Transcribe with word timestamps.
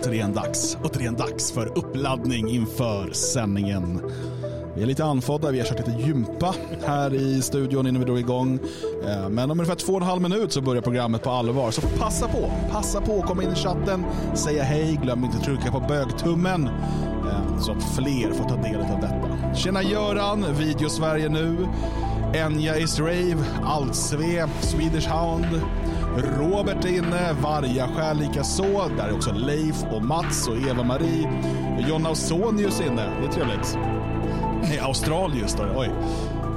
återigen 0.00 0.34
dags. 0.34 0.76
Återigen 0.84 1.14
dags 1.14 1.52
för 1.52 1.78
uppladdning 1.78 2.48
inför 2.48 3.10
sändningen. 3.12 4.00
Vi 4.74 4.82
är 4.82 4.86
lite 4.86 5.04
andfådda, 5.04 5.50
vi 5.50 5.58
har 5.58 5.66
kört 5.66 5.78
lite 5.86 6.02
gympa 6.02 6.54
här 6.86 7.14
i 7.14 7.42
studion 7.42 7.86
innan 7.86 8.00
vi 8.00 8.06
drog 8.06 8.18
igång. 8.18 8.58
Eh, 9.06 9.28
men 9.28 9.50
om 9.50 9.60
ungefär 9.60 9.74
två 9.74 9.92
och 9.92 10.00
en 10.00 10.06
halv 10.06 10.22
minut 10.22 10.52
så 10.52 10.60
börjar 10.60 10.82
programmet 10.82 11.22
på 11.22 11.30
allvar. 11.30 11.70
Så 11.70 11.80
passa 11.80 12.28
på, 12.28 12.50
passa 12.70 13.00
på 13.00 13.18
att 13.18 13.26
komma 13.26 13.42
in 13.42 13.52
i 13.52 13.54
chatten, 13.54 14.04
säga 14.34 14.62
hej, 14.62 14.98
glöm 15.02 15.24
inte 15.24 15.36
att 15.36 15.44
trycka 15.44 15.72
på 15.72 15.80
bögtummen 15.80 16.66
eh, 16.66 17.60
så 17.60 17.72
att 17.72 17.82
fler 17.96 18.32
får 18.32 18.44
ta 18.44 18.56
del 18.56 18.80
av 18.80 19.00
detta. 19.00 19.54
Tjena 19.54 19.82
Göran, 19.82 20.44
Video 20.58 20.88
Sverige 20.88 21.28
nu, 21.28 21.68
Enya 22.34 22.76
is 22.76 23.00
Rave, 23.00 23.44
Altsve, 23.64 24.48
Swedish 24.60 25.08
Hound, 25.08 25.60
Robert 26.16 26.84
är 26.84 26.88
inne, 26.88 27.32
Vargasjäl 27.32 28.18
likaså. 28.18 28.90
Där 28.96 29.08
är 29.08 29.14
också 29.14 29.32
Leif 29.32 29.76
och 29.90 30.02
Mats 30.02 30.48
och 30.48 30.56
Eva-Marie. 30.56 31.28
Jonna 31.88 32.08
Ausonius 32.08 32.80
inne, 32.80 33.02
det 33.20 33.26
är 33.26 33.32
trevligt. 33.32 33.78
Nej, 34.62 34.78
Australius 34.78 35.50
står 35.50 35.66
det. 35.66 35.76
Oj. 35.76 35.90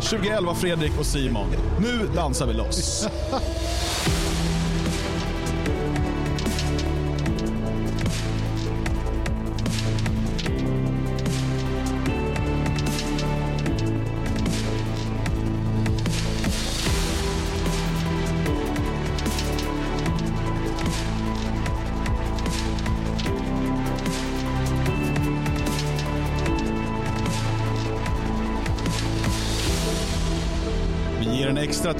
2011 0.02 0.53
Fredrik 0.55 0.99
och 0.99 1.05
Simon. 1.05 1.48
Nu 1.79 2.07
dansar 2.16 2.48
vi 2.48 2.53
loss. 2.53 3.07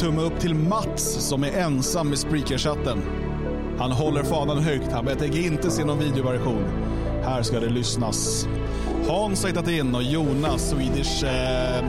Tumme 0.02 0.22
upp 0.22 0.40
till 0.40 0.56
Mats 0.56 1.04
som 1.04 1.44
är 1.44 1.52
ensam 1.52 2.10
med 2.10 2.18
Spreaker-chatten. 2.20 3.02
Han 3.80 3.92
håller 3.92 4.24
fanan 4.24 4.58
högt. 4.58 4.92
Han 4.92 5.06
tänker 5.06 5.40
inte 5.40 5.72
se 5.72 5.86
någon 5.86 6.00
videoversion. 6.00 6.64
Här 7.24 7.44
ska 7.44 7.60
det 7.60 7.70
lyssnas. 7.70 8.48
Hans 9.08 9.42
har 9.42 9.50
hittat 9.50 9.68
in 9.68 9.96
och 9.96 10.04
Jonas, 10.04 10.70
Swedish 10.70 11.24
eh, 11.24 11.86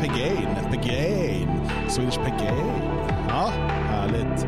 Pegain. 0.00 0.48
Pegain. 0.70 1.48
Swedish 1.88 2.18
Pegain. 2.18 2.82
Ja, 3.28 3.52
härligt. 3.88 4.46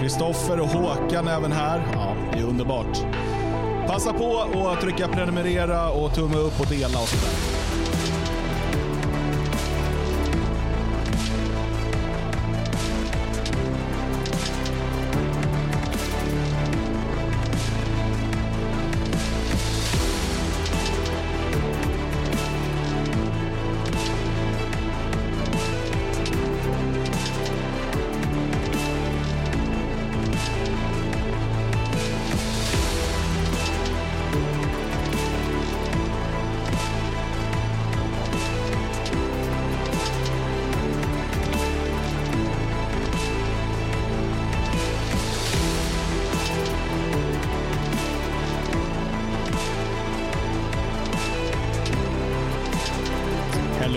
Kristoffer 0.00 0.60
och 0.60 0.68
Håkan 0.68 1.28
även 1.28 1.52
här. 1.52 1.82
Ja, 1.92 2.16
det 2.32 2.38
är 2.38 2.44
underbart. 2.44 2.98
Passa 3.86 4.12
på 4.12 4.68
att 4.72 4.80
trycka 4.80 5.08
prenumerera 5.08 5.90
och 5.90 6.14
tumme 6.14 6.36
upp 6.36 6.60
och 6.60 6.66
dela 6.66 6.98
och 7.00 7.08
sådär. 7.08 7.47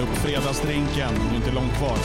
Upp 0.02 0.18
fredagsdrinken, 0.18 1.14
det 1.14 1.34
är 1.34 1.36
inte 1.36 1.52
långt 1.52 1.74
kvar. 1.74 1.98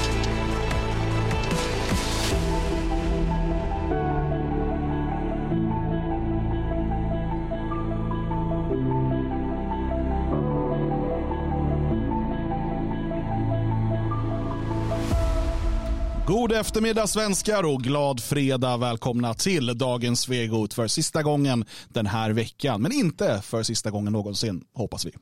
God 16.27 16.53
eftermiddag 16.53 17.06
svenskar 17.06 17.62
och 17.62 17.83
glad 17.83 18.23
fredag. 18.23 18.77
Välkomna 18.77 19.35
till 19.35 19.79
dagens 19.79 20.21
Svegot 20.21 20.75
för 20.75 20.87
sista 20.87 21.23
gången 21.23 21.65
den 21.89 22.06
här 22.06 22.31
veckan. 22.31 22.83
Men 22.83 22.93
inte 22.93 23.43
för 23.43 23.62
sista 23.62 23.91
gången 23.91 24.12
någonsin, 24.12 24.65
hoppas 24.75 25.06
vi. 25.06 25.12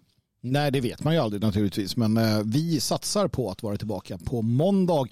Nej, 0.47 0.71
det 0.73 0.81
vet 0.81 1.05
man 1.05 1.15
ju 1.15 1.21
aldrig 1.21 1.43
naturligtvis, 1.43 1.97
men 1.97 2.17
eh, 2.17 2.41
vi 2.45 2.81
satsar 2.81 3.29
på 3.29 3.51
att 3.51 3.63
vara 3.63 3.77
tillbaka 3.77 4.19
på 4.19 4.43
måndag. 4.43 5.07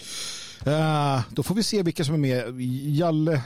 Eh, 0.67 1.21
då 1.31 1.43
får 1.43 1.55
vi 1.55 1.63
se 1.63 1.83
vilka 1.83 2.05
som 2.05 2.15
är 2.15 2.19
med. 2.19 2.61
Jalle 2.97 3.43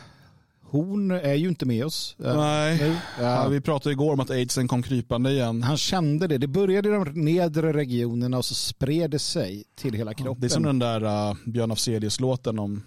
Horn 0.62 1.10
är 1.10 1.34
ju 1.34 1.48
inte 1.48 1.66
med 1.66 1.84
oss. 1.86 2.16
eh, 2.24 2.36
Nej, 2.36 2.92
ja, 3.20 3.44
Eh, 3.44 3.48
vi 3.48 3.60
pratade 3.60 3.92
igår 3.92 4.12
om 4.12 4.20
att 4.20 4.30
aidsen 4.30 4.68
kom 4.68 4.82
krypande 4.82 5.30
igen. 5.32 5.62
han 5.62 5.76
kände 5.76 6.26
det. 6.26 6.38
Det 6.38 6.46
började 6.46 6.88
i 6.88 6.92
de 6.92 7.04
nedre 7.24 7.72
regionerna 7.72 8.38
och 8.38 8.44
så 8.44 8.54
spred 8.54 9.10
det 9.10 9.18
sig 9.18 9.64
till 9.76 9.94
hela 9.94 10.14
kroppen. 10.14 10.40
Det 10.40 10.46
är 10.46 10.48
som 10.48 10.62
den 10.62 10.78
där 10.78 11.04
uh, 11.30 11.36
Björn 11.46 11.70
Afzelius-låten 11.72 12.58
om 12.58 12.82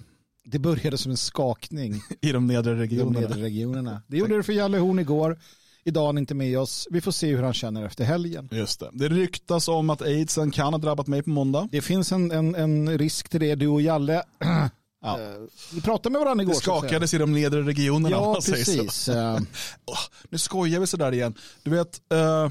Det 0.45 0.59
började 0.59 0.97
som 0.97 1.11
en 1.11 1.17
skakning 1.17 1.93
i 2.21 2.31
de 2.31 2.47
nedre 2.47 2.71
i 2.71 2.75
de 2.75 2.79
regionerna. 2.81 3.19
nedre 3.19 3.43
regionerna. 3.43 4.01
Det 4.07 4.17
gjorde 4.17 4.37
det 4.37 4.43
för 4.43 4.53
Jalle 4.53 4.77
Horn 4.77 4.99
igår. 4.99 5.39
Idag 5.83 6.03
är 6.03 6.05
han 6.07 6.17
inte 6.17 6.33
med 6.35 6.59
oss. 6.59 6.87
Vi 6.91 7.01
får 7.01 7.11
se 7.11 7.35
hur 7.35 7.43
han 7.43 7.53
känner 7.53 7.85
efter 7.85 8.03
helgen. 8.03 8.49
Just 8.51 8.79
det. 8.79 8.89
Det 8.93 9.09
ryktas 9.09 9.67
om 9.67 9.89
att 9.89 10.01
aidsen 10.01 10.51
kan 10.51 10.73
ha 10.73 10.77
drabbat 10.77 11.07
mig 11.07 11.23
på 11.23 11.29
måndag. 11.29 11.69
Det 11.71 11.81
finns 11.81 12.11
en, 12.11 12.31
en, 12.31 12.55
en 12.55 12.97
risk 12.97 13.29
till 13.29 13.39
det. 13.39 13.55
Du 13.55 13.67
och 13.67 13.81
Jalle, 13.81 14.23
Ja. 15.01 15.19
eh, 15.21 15.27
vi 15.73 15.81
pratade 15.81 16.13
med 16.13 16.21
varandra 16.21 16.43
igår. 16.43 16.53
Det 16.53 16.59
skakades 16.59 17.13
i 17.13 17.17
de 17.17 17.33
nedre 17.33 17.61
regionerna. 17.61 18.15
Ja, 18.15 18.33
precis. 18.45 19.09
Åh, 19.85 19.99
nu 20.29 20.37
skojar 20.37 20.79
vi 20.79 20.87
sådär 20.87 21.11
igen. 21.11 21.33
Du 21.63 21.71
vet, 21.71 22.01
eh, 22.13 22.49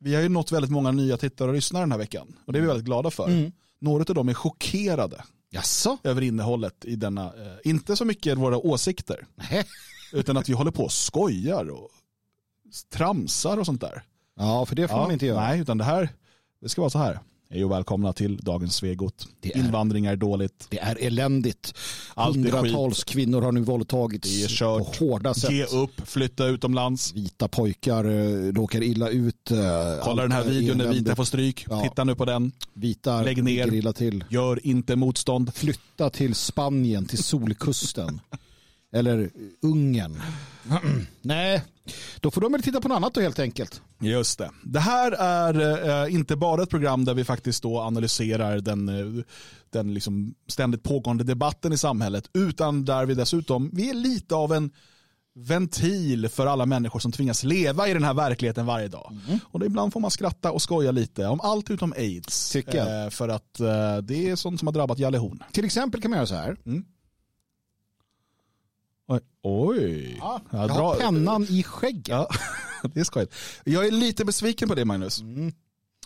vi 0.00 0.14
har 0.14 0.22
ju 0.22 0.28
nått 0.28 0.52
väldigt 0.52 0.70
många 0.70 0.92
nya 0.92 1.16
tittare 1.16 1.48
och 1.48 1.54
lyssnare 1.54 1.82
den 1.82 1.92
här 1.92 1.98
veckan. 1.98 2.36
Och 2.46 2.52
det 2.52 2.58
är 2.58 2.60
vi 2.60 2.66
väldigt 2.66 2.84
glada 2.86 3.10
för. 3.10 3.26
Mm. 3.28 3.52
Några 3.80 4.04
av 4.08 4.14
dem 4.14 4.28
är 4.28 4.34
chockerade 4.34 5.24
Jaså? 5.50 5.98
över 6.04 6.22
innehållet 6.22 6.84
i 6.84 6.96
denna, 6.96 7.24
eh, 7.24 7.56
inte 7.70 7.96
så 7.96 8.04
mycket 8.04 8.38
våra 8.38 8.56
åsikter, 8.58 9.26
utan 10.12 10.36
att 10.36 10.48
vi 10.48 10.52
håller 10.52 10.70
på 10.70 10.84
och 10.84 10.92
skojar 10.92 11.70
och 11.70 11.88
tramsar 12.92 13.56
och 13.56 13.66
sånt 13.66 13.80
där. 13.80 14.02
Ja, 14.38 14.66
för 14.66 14.76
det 14.76 14.88
får 14.88 14.96
man 14.96 15.12
inte 15.12 15.26
göra. 15.26 15.40
Nej, 15.40 15.60
utan 15.60 15.78
det 15.78 15.84
här, 15.84 16.08
det 16.62 16.68
ska 16.68 16.80
vara 16.82 16.90
så 16.90 16.98
här. 16.98 17.18
Hej 17.50 17.64
och 17.64 17.70
välkomna 17.70 18.12
till 18.12 18.36
dagens 18.36 18.74
Svegot. 18.76 19.28
Är- 19.42 19.56
Invandring 19.58 20.06
är 20.06 20.16
dåligt. 20.16 20.66
Det 20.70 20.78
är 20.78 20.98
eländigt. 21.00 21.74
Hundratals 22.16 23.04
kvinnor 23.04 23.42
har 23.42 23.52
nu 23.52 23.60
våldtagits 23.60 24.28
Det 24.30 24.44
är 24.44 24.48
kört. 24.48 24.98
på 24.98 25.04
hårda 25.04 25.34
sätt. 25.34 25.50
Ge 25.52 25.64
upp, 25.64 26.08
flytta 26.08 26.46
utomlands. 26.46 27.14
Vita 27.14 27.48
pojkar 27.48 28.04
eh, 28.04 28.52
råkar 28.52 28.82
illa 28.82 29.08
ut. 29.08 29.50
eh, 29.50 29.58
Kolla 30.02 30.22
den 30.22 30.32
här 30.32 30.44
videon 30.44 30.78
när 30.78 30.88
vita 30.92 31.16
får 31.16 31.24
stryk. 31.24 31.66
Ja. 31.70 31.82
Titta 31.82 32.04
nu 32.04 32.14
på 32.14 32.24
den. 32.24 32.52
Vita 32.72 33.22
Lägg 33.22 33.44
ner. 33.44 33.74
illa 33.74 33.92
till. 33.92 34.24
Gör 34.28 34.66
inte 34.66 34.96
motstånd. 34.96 35.54
Flytta 35.54 36.10
till 36.10 36.34
Spanien, 36.34 37.06
till 37.06 37.22
Solkusten. 37.22 38.20
Eller 38.92 39.30
Ungern. 39.62 40.20
Nej, 41.22 41.62
då 42.20 42.30
får 42.30 42.40
de 42.40 42.52
väl 42.52 42.62
titta 42.62 42.80
på 42.80 42.88
något 42.88 42.96
annat 42.96 43.14
då 43.14 43.20
helt 43.20 43.38
enkelt. 43.38 43.82
Just 44.00 44.38
det. 44.38 44.50
Det 44.64 44.80
här 44.80 45.12
är 45.12 46.04
eh, 46.04 46.14
inte 46.14 46.36
bara 46.36 46.62
ett 46.62 46.70
program 46.70 47.04
där 47.04 47.14
vi 47.14 47.24
faktiskt 47.24 47.62
då 47.62 47.80
analyserar 47.80 48.60
den, 48.60 48.88
eh, 48.88 49.24
den 49.70 49.94
liksom 49.94 50.34
ständigt 50.48 50.82
pågående 50.82 51.24
debatten 51.24 51.72
i 51.72 51.78
samhället, 51.78 52.30
utan 52.34 52.84
där 52.84 53.06
vi 53.06 53.14
dessutom, 53.14 53.70
vi 53.72 53.90
är 53.90 53.94
lite 53.94 54.34
av 54.34 54.52
en 54.52 54.70
ventil 55.38 56.28
för 56.28 56.46
alla 56.46 56.66
människor 56.66 57.00
som 57.00 57.12
tvingas 57.12 57.44
leva 57.44 57.88
i 57.88 57.92
den 57.92 58.04
här 58.04 58.14
verkligheten 58.14 58.66
varje 58.66 58.88
dag. 58.88 59.16
Och 59.42 59.60
då 59.60 59.66
ibland 59.66 59.92
får 59.92 60.00
man 60.00 60.10
skratta 60.10 60.52
och 60.52 60.62
skoja 60.62 60.90
lite 60.90 61.26
om 61.26 61.40
allt 61.40 61.70
utom 61.70 61.92
aids. 61.92 62.50
Tycker 62.50 62.78
jag. 62.78 63.04
Eh, 63.04 63.10
för 63.10 63.28
att 63.28 63.60
eh, 63.60 63.96
det 63.96 64.30
är 64.30 64.36
sånt 64.36 64.58
som 64.58 64.68
har 64.68 64.72
drabbat 64.72 64.98
Jalle 64.98 65.18
Horn. 65.18 65.42
Till 65.52 65.64
exempel 65.64 66.02
kan 66.02 66.10
man 66.10 66.18
göra 66.18 66.26
så 66.26 66.34
här. 66.34 66.56
Oj. 69.08 69.20
Oj. 69.42 70.16
Ja, 70.20 70.40
Jag 70.50 70.60
jag 70.60 70.68
drar- 70.68 70.76
har 70.82 70.94
pennan 70.96 71.46
i 71.48 71.62
skägget. 71.62 72.08
Ja, 72.08 72.28
det 72.94 73.00
är 73.00 73.04
skojigt. 73.04 73.34
Jag 73.64 73.86
är 73.86 73.90
lite 73.90 74.24
besviken 74.24 74.68
på 74.68 74.74
det 74.74 74.84
Magnus. 74.84 75.22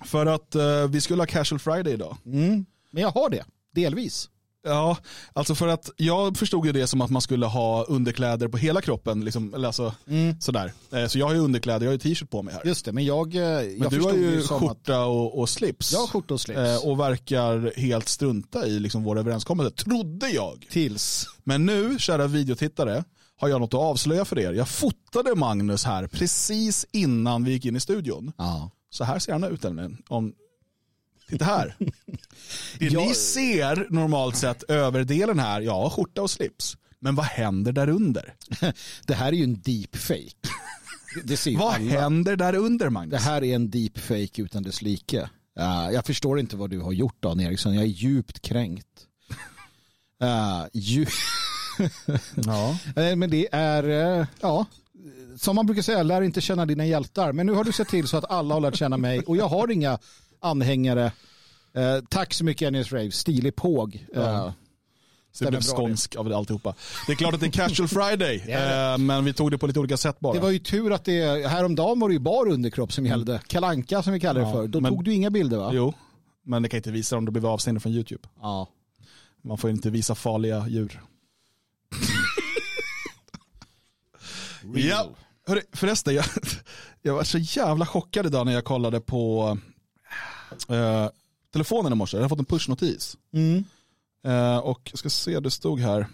För 0.04 0.26
att 0.26 0.54
eh, 0.54 0.88
vi 0.88 1.00
skulle 1.00 1.22
ha 1.22 1.26
casual 1.26 1.58
friday 1.58 1.92
idag. 1.92 2.16
Mm. 2.26 2.66
Men 2.90 3.02
jag 3.02 3.10
har 3.10 3.30
det, 3.30 3.44
delvis. 3.74 4.28
Ja, 4.64 4.96
alltså 5.32 5.54
för 5.54 5.68
att 5.68 5.90
jag 5.96 6.36
förstod 6.36 6.66
ju 6.66 6.72
det 6.72 6.86
som 6.86 7.00
att 7.00 7.10
man 7.10 7.22
skulle 7.22 7.46
ha 7.46 7.84
underkläder 7.84 8.48
på 8.48 8.56
hela 8.56 8.80
kroppen. 8.80 9.24
Liksom, 9.24 9.54
eller 9.54 9.66
alltså, 9.66 9.94
sådär. 10.40 10.72
Eh, 10.92 11.06
Så 11.06 11.18
jag 11.18 11.26
har 11.26 11.34
ju 11.34 11.40
underkläder, 11.40 11.86
jag 11.86 11.88
har 11.88 11.92
ju 11.92 11.98
t-shirt 11.98 12.30
på 12.30 12.42
mig 12.42 12.54
här. 12.54 12.62
Just 12.66 12.84
det, 12.84 12.92
men 12.92 13.04
jag, 13.04 13.34
eh, 13.34 13.40
jag 13.42 13.78
Men 13.78 13.90
du 13.90 14.00
har 14.00 14.12
ju 14.12 14.42
skjorta 14.42 15.04
och, 15.04 15.38
och 15.38 15.48
slips. 15.48 15.92
Jag 15.92 16.00
har 16.00 16.06
skjorta 16.06 16.34
och 16.34 16.40
slips. 16.40 16.58
Eh, 16.58 16.88
Och 16.88 17.00
verkar 17.00 17.72
helt 17.80 18.08
strunta 18.08 18.66
i 18.66 18.78
liksom 18.80 19.02
vår 19.04 19.18
överenskommelse, 19.18 19.76
trodde 19.76 20.28
jag. 20.28 20.66
Tills. 20.70 21.26
Men 21.44 21.66
nu, 21.66 21.98
kära 21.98 22.26
videotittare, 22.26 23.04
har 23.36 23.48
jag 23.48 23.60
något 23.60 23.74
att 23.74 23.80
avslöja 23.80 24.24
för 24.24 24.38
er. 24.38 24.52
Jag 24.52 24.68
fotade 24.68 25.34
Magnus 25.34 25.84
här 25.84 26.06
precis 26.06 26.86
innan 26.92 27.44
vi 27.44 27.50
gick 27.52 27.64
in 27.64 27.76
i 27.76 27.80
studion. 27.80 28.32
Ja. 28.38 28.70
Så 28.90 29.04
här 29.04 29.18
ser 29.18 29.32
han 29.32 29.44
ut. 29.44 29.62
nämligen. 29.62 30.02
Om... 30.08 30.32
Titta 31.32 31.44
här. 31.44 31.76
Det 32.78 32.84
Jag- 32.86 33.06
ni 33.08 33.14
ser 33.14 33.86
normalt 33.90 34.36
sett 34.36 34.62
överdelen 34.62 35.38
här, 35.38 35.60
ja, 35.60 35.90
skjorta 35.90 36.22
och 36.22 36.30
slips. 36.30 36.76
Men 37.00 37.14
vad 37.14 37.26
händer 37.26 37.72
där 37.72 37.88
under? 37.88 38.34
Det 39.06 39.14
här 39.14 39.28
är 39.28 39.36
ju 39.36 39.44
en 39.44 39.60
deepfake. 39.60 40.48
Det- 41.24 41.36
ser 41.36 41.56
Vad 41.58 41.74
alla. 41.74 41.84
händer 42.00 42.36
där 42.36 42.54
under 42.54 42.88
Magnus? 42.88 43.10
Det 43.12 43.30
här 43.30 43.44
är 43.44 43.54
en 43.54 43.70
deepfake 43.70 44.42
utan 44.42 44.62
dess 44.62 44.82
like. 44.82 45.28
Ja, 45.54 45.92
jag 45.92 46.06
förstår 46.06 46.40
inte 46.40 46.56
vad 46.56 46.70
du 46.70 46.80
har 46.80 46.92
gjort 46.92 47.22
Dan 47.22 47.40
Eriksson. 47.40 47.74
Jag 47.74 47.82
är 47.84 47.88
djupt 47.88 48.42
kränkt. 48.42 48.86
Uh, 50.22 50.64
dju- 50.72 51.08
Ja. 52.46 52.76
Eh, 53.02 53.16
Men 53.16 53.30
det 53.30 53.48
är, 53.52 54.18
eh, 54.20 54.26
ja, 54.40 54.66
som 55.38 55.56
man 55.56 55.66
brukar 55.66 55.82
säga, 55.82 56.02
lär 56.02 56.22
inte 56.22 56.40
känna 56.40 56.66
dina 56.66 56.86
hjältar. 56.86 57.32
Men 57.32 57.46
nu 57.46 57.52
har 57.52 57.64
du 57.64 57.72
sett 57.72 57.88
till 57.88 58.08
så 58.08 58.16
att 58.16 58.30
alla 58.30 58.54
har 58.54 58.60
lärt 58.60 58.76
känna 58.76 58.96
mig 58.96 59.20
och 59.20 59.36
jag 59.36 59.48
har 59.48 59.70
inga 59.70 59.98
anhängare. 60.42 61.12
Eh, 61.74 61.98
tack 62.10 62.34
så 62.34 62.44
mycket 62.44 62.66
Ennis 62.68 62.92
Rave, 62.92 63.10
stilig 63.10 63.56
påg. 63.56 64.06
Eh, 64.14 64.22
Ja. 64.22 64.54
Skånsk 65.60 66.16
av 66.16 66.28
det 66.28 66.36
alltihopa. 66.36 66.74
Det 67.06 67.12
är 67.12 67.16
klart 67.16 67.34
att 67.34 67.40
det 67.40 67.46
är 67.46 67.50
casual 67.50 67.88
friday, 67.88 68.44
är 68.48 68.92
eh, 68.92 68.98
men 68.98 69.24
vi 69.24 69.32
tog 69.32 69.50
det 69.50 69.58
på 69.58 69.66
lite 69.66 69.80
olika 69.80 69.96
sätt 69.96 70.20
bara. 70.20 70.32
Det 70.34 70.40
var 70.40 70.50
ju 70.50 70.58
tur 70.58 70.92
att 70.92 71.04
det, 71.04 71.48
häromdagen 71.48 72.00
var 72.00 72.08
det 72.08 72.12
ju 72.12 72.18
bar 72.18 72.48
underkropp 72.48 72.92
som 72.92 73.06
gällde. 73.06 73.40
Kalanka 73.46 74.02
som 74.02 74.12
vi 74.12 74.20
kallar 74.20 74.40
det 74.40 74.46
Mm. 74.46 74.56
Ja, 74.56 74.62
för. 74.62 74.68
Då 74.68 74.80
men- 74.80 74.92
tog 74.92 75.04
du 75.04 75.12
inga 75.14 75.30
bilder 75.30 75.56
va? 75.58 75.70
Jo, 75.74 75.94
men 76.44 76.62
det 76.62 76.68
kan 76.68 76.76
inte 76.76 76.90
visa 76.90 77.16
om 77.16 77.24
det 77.24 77.30
blir 77.30 77.52
avstängda 77.52 77.80
från 77.80 77.92
YouTube. 77.92 78.28
Ja. 78.40 78.68
Man 79.44 79.58
får 79.58 79.70
inte 79.70 79.90
visa 79.90 80.14
farliga 80.14 80.68
djur. 80.68 81.00
ja, 84.74 85.08
hörru, 85.46 85.60
förresten, 85.72 86.14
jag, 86.14 86.24
jag 87.02 87.14
var 87.14 87.24
så 87.24 87.38
jävla 87.38 87.86
chockad 87.86 88.26
idag 88.26 88.46
när 88.46 88.52
jag 88.52 88.64
kollade 88.64 89.00
på 89.00 89.58
eh, 90.68 91.08
telefonen 91.52 91.92
i 91.92 91.96
morse. 91.96 92.16
Jag 92.16 92.24
har 92.24 92.28
fått 92.28 92.38
en 92.38 92.44
pushnotis. 92.44 93.16
Mm. 93.32 93.64
Eh, 94.24 94.58
och 94.58 94.80
jag 94.90 94.98
ska 94.98 95.10
se, 95.10 95.40
det 95.40 95.50
stod 95.50 95.80
här. 95.80 96.06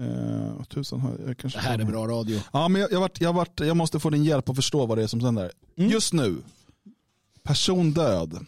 Eh, 0.00 0.62
tusen, 0.64 1.00
har 1.00 1.18
jag 1.26 1.38
kanske 1.38 1.58
Det 1.58 1.62
här 1.62 1.78
är 1.78 1.84
bra 1.84 2.06
radio. 2.06 2.40
Ja, 2.52 2.68
men 2.68 2.80
jag, 2.80 2.92
jag, 2.92 3.00
vart, 3.00 3.20
jag, 3.20 3.32
vart, 3.32 3.60
jag 3.60 3.76
måste 3.76 4.00
få 4.00 4.10
din 4.10 4.24
hjälp 4.24 4.48
att 4.48 4.56
förstå 4.56 4.86
vad 4.86 4.98
det 4.98 5.02
är 5.02 5.06
som 5.06 5.20
händer. 5.20 5.52
Mm. 5.76 5.90
Just 5.90 6.12
nu, 6.12 6.36
person 7.42 7.92
död. 7.92 8.46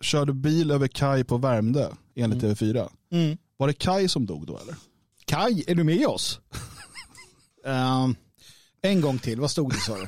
Körde 0.00 0.32
bil 0.32 0.70
över 0.70 0.88
kaj 0.88 1.24
på 1.24 1.36
Värmdö 1.36 1.88
enligt 2.14 2.42
TV4. 2.42 2.88
Mm. 3.12 3.36
Var 3.56 3.66
det 3.66 3.74
Kaj 3.74 4.08
som 4.08 4.26
dog 4.26 4.46
då 4.46 4.58
eller? 4.58 4.76
Kai, 5.24 5.64
är 5.66 5.74
du 5.74 5.84
med 5.84 6.06
oss? 6.06 6.40
Ehm, 7.66 8.16
en 8.82 9.00
gång 9.00 9.18
till, 9.18 9.40
vad 9.40 9.50
stod 9.50 9.72
det 9.72 9.80
sa 9.80 9.96
du? 9.96 10.06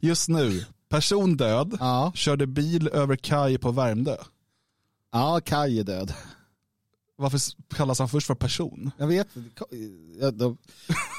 Just 0.00 0.28
nu, 0.28 0.64
person 0.88 1.36
död. 1.36 1.76
Ja, 1.80 2.12
Körde 2.14 2.46
bil 2.46 2.88
över 2.88 3.16
kaj 3.16 3.58
på 3.58 3.70
Värmdö. 3.70 4.16
ja 5.12 5.40
Kai 5.44 5.78
är 5.80 5.84
död. 5.84 6.14
Varför 7.18 7.40
kallas 7.74 7.98
han 7.98 8.08
först 8.08 8.26
för 8.26 8.34
person? 8.34 8.90
Jag 8.98 9.06
vet, 9.06 9.28
då, 10.32 10.56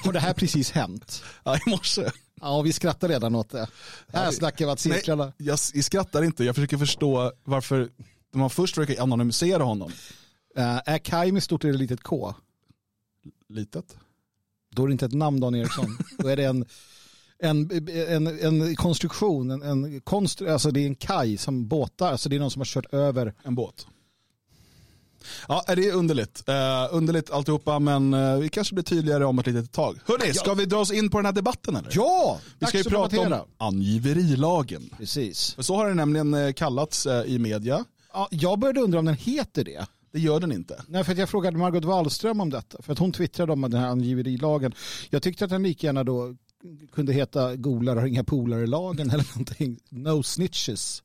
har 0.03 0.13
det 0.13 0.19
här 0.19 0.33
precis 0.33 0.71
hänt? 0.71 1.23
Ja, 1.43 1.57
i 1.57 1.69
morse. 1.69 2.09
Ja, 2.41 2.61
vi 2.61 2.73
skrattar 2.73 3.07
redan 3.09 3.35
åt 3.35 3.49
det. 3.49 3.67
Här 4.13 4.25
Ja, 4.25 4.31
snackar 4.31 4.65
vi 4.65 4.71
att 4.71 4.79
cirklarna. 4.79 5.25
Nej, 5.25 5.33
jag, 5.37 5.59
jag 5.73 5.83
skrattar 5.83 6.23
inte, 6.23 6.43
jag 6.43 6.55
försöker 6.55 6.77
förstå 6.77 7.31
varför 7.43 7.89
man 8.33 8.49
först 8.49 8.75
försöker 8.75 9.01
anonymisera 9.01 9.63
honom. 9.63 9.91
Eh, 10.55 10.81
är 10.85 10.97
Kai 10.97 11.31
med 11.31 11.43
stort 11.43 11.63
eller 11.63 11.73
litet 11.73 12.03
K? 12.03 12.35
Litet. 13.49 13.97
Då 14.71 14.83
är 14.83 14.87
det 14.87 14.91
inte 14.91 15.05
ett 15.05 15.13
namn 15.13 15.39
Dan 15.39 15.55
Eriksson. 15.55 15.97
Då 16.17 16.27
är 16.27 16.35
det 16.37 16.43
en, 16.45 16.65
en, 17.39 17.87
en, 18.09 18.27
en 18.27 18.75
konstruktion, 18.75 19.51
en, 19.51 19.61
en 19.61 20.01
konstru, 20.01 20.49
alltså 20.49 20.71
det 20.71 20.79
är 20.79 20.87
en 20.87 20.95
kaj 20.95 21.37
som 21.37 21.67
båtar, 21.67 22.11
alltså 22.11 22.29
det 22.29 22.35
är 22.35 22.39
någon 22.39 22.51
som 22.51 22.59
har 22.59 22.65
kört 22.65 22.93
över. 22.93 23.33
En 23.43 23.55
båt. 23.55 23.87
Ja, 25.47 25.63
det 25.67 25.87
är 25.87 25.93
underligt. 25.93 26.43
Uh, 26.49 26.55
underligt 26.91 27.31
alltihopa, 27.31 27.79
men 27.79 28.13
uh, 28.13 28.39
vi 28.39 28.49
kanske 28.49 28.73
blir 28.73 28.83
tydligare 28.83 29.25
om 29.25 29.39
ett 29.39 29.47
litet 29.47 29.71
tag. 29.71 29.99
Hörni, 30.05 30.33
ska 30.33 30.53
vi 30.53 30.65
dra 30.65 30.77
oss 30.77 30.91
in 30.91 31.09
på 31.09 31.17
den 31.17 31.25
här 31.25 31.33
debatten 31.33 31.75
eller? 31.75 31.91
Ja, 31.93 32.39
vi 32.59 32.65
ska 32.65 32.77
ju 32.77 32.83
prata 32.83 33.21
om 33.21 33.35
angiverilagen. 33.57 34.89
Precis. 34.97 35.53
För 35.53 35.63
så 35.63 35.75
har 35.75 35.87
den 35.87 35.97
nämligen 35.97 36.33
eh, 36.33 36.53
kallats 36.53 37.05
eh, 37.05 37.23
i 37.25 37.39
media. 37.39 37.85
Ja, 38.13 38.27
jag 38.31 38.59
började 38.59 38.79
undra 38.81 38.99
om 38.99 39.05
den 39.05 39.15
heter 39.15 39.63
det. 39.63 39.85
Det 40.11 40.19
gör 40.19 40.39
den 40.39 40.51
inte. 40.51 40.83
Nej, 40.87 41.03
för 41.03 41.15
jag 41.15 41.29
frågade 41.29 41.57
Margot 41.57 41.85
Wallström 41.85 42.41
om 42.41 42.49
detta. 42.49 42.81
För 42.81 42.93
att 42.93 42.99
hon 42.99 43.11
twittrade 43.11 43.51
om 43.53 43.61
den 43.61 43.73
här 43.73 43.87
angiverilagen. 43.87 44.73
Jag 45.09 45.23
tyckte 45.23 45.45
att 45.45 45.49
den 45.49 45.63
lika 45.63 45.87
gärna 45.87 46.03
då 46.03 46.35
kunde 46.91 47.13
heta 47.13 47.55
Golar 47.55 47.95
har 47.95 48.07
inga 48.07 48.23
polare-lagen 48.23 49.09
eller 49.13 49.27
någonting. 49.33 49.79
No 49.89 50.23
snitches. 50.23 51.03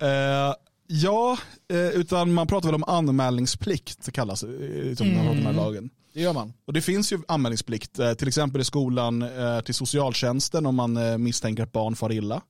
Eh, 0.00 0.54
ja, 0.86 1.38
eh, 1.72 1.88
utan 1.88 2.32
man 2.32 2.46
pratar 2.46 2.68
väl 2.68 2.74
om 2.74 2.84
anmälningsplikt 2.84 4.12
kallas 4.12 4.40
det 4.40 4.96
som 4.96 5.06
mm. 5.06 5.26
den 5.26 5.46
här 5.46 5.52
lagen. 5.52 5.90
Det 6.12 6.20
gör 6.20 6.32
man. 6.32 6.52
Och 6.66 6.72
det 6.72 6.80
finns 6.80 7.12
ju 7.12 7.18
anmälningsplikt, 7.28 7.98
eh, 7.98 8.12
till 8.12 8.28
exempel 8.28 8.60
i 8.60 8.64
skolan 8.64 9.22
eh, 9.22 9.60
till 9.60 9.74
socialtjänsten 9.74 10.66
om 10.66 10.74
man 10.74 10.96
eh, 10.96 11.18
misstänker 11.18 11.62
att 11.62 11.72
barn 11.72 11.96
far 11.96 12.12
illa. 12.12 12.42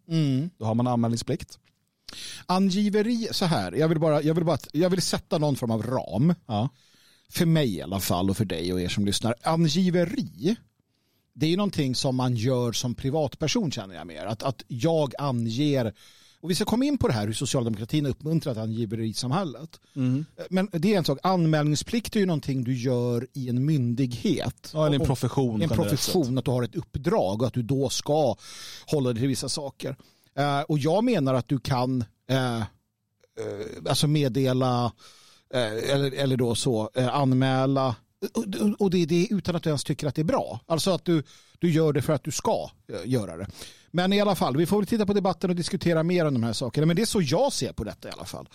Då 0.59 0.65
har 0.65 0.75
man 0.75 0.87
anmälningsplikt. 0.87 1.59
Angiveri, 2.47 3.29
så 3.31 3.45
här, 3.45 3.73
jag 3.73 3.89
vill, 3.89 4.01
bara, 4.01 4.23
jag, 4.23 4.35
vill 4.35 4.45
bara, 4.45 4.59
jag 4.73 4.91
vill 4.91 5.03
sätta 5.03 5.39
någon 5.39 5.57
form 5.57 5.71
av 5.71 5.83
ram. 5.83 6.35
Ja. 6.47 6.69
För 7.29 7.47
mig 7.47 7.77
i 7.77 7.83
alla 7.83 8.01
fall 8.01 8.31
och 8.31 8.37
för 8.37 8.45
dig 8.45 8.73
och 8.73 8.81
er 8.81 8.89
som 8.89 9.07
lyssnar. 9.07 9.35
Angiveri, 9.43 10.57
det 11.41 11.53
är 11.53 11.57
någonting 11.57 11.95
som 11.95 12.17
man 12.17 12.37
gör 12.37 12.73
som 12.73 12.95
privatperson 12.95 13.71
känner 13.71 13.95
jag 13.95 14.07
mer. 14.07 14.25
Att, 14.25 14.43
att 14.43 14.63
jag 14.69 15.15
anger, 15.19 15.95
och 16.41 16.51
vi 16.51 16.55
ska 16.55 16.65
komma 16.65 16.85
in 16.85 16.99
på 16.99 17.09
det 17.09 17.15
här 17.15 17.27
hur 17.27 17.33
socialdemokratin 17.33 18.05
har 18.05 18.11
uppmuntrat 18.11 18.57
angiverisamhället. 18.57 19.81
Men 20.51 20.69
det 20.73 20.95
är 20.95 20.99
en 20.99 21.05
sak, 21.05 21.19
anmälningsplikt 21.23 22.17
är 22.17 22.21
ju 22.21 22.27
någonting 22.27 22.65
du 22.65 22.77
gör 22.77 23.27
i 23.33 23.49
en 23.49 23.65
myndighet. 23.65 24.71
Ja, 24.75 24.87
eller 24.87 25.01
en 25.01 25.07
profession. 25.07 25.63
en 25.63 25.69
profession, 25.69 26.39
att 26.39 26.45
du 26.45 26.51
har 26.51 26.63
ett 26.63 26.75
uppdrag 26.75 27.43
och 27.43 27.49
att 27.49 27.55
du 27.55 27.63
då 27.63 27.89
ska 27.89 28.37
hålla 28.87 29.13
dig 29.13 29.21
till 29.21 29.29
vissa 29.29 29.49
saker. 29.49 29.97
Eh, 30.37 30.61
och 30.61 30.79
jag 30.79 31.05
menar 31.05 31.35
att 31.35 31.49
du 31.49 31.59
kan 31.59 32.05
eh, 32.31 32.57
eh, 32.57 32.65
alltså 33.89 34.07
meddela 34.07 34.93
eh, 35.55 35.93
eller, 35.95 36.13
eller 36.13 36.37
då 36.37 36.55
så 36.55 36.91
eh, 36.95 37.15
anmäla 37.15 37.97
och, 38.79 38.91
det, 38.91 39.07
det 39.07 39.27
är 39.27 39.35
utan 39.35 39.57
att 39.57 39.63
du 39.63 39.71
ens 39.71 39.85
tycker 39.85 40.07
att 40.07 40.15
det 40.15 40.23
är 40.23 40.25
bra. 40.25 40.61
Alltså 40.67 40.91
att 40.91 41.05
du, 41.05 41.23
du 41.59 41.71
gör 41.71 41.93
det 41.93 42.03
för 42.03 42.13
att 42.13 42.25
du 42.25 42.31
ska 42.31 42.71
eh, 42.93 43.11
göra 43.11 43.37
det. 43.37 43.47
Men 43.91 44.13
i 44.13 44.21
alla 44.21 44.35
fall, 44.35 44.57
vi 44.57 44.67
får 44.67 44.77
väl 44.77 44.87
titta 44.87 45.07
på 45.07 45.13
debatten 45.13 45.51
och 45.51 45.57
diskutera 45.57 46.03
mer 46.03 46.27
om 46.27 46.35
de 46.35 46.43
här 46.43 46.53
sakerna. 46.53 46.87
Men 46.87 46.97
det 46.97 47.03
är 47.03 47.07
så 47.07 47.23
jag 47.23 47.53
ser 47.53 47.73
på 47.73 47.85
detta 47.85 48.09
i 48.09 48.13
alla 48.13 48.25
fall. 48.25 48.49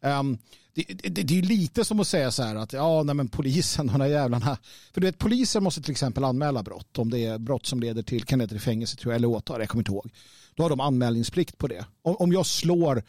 Um, 0.00 0.38
det, 0.74 0.82
det, 0.82 1.22
det 1.22 1.38
är 1.38 1.42
lite 1.42 1.84
som 1.84 2.00
att 2.00 2.08
säga 2.08 2.30
så 2.30 2.42
här 2.42 2.56
att 2.56 2.72
ja, 2.72 3.02
nej 3.02 3.14
men 3.14 3.28
polisen, 3.28 3.86
de 3.92 4.00
här 4.00 4.08
jävlarna. 4.08 4.58
För 4.92 5.00
du 5.00 5.06
vet, 5.06 5.18
polisen 5.18 5.62
måste 5.62 5.82
till 5.82 5.92
exempel 5.92 6.24
anmäla 6.24 6.62
brott. 6.62 6.98
Om 6.98 7.10
det 7.10 7.24
är 7.24 7.38
brott 7.38 7.66
som 7.66 7.80
leder 7.80 8.02
till, 8.02 8.24
kan 8.24 8.38
leda 8.38 8.48
till 8.48 8.60
fängelse 8.60 8.96
tror 8.96 9.12
jag, 9.12 9.16
eller 9.16 9.28
åtal, 9.28 9.60
jag 9.60 9.68
kommer 9.68 9.80
inte 9.80 9.92
ihåg. 9.92 10.10
Då 10.54 10.62
har 10.62 10.70
de 10.70 10.80
anmälningsplikt 10.80 11.58
på 11.58 11.66
det. 11.66 11.84
Om, 12.02 12.16
om, 12.16 12.32
jag, 12.32 12.46
slår, 12.46 13.02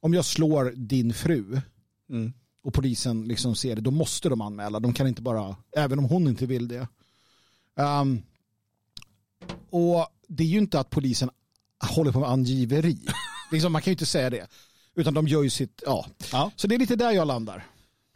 om 0.00 0.14
jag 0.14 0.24
slår 0.24 0.72
din 0.76 1.14
fru 1.14 1.60
Mm 2.10 2.32
och 2.62 2.74
polisen 2.74 3.24
liksom 3.24 3.56
ser 3.56 3.76
det, 3.76 3.80
då 3.80 3.90
måste 3.90 4.28
de 4.28 4.40
anmäla. 4.40 4.80
De 4.80 4.92
kan 4.92 5.06
inte 5.06 5.22
bara, 5.22 5.56
även 5.76 5.98
om 5.98 6.04
hon 6.04 6.28
inte 6.28 6.46
vill 6.46 6.68
det. 6.68 6.88
Ehm, 7.76 8.22
och 9.70 10.06
det 10.28 10.42
är 10.42 10.48
ju 10.48 10.58
inte 10.58 10.80
att 10.80 10.90
polisen 10.90 11.30
håller 11.94 12.12
på 12.12 12.20
med 12.20 12.30
angiveri. 12.30 12.98
liksom, 13.52 13.72
man 13.72 13.82
kan 13.82 13.90
ju 13.90 13.94
inte 13.94 14.06
säga 14.06 14.30
det. 14.30 14.46
Utan 14.94 15.14
de 15.14 15.28
gör 15.28 15.42
ju 15.42 15.50
sitt, 15.50 15.82
ja. 15.86 16.06
Ja. 16.32 16.50
Så 16.56 16.66
det 16.66 16.74
är 16.74 16.78
lite 16.78 16.96
där 16.96 17.12
jag 17.12 17.26
landar. 17.26 17.66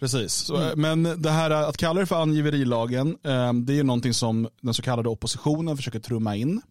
Precis, 0.01 0.33
så, 0.33 0.73
men 0.77 1.03
det 1.03 1.31
här 1.31 1.51
att 1.51 1.77
kalla 1.77 2.01
det 2.01 2.07
för 2.07 2.23
angiverilagen, 2.23 3.09
eh, 3.09 3.53
det 3.53 3.73
är 3.73 3.77
ju 3.77 3.83
någonting 3.83 4.15
som 4.15 4.49
den 4.61 4.75
så 4.75 4.83
kallade 4.83 5.09
oppositionen 5.09 5.77
försöker 5.77 6.01
trumma 6.01 6.37
in. 6.37 6.63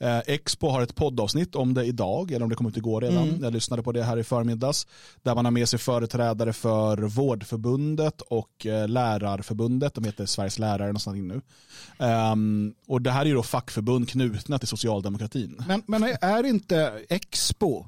Eh, 0.00 0.18
Expo 0.26 0.68
har 0.68 0.82
ett 0.82 0.94
poddavsnitt 0.94 1.54
om 1.54 1.74
det 1.74 1.84
idag, 1.84 2.32
eller 2.32 2.42
om 2.42 2.48
det 2.48 2.54
kom 2.54 2.66
ut 2.66 2.76
igår 2.76 3.00
redan. 3.00 3.38
Jag 3.42 3.52
lyssnade 3.52 3.82
på 3.82 3.92
det 3.92 4.02
här 4.02 4.16
i 4.16 4.24
förmiddags. 4.24 4.86
Där 5.22 5.34
man 5.34 5.44
har 5.44 5.52
med 5.52 5.68
sig 5.68 5.78
företrädare 5.78 6.52
för 6.52 6.98
Vårdförbundet 6.98 8.20
och 8.20 8.66
eh, 8.66 8.88
Lärarförbundet. 8.88 9.94
De 9.94 10.04
heter 10.04 10.26
Sveriges 10.26 10.58
lärare 10.58 10.86
någonstans 10.86 11.16
in 11.16 11.28
nu. 11.28 11.40
Ehm, 11.98 12.74
och 12.86 13.02
det 13.02 13.10
här 13.10 13.20
är 13.22 13.26
ju 13.26 13.34
då 13.34 13.42
fackförbund 13.42 14.08
knutna 14.08 14.58
till 14.58 14.68
socialdemokratin. 14.68 15.62
Men, 15.68 15.82
men 15.86 16.02
är 16.20 16.44
inte 16.44 16.92
Expo, 17.08 17.86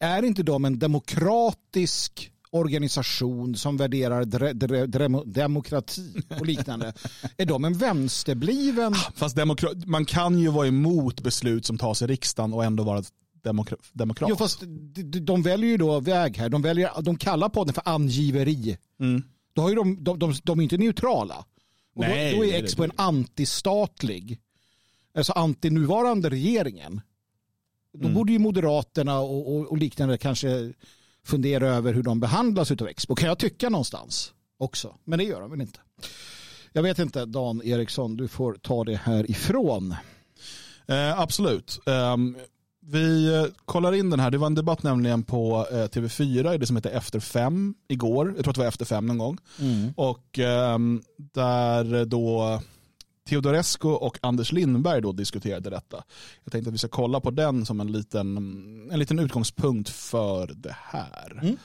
är 0.00 0.22
inte 0.22 0.42
de 0.42 0.64
en 0.64 0.78
demokratisk 0.78 2.31
organisation 2.52 3.54
som 3.56 3.76
värderar 3.76 4.24
dre, 4.24 4.52
dre, 4.52 4.86
dre, 4.86 5.08
demokrati 5.26 6.22
och 6.40 6.46
liknande. 6.46 6.92
är 7.36 7.46
de 7.46 7.64
en 7.64 7.74
vänsterbliven? 7.78 8.94
Fast 9.14 9.36
demokra- 9.36 9.86
man 9.86 10.04
kan 10.04 10.38
ju 10.38 10.48
vara 10.48 10.66
emot 10.66 11.20
beslut 11.20 11.66
som 11.66 11.78
tas 11.78 12.02
i 12.02 12.06
riksdagen 12.06 12.52
och 12.52 12.64
ändå 12.64 12.82
vara 12.82 13.02
demokra- 13.44 13.76
demokrat. 13.92 14.30
Jo, 14.30 14.36
fast 14.36 14.60
de, 14.60 15.02
de 15.20 15.42
väljer 15.42 15.70
ju 15.70 15.76
då 15.76 16.00
väg 16.00 16.36
här. 16.36 16.48
De, 16.48 16.62
väljer, 16.62 17.02
de 17.02 17.16
kallar 17.16 17.48
podden 17.48 17.74
för 17.74 17.82
angiveri. 17.88 18.76
Mm. 19.00 19.22
Då 19.52 19.62
har 19.62 19.68
ju 19.68 19.74
de, 19.74 20.04
de, 20.04 20.18
de, 20.18 20.34
de 20.42 20.58
är 20.58 20.62
inte 20.62 20.76
neutrala. 20.78 21.44
Och 21.94 22.00
Nej, 22.00 22.32
då, 22.32 22.38
då 22.38 22.44
är 22.46 22.54
Expo 22.64 22.82
en 22.84 22.92
antistatlig, 22.96 24.38
alltså 25.14 25.32
antinuvarande 25.32 26.30
regeringen. 26.30 27.00
Då 27.94 28.00
Mm. 28.04 28.14
borde 28.14 28.32
ju 28.32 28.38
Moderaterna 28.38 29.18
och, 29.20 29.54
och, 29.56 29.66
och 29.70 29.78
liknande 29.78 30.18
kanske 30.18 30.72
fundera 31.24 31.68
över 31.68 31.94
hur 31.94 32.02
de 32.02 32.20
behandlas 32.20 32.70
av 32.70 32.88
Expo. 32.88 33.14
Kan 33.14 33.28
jag 33.28 33.38
tycka 33.38 33.68
någonstans 33.68 34.32
också. 34.58 34.94
Men 35.04 35.18
det 35.18 35.24
gör 35.24 35.40
de 35.40 35.50
väl 35.50 35.60
inte. 35.60 35.80
Jag 36.72 36.82
vet 36.82 36.98
inte, 36.98 37.24
Dan 37.24 37.62
Eriksson, 37.64 38.16
du 38.16 38.28
får 38.28 38.54
ta 38.54 38.84
det 38.84 38.96
här 38.96 39.30
ifrån. 39.30 39.94
Eh, 40.86 41.20
absolut. 41.20 41.80
Ehm, 41.86 42.36
vi 42.80 43.34
eh, 43.34 43.44
kollar 43.64 43.92
in 43.94 44.10
den 44.10 44.20
här. 44.20 44.30
Det 44.30 44.38
var 44.38 44.46
en 44.46 44.54
debatt 44.54 44.82
nämligen 44.82 45.22
på 45.22 45.66
eh, 45.70 45.74
TV4 45.74 46.54
i 46.54 46.58
det 46.58 46.66
som 46.66 46.76
heter 46.76 46.90
Efter 46.90 47.20
fem 47.20 47.74
igår. 47.88 48.32
Jag 48.36 48.44
tror 48.44 48.50
att 48.50 48.54
det 48.54 48.60
var 48.60 48.68
Efter 48.68 48.84
fem 48.84 49.06
någon 49.06 49.18
gång. 49.18 49.38
Och 49.96 50.38
ehm, 50.38 51.02
där 51.16 52.04
då 52.04 52.60
Teodorescu 53.28 53.88
och 53.88 54.18
Anders 54.22 54.52
Lindberg 54.52 55.00
då 55.00 55.12
diskuterade 55.12 55.70
detta. 55.70 56.04
Jag 56.44 56.52
tänkte 56.52 56.68
att 56.68 56.74
vi 56.74 56.78
ska 56.78 56.88
kolla 56.88 57.20
på 57.20 57.30
den 57.30 57.66
som 57.66 57.80
en 57.80 57.92
liten, 57.92 58.36
en 58.92 58.98
liten 58.98 59.18
utgångspunkt 59.18 59.88
för 59.88 60.46
det 60.54 60.76
här. 60.82 61.38
Mm. 61.42 61.56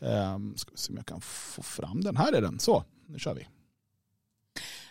Ehm, 0.00 0.56
ska 0.56 0.70
vi 0.70 0.76
se 0.76 0.90
om 0.90 0.96
jag 0.96 1.06
kan 1.06 1.20
få 1.20 1.62
fram 1.62 2.00
den. 2.00 2.16
Här 2.16 2.32
är 2.32 2.40
den. 2.40 2.58
Så, 2.58 2.84
nu 3.06 3.18
kör 3.18 3.34
vi. 3.34 3.46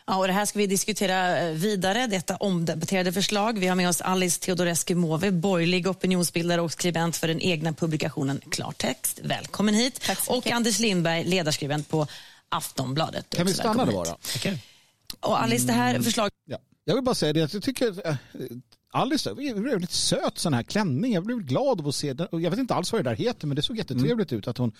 Ja, 0.09 0.17
och 0.17 0.27
det 0.27 0.33
här 0.33 0.45
ska 0.45 0.59
vi 0.59 0.67
diskutera 0.67 1.39
eh, 1.39 1.53
vidare, 1.53 2.07
detta 2.07 2.35
omdebatterade 2.35 3.13
förslag. 3.13 3.59
Vi 3.59 3.67
har 3.67 3.75
med 3.75 3.89
oss 3.89 4.01
Alice 4.01 4.39
Teodorescu 4.41 4.95
Måwe, 4.95 5.31
borgerlig 5.31 5.87
opinionsbildare 5.87 6.61
och 6.61 6.71
skribent 6.71 7.17
för 7.17 7.27
den 7.27 7.41
egna 7.41 7.73
publikationen 7.73 8.41
Klartext. 8.51 9.19
Välkommen 9.23 9.75
hit. 9.75 10.09
Och. 10.27 10.47
Anders 10.47 10.79
Lindberg, 10.79 11.23
ledarskribent 11.23 11.89
på 11.89 12.07
Aftonbladet. 12.49 13.35
Kan 13.35 13.45
vi 13.47 13.53
stanna 13.53 13.85
välkommen 13.85 14.05
då 14.43 14.49
hit. 14.49 14.59
Och 15.21 15.41
Alice, 15.41 15.67
det 15.67 15.73
här 15.73 15.99
förslaget 15.99 16.33
Jag 16.85 16.95
vill 16.95 17.03
bara 17.03 17.15
säga 17.15 17.33
det 17.33 17.41
att 17.41 17.53
jag 17.53 17.63
tycker 17.63 18.07
eh, 18.07 18.15
Alice 18.91 19.29
är 19.29 19.49
en 19.57 19.63
väldigt 19.63 19.91
söt 19.91 20.37
sån 20.37 20.53
här 20.53 20.63
klänning. 20.63 21.13
Jag 21.13 21.25
blev 21.25 21.37
glad 21.37 21.79
av 21.79 21.87
att 21.87 21.95
se 21.95 22.13
den. 22.13 22.27
Jag 22.31 22.49
vet 22.49 22.59
inte 22.59 22.73
alls 22.73 22.91
vad 22.91 23.03
det 23.03 23.09
där 23.09 23.15
heter 23.15 23.47
men 23.47 23.55
det 23.55 23.61
såg 23.61 23.77
jättetrevligt 23.77 24.33
ut 24.33 24.47
att 24.47 24.57
hon, 24.57 24.71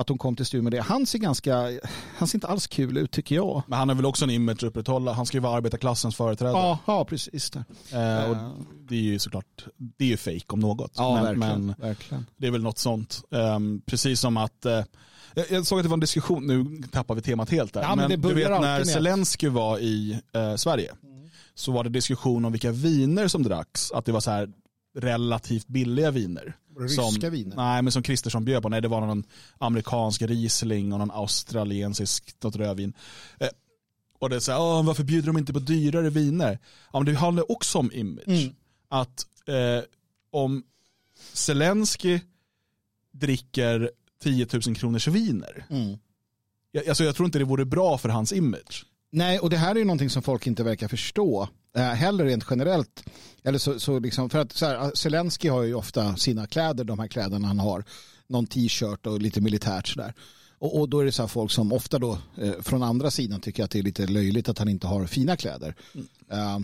att 0.00 0.08
hon 0.08 0.18
kom 0.18 0.36
till 0.36 0.46
studion 0.46 0.64
med 0.64 0.72
det. 0.72 0.80
Han 0.82 1.06
ser 1.06 1.18
ganska, 1.18 1.54
han 2.16 2.28
ser 2.28 2.36
inte 2.36 2.46
alls 2.46 2.66
kul 2.66 2.96
ut 2.96 3.10
tycker 3.10 3.34
jag. 3.34 3.62
Men 3.66 3.78
han 3.78 3.88
har 3.88 3.96
väl 3.96 4.06
också 4.06 4.24
en 4.24 4.30
image 4.30 4.56
att 4.56 4.62
upprätthålla. 4.62 5.12
Han 5.12 5.26
ska 5.26 5.36
ju 5.36 5.40
vara 5.40 5.56
arbetarklassens 5.56 6.16
företrädare. 6.16 6.56
Ja, 6.56 6.78
ja 6.86 7.04
precis. 7.04 7.50
Där. 7.50 7.64
Eh, 8.24 8.30
och 8.30 8.36
det 8.88 8.94
är 8.94 9.00
ju 9.00 9.18
såklart, 9.18 9.64
det 9.76 10.04
är 10.04 10.08
ju 10.08 10.16
fake 10.16 10.44
om 10.48 10.60
något. 10.60 10.92
Ja, 10.96 11.14
men, 11.14 11.24
verkligen. 11.24 11.66
men 11.66 11.74
verkligen. 11.78 12.26
det 12.36 12.46
är 12.46 12.50
väl 12.50 12.62
något 12.62 12.78
sånt. 12.78 13.22
Ehm, 13.30 13.82
precis 13.86 14.20
som 14.20 14.36
att, 14.36 14.66
eh, 14.66 14.82
jag- 15.50 15.66
såg 15.66 15.78
att 15.78 15.84
det 15.84 15.88
var 15.88 15.96
en 15.96 16.00
diskussion, 16.00 16.46
nu 16.46 16.82
tappar 16.88 17.14
vi 17.14 17.22
temat 17.22 17.50
helt 17.50 17.74
där. 17.74 17.82
Ja, 17.82 17.94
men 17.96 18.10
det 18.10 18.16
du 18.16 18.34
vet 18.34 18.50
när 18.50 18.84
Zelensky 18.84 19.48
var 19.48 19.78
i 19.78 20.20
eh, 20.34 20.56
Sverige 20.56 20.92
så 21.54 21.72
var 21.72 21.84
det 21.84 21.90
diskussion 21.90 22.44
om 22.44 22.52
vilka 22.52 22.70
viner 22.72 23.28
som 23.28 23.42
dracks. 23.42 23.92
Att 23.92 24.04
det 24.04 24.12
var 24.12 24.20
så 24.20 24.30
här 24.30 24.48
relativt 24.98 25.66
billiga 25.66 26.10
viner. 26.10 26.56
Ryska 26.80 27.30
viner? 27.30 27.56
Nej, 27.56 27.82
men 27.82 27.92
som 27.92 28.02
Kristersson 28.02 28.44
bjöd 28.44 28.62
på. 28.62 28.68
Nej, 28.68 28.80
det 28.80 28.88
var 28.88 29.00
någon 29.00 29.24
amerikansk 29.58 30.22
Riesling 30.22 30.92
och 30.92 30.98
någon 30.98 31.10
australiensisk 31.10 32.34
något 32.42 32.56
rödvin. 32.56 32.92
Eh, 33.40 33.48
och 34.18 34.30
det 34.30 34.36
är 34.36 34.40
så 34.40 34.52
här, 34.52 34.60
"Åh, 34.60 34.84
varför 34.86 35.04
bjuder 35.04 35.26
de 35.26 35.38
inte 35.38 35.52
på 35.52 35.58
dyrare 35.58 36.10
viner? 36.10 36.58
Ja, 36.92 36.98
men 37.00 37.06
det 37.14 37.18
handlar 37.18 37.52
också 37.52 37.78
om 37.78 37.92
image. 37.92 38.28
Mm. 38.28 38.54
Att 38.88 39.26
eh, 39.46 39.84
om 40.30 40.62
Zelensky 41.32 42.20
dricker 43.12 43.90
10 44.22 44.46
000 44.66 44.76
kronors 44.76 45.08
viner, 45.08 45.66
Mm. 45.70 45.98
jag, 46.72 46.88
alltså 46.88 47.04
jag 47.04 47.16
tror 47.16 47.26
inte 47.26 47.38
det 47.38 47.44
vore 47.44 47.64
bra 47.64 47.98
för 47.98 48.08
hans 48.08 48.32
image. 48.32 48.86
Nej, 49.12 49.38
och 49.38 49.50
det 49.50 49.56
här 49.56 49.70
är 49.74 49.78
ju 49.78 49.84
någonting 49.84 50.10
som 50.10 50.22
folk 50.22 50.46
inte 50.46 50.62
verkar 50.62 50.88
förstå. 50.88 51.48
Eh, 51.76 51.82
heller 51.82 52.24
rent 52.24 52.44
generellt. 52.50 53.04
Eller 53.44 53.58
så, 53.58 53.80
så 53.80 53.98
liksom, 53.98 54.30
för 54.30 54.38
att 54.38 54.52
så 54.52 54.66
här, 54.66 54.90
Zelensky 54.94 55.48
har 55.48 55.62
ju 55.62 55.74
ofta 55.74 56.16
sina 56.16 56.46
kläder, 56.46 56.84
de 56.84 56.98
här 56.98 57.08
kläderna 57.08 57.48
han 57.48 57.58
har. 57.58 57.84
Någon 58.26 58.46
t-shirt 58.46 59.06
och 59.06 59.20
lite 59.20 59.40
militärt 59.40 59.88
sådär. 59.88 60.14
Och, 60.58 60.80
och 60.80 60.88
då 60.88 61.00
är 61.00 61.04
det 61.04 61.12
så 61.12 61.22
här 61.22 61.28
folk 61.28 61.50
som 61.50 61.72
ofta 61.72 61.98
då 61.98 62.18
eh, 62.36 62.52
från 62.60 62.82
andra 62.82 63.10
sidan 63.10 63.40
tycker 63.40 63.64
att 63.64 63.70
det 63.70 63.78
är 63.78 63.82
lite 63.82 64.06
löjligt 64.06 64.48
att 64.48 64.58
han 64.58 64.68
inte 64.68 64.86
har 64.86 65.06
fina 65.06 65.36
kläder. 65.36 65.74
Eh, 66.30 66.54
eh, 66.54 66.60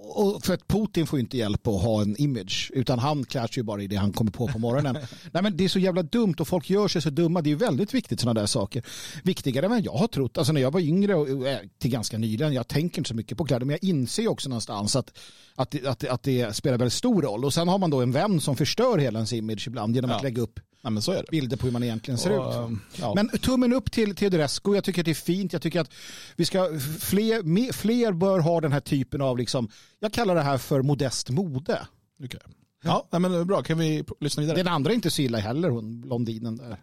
och 0.00 0.44
för 0.44 0.54
att 0.54 0.68
Putin 0.68 1.06
får 1.06 1.18
ju 1.18 1.20
inte 1.22 1.36
hjälp 1.36 1.66
att 1.66 1.82
ha 1.82 2.02
en 2.02 2.16
image 2.16 2.70
utan 2.74 2.98
han 2.98 3.24
klär 3.24 3.46
sig 3.46 3.56
ju 3.56 3.62
bara 3.62 3.82
i 3.82 3.86
det 3.86 3.96
han 3.96 4.12
kommer 4.12 4.30
på 4.30 4.48
på 4.48 4.58
morgonen. 4.58 4.94
Nej, 5.32 5.42
men 5.42 5.56
det 5.56 5.64
är 5.64 5.68
så 5.68 5.78
jävla 5.78 6.02
dumt 6.02 6.34
och 6.38 6.48
folk 6.48 6.70
gör 6.70 6.88
sig 6.88 7.02
så 7.02 7.10
dumma. 7.10 7.42
Det 7.42 7.48
är 7.48 7.50
ju 7.50 7.56
väldigt 7.56 7.94
viktigt 7.94 8.20
sådana 8.20 8.40
där 8.40 8.46
saker. 8.46 8.84
Viktigare 9.24 9.66
än 9.66 9.82
jag 9.82 9.92
har 9.92 10.06
trott. 10.06 10.38
Alltså 10.38 10.52
när 10.52 10.60
jag 10.60 10.70
var 10.70 10.80
yngre 10.80 11.14
och 11.14 11.48
eh, 11.48 11.58
till 11.78 11.90
ganska 11.90 12.18
nyligen, 12.18 12.52
jag 12.52 12.68
tänker 12.68 12.98
inte 12.98 13.08
så 13.08 13.14
mycket 13.14 13.38
på 13.38 13.44
kläder 13.44 13.66
men 13.66 13.78
jag 13.80 13.90
inser 13.90 14.28
också 14.28 14.48
någonstans 14.48 14.96
att, 14.96 15.18
att, 15.54 15.86
att, 15.86 16.04
att 16.04 16.22
det 16.22 16.56
spelar 16.56 16.78
väldigt 16.78 16.92
stor 16.92 17.22
roll. 17.22 17.44
Och 17.44 17.54
sen 17.54 17.68
har 17.68 17.78
man 17.78 17.90
då 17.90 18.00
en 18.00 18.12
vän 18.12 18.40
som 18.40 18.56
förstör 18.56 18.98
hela 18.98 19.18
ens 19.18 19.32
image 19.32 19.64
ibland 19.66 19.94
genom 19.94 20.10
Ja. 20.10 20.16
att 20.16 20.22
lägga 20.22 20.42
upp 20.42 20.60
Ja, 20.82 20.90
men 20.90 21.02
så 21.02 21.12
är 21.12 21.16
det. 21.16 21.24
bilder 21.30 21.56
på 21.56 21.66
hur 21.66 21.72
man 21.72 21.82
egentligen 21.82 22.18
ser 22.18 22.38
Och, 22.38 22.50
ut. 22.50 22.56
ehm, 22.56 22.80
ja. 23.00 23.12
Men 23.14 23.28
tummen 23.28 23.72
upp 23.72 23.92
till 23.92 24.14
Teodorescu. 24.16 24.74
Jag 24.74 24.84
tycker 24.84 25.00
att 25.02 25.04
det 25.04 25.10
är 25.12 25.14
fint. 25.14 25.52
Jag 25.52 25.62
tycker 25.62 25.80
att 25.80 25.90
vi 26.36 26.44
ska, 26.44 26.68
fler, 27.00 27.72
fler 27.72 28.12
bör 28.12 28.38
ha 28.38 28.60
den 28.60 28.72
här 28.72 28.80
typen 28.80 29.20
av, 29.20 29.38
liksom, 29.38 29.68
jag 30.00 30.12
kallar 30.12 30.34
det 30.34 30.42
här 30.42 30.58
för 30.58 30.82
modest 30.82 31.30
mode. 31.30 31.86
Okej. 32.24 32.40
Ja, 32.84 33.08
nej, 33.10 33.20
men 33.20 33.46
bra. 33.46 33.62
Kan 33.62 33.78
vi 33.78 34.04
lyssna 34.20 34.40
vidare? 34.40 34.56
Den 34.56 34.68
andra 34.68 34.90
är 34.90 34.94
inte 34.94 35.10
så 35.10 35.22
illa 35.22 35.38
heller, 35.38 35.68
hon 35.68 36.00
blondinen 36.00 36.56
där. 36.56 36.76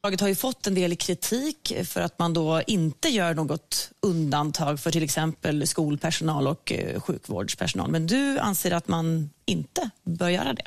Förslaget 0.00 0.20
har 0.20 0.28
ju 0.28 0.34
fått 0.34 0.66
en 0.66 0.74
del 0.74 0.96
kritik 0.96 1.72
för 1.84 2.00
att 2.00 2.18
man 2.18 2.32
då 2.34 2.62
inte 2.66 3.08
gör 3.08 3.34
något 3.34 3.90
undantag 4.00 4.80
för 4.80 4.90
till 4.90 5.02
exempel 5.02 5.66
skolpersonal 5.66 6.46
och 6.48 6.72
eh, 6.72 7.00
sjukvårdspersonal. 7.00 7.90
Men 7.90 8.06
du 8.06 8.38
anser 8.38 8.70
att 8.70 8.88
man 8.88 9.30
inte 9.46 9.90
bör 10.04 10.28
göra 10.28 10.52
det. 10.54 10.66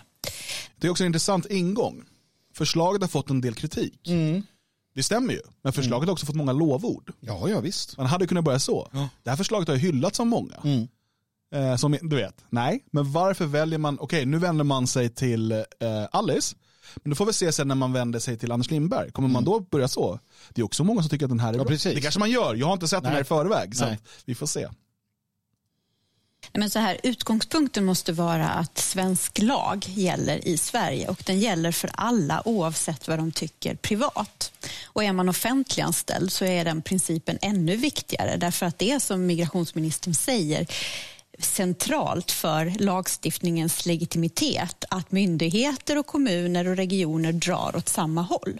Det 0.77 0.87
är 0.87 0.91
också 0.91 1.03
en 1.03 1.07
intressant 1.07 1.45
ingång. 1.51 2.03
Förslaget 2.55 3.01
har 3.01 3.07
fått 3.09 3.29
en 3.29 3.41
del 3.41 3.53
kritik. 3.55 3.99
Det 4.95 5.03
stämmer 5.03 5.33
ju. 5.33 5.39
Men 5.63 5.73
förslaget 5.73 6.07
har 6.07 6.13
också 6.13 6.25
fått 6.25 6.35
många 6.35 6.51
lovord. 6.53 7.11
Ja, 7.19 7.49
ja 7.49 7.59
visst. 7.59 7.97
Man 7.97 8.05
hade 8.05 8.27
kunnat 8.27 8.43
börja 8.43 8.59
så. 8.59 8.89
Det 9.23 9.29
här 9.29 9.37
förslaget 9.37 9.67
har 9.67 9.75
ju 9.75 9.81
hyllats 9.81 10.19
av 10.19 10.25
många. 10.27 10.55
Mm. 10.63 10.87
Eh, 11.55 11.75
som 11.75 11.97
du 12.01 12.15
vet, 12.15 12.43
nej, 12.49 12.83
men 12.91 13.11
varför 13.11 13.45
väljer 13.45 13.79
man, 13.79 13.97
okej 13.99 14.25
nu 14.25 14.37
vänder 14.39 14.63
man 14.63 14.87
sig 14.87 15.09
till 15.09 15.51
eh, 15.51 15.63
Alice, 16.11 16.55
men 16.95 17.09
då 17.09 17.15
får 17.15 17.25
vi 17.25 17.33
se 17.33 17.51
sen 17.51 17.67
när 17.67 17.75
man 17.75 17.93
vänder 17.93 18.19
sig 18.19 18.37
till 18.37 18.51
Anders 18.51 18.71
Lindberg, 18.71 19.11
kommer 19.11 19.27
man 19.29 19.43
då 19.43 19.59
börja 19.59 19.87
så? 19.87 20.19
Det 20.49 20.61
är 20.61 20.65
också 20.65 20.83
många 20.83 21.01
som 21.01 21.09
tycker 21.09 21.25
att 21.25 21.29
den 21.29 21.39
här 21.39 21.47
är 21.49 21.53
Mm. 21.53 21.59
Ja, 21.59 21.63
bra. 21.63 21.69
precis. 21.69 21.93
Det 21.95 22.01
kanske 22.01 22.19
man 22.19 22.31
gör, 22.31 22.55
jag 22.55 22.65
har 22.67 22.73
inte 22.73 22.87
sett 22.87 23.03
den 23.03 23.11
Nej. 23.11 23.13
här 23.13 23.21
i 23.21 23.23
förväg, 23.23 23.75
så 23.75 23.85
vi 24.25 24.35
får 24.35 24.45
se. 24.47 24.67
Men 26.53 26.69
så 26.69 26.79
här, 26.79 26.97
utgångspunkten 27.03 27.85
måste 27.85 28.13
vara 28.13 28.49
att 28.49 28.77
svensk 28.77 29.39
lag 29.41 29.85
gäller 29.87 30.47
i 30.47 30.57
Sverige 30.57 31.07
och 31.07 31.23
den 31.25 31.39
gäller 31.39 31.71
för 31.71 31.89
alla 31.93 32.41
oavsett 32.45 33.07
vad 33.07 33.19
de 33.19 33.31
tycker 33.31 33.75
privat. 33.75 34.51
Och 34.85 35.03
är 35.03 35.13
man 35.13 35.29
offentliganställd 35.29 36.31
så 36.31 36.45
är 36.45 36.65
den 36.65 36.81
principen 36.81 37.37
ännu 37.41 37.75
viktigare 37.75 38.37
därför 38.37 38.65
att 38.65 38.79
det 38.79 38.91
är 38.91 38.99
som 38.99 39.25
migrationsministern 39.25 40.13
säger 40.13 40.67
centralt 41.39 42.31
för 42.31 42.83
lagstiftningens 42.83 43.85
legitimitet 43.85 44.85
att 44.89 45.11
myndigheter 45.11 45.97
och 45.97 46.05
kommuner 46.05 46.67
och 46.67 46.75
regioner 46.75 47.33
drar 47.33 47.75
åt 47.77 47.89
samma 47.89 48.21
håll. 48.21 48.59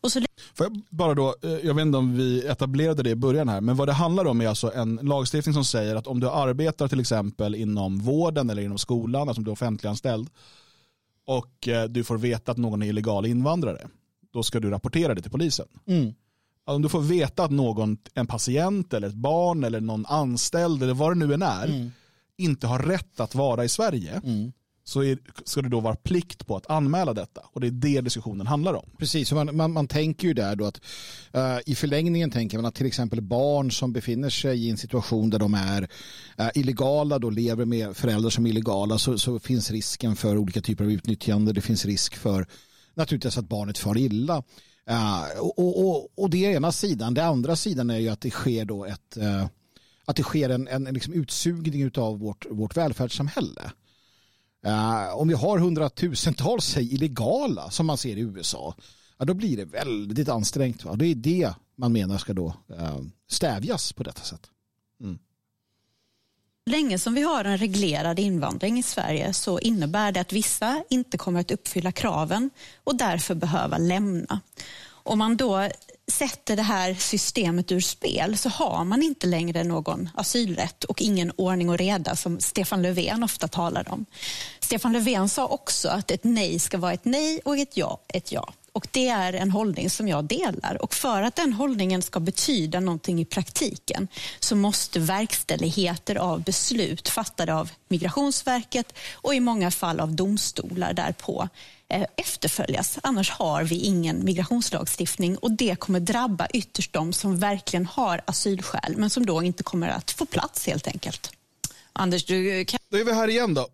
Och 0.00 0.12
så 0.12 0.20
Får 0.54 0.66
jag 0.66 0.82
bara 0.90 1.14
då, 1.14 1.34
eh, 1.42 1.50
jag 1.50 1.74
vet 1.74 1.82
inte 1.82 1.98
om 1.98 2.16
vi 2.16 2.46
etablerade 2.46 3.02
det 3.02 3.10
i 3.10 3.14
början 3.14 3.48
här, 3.48 3.60
men 3.60 3.76
vad 3.76 3.88
det 3.88 3.92
handlar 3.92 4.24
om 4.24 4.40
är 4.40 4.48
alltså 4.48 4.72
en 4.74 4.96
lagstiftning 5.02 5.54
som 5.54 5.64
säger 5.64 5.96
att 5.96 6.06
om 6.06 6.20
du 6.20 6.30
arbetar 6.30 6.88
till 6.88 7.00
exempel 7.00 7.54
inom 7.54 7.98
vården 7.98 8.50
eller 8.50 8.62
inom 8.62 8.78
skolan, 8.78 9.28
alltså 9.28 9.40
om 9.40 9.44
du 9.44 9.50
är 9.50 9.52
offentliganställd 9.52 10.30
och 11.26 11.68
eh, 11.68 11.84
du 11.84 12.04
får 12.04 12.18
veta 12.18 12.52
att 12.52 12.58
någon 12.58 12.82
är 12.82 12.86
illegal 12.86 13.26
invandrare, 13.26 13.86
då 14.32 14.42
ska 14.42 14.60
du 14.60 14.70
rapportera 14.70 15.14
det 15.14 15.22
till 15.22 15.30
polisen. 15.30 15.66
Mm. 15.86 16.14
Om 16.64 16.82
du 16.82 16.88
får 16.88 17.00
veta 17.00 17.44
att 17.44 17.50
någon, 17.50 17.96
en 18.14 18.26
patient 18.26 18.92
eller 18.92 19.08
ett 19.08 19.14
barn 19.14 19.64
eller 19.64 19.80
någon 19.80 20.06
anställd 20.06 20.82
eller 20.82 20.94
vad 20.94 21.10
det 21.10 21.26
nu 21.26 21.34
än 21.34 21.42
är, 21.42 21.90
inte 22.44 22.66
har 22.66 22.78
rätt 22.78 23.20
att 23.20 23.34
vara 23.34 23.64
i 23.64 23.68
Sverige, 23.68 24.20
så 24.84 25.02
är, 25.02 25.18
ska 25.44 25.62
det 25.62 25.68
då 25.68 25.80
vara 25.80 25.96
plikt 25.96 26.46
på 26.46 26.56
att 26.56 26.70
anmäla 26.70 27.14
detta. 27.14 27.40
Och 27.52 27.60
det 27.60 27.66
är 27.66 27.70
det 27.70 28.00
diskussionen 28.00 28.46
handlar 28.46 28.74
om. 28.74 28.90
Precis, 28.98 29.32
man, 29.32 29.56
man, 29.56 29.72
man 29.72 29.88
tänker 29.88 30.28
ju 30.28 30.34
där 30.34 30.56
då 30.56 30.64
att 30.64 30.80
eh, 31.32 31.58
i 31.66 31.74
förlängningen 31.74 32.30
tänker 32.30 32.58
man 32.58 32.66
att 32.66 32.74
till 32.74 32.86
exempel 32.86 33.20
barn 33.20 33.70
som 33.70 33.92
befinner 33.92 34.30
sig 34.30 34.66
i 34.66 34.70
en 34.70 34.76
situation 34.76 35.30
där 35.30 35.38
de 35.38 35.54
är 35.54 35.88
eh, 36.38 36.48
illegala, 36.54 37.18
då 37.18 37.30
lever 37.30 37.64
med 37.64 37.96
föräldrar 37.96 38.30
som 38.30 38.46
är 38.46 38.50
illegala, 38.50 38.98
så, 38.98 39.18
så 39.18 39.38
finns 39.38 39.70
risken 39.70 40.16
för 40.16 40.36
olika 40.36 40.60
typer 40.60 40.84
av 40.84 40.92
utnyttjande. 40.92 41.52
Det 41.52 41.60
finns 41.60 41.84
risk 41.84 42.16
för 42.16 42.46
naturligtvis 42.94 43.38
att 43.38 43.48
barnet 43.48 43.78
far 43.78 43.98
illa. 43.98 44.42
Uh, 44.90 45.40
och, 45.40 45.86
och, 45.86 46.08
och 46.18 46.30
det 46.30 46.44
är 46.44 46.50
ena 46.50 46.72
sidan. 46.72 47.14
Det 47.14 47.24
andra 47.24 47.56
sidan 47.56 47.90
är 47.90 47.98
ju 47.98 48.08
att 48.08 48.20
det 48.20 48.30
sker 48.30 48.64
då 48.64 48.84
ett 48.84 49.16
uh, 49.16 49.46
att 50.04 50.16
det 50.16 50.22
sker 50.22 50.50
en, 50.50 50.68
en, 50.68 50.86
en 50.86 50.94
liksom 50.94 51.14
utsugning 51.14 51.90
av 51.96 52.18
vårt, 52.18 52.46
vårt 52.50 52.76
välfärdssamhälle. 52.76 53.72
Uh, 54.66 55.16
om 55.16 55.28
vi 55.28 55.34
har 55.34 55.58
hundratusentals 55.58 56.64
säg, 56.64 56.94
illegala 56.94 57.70
som 57.70 57.86
man 57.86 57.98
ser 57.98 58.16
i 58.16 58.20
USA, 58.20 58.74
ja, 59.18 59.24
då 59.24 59.34
blir 59.34 59.56
det 59.56 59.64
väldigt 59.64 60.28
ansträngt. 60.28 60.84
Va? 60.84 60.96
Det 60.96 61.06
är 61.06 61.14
det 61.14 61.54
man 61.76 61.92
menar 61.92 62.18
ska 62.18 62.32
då 62.32 62.54
uh, 62.70 63.00
stävjas 63.28 63.92
på 63.92 64.02
detta 64.02 64.22
sätt. 64.22 64.50
Mm. 65.00 65.18
Länge 66.66 66.98
som 66.98 67.14
vi 67.14 67.22
har 67.22 67.44
en 67.44 67.58
reglerad 67.58 68.18
invandring 68.18 68.78
i 68.78 68.82
Sverige 68.82 69.32
så 69.32 69.58
innebär 69.58 70.12
det 70.12 70.20
att 70.20 70.32
vissa 70.32 70.84
inte 70.90 71.18
kommer 71.18 71.40
att 71.40 71.50
uppfylla 71.50 71.92
kraven 71.92 72.50
och 72.84 72.96
därför 72.96 73.34
behöva 73.34 73.78
lämna. 73.78 74.40
Om 74.84 75.18
man 75.18 75.36
då 75.36 75.68
sätter 76.12 76.56
det 76.56 76.62
här 76.62 76.94
systemet 76.94 77.72
ur 77.72 77.80
spel 77.80 78.36
så 78.36 78.48
har 78.48 78.84
man 78.84 79.02
inte 79.02 79.26
längre 79.26 79.64
någon 79.64 80.10
asylrätt 80.14 80.84
och 80.84 81.02
ingen 81.02 81.32
ordning 81.36 81.70
och 81.70 81.78
reda 81.78 82.16
som 82.16 82.40
Stefan 82.40 82.82
Löfven 82.82 83.24
ofta 83.24 83.48
talar 83.48 83.92
om. 83.92 84.06
Stefan 84.60 84.92
Löfven 84.92 85.28
sa 85.28 85.46
också 85.46 85.88
att 85.88 86.10
ett 86.10 86.24
nej 86.24 86.58
ska 86.58 86.78
vara 86.78 86.92
ett 86.92 87.04
nej 87.04 87.40
och 87.44 87.58
ett 87.58 87.76
ja 87.76 88.00
ett 88.08 88.32
ja. 88.32 88.52
Och 88.74 88.88
Det 88.90 89.08
är 89.08 89.32
en 89.32 89.50
hållning 89.50 89.90
som 89.90 90.08
jag 90.08 90.24
delar. 90.24 90.82
Och 90.82 90.94
För 90.94 91.22
att 91.22 91.36
den 91.36 91.52
hållningen 91.52 92.02
ska 92.02 92.20
betyda 92.20 92.80
någonting 92.80 93.20
i 93.20 93.24
praktiken 93.24 94.08
så 94.40 94.56
måste 94.56 94.98
verkställigheter 95.00 96.16
av 96.16 96.42
beslut 96.42 97.08
fattade 97.08 97.54
av 97.54 97.70
Migrationsverket 97.88 98.94
och 99.14 99.34
i 99.34 99.40
många 99.40 99.70
fall 99.70 100.00
av 100.00 100.12
domstolar 100.12 100.92
därpå 100.92 101.48
efterföljas. 102.16 102.98
Annars 103.02 103.30
har 103.30 103.64
vi 103.64 103.76
ingen 103.76 104.24
migrationslagstiftning 104.24 105.36
och 105.36 105.52
det 105.52 105.78
kommer 105.78 106.00
drabba 106.00 106.46
ytterst 106.54 106.92
de 106.92 107.12
som 107.12 107.38
verkligen 107.38 107.86
har 107.86 108.20
asylskäl 108.24 108.94
men 108.96 109.10
som 109.10 109.26
då 109.26 109.42
inte 109.42 109.62
kommer 109.62 109.88
att 109.88 110.10
få 110.10 110.26
plats 110.26 110.66
helt 110.66 110.86
enkelt. 110.86 111.30
Anders, 111.92 112.24
du 112.24 112.64
kan... 112.64 112.80
Då 112.88 112.96
är 112.98 113.04
vi 113.04 113.14
här 113.14 113.28
igen 113.28 113.54
då. 113.54 113.66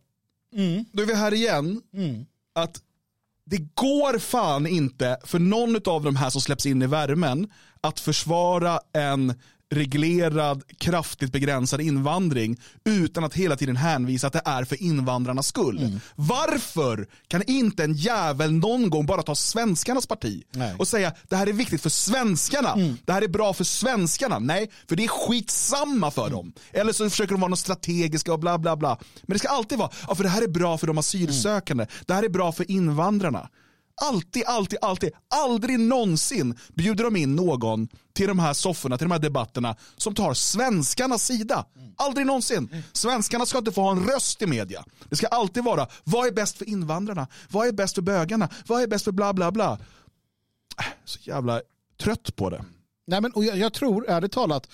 Mm. 0.55 0.85
Då 0.93 1.03
är 1.03 1.07
vi 1.07 1.15
här 1.15 1.35
igen. 1.35 1.83
Mm. 1.95 2.27
Att 2.55 2.83
det 3.45 3.75
går 3.75 4.19
fan 4.19 4.67
inte 4.67 5.19
för 5.25 5.39
någon 5.39 5.77
av 5.87 6.03
de 6.03 6.17
här 6.17 6.31
som 6.31 6.41
släpps 6.41 6.67
in 6.67 6.83
i 6.83 6.87
värmen 6.87 7.51
att 7.81 8.01
försvara 8.01 8.81
en 8.93 9.35
reglerad, 9.71 10.63
kraftigt 10.79 11.33
begränsad 11.33 11.81
invandring 11.81 12.61
utan 12.85 13.25
att 13.25 13.35
hela 13.35 13.57
tiden 13.57 13.77
hänvisa 13.77 14.27
att 14.27 14.33
det 14.33 14.43
är 14.45 14.65
för 14.65 14.83
invandrarnas 14.83 15.47
skull. 15.47 15.79
Mm. 15.79 16.01
Varför 16.15 17.07
kan 17.29 17.43
inte 17.43 17.85
en 17.85 17.95
jävel 17.95 18.53
någon 18.53 18.91
gång 18.91 19.07
bara 19.07 19.23
ta 19.23 19.35
svenskarnas 19.35 20.07
parti 20.07 20.43
Nej. 20.51 20.75
och 20.79 20.89
säga 20.89 21.13
det 21.29 21.37
här 21.37 21.47
är 21.47 21.53
viktigt 21.53 21.83
för 21.83 21.91
svenskarna, 21.91 22.73
mm. 22.73 22.97
det 23.05 23.13
här 23.13 23.23
är 23.23 23.29
bra 23.29 23.53
för 23.53 23.65
svenskarna. 23.65 24.39
Nej, 24.39 24.71
för 24.89 24.97
det 24.97 25.05
är 25.05 25.09
skitsamma 25.09 26.11
för 26.11 26.27
mm. 26.27 26.33
dem. 26.33 26.53
Eller 26.73 26.93
så 26.93 27.11
försöker 27.11 27.33
de 27.33 27.41
vara 27.41 27.51
något 27.51 27.59
strategiska 27.59 28.33
och 28.33 28.39
bla 28.39 28.59
bla 28.59 28.77
bla. 28.77 28.99
Men 29.23 29.35
det 29.35 29.39
ska 29.39 29.49
alltid 29.49 29.79
vara, 29.79 29.91
ja, 30.09 30.15
för 30.15 30.23
det 30.23 30.31
här 30.31 30.43
är 30.43 30.49
bra 30.49 30.79
för 30.79 30.87
de 30.87 30.99
asylsökande, 30.99 31.85
mm. 31.85 31.95
det 32.07 32.15
här 32.15 32.23
är 32.23 32.29
bra 32.29 32.53
för 32.53 32.71
invandrarna. 32.71 33.49
Alltid, 34.01 34.45
alltid, 34.47 34.79
alltid, 34.83 35.11
aldrig 35.29 35.81
någonsin 35.81 36.59
bjuder 36.75 37.05
de 37.05 37.17
in 37.17 37.37
någon 37.37 37.89
till 38.13 38.29
de 38.29 38.39
här 38.39 38.55
sofforna, 38.55 38.99
till 38.99 39.05
de 39.05 39.13
här 39.13 39.19
debatterna 39.19 39.77
som 39.97 40.15
tar 40.15 40.35
svenskarnas 40.35 41.25
sida. 41.25 41.65
Aldrig 41.97 42.27
någonsin. 42.27 42.85
Svenskarna 42.93 43.47
ska 43.47 43.59
inte 43.59 43.73
få 43.73 43.83
ha 43.83 43.91
en 43.91 44.07
röst 44.07 44.43
i 44.43 44.47
media. 44.47 44.85
Det 45.11 45.17
ska 45.17 45.27
alltid 45.27 45.65
vara, 45.65 45.87
vad 46.05 46.27
är 46.27 46.33
bäst 46.33 46.59
för 46.59 46.69
invandrarna? 46.69 47.27
Vad 47.51 47.69
är 47.69 47.73
bäst 47.73 47.95
för 47.95 48.03
bögarna? 48.03 48.49
Vad 48.67 48.83
är 48.83 48.87
bäst 48.87 49.05
för 49.05 49.13
bla 49.13 49.33
bla 49.33 49.51
bla? 49.51 49.79
Äh, 50.79 50.85
så 51.05 51.19
jävla 51.23 51.61
trött 51.97 52.37
på 52.37 52.51
det. 52.51 52.65
Nej, 53.07 53.21
men, 53.21 53.33
och 53.33 53.45
jag, 53.45 53.59
jag, 53.59 53.73
tror 53.73 54.09
ärligt 54.09 54.33
talat, 54.33 54.69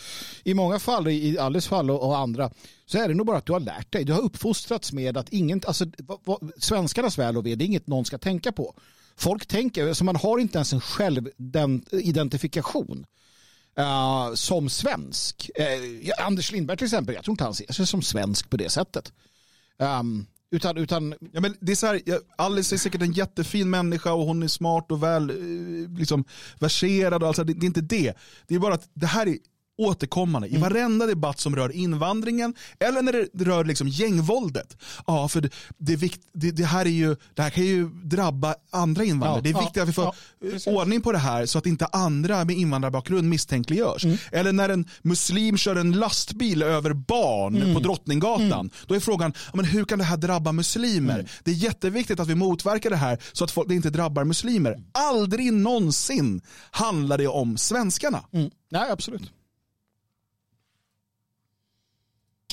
i 0.44 0.54
många 0.54 0.78
fall, 0.78 1.08
i 1.08 1.38
Alice 1.38 1.68
fall 1.68 1.90
och, 1.90 2.06
och, 2.06 2.18
andra, 2.18 2.50
så 2.86 2.98
är 2.98 3.08
det 3.08 3.14
nog 3.14 3.26
bara 3.26 3.38
att 3.38 3.46
du 3.46 3.52
har 3.52 3.60
lärt 3.60 3.92
dig. 3.92 4.04
Du 4.04 4.12
har 4.12 4.20
uppfostrats 4.20 4.92
med 4.92 5.16
att 5.16 5.28
ingen, 5.28 5.60
alltså, 5.66 5.84
va, 5.98 6.18
va, 6.24 6.38
svenskarnas 6.58 7.18
väl 7.18 7.36
och 7.36 7.46
ve, 7.46 7.54
det 7.54 7.64
är 7.64 7.66
inget 7.66 7.86
någon 7.86 8.04
ska 8.04 8.18
tänka 8.18 8.52
på. 8.52 8.74
Folk 9.16 9.46
tänker, 9.46 9.94
så 9.94 10.04
man 10.04 10.16
har 10.16 10.38
inte 10.38 10.58
ens 10.58 10.72
en 10.72 10.80
självidentifikation 10.80 13.06
uh, 13.78 14.34
som 14.34 14.68
svensk. 14.68 15.50
Uh, 15.60 15.66
Anders 16.26 16.52
Lindberg 16.52 16.76
till 16.76 16.86
exempel, 16.86 17.14
jag 17.14 17.24
tror 17.24 17.32
inte 17.32 17.44
han 17.44 17.54
ser 17.54 17.72
sig 17.72 17.86
som 17.86 18.02
svensk 18.02 18.50
på 18.50 18.56
det 18.56 18.70
sättet. 18.70 19.12
Um, 19.78 20.26
utan, 20.50 20.76
utan... 20.76 21.14
Ja, 21.32 21.40
men 21.40 21.56
det 21.60 21.72
är 21.72 21.76
så 21.76 21.86
här, 21.86 22.00
Alice 22.36 22.74
är 22.74 22.78
säkert 22.78 23.02
en 23.02 23.12
jättefin 23.12 23.70
människa 23.70 24.12
och 24.12 24.26
hon 24.26 24.42
är 24.42 24.48
smart 24.48 24.92
och 24.92 25.02
väl 25.02 25.30
eh, 25.30 25.36
liksom, 25.98 26.24
verserad. 26.58 27.22
Och 27.22 27.28
alltså, 27.28 27.44
det, 27.44 27.54
det 27.54 27.64
är 27.64 27.66
inte 27.66 27.80
det. 27.80 28.14
Det 28.46 28.54
är 28.54 28.58
bara 28.58 28.74
att 28.74 28.90
det 28.94 29.06
här 29.06 29.28
är 29.28 29.38
återkommande 29.78 30.48
i 30.48 30.56
mm. 30.56 30.62
varenda 30.62 31.06
debatt 31.06 31.40
som 31.40 31.56
rör 31.56 31.72
invandringen 31.72 32.54
eller 32.80 33.02
när 33.02 33.12
det 33.12 33.44
rör 33.44 33.64
liksom 33.64 33.88
gängvåldet. 33.88 34.76
Ja, 35.06 35.28
för 35.28 35.40
det, 35.40 35.50
det, 35.78 35.96
vikt, 35.96 36.20
det, 36.32 36.50
det 36.50 36.64
här 36.64 36.86
är 36.86 36.90
ju, 36.90 37.16
det 37.34 37.42
här 37.42 37.50
kan 37.50 37.64
ju 37.64 37.88
drabba 37.88 38.54
andra 38.70 39.04
invandrare. 39.04 39.38
Ja, 39.38 39.42
det 39.42 39.58
är 39.58 39.60
viktigt 39.60 39.76
ja, 39.76 39.82
att 39.82 39.88
vi 39.88 39.92
får 39.92 40.14
ja, 40.66 40.80
ordning 40.80 41.00
på 41.00 41.12
det 41.12 41.18
här 41.18 41.46
så 41.46 41.58
att 41.58 41.66
inte 41.66 41.86
andra 41.86 42.44
med 42.44 42.56
invandrarbakgrund 42.56 43.28
misstänkliggörs. 43.28 44.04
Mm. 44.04 44.16
Eller 44.32 44.52
när 44.52 44.68
en 44.68 44.88
muslim 45.02 45.56
kör 45.56 45.76
en 45.76 45.92
lastbil 45.92 46.62
över 46.62 46.92
barn 46.92 47.56
mm. 47.56 47.74
på 47.74 47.80
Drottninggatan. 47.80 48.52
Mm. 48.52 48.70
Då 48.86 48.94
är 48.94 49.00
frågan, 49.00 49.32
men 49.52 49.64
hur 49.64 49.84
kan 49.84 49.98
det 49.98 50.04
här 50.04 50.16
drabba 50.16 50.52
muslimer? 50.52 51.14
Mm. 51.14 51.26
Det 51.44 51.50
är 51.50 51.54
jätteviktigt 51.54 52.20
att 52.20 52.28
vi 52.28 52.34
motverkar 52.34 52.90
det 52.90 52.96
här 52.96 53.18
så 53.32 53.44
att 53.44 53.50
folk, 53.50 53.68
det 53.68 53.74
inte 53.74 53.90
drabbar 53.90 54.24
muslimer. 54.24 54.78
Aldrig 54.92 55.52
någonsin 55.52 56.40
handlar 56.70 57.18
det 57.18 57.28
om 57.28 57.56
svenskarna. 57.56 58.24
Mm. 58.32 58.50
Nej, 58.70 58.90
absolut. 58.90 59.30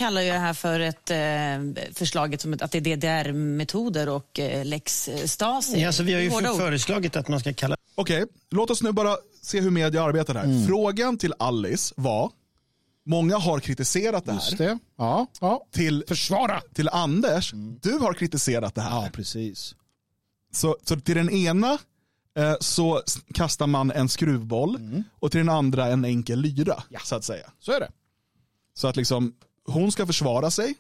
Kallar 0.02 0.22
ju 0.22 0.32
det 0.32 0.40
här 0.40 0.54
för 0.54 0.80
ett 0.80 1.12
eh, 1.12 1.94
förslaget 1.94 2.42
som 2.42 2.54
ett, 2.54 2.62
att 2.62 2.72
det 2.72 2.78
är 2.78 2.82
DDR-metoder 2.82 4.10
och 4.10 4.40
eh, 4.40 4.66
lex 4.66 5.10
Stasi. 5.26 5.82
Ja, 5.82 5.88
alltså 5.88 6.04
vi 6.04 6.14
har 6.14 6.22
ju 6.22 6.32
för, 6.32 6.58
föreslagit 6.58 7.16
att 7.16 7.28
man 7.28 7.40
ska 7.40 7.54
kalla... 7.54 7.76
Okej, 7.96 8.24
okay, 8.24 8.36
låt 8.52 8.70
oss 8.70 8.84
nu 8.84 8.92
bara 8.92 9.18
se 9.42 9.62
hur 9.62 9.70
media 9.70 10.04
arbetar 10.04 10.36
här. 10.36 10.44
Mm. 10.44 10.68
Frågan 10.68 11.18
till 11.18 11.34
Alice 11.40 11.94
var, 11.98 12.32
många 13.06 13.38
har 13.38 13.60
kritiserat 13.60 14.26
det 14.26 14.32
här. 14.32 14.40
Just 14.40 14.58
det. 14.58 14.80
Ja, 14.98 15.28
ja. 15.42 15.66
Till, 15.72 16.04
Försvara. 16.08 16.62
Till 16.74 16.90
Anders, 16.90 17.54
mm. 17.54 17.80
du 17.82 17.94
har 17.94 18.14
kritiserat 18.14 18.76
det 18.76 18.82
här. 18.82 19.04
Ja, 19.04 19.10
precis. 19.14 19.76
Så, 20.54 20.78
så 20.84 21.00
till 21.00 21.16
den 21.16 21.30
ena 21.30 21.78
eh, 22.38 22.56
så 22.60 23.02
kastar 23.34 23.68
man 23.68 23.92
en 23.92 24.10
skruvboll 24.10 24.76
mm. 24.76 25.04
och 25.20 25.32
till 25.32 25.40
den 25.40 25.50
andra 25.50 25.88
en 25.88 26.06
enkel 26.06 26.40
lyra. 26.42 26.84
Ja. 26.90 27.00
Så 27.04 27.16
att 27.16 27.24
säga. 27.24 27.52
Så 27.60 27.72
är 27.72 27.80
det. 27.80 27.92
Så 28.74 28.88
att 28.88 28.96
liksom 28.96 29.34
hon 29.66 29.92
ska 29.92 30.06
försvara 30.06 30.52
sig, 30.52 30.76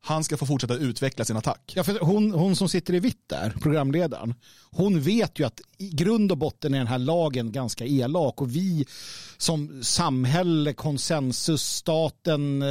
han 0.00 0.24
ska 0.24 0.36
få 0.36 0.46
fortsätta 0.46 0.74
utveckla 0.74 1.24
sin 1.24 1.36
attack. 1.36 1.72
Ja, 1.76 1.84
för 1.84 1.98
hon, 2.00 2.32
hon 2.32 2.56
som 2.56 2.68
sitter 2.68 2.94
i 2.94 3.00
vitt 3.00 3.22
där, 3.26 3.50
programledaren, 3.50 4.34
hon 4.70 5.00
vet 5.00 5.38
ju 5.38 5.44
att 5.44 5.60
i 5.78 5.90
grund 5.90 6.32
och 6.32 6.38
botten 6.38 6.74
är 6.74 6.78
den 6.78 6.86
här 6.86 6.98
lagen 6.98 7.52
ganska 7.52 7.86
elak 7.86 8.42
och 8.42 8.56
vi 8.56 8.86
som 9.36 9.82
samhälle, 9.82 10.72
konsensus, 10.72 11.62
staten, 11.62 12.62
eh, 12.62 12.68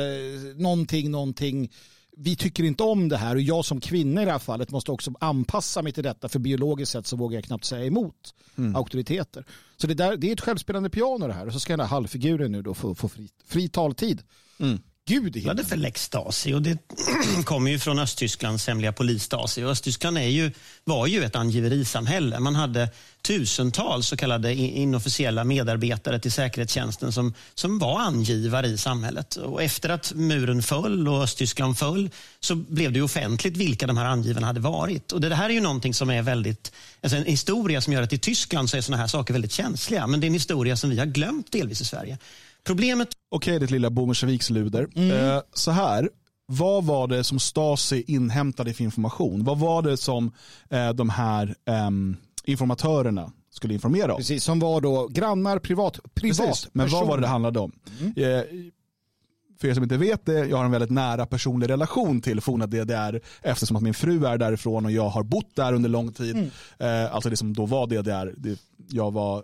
någonting, 0.56 1.12
någonting, 1.12 1.72
vi 2.18 2.36
tycker 2.36 2.64
inte 2.64 2.84
om 2.84 3.10
det 3.10 3.18
här 3.18 3.36
och 3.36 3.42
jag 3.42 3.66
som 3.66 3.82
kvinna 3.82 4.22
i 4.22 4.26
det 4.26 4.32
här 4.32 4.40
fallet 4.40 4.72
måste 4.72 4.92
också 4.92 5.12
anpassa 5.20 5.82
mig 5.82 5.94
till 5.94 6.04
detta 6.04 6.30
för 6.30 6.40
biologiskt 6.40 6.92
sett 6.92 7.08
så 7.08 7.16
vågar 7.16 7.38
jag 7.38 7.44
knappt 7.44 7.66
säga 7.66 7.86
emot 7.86 8.34
mm. 8.58 8.76
auktoriteter. 8.76 9.46
Så 9.78 9.88
det, 9.88 9.94
där, 9.94 10.18
det 10.18 10.30
är 10.30 10.34
ett 10.34 10.42
självspelande 10.42 10.90
piano 10.90 11.28
det 11.28 11.34
här 11.34 11.48
och 11.48 11.54
så 11.54 11.60
ska 11.60 11.74
den 11.74 11.80
här 11.80 11.88
halvfiguren 11.88 12.52
nu 12.52 12.62
då 12.62 12.74
få, 12.74 12.96
få 12.96 13.10
fri, 13.10 13.30
fri 13.46 13.70
taltid. 13.70 14.22
Mm. 14.60 14.80
Gud 15.08 15.38
i 15.38 15.50
det 15.54 15.66
för 15.66 15.76
Lex 15.76 16.04
Stasi 16.04 16.54
och 16.54 16.62
det 16.62 16.78
kommer 17.46 17.72
ju 17.72 17.80
från 17.80 18.00
Östtysklands 18.00 18.68
hemliga 18.68 18.92
polis 18.92 19.24
Stasi. 19.24 19.64
Och 19.64 19.70
Östtyskland 19.70 20.18
är 20.18 20.22
ju, 20.22 20.52
var 20.84 21.08
ju 21.08 21.24
ett 21.24 21.36
angiverisamhälle. 21.36 22.40
Man 22.40 22.56
hade 22.56 22.90
tusentals 23.22 24.08
så 24.08 24.18
kallade 24.18 24.54
inofficiella 24.54 25.44
medarbetare 25.44 26.20
till 26.20 26.32
säkerhetstjänsten 26.32 27.12
som, 27.12 27.34
som 27.56 27.80
var 27.80 28.00
angivare 28.00 28.68
i 28.68 28.78
samhället. 28.78 29.36
Och 29.36 29.64
efter 29.64 29.90
att 29.90 30.14
muren 30.16 30.64
föll 30.64 31.08
och 31.08 31.24
Östtyskland 31.24 31.78
föll 31.78 32.10
så 32.40 32.56
blev 32.56 32.92
det 32.92 33.02
offentligt 33.02 33.58
vilka 33.58 33.88
de 33.88 33.98
här 33.98 34.06
angivarna 34.06 34.48
hade 34.48 34.60
varit. 34.60 35.12
Och 35.12 35.22
det 35.22 35.36
här 35.36 35.50
är 35.50 35.54
ju 35.54 35.62
någonting 35.62 35.94
som 35.94 36.10
är 36.10 36.22
väldigt, 36.22 36.72
alltså 37.02 37.18
en 37.18 37.26
historia 37.26 37.82
som 37.82 37.94
gör 37.94 38.02
att 38.02 38.14
i 38.14 38.18
Tyskland 38.18 38.70
så 38.70 38.78
är 38.78 38.82
sådana 38.82 39.02
här 39.02 39.08
saker 39.08 39.34
väldigt 39.34 39.52
känsliga. 39.52 40.08
Men 40.08 40.20
det 40.20 40.26
är 40.26 40.28
en 40.28 40.34
historia 40.34 40.78
som 40.78 40.90
vi 40.90 41.00
har 41.00 41.06
glömt 41.06 41.52
delvis 41.52 41.82
i 41.82 41.86
Sverige. 41.86 42.18
Problemet... 42.68 43.08
Okej, 43.30 43.52
okay, 43.52 43.60
ditt 43.60 43.72
lilla 43.72 43.90
Bommersviksluder. 43.90 44.88
Mm. 44.96 45.12
Eh, 45.12 45.42
så 45.54 45.72
här, 45.72 46.10
vad 46.46 46.84
var 46.84 47.08
det 47.08 47.24
som 47.24 47.40
Stasi 47.40 48.04
inhämtade 48.08 48.74
för 48.74 48.84
information? 48.84 49.44
Vad 49.44 49.60
var 49.60 49.82
det 49.82 49.98
som 49.98 50.32
eh, 50.70 50.90
de 50.90 51.10
här 51.10 51.56
eh, 51.66 51.90
informatörerna 52.44 53.32
skulle 53.52 53.74
informera 53.74 54.14
om? 54.14 54.18
Precis, 54.18 54.44
som 54.44 54.60
var 54.60 54.82
då 54.82 55.08
grannar, 55.08 55.60
privat, 55.60 56.00
privat 56.14 56.48
Precis, 56.48 56.68
men 56.74 56.90
vad 56.90 57.08
var 57.08 57.18
det 57.18 57.22
det 57.22 57.28
handlade 57.28 57.60
om? 57.60 57.72
Mm. 58.00 58.14
Eh, 58.16 58.46
för 59.60 59.68
er 59.68 59.74
som 59.74 59.84
inte 59.84 59.98
vet 59.98 60.26
det, 60.26 60.46
jag 60.46 60.58
har 60.58 60.66
en 60.66 60.72
väldigt 60.72 60.90
nära 60.90 61.26
personlig 61.26 61.70
relation 61.70 62.22
till 62.22 62.42
forna 62.42 62.68
DDR 62.68 63.20
eftersom 63.42 63.78
att 63.78 63.84
min 63.84 63.94
fru 63.94 64.26
är 64.26 64.38
därifrån 64.38 64.86
och 64.86 64.92
jag 64.92 65.10
har 65.10 65.24
bott 65.24 65.56
där 65.56 65.74
under 65.74 65.90
lång 65.90 66.14
tid. 66.14 66.36
Mm. 66.36 66.50
Eh, 67.06 67.16
alltså 67.16 67.30
det 67.30 67.38
som 67.38 67.54
då 67.54 67.66
var 67.66 67.88
DDR. 67.88 68.34
Det, 68.38 68.60
jag 68.90 69.12
var, 69.12 69.44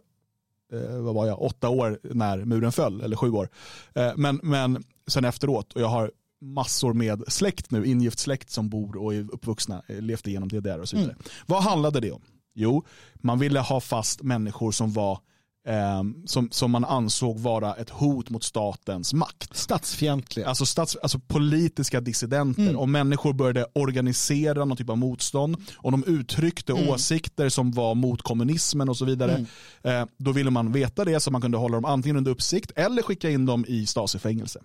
vad 1.00 1.16
var 1.16 1.28
jag, 1.28 1.42
åtta 1.42 1.70
år 1.70 2.00
när 2.04 2.46
muren 2.46 2.72
föll, 2.72 3.02
eller 3.02 3.16
sju 3.16 3.32
år. 3.32 3.50
Eh, 3.96 4.12
men, 4.16 4.40
men 4.44 4.84
sen 5.08 5.26
efteråt, 5.26 5.74
och 5.74 5.82
jag 5.82 5.88
har 5.88 6.12
massor 6.42 6.94
med 6.94 7.24
släkt 7.28 7.72
nu, 7.72 7.86
ingift 7.86 8.20
släkt 8.20 8.50
som 8.50 8.70
bor 8.70 8.98
och 8.98 9.14
är 9.14 9.34
uppvuxna, 9.34 9.84
eh, 9.88 10.02
levt 10.02 10.28
igenom 10.28 10.50
DDR 10.50 10.80
och 10.80 10.90
så 10.90 10.98
vidare. 10.98 11.16
Vad 11.46 11.64
handlade 11.64 12.00
det 12.00 12.12
om? 12.12 12.22
Jo, 12.56 12.86
man 13.16 13.40
ville 13.40 13.60
ha 13.60 13.80
fast 13.80 14.22
människor 14.22 14.72
som 14.72 14.94
var 14.94 15.20
eh, 15.68 16.04
som, 16.26 16.50
som 16.52 16.72
man 16.72 16.86
ansåg 16.86 17.40
vara 17.40 17.74
ett 17.74 17.90
hot 17.90 18.30
mot 18.30 18.44
statens 18.44 19.14
makt. 19.14 19.58
Statsfientliga. 19.58 20.48
Alltså, 20.48 20.66
stats, 20.66 20.98
alltså 21.04 21.20
politiska 21.20 22.02
dissidenter. 22.02 22.76
Om 22.76 22.92
människor 22.92 23.34
började 23.34 23.66
organisera 23.74 24.66
någon 24.66 24.78
typ 24.78 24.90
av 24.90 24.98
motstånd, 24.98 25.58
om 25.76 25.92
de 25.92 26.04
uttryckte 26.04 26.74
åsikter 26.74 27.50
som 27.50 27.72
var 27.72 27.96
mot 27.96 28.22
kommunismen 28.22 28.90
och 28.90 28.98
så 28.98 29.06
vidare, 29.06 29.46
eh, 29.84 30.06
då 30.18 30.32
ville 30.32 30.52
man 30.52 30.72
veta 30.72 31.06
det 31.06 31.20
så 31.20 31.32
man 31.32 31.42
kunde 31.42 31.58
hålla 31.58 31.76
dem 31.76 31.86
antingen 31.86 32.18
under 32.18 32.32
uppsikt 32.32 32.72
eller 32.76 33.02
skicka 33.02 33.30
in 33.30 33.46
dem 33.46 33.66
i 33.68 33.86
Stasi-fängelse. 33.86 34.60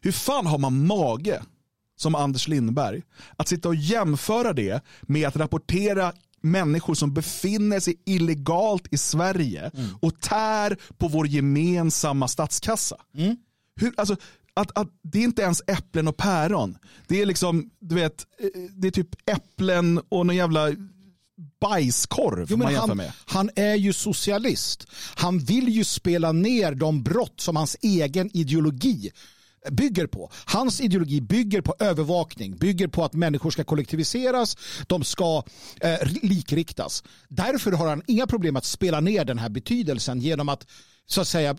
Hur 0.00 0.12
fan 0.12 0.46
har 0.46 0.58
man 0.58 0.86
mage 0.86 1.42
som 1.96 2.14
Anders 2.14 2.48
Lindberg 2.48 3.02
att 3.36 3.48
sitta 3.48 3.68
och 3.68 3.74
jämföra 3.74 4.52
det 4.52 4.84
med 5.02 5.28
att 5.28 5.36
rapportera 5.36 6.12
människor 6.50 6.94
som 6.94 7.14
befinner 7.14 7.80
sig 7.80 8.02
illegalt 8.06 8.86
i 8.90 8.98
Sverige 8.98 9.70
och 10.00 10.20
tär 10.20 10.76
på 10.98 11.08
vår 11.08 11.26
gemensamma 11.26 12.28
statskassa. 12.28 12.96
Hur, 13.80 13.92
alltså, 13.96 14.16
att, 14.54 14.78
att 14.78 14.88
det 15.02 15.18
är 15.18 15.24
inte 15.24 15.42
ens 15.42 15.62
äpplen 15.66 16.08
och 16.08 16.16
päron. 16.16 16.78
Det 17.06 17.22
är 17.22 17.26
liksom, 17.26 17.70
du 17.80 17.94
vet, 17.94 18.26
eh, 18.40 18.60
det 18.70 18.86
är 18.88 18.92
typ 18.92 19.30
äpplen 19.30 20.00
och 20.08 20.26
någon 20.26 20.36
jävla 20.36 20.68
bajskorv 21.60 22.46
Jo, 22.50 22.56
man 22.56 22.72
jämför 22.72 22.88
han, 22.88 22.96
med. 22.96 23.12
han 23.24 23.50
är 23.56 23.74
ju 23.74 23.92
socialist. 23.92 24.86
Han 25.14 25.38
vill 25.38 25.68
ju 25.68 25.84
spela 25.84 26.32
ner 26.32 26.74
de 26.74 27.02
brott 27.02 27.40
som 27.40 27.56
hans 27.56 27.76
egen 27.82 28.36
ideologi 28.36 29.10
bygger 29.70 30.06
på. 30.06 30.30
Hans 30.46 30.80
ideologi 30.80 31.20
bygger 31.20 31.60
på 31.60 31.74
övervakning, 31.78 32.56
bygger 32.56 32.88
på 32.88 33.04
att 33.04 33.12
människor 33.12 33.50
ska 33.50 33.64
kollektiviseras, 33.64 34.56
de 34.86 35.04
ska 35.04 35.42
eh, 35.80 36.08
likriktas. 36.22 37.04
Därför 37.28 37.72
har 37.72 37.88
han 37.88 38.02
inga 38.06 38.26
problem 38.26 38.56
att 38.56 38.64
spela 38.64 39.00
ner 39.00 39.24
den 39.24 39.38
här 39.38 39.48
betydelsen 39.48 40.20
genom 40.20 40.48
att 40.48 40.66
så 41.06 41.20
att 41.20 41.28
säga 41.28 41.56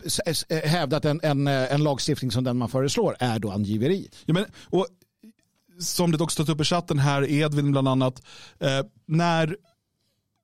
eh, 0.48 0.56
hävda 0.68 0.96
att 0.96 1.04
en, 1.04 1.20
en, 1.22 1.46
eh, 1.46 1.72
en 1.72 1.82
lagstiftning 1.82 2.30
som 2.30 2.44
den 2.44 2.56
man 2.56 2.68
föreslår 2.68 3.16
är 3.18 3.38
då 3.38 3.50
angiveri. 3.50 4.08
Ja, 4.24 4.34
men, 4.34 4.44
och, 4.64 4.86
som 5.80 6.12
det 6.12 6.24
också 6.24 6.34
stått 6.34 6.54
upp 6.54 6.60
i 6.60 6.64
chatten 6.64 6.98
här, 6.98 7.30
Edvin 7.30 7.72
bland 7.72 7.88
annat, 7.88 8.22
eh, 8.60 8.86
när, 9.06 9.56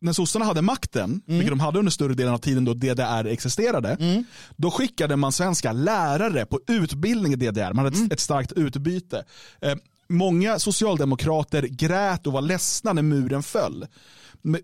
när 0.04 0.12
sossarna 0.12 0.44
hade 0.44 0.62
makten, 0.62 1.22
vilket 1.26 1.50
de 1.50 1.60
hade 1.60 1.78
under 1.78 1.92
större 1.92 2.14
delen 2.14 2.34
av 2.34 2.38
tiden 2.38 2.64
då 2.64 2.74
DDR 2.74 3.26
existerade, 3.26 3.96
då 4.56 4.70
skickade 4.70 5.16
man 5.16 5.32
svenska 5.32 5.72
lärare 5.72 6.46
på 6.46 6.60
utbildning 6.66 7.32
i 7.32 7.36
DDR. 7.36 7.72
Man 7.72 7.84
hade 7.84 8.04
ett, 8.04 8.12
ett 8.12 8.20
starkt 8.20 8.52
utbyte. 8.52 9.24
Eh, 9.60 9.74
många 10.08 10.58
socialdemokrater 10.58 11.62
grät 11.62 12.26
och 12.26 12.32
var 12.32 12.42
ledsna 12.42 12.92
när 12.92 13.02
muren 13.02 13.42
föll. 13.42 13.86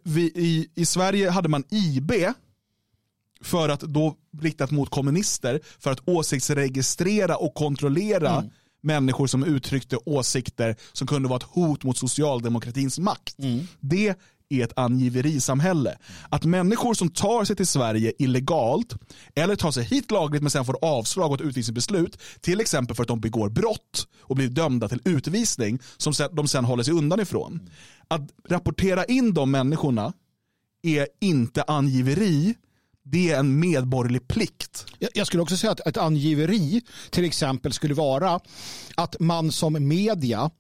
Vi, 0.05 0.23
i, 0.23 0.69
I 0.75 0.87
Sverige 0.87 1.31
hade 1.31 1.49
man 1.49 1.65
IB, 1.71 2.13
för 3.43 3.69
att 3.69 3.81
då 3.81 4.15
riktat 4.41 4.71
mot 4.71 4.91
kommunister 4.91 5.61
för 5.79 5.91
att 5.91 6.09
åsiktsregistrera 6.09 7.37
och 7.37 7.55
kontrollera 7.55 8.45
människor 8.83 9.27
som 9.27 9.45
uttryckte 9.45 9.97
åsikter 9.97 10.77
som 10.93 11.07
kunde 11.07 11.29
vara 11.29 11.37
ett 11.37 11.43
hot 11.43 11.85
mot 11.85 11.99
socialdemokratins 11.99 12.99
makt. 12.99 13.35
Det 13.81 14.15
är 14.51 14.65
ett 14.65 14.79
angiverisamhälle. 14.79 15.99
Att 16.29 16.45
människor 16.45 16.95
som 16.95 17.09
tar 17.09 17.45
sig 17.45 17.57
till 17.57 17.67
Sverige 17.67 18.13
illegalt 18.19 18.95
eller 19.35 19.57
tar 19.57 19.71
sig 19.71 19.85
hit 19.85 20.11
lagligt 20.11 20.43
men 20.43 20.51
sen 20.51 20.65
får 20.65 20.79
avslag 20.83 21.31
och 21.31 21.41
ett 21.41 21.47
utvisningsbeslut, 21.47 22.19
till 22.41 22.61
exempel 22.61 22.97
för 22.97 23.03
att 23.03 23.09
de 23.09 23.21
begår 23.21 23.49
brott 23.49 24.07
och 24.21 24.37
blir 24.37 24.49
dömda 24.49 24.89
till 24.89 25.01
utvisning 25.05 25.79
som 25.97 26.13
de 26.33 26.49
sen 26.49 26.65
håller 26.65 26.83
sig 26.83 26.95
undan 26.95 27.21
ifrån. 27.21 27.71
Att 28.09 28.23
rapportera 28.49 29.05
in 29.05 29.35
de 29.35 29.51
människorna 29.51 30.13
är 30.83 31.07
inte 31.21 31.63
angiveri, 31.63 32.55
det 33.03 33.31
är 33.31 33.39
en 33.39 33.61
medborgerlig 33.61 34.29
plikt. 34.29 34.87
Jag 35.15 35.27
skulle 35.27 35.43
också 35.43 35.57
säga 35.57 35.71
att 35.71 35.87
ett 35.87 35.97
angiveri 35.97 36.83
till 37.11 37.25
exempel 37.25 37.73
skulle 37.73 37.95
vara 37.95 38.41
att 38.97 39.17
man 39.21 39.53
som 39.53 39.89
media 39.89 40.51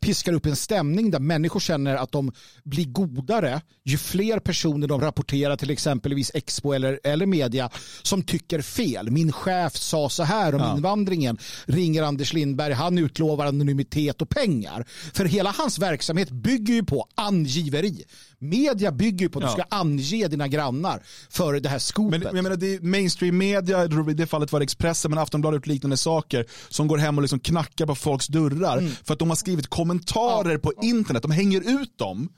piskar 0.00 0.32
upp 0.32 0.46
en 0.46 0.56
stämning 0.56 1.10
där 1.10 1.18
människor 1.18 1.60
känner 1.60 1.96
att 1.96 2.12
de 2.12 2.32
blir 2.64 2.84
godare 2.84 3.60
ju 3.84 3.98
fler 3.98 4.38
personer 4.38 4.88
de 4.88 5.00
rapporterar 5.00 5.56
till 5.56 5.70
exempelvis 5.70 6.30
Expo 6.34 6.72
eller, 6.72 7.00
eller 7.04 7.26
media 7.26 7.70
som 8.02 8.22
tycker 8.22 8.62
fel. 8.62 9.10
Min 9.10 9.32
chef 9.32 9.76
sa 9.76 10.08
så 10.08 10.22
här 10.22 10.54
om 10.54 10.76
invandringen. 10.76 11.38
Ringer 11.66 12.02
Anders 12.02 12.32
Lindberg, 12.32 12.72
han 12.72 12.98
utlovar 12.98 13.46
anonymitet 13.46 14.22
och 14.22 14.28
pengar. 14.28 14.86
För 15.14 15.24
hela 15.24 15.50
hans 15.50 15.78
verksamhet 15.78 16.30
bygger 16.30 16.74
ju 16.74 16.84
på 16.84 17.08
angiveri. 17.14 18.04
Media 18.38 18.92
bygger 18.92 19.18
ju 19.26 19.28
på 19.28 19.38
att 19.38 19.42
du 19.44 19.48
Ja. 19.48 19.52
ska 19.66 19.76
ange 19.76 20.28
dina 20.28 20.48
grannar 20.48 21.02
för 21.30 21.60
det 21.60 21.68
här 21.68 21.78
skopet. 21.78 22.22
Men 22.22 22.36
jag 22.36 22.42
menar, 22.42 22.56
det 22.56 22.74
är 22.74 22.80
mainstream 22.80 23.38
media, 23.38 23.84
i 23.84 24.14
det 24.14 24.26
fallet 24.26 24.52
var 24.52 24.60
det 24.60 24.64
Expressen, 24.64 25.10
men 25.10 25.18
Aftonbladet 25.18 25.56
gjort 25.58 25.66
liknande 25.66 25.96
saker, 25.96 26.46
som 26.68 26.86
går 26.88 26.98
hem 26.98 27.18
och 27.18 27.22
liksom 27.22 27.40
knackar 27.40 27.86
på 27.86 27.94
folks 27.94 28.26
dörrar 28.26 28.78
Mm. 28.78 28.90
för 29.04 29.12
att 29.12 29.18
de 29.18 29.28
har 29.28 29.36
skrivit 29.36 29.66
kommentarer 29.66 30.58
på 30.58 30.72
internet. 30.82 31.22
De 31.22 31.30
hänger 31.30 31.80
ut 31.82 31.98
dem. 31.98 32.28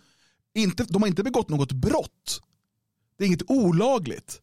Inte, 0.55 0.85
de 0.89 1.03
har 1.03 1.09
inte 1.09 1.23
begått 1.23 1.49
något 1.49 1.73
brott. 1.73 2.41
Det 3.19 3.25
är 3.25 3.27
inget 3.29 3.51
olagligt. 3.51 4.41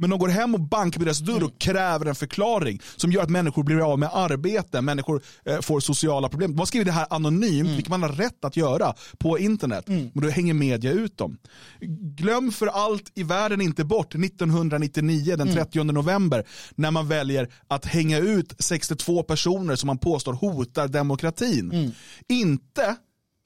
Men 0.00 0.10
de 0.10 0.18
går 0.18 0.28
hem 0.28 0.54
och 0.54 0.60
bankar 0.60 0.98
på 1.00 1.04
deras 1.04 1.18
dörr 1.18 1.36
Mm. 1.36 1.46
och 1.48 1.58
kräver 1.58 2.06
en 2.06 2.14
förklaring 2.14 2.80
som 2.96 3.12
gör 3.12 3.22
att 3.22 3.30
människor 3.30 3.62
blir 3.62 3.92
av 3.92 3.98
med 3.98 4.10
arbete, 4.12 4.80
människor 4.80 5.22
eh, 5.44 5.60
får 5.60 5.80
sociala 5.80 6.28
problem. 6.28 6.50
De 6.52 6.58
har 6.58 6.66
skrivit 6.66 6.86
det 6.86 6.92
här 6.92 7.06
anonymt, 7.10 7.60
Mm. 7.60 7.72
vilket 7.74 7.88
man 7.90 8.02
har 8.02 8.08
rätt 8.12 8.44
att 8.44 8.56
göra 8.56 8.94
på 9.18 9.38
internet. 9.38 9.84
Men 9.88 10.10
då 10.14 10.28
hänger 10.28 10.54
media 10.54 10.92
ut 10.92 11.18
dem. 11.18 11.38
Glöm 12.16 12.52
för 12.52 12.66
allt 12.66 13.12
i 13.14 13.22
världen 13.22 13.60
inte 13.60 13.84
bort 13.84 14.14
1999, 14.14 15.36
den 15.36 15.52
30 15.52 15.84
november, 15.84 16.44
när 16.74 16.90
man 16.90 17.08
väljer 17.08 17.48
att 17.68 17.84
hänga 17.86 18.18
ut 18.18 18.54
62 18.58 19.22
personer 19.22 19.76
som 19.76 19.86
man 19.86 19.98
påstår 19.98 20.32
hotar 20.32 20.88
demokratin. 20.88 21.92
Inte 22.28 22.96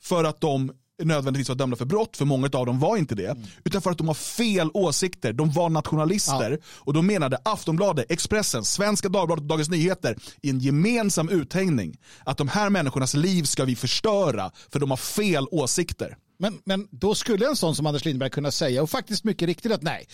för 0.02 0.24
att 0.24 0.40
de 0.40 0.72
nödvändigtvis 1.04 1.48
var 1.48 1.56
dömda 1.56 1.76
för 1.76 1.84
brott, 1.84 2.16
för 2.16 2.24
många 2.24 2.50
av 2.52 2.66
dem 2.66 2.78
var 2.78 2.96
inte 2.96 3.14
det, 3.14 3.36
utan 3.64 3.82
för 3.82 3.90
att 3.90 3.98
de 3.98 4.08
har 4.08 4.14
fel 4.14 4.70
åsikter. 4.74 5.32
De 5.32 5.50
var 5.50 5.70
nationalister 5.70 6.58
och 6.64 6.92
då 6.92 7.02
menade 7.02 7.38
Aftonbladet, 7.44 8.10
Expressen, 8.10 8.64
Svenska 8.64 9.08
Dagbladet 9.08 9.42
och 9.42 9.48
Dagens 9.48 9.70
Nyheter 9.70 10.16
i 10.42 10.50
en 10.50 10.60
gemensam 10.60 11.28
uthängning 11.28 11.98
att 12.24 12.38
de 12.38 12.48
här 12.48 12.70
människornas 12.70 13.14
liv 13.14 13.42
ska 13.42 13.64
vi 13.64 13.76
förstöra 13.76 14.50
för 14.72 14.80
de 14.80 14.90
har 14.90 14.96
fel 14.96 15.46
åsikter. 15.50 16.16
Men, 16.38 16.58
men 16.64 16.88
då 16.90 17.14
skulle 17.14 17.46
en 17.46 17.56
sån 17.56 17.74
som 17.76 17.86
Anders 17.86 18.04
Lindberg 18.04 18.30
kunna 18.30 18.50
säga, 18.50 18.82
och 18.82 18.90
faktiskt 18.90 19.24
mycket 19.24 19.46
riktigt 19.46 19.72
att 19.72 19.82
nej, 19.82 20.06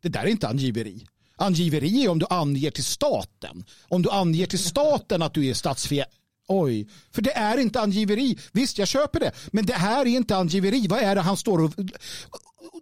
det 0.00 0.08
där 0.08 0.20
är 0.20 0.26
inte 0.26 0.48
angiveri. 0.48 1.06
Angiveri 1.36 2.04
är 2.04 2.08
om 2.08 2.18
du 2.18 2.26
anger 2.30 2.70
till 2.70 2.84
staten. 2.84 3.64
Om 3.88 4.02
du 4.02 4.10
anger 4.10 4.46
till 4.46 4.58
staten 4.58 5.22
att 5.22 5.34
du 5.34 5.46
är 5.46 5.54
statsfie... 5.54 6.04
Oj, 6.48 6.88
för 7.12 7.22
det 7.22 7.32
är 7.32 7.58
inte 7.58 7.80
angiveri. 7.80 8.38
Visst, 8.52 8.78
jag 8.78 8.88
köper 8.88 9.20
det. 9.20 9.32
Men 9.52 9.66
det 9.66 9.72
här 9.74 10.00
är 10.00 10.06
inte 10.06 10.36
angiveri. 10.36 10.86
Vad 10.86 10.98
är 10.98 11.14
det 11.14 11.20
han 11.20 11.36
står 11.36 11.64
och... 11.64 11.70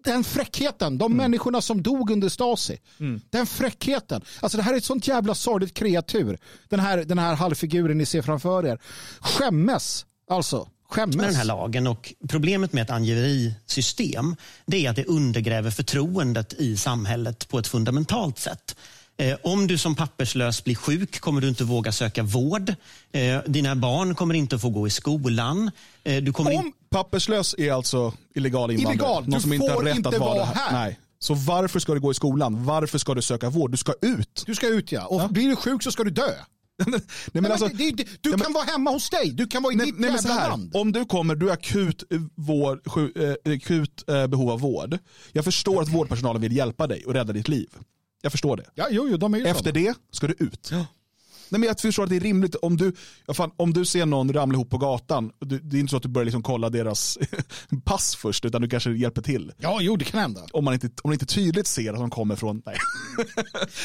Den 0.04 0.24
fräckheten, 0.24 0.98
de 0.98 1.16
människorna 1.16 1.60
som 1.60 1.82
dog 1.82 2.10
under 2.10 2.28
Stasi. 2.28 2.78
Den 3.30 3.46
fräckheten. 3.46 4.22
Alltså 4.40 4.58
det 4.58 4.62
här 4.62 4.72
är 4.72 4.76
ett 4.76 4.84
sånt 4.84 5.08
jävla 5.08 5.34
sorgligt 5.34 5.74
kreatur. 5.74 6.38
Den 6.68 6.80
här, 6.80 6.98
den 6.98 7.18
här 7.18 7.34
halvfiguren 7.34 7.98
ni 7.98 8.06
ser 8.06 8.22
framför 8.22 8.66
er. 8.66 8.78
Skämmes, 9.20 10.06
alltså. 10.30 10.68
Skämmes. 10.90 11.16
med 11.16 11.26
den 11.26 11.34
här 11.34 11.44
lagen. 11.44 11.86
Och 11.86 12.14
problemet 12.28 12.72
med 12.72 12.82
ett 12.82 12.90
angiverisystem 12.90 14.36
det 14.66 14.86
är 14.86 14.90
att 14.90 14.96
det 14.96 15.04
undergräver 15.04 15.70
förtroendet 15.70 16.52
i 16.52 16.76
samhället 16.76 17.48
på 17.48 17.58
ett 17.58 17.66
fundamentalt 17.66 18.38
sätt. 18.38 18.76
Eh, 19.20 19.36
om 19.42 19.66
du 19.66 19.78
som 19.78 19.94
papperslös 19.94 20.64
blir 20.64 20.74
sjuk 20.74 21.20
kommer 21.20 21.40
du 21.40 21.48
inte 21.48 21.64
våga 21.64 21.92
söka 21.92 22.22
vård. 22.22 22.74
Eh, 23.12 23.38
dina 23.46 23.76
barn 23.76 24.14
kommer 24.14 24.34
inte 24.34 24.58
få 24.58 24.70
gå 24.70 24.86
i 24.86 24.90
skolan. 24.90 25.70
Eh, 26.04 26.22
du 26.22 26.32
kommer 26.32 26.50
in- 26.50 26.58
Om 26.58 26.72
papperslös 26.90 27.54
är 27.58 27.72
alltså 27.72 28.12
illegal 28.34 28.70
invandrare, 28.70 28.94
Illegal. 28.94 29.22
någon 29.22 29.30
Du 29.30 29.40
som 29.40 29.52
inte 29.52 29.66
har 29.70 29.74
får 29.76 29.82
rätt 29.84 29.96
inte 29.96 30.08
att 30.08 30.18
vara 30.18 30.34
vara 30.34 30.44
här. 30.44 30.54
här. 30.54 30.72
Nej. 30.86 30.98
Så 31.18 31.34
varför 31.34 31.80
ska 31.80 31.94
du 31.94 32.00
gå 32.00 32.10
i 32.10 32.14
skolan? 32.14 32.64
Varför 32.64 32.98
ska 32.98 33.14
du 33.14 33.22
söka 33.22 33.50
vård? 33.50 33.70
Du 33.70 33.76
ska 33.76 33.92
ut. 34.02 34.42
Du 34.46 34.54
ska 34.54 34.66
ut 34.68 34.92
ja. 34.92 35.06
Och 35.06 35.30
blir 35.30 35.48
du 35.48 35.56
sjuk 35.56 35.82
så 35.82 35.92
ska 35.92 36.04
du 36.04 36.10
dö. 36.10 36.22
Nej, 36.86 36.86
men 36.86 37.00
Nej, 37.32 37.42
men 37.42 37.52
alltså, 37.52 37.68
det, 37.68 37.90
det, 37.90 38.04
du 38.20 38.30
Ja, 38.30 38.30
men- 38.30 38.40
kan 38.40 38.52
vara 38.52 38.64
hemma 38.64 38.90
hos 38.90 39.10
dig. 39.10 39.30
Du 39.32 39.46
kan 39.46 39.62
vara 39.62 39.72
i 39.72 39.76
nej, 39.76 39.86
ditt 39.86 39.98
nej, 39.98 40.10
jävla 40.12 40.32
här, 40.34 40.48
land. 40.50 40.70
om 40.76 40.92
du 40.92 41.04
kommer, 41.04 41.34
du 41.34 41.48
är 41.48 41.52
akut, 41.52 42.02
vård, 42.34 42.80
akut 43.46 44.04
eh, 44.08 44.26
behov 44.26 44.50
av 44.50 44.60
vård. 44.60 44.98
Jag 45.32 45.44
förstår 45.44 45.82
att 45.82 45.88
vårdpersonalen 45.88 46.42
vill 46.42 46.56
hjälpa 46.56 46.86
dig 46.86 47.04
och 47.06 47.14
rädda 47.14 47.32
ditt 47.32 47.48
liv. 47.48 47.68
Jag 48.22 48.32
förstår 48.32 48.56
det. 48.56 48.64
Ja, 48.74 48.86
jo, 48.90 49.08
jo, 49.10 49.16
de 49.16 49.34
är 49.34 49.38
ju 49.38 49.44
Efter 49.46 49.72
det 49.72 49.94
ska 50.12 50.26
du 50.26 50.34
ut. 50.38 50.70
Nej, 51.52 51.58
men 51.60 51.62
jag 51.62 51.80
förstår 51.80 52.02
att 52.04 52.10
det 52.10 52.16
är 52.16 52.20
rimligt 52.20 52.54
om 52.54 52.76
du, 52.76 52.92
ja, 53.26 53.34
fan, 53.34 53.50
om 53.56 53.72
du 53.72 53.84
ser 53.84 54.06
någon 54.06 54.32
ramla 54.32 54.54
ihop 54.56 54.70
på 54.70 54.78
gatan. 54.78 55.30
Du, 55.40 55.58
det 55.58 55.76
är 55.76 55.80
inte 55.80 55.90
så 55.90 55.96
att 55.96 56.02
du 56.02 56.08
börjar 56.08 56.24
liksom 56.24 56.42
kolla 56.42 56.70
deras 56.70 57.18
pass 57.84 58.16
först 58.16 58.44
utan 58.44 58.62
du 58.62 58.68
kanske 58.68 58.90
hjälper 58.90 59.22
till. 59.22 59.52
Ja, 59.58 59.78
jo 59.80 59.96
det 59.96 60.04
kan 60.04 60.20
hända. 60.20 60.40
Om 60.52 60.64
man 60.64 60.74
inte, 60.74 60.86
om 60.86 60.92
man 61.04 61.12
inte 61.12 61.26
tydligt 61.26 61.66
ser 61.66 61.92
att 61.92 61.98
de 61.98 62.10
kommer 62.10 62.36
från, 62.36 62.62
nej. 62.66 62.76
nej 63.16 63.24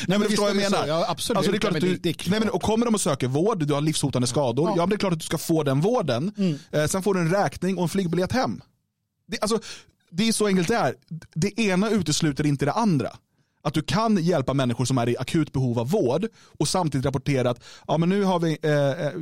men 0.07 0.19
visst 0.19 0.29
förstår 0.29 0.43
vad 0.45 0.55
jag 0.55 0.63
så. 0.71 0.71
menar? 0.71 0.87
Ja, 0.87 1.05
absolut. 1.09 1.37
Alltså, 1.37 1.51
det 1.51 1.57
är 1.57 1.59
klart 1.59 1.73
Ja, 1.73 1.79
men 1.81 1.89
du, 1.89 1.97
det- 1.97 2.11
det 2.13 2.29
nej, 2.29 2.39
men, 2.39 2.49
och 2.49 2.61
kommer 2.61 2.85
de 2.85 2.93
och 2.95 3.01
söker 3.01 3.27
vård, 3.27 3.67
du 3.67 3.73
har 3.73 3.81
livshotande 3.81 4.27
skador, 4.27 4.69
ja. 4.69 4.75
men 4.75 4.89
det 4.89 4.95
är 4.95 4.97
klart 4.97 5.13
att 5.13 5.19
du 5.19 5.25
ska 5.25 5.37
få 5.37 5.63
den 5.63 5.81
vården. 5.81 6.33
Mm. 6.37 6.57
Eh, 6.71 6.85
sen 6.87 7.03
får 7.03 7.13
du 7.13 7.19
en 7.19 7.29
räkning 7.31 7.77
och 7.77 7.83
en 7.83 7.89
flygbiljett 7.89 8.31
hem. 8.31 8.61
Det, 9.27 9.39
alltså, 9.41 9.59
det 10.11 10.27
är 10.27 10.31
så 10.31 10.47
enkelt 10.47 10.67
det 10.67 10.75
är. 10.75 10.95
Det 11.35 11.59
ena 11.61 11.89
utesluter 11.89 12.45
inte 12.45 12.65
det 12.65 12.71
andra. 12.71 13.09
Att 13.65 13.73
du 13.73 13.81
kan 13.81 14.23
hjälpa 14.23 14.53
människor 14.53 14.85
som 14.85 14.97
är 14.97 15.09
i 15.09 15.17
akut 15.17 15.53
behov 15.53 15.79
av 15.79 15.89
vård 15.89 16.27
och 16.59 16.67
samtidigt 16.67 17.05
rapportera 17.05 17.49
att 17.49 17.63
ja, 17.87 17.97
men 17.97 18.09
nu 18.09 18.23
har 18.23 18.39
vi, 18.39 18.57
eh, 18.61 18.71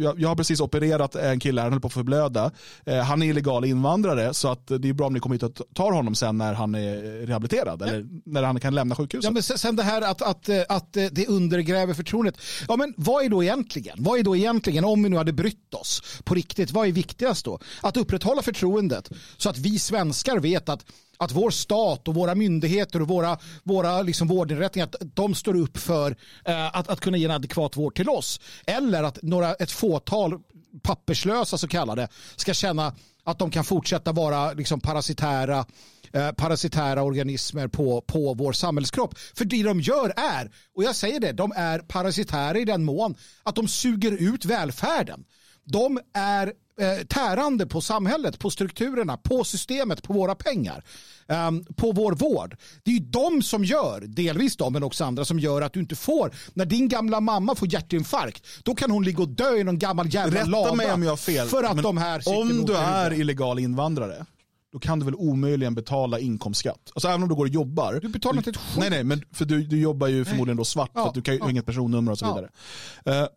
jag, 0.03 0.19
jag 0.19 0.29
har 0.29 0.36
precis 0.36 0.60
opererat 0.60 1.15
en 1.15 1.39
kille 1.39 1.62
här, 1.62 1.65
han 1.65 1.73
håller 1.73 1.82
på 1.82 1.88
att 1.88 1.93
förblöda. 1.93 2.51
Eh, 2.86 2.97
han 2.97 3.23
är 3.23 3.27
illegal 3.27 3.65
invandrare 3.65 4.34
så 4.34 4.47
att 4.47 4.67
det 4.67 4.89
är 4.89 4.93
bra 4.93 5.08
om 5.08 5.13
ni 5.13 5.19
kommer 5.19 5.36
hit 5.36 5.43
och 5.43 5.65
tar 5.73 5.91
honom 5.91 6.15
sen 6.15 6.38
när 6.38 6.53
han 6.53 6.75
är 6.75 7.25
rehabiliterad 7.27 7.82
eller 7.82 8.06
när 8.25 8.43
han 8.43 8.60
kan 8.60 8.75
lämna 8.75 8.95
sjukhuset. 8.95 9.23
Ja, 9.23 9.32
men 9.32 9.43
sen 9.43 9.58
sen 9.58 9.75
det 9.75 9.84
här 9.84 10.01
att, 10.01 10.21
att, 10.21 10.49
eh, 10.49 10.62
att 10.69 10.97
eh, 10.97 11.06
det 11.12 11.27
undergräver 11.27 11.93
förtroendet. 11.93 12.38
Ja, 12.67 12.75
men 12.75 12.93
vad 12.97 13.25
är 13.25 13.29
då 13.29 13.43
egentligen? 13.43 13.97
Vad 13.99 14.19
är 14.19 14.23
då 14.23 14.36
egentligen, 14.36 14.86
om 14.86 15.03
vi 15.03 15.10
nu 15.10 15.17
hade 15.17 15.34
brytt 15.34 15.73
oss 15.73 16.21
på 16.23 16.36
riktigt, 16.36 16.71
vad 16.71 16.88
är 16.88 16.91
viktigast 16.91 17.45
då? 17.45 17.60
Att 17.82 17.97
upprätthålla 17.97 18.41
förtroendet 18.41 19.10
så 19.38 19.49
att 19.49 19.58
vi 19.58 19.79
svenskar 19.79 20.39
vet 20.39 20.69
att, 20.69 20.86
att 21.17 21.32
vår 21.32 21.49
stat 21.49 22.08
och 22.08 22.15
våra 22.15 22.36
myndigheter 22.36 23.02
och 23.02 23.08
våra, 23.08 23.38
våra 23.63 24.02
liksom 24.02 24.28
vårdinrättningar, 24.28 24.88
att 24.88 25.15
de 25.15 25.36
står 25.36 25.56
upp 25.56 25.78
för 25.78 26.15
eh, 26.45 26.76
att, 26.76 26.88
att 26.89 26.99
kunna 26.99 27.17
ge 27.17 27.26
en 27.26 27.32
adekvat 27.32 27.78
vård 27.78 27.95
till 27.95 28.10
oss. 28.10 28.39
Eller 28.65 29.04
att 29.04 29.19
några, 29.21 29.54
ett 29.54 29.71
fåtal 29.71 30.39
papperslösa 30.84 31.58
så 31.58 31.67
kallade 31.67 32.08
ska 32.36 32.54
känna 32.54 32.95
att 33.23 33.39
de 33.39 33.52
kan 33.52 33.63
fortsätta 33.63 34.12
vara 34.12 34.54
liksom 34.54 34.80
parasitära, 34.80 35.65
eh, 36.13 36.32
parasitära 36.32 37.04
organismer 37.04 37.67
på, 37.67 38.02
på 38.02 38.34
vår 38.34 38.54
samhällskropp. 38.54 39.17
För 39.17 39.45
det 39.45 39.63
de 39.63 39.82
gör 39.82 40.13
är, 40.17 40.52
och 40.76 40.84
jag 40.84 40.95
säger 40.95 41.19
det, 41.19 41.32
de 41.32 41.54
är 41.56 41.80
parasitära 41.80 42.58
i 42.58 42.65
den 42.65 42.84
mån 42.84 43.15
att 43.43 43.56
de 43.56 43.67
suger 43.67 44.12
ut 44.12 44.45
välfärden. 44.45 45.23
De 45.65 45.99
är 46.13 46.54
eh, 46.81 47.05
tärande 47.07 47.65
på 47.67 47.81
samhället, 47.81 48.39
på 48.39 48.49
strukturerna, 48.49 49.17
på 49.17 49.43
systemet, 49.43 50.03
på 50.03 50.13
våra 50.13 50.36
pengar, 50.36 50.83
ehm, 51.27 51.65
på 51.65 51.91
vår 51.91 52.12
vård. 52.12 52.57
Det 52.83 52.91
är 52.91 52.95
ju 52.95 52.99
de 52.99 53.41
som 53.41 53.65
gör, 53.65 54.01
delvis 54.01 54.55
de 54.57 54.73
men 54.73 54.83
också 54.83 55.03
andra 55.05 55.25
som 55.25 55.39
gör 55.39 55.62
att 55.62 55.73
du 55.73 55.79
inte 55.79 55.95
får, 55.95 56.31
när 56.53 56.65
din 56.65 56.88
gamla 56.88 57.19
mamma 57.19 57.55
får 57.55 57.73
hjärtinfarkt, 57.73 58.45
då 58.63 58.75
kan 58.75 58.91
hon 58.91 59.03
ligga 59.03 59.23
och 59.23 59.29
dö 59.29 59.55
i 59.55 59.63
någon 59.63 59.79
gammal 59.79 60.13
jävla 60.13 60.39
Rätta 60.39 60.49
lada. 60.49 60.73
mig 60.75 60.91
om 60.93 61.03
jag 61.03 61.09
har 61.09 61.17
fel. 61.17 61.47
För 61.47 61.63
att 61.63 61.75
men 61.75 61.83
de 61.83 61.97
här 61.97 62.21
om 62.39 62.65
du 62.65 62.75
är 62.75 63.13
illegal 63.13 63.59
invandrare, 63.59 64.25
då 64.73 64.79
kan 64.79 64.99
du 64.99 65.05
väl 65.05 65.15
omöjligen 65.15 65.75
betala 65.75 66.19
inkomstskatt. 66.19 66.91
Alltså 66.95 67.07
även 67.07 67.23
om 67.23 67.29
du 67.29 67.36
går 67.36 67.45
och 67.45 67.49
jobbar. 67.51 67.99
Du 68.01 68.07
betalar 68.07 68.38
inte 68.38 68.49
ett 68.49 68.57
skit. 68.57 68.77
Nej, 68.79 68.89
nej, 68.89 69.03
men 69.03 69.23
för 69.33 69.45
du, 69.45 69.63
du 69.63 69.79
jobbar 69.79 70.07
ju 70.07 70.25
förmodligen 70.25 70.57
då 70.57 70.65
svart 70.65 70.91
Ja, 70.93 71.01
för 71.01 71.07
att 71.09 71.13
du 71.15 71.21
kan, 71.21 71.38
ja. 71.38 71.43
har 71.43 71.49
inget 71.49 71.65
personnummer 71.65 72.12
och 72.12 72.19
så 72.19 72.25
Ja. 72.25 72.36
vidare. 72.36 73.29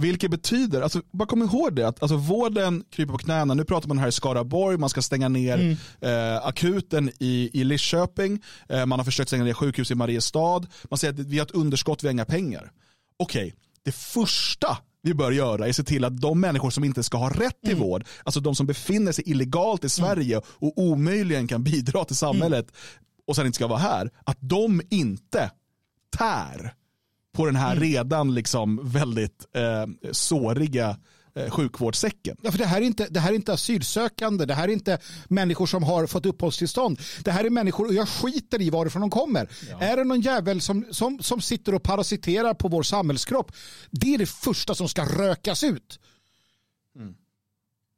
Vilket 0.00 0.30
betyder, 0.30 0.82
alltså, 0.82 1.02
bara 1.12 1.26
kom 1.26 1.42
ihåg 1.42 1.74
det, 1.76 1.88
att 1.88 2.02
alltså, 2.02 2.16
vården 2.16 2.84
kryper 2.90 3.12
på 3.12 3.18
knäna. 3.18 3.54
Nu 3.54 3.64
pratar 3.64 3.88
man 3.88 3.98
här 3.98 4.08
i 4.08 4.12
Skaraborg, 4.12 4.76
man 4.78 4.88
ska 4.90 5.02
stänga 5.02 5.28
ner 5.28 5.58
Mm. 5.58 5.76
eh, 6.36 6.46
akuten 6.46 7.10
i, 7.18 7.50
i 7.60 7.64
Lidköping, 7.64 8.42
eh, 8.68 8.86
man 8.86 8.98
har 8.98 9.04
försökt 9.04 9.28
stänga 9.28 9.44
ner 9.44 9.54
sjukhus 9.54 9.90
i 9.90 9.94
Mariestad. 9.94 10.60
Man 10.90 10.98
säger 10.98 11.14
att 11.14 11.20
vi 11.20 11.38
har 11.38 11.46
ett 11.46 11.50
underskott, 11.52 12.02
vi 12.04 12.08
har 12.08 12.12
inga 12.12 12.24
pengar. 12.24 12.70
Okej, 13.18 13.54
det 13.84 13.92
första 13.92 14.78
vi 15.02 15.14
bör 15.14 15.30
göra 15.32 15.64
är 15.66 15.70
att 15.70 15.76
se 15.76 15.84
till 15.84 16.04
att 16.04 16.20
de 16.20 16.40
människor 16.40 16.70
som 16.70 16.84
inte 16.84 17.02
ska 17.02 17.18
ha 17.18 17.30
rätt 17.30 17.60
till 17.66 17.76
vård, 17.76 18.04
alltså 18.24 18.40
de 18.40 18.54
som 18.54 18.66
befinner 18.66 19.12
sig 19.12 19.30
illegalt 19.30 19.84
i 19.84 19.88
Sverige 19.88 20.40
och 20.46 20.72
omöjligen 20.78 21.46
kan 21.48 21.62
bidra 21.64 22.04
till 22.04 22.16
samhället 22.16 22.66
och 23.26 23.36
sen 23.36 23.46
inte 23.46 23.56
ska 23.56 23.66
vara 23.66 23.78
här, 23.78 24.10
att 24.24 24.38
de 24.40 24.82
inte 24.90 25.50
tär 26.18 26.74
på 27.36 27.46
den 27.46 27.56
här 27.56 27.76
redan 27.76 28.34
liksom 28.34 28.80
väldigt 28.90 29.46
eh, 29.54 30.10
såriga 30.12 30.96
eh, 31.34 31.50
sjukvårdssäcken. 31.50 32.36
Ja, 32.42 32.50
för 32.50 32.58
det 32.58 32.66
här, 32.66 32.80
är 32.80 32.84
inte, 32.84 33.06
det 33.10 33.20
här 33.20 33.30
är 33.30 33.34
inte 33.34 33.52
asylsökande, 33.52 34.44
det 34.44 34.54
här 34.54 34.68
är 34.68 34.72
inte 34.72 34.98
människor 35.28 35.66
som 35.66 35.82
har 35.82 36.06
fått 36.06 36.26
uppehållstillstånd. 36.26 37.00
Det 37.24 37.30
här 37.30 37.44
är 37.44 37.50
människor, 37.50 37.86
och 37.86 37.94
jag 37.94 38.08
skiter 38.08 38.62
i 38.62 38.70
varifrån 38.70 39.00
de 39.00 39.10
kommer. 39.10 39.48
Är 39.80 39.96
det 39.96 40.04
någon 40.04 40.20
jävel 40.20 40.60
som, 40.60 40.84
som, 40.90 41.18
som 41.22 41.40
sitter 41.40 41.74
och 41.74 41.82
parasiterar 41.82 42.54
på 42.54 42.68
vår 42.68 42.82
samhällskropp, 42.82 43.52
det 43.90 44.14
är 44.14 44.18
det 44.18 44.26
första 44.26 44.74
som 44.74 44.88
ska 44.88 45.04
rökas 45.04 45.64
ut. 45.64 46.00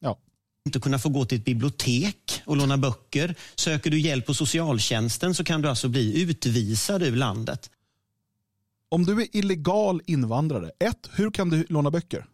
Ja. 0.01 0.18
inte 0.66 0.81
kunna 0.81 0.98
få 0.98 1.09
gå 1.09 1.24
till 1.24 1.38
ett 1.38 1.44
bibliotek 1.44 2.42
och 2.44 2.57
låna 2.57 2.79
böcker. 2.79 3.35
Söker 3.57 3.90
du 3.90 4.01
hjälp 4.01 4.27
på 4.27 4.35
socialtjänsten 4.35 5.35
så 5.35 5.44
kan 5.44 5.62
du 5.62 5.68
alltså 5.68 5.88
bli 5.88 6.22
utvisad 6.22 7.03
ur 7.03 7.16
landet. 7.16 7.70
Om 8.88 9.05
du 9.05 9.22
är 9.22 9.37
illegal 9.37 10.01
invandrare, 10.07 10.70
ett, 10.81 11.11
hur 11.12 11.31
kan 11.31 11.48
du 11.51 11.66
låna 11.68 11.90
böcker? 11.90 12.27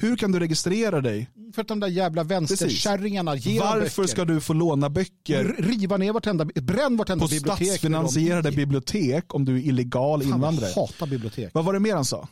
Hur 0.00 0.16
kan 0.16 0.32
du 0.32 0.38
registrera 0.38 1.00
dig? 1.00 1.30
För 1.54 1.62
att 1.62 1.68
de 1.68 1.80
där 1.80 1.88
jävla 1.88 2.24
vänsterkärringarna 2.24 3.36
ger 3.36 3.60
Varför 3.60 4.02
böcker. 4.02 4.12
ska 4.12 4.24
du 4.24 4.40
få 4.40 4.52
låna 4.52 4.90
böcker 4.90 5.54
riva 5.58 5.96
ner 5.96 6.12
vartenda, 6.12 6.44
bränn 6.44 6.96
vartenda 6.96 7.24
på 7.24 7.28
bibliotek. 7.30 7.66
statsfinansierade 7.68 8.52
bibliotek 8.52 9.34
om 9.34 9.44
du 9.44 9.54
är 9.56 9.60
illegal 9.60 10.22
Fan, 10.22 10.32
invandrare? 10.32 10.70
jag 10.76 10.82
hatar 10.82 11.06
bibliotek. 11.06 11.50
Vad 11.54 11.64
var 11.64 11.72
det 11.72 11.80
mer 11.80 11.94
han 11.94 12.04
sa? 12.04 12.28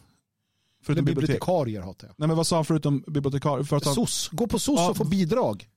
Förutom 0.82 1.04
bibliotek? 1.04 1.26
Bibliotekarier 1.28 1.82
hatar 1.82 2.06
jag. 2.06 2.14
Nej 2.18 2.28
men 2.28 2.37
vad 2.37 2.46
sa 2.46 2.56
han 2.56 2.64
förutom 2.64 3.04
bibliotekarier? 3.06 3.64
För 3.64 3.76
att 3.76 3.84
han- 3.84 3.94
SOS. 3.94 4.28
Gå 4.32 4.46
på 4.46 4.58
SOS 4.58 4.78
Ja. 4.80 4.90
och 4.90 4.96
få 4.96 5.04
bidrag. 5.04 5.68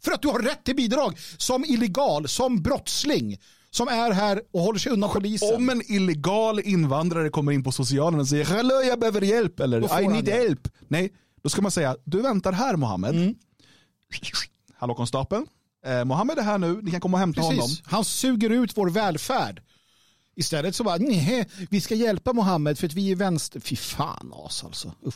För 0.00 0.12
att 0.12 0.22
du 0.22 0.28
har 0.28 0.38
rätt 0.38 0.64
till 0.64 0.76
bidrag 0.76 1.18
som 1.36 1.64
illegal, 1.64 2.28
som 2.28 2.62
brottsling, 2.62 3.38
som 3.70 3.88
är 3.88 4.10
här 4.12 4.42
och 4.52 4.60
håller 4.60 4.78
sig 4.78 4.92
undan 4.92 5.10
polisen. 5.10 5.54
Om 5.54 5.70
en 5.70 5.82
illegal 5.92 6.60
invandrare 6.60 7.28
kommer 7.28 7.52
in 7.52 7.64
på 7.64 7.72
socialen 7.72 8.20
och 8.20 8.28
säger 8.28 8.44
hallå 8.44 8.82
jag 8.84 9.00
behöver 9.00 9.20
hjälp 9.20 9.60
eller 9.60 10.02
I 10.02 10.08
need 10.08 10.28
help. 10.28 10.68
Nej, 10.88 11.12
då 11.42 11.48
ska 11.48 11.62
man 11.62 11.70
säga 11.70 11.96
du 12.04 12.22
väntar 12.22 12.52
här 12.52 12.76
Mohammed. 12.76 13.14
Mm. 13.14 13.34
Hallå 14.74 14.94
konstapeln. 14.94 15.46
Eh, 15.86 16.04
Mohammed 16.04 16.38
är 16.38 16.42
här 16.42 16.58
nu, 16.58 16.80
ni 16.82 16.90
kan 16.90 17.00
komma 17.00 17.16
och 17.16 17.20
hämta 17.20 17.40
honom. 17.40 17.60
Precis. 17.60 17.82
Han 17.84 18.04
suger 18.04 18.50
ut 18.50 18.76
vår 18.76 18.90
välfärd. 18.90 19.62
Istället 20.36 20.76
så 20.76 20.84
bara, 20.84 20.96
nej, 20.96 21.48
vi 21.70 21.80
ska 21.80 21.94
hjälpa 21.94 22.32
Mohammed 22.32 22.78
för 22.78 22.86
att 22.86 22.92
vi 22.92 23.10
är 23.10 23.16
vänster. 23.16 23.60
Fy 23.60 23.76
fan 23.76 24.32
as 24.46 24.64
alltså. 24.64 24.92
Usch. 25.06 25.14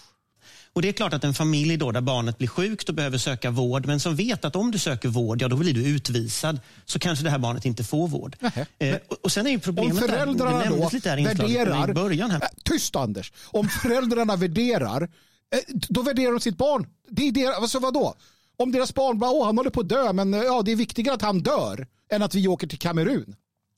Och 0.75 0.83
Det 0.83 0.89
är 0.89 0.93
klart 0.93 1.13
att 1.13 1.25
en 1.25 1.35
familj 1.35 1.77
då 1.77 1.93
där 1.93 2.01
barnet 2.01 2.39
blir 2.39 2.49
sjukt 2.49 2.89
och 2.89 2.95
behöver 2.95 3.19
söka 3.19 3.51
vård, 3.51 3.87
men 3.87 4.01
som 4.01 4.17
vet 4.17 4.45
att 4.45 4.57
om 4.57 4.71
du 4.71 4.79
söker 4.79 5.09
vård, 5.09 5.43
ja 5.43 5.49
då 5.49 5.57
blir 5.57 5.75
du 5.75 5.87
utvisad, 5.87 6.61
så 6.85 6.99
kanske 6.99 7.25
det 7.25 7.31
här 7.31 7.39
barnet 7.39 7.65
inte 7.65 7.85
får 7.85 8.09
vård. 8.09 8.37
Nähä. 8.41 8.67
Eh, 8.79 8.97
och, 9.09 9.17
och 9.23 9.33
sen 9.33 9.47
är 9.47 9.51
ju 9.51 9.57
Om 9.57 9.61
problemet 9.61 10.01
där, 10.01 10.09
föräldrarna 10.09 10.59
det 10.59 10.69
då 10.69 10.89
lite 10.93 11.17
värderar, 11.17 11.91
i 11.91 11.95
början 11.95 12.31
här. 12.31 12.43
Äh, 12.43 12.49
tyst 12.65 12.97
Anders, 12.97 13.33
om 13.47 13.69
föräldrarna 13.69 14.37
värderar, 14.37 15.03
eh, 15.03 15.75
då 15.89 16.03
värderar 16.03 16.33
de 16.33 16.41
sitt 16.41 16.57
barn. 16.57 16.87
Det 17.11 17.29
är 17.29 17.33
deras, 17.33 17.59
alltså 17.59 17.79
vadå? 17.79 18.15
Om 18.57 18.73
deras 18.73 18.95
barn 18.95 19.19
bara, 19.19 19.31
åh 19.31 19.47
han 19.47 19.57
håller 19.57 19.71
på 19.71 19.81
att 19.81 19.89
dö, 19.89 20.13
men 20.13 20.35
eh, 20.35 20.41
ja, 20.41 20.63
det 20.63 20.73
är 20.73 20.77
viktigare 20.77 21.15
att 21.15 21.23
han 21.23 21.43
dör 21.43 21.87
än 22.13 22.23
att 22.23 22.35
vi 22.35 22.49
åker 22.49 22.67
till 22.67 22.79
Kamerun. 22.79 23.37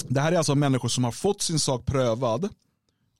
Det 0.09 0.21
här 0.21 0.33
är 0.33 0.37
alltså 0.37 0.55
människor 0.55 0.89
som 0.89 1.05
har 1.05 1.13
fått 1.13 1.43
sin 1.43 1.59
sak 1.59 1.87
prövad 1.87 2.49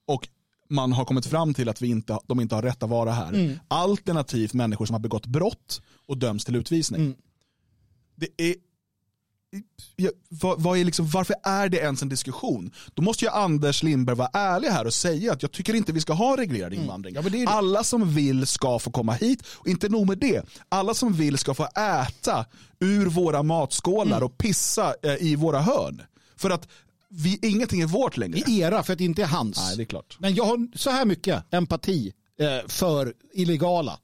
och 0.07 0.27
man 0.69 0.91
har 0.93 1.05
kommit 1.05 1.25
fram 1.25 1.53
till 1.53 1.69
att 1.69 1.81
vi 1.81 1.87
inte, 1.87 2.19
de 2.27 2.39
inte 2.39 2.55
har 2.55 2.61
rätt 2.61 2.83
att 2.83 2.89
vara 2.89 3.11
här. 3.11 3.29
Mm. 3.33 3.59
Alternativt 3.67 4.53
människor 4.53 4.85
som 4.85 4.93
har 4.93 4.99
begått 4.99 5.25
brott 5.25 5.81
och 6.07 6.17
döms 6.17 6.45
till 6.45 6.55
utvisning. 6.55 7.01
Mm. 7.01 7.15
Det 8.15 8.27
är, 8.37 8.55
ja, 9.95 10.09
vad, 10.29 10.61
vad 10.61 10.77
är 10.77 10.85
liksom, 10.85 11.07
varför 11.09 11.35
är 11.43 11.69
det 11.69 11.77
ens 11.77 12.01
en 12.01 12.09
diskussion? 12.09 12.71
Då 12.93 13.01
måste 13.01 13.25
ju 13.25 13.31
Anders 13.31 13.83
Lindberg 13.83 14.15
vara 14.15 14.29
ärlig 14.33 14.67
här 14.69 14.85
och 14.85 14.93
säga 14.93 15.33
att 15.33 15.41
jag 15.41 15.51
tycker 15.51 15.73
inte 15.73 15.91
vi 15.93 16.01
ska 16.01 16.13
ha 16.13 16.37
reglerad 16.37 16.73
invandring. 16.73 17.15
Mm. 17.15 17.41
Ja. 17.43 17.49
Alla 17.49 17.83
som 17.83 18.13
vill 18.15 18.47
ska 18.47 18.79
få 18.79 18.91
komma 18.91 19.13
hit 19.13 19.43
och 19.47 19.67
inte 19.67 19.89
nog 19.89 20.07
med 20.07 20.17
det. 20.17 20.45
Alla 20.69 20.93
som 20.93 21.13
vill 21.13 21.37
ska 21.37 21.53
få 21.53 21.65
äta 21.65 22.45
ur 22.79 23.05
våra 23.05 23.43
matskålar 23.43 24.17
Mm. 24.17 24.23
och 24.25 24.37
pissa 24.37 24.95
eh, 25.03 25.15
i 25.19 25.35
våra 25.35 25.61
hörn. 25.61 26.01
För 26.35 26.49
att 26.49 26.67
vi, 27.09 27.39
ingenting 27.41 27.81
är 27.81 27.85
vårt 27.85 28.17
längre. 28.17 28.37
I 28.47 28.59
era, 28.59 28.83
för 28.83 28.93
att 28.93 28.99
det 28.99 29.05
inte 29.05 29.21
är 29.23 29.27
hans. 29.27 29.57
Nej, 29.57 29.77
det 29.77 29.83
är 29.83 29.85
klart. 29.85 30.17
Men 30.19 30.35
jag 30.35 30.43
har 30.43 30.77
så 30.77 30.89
här 30.89 31.05
mycket 31.05 31.43
empati 31.53 32.13
eh, 32.39 32.67
för 32.67 33.13
illegala. 33.33 33.99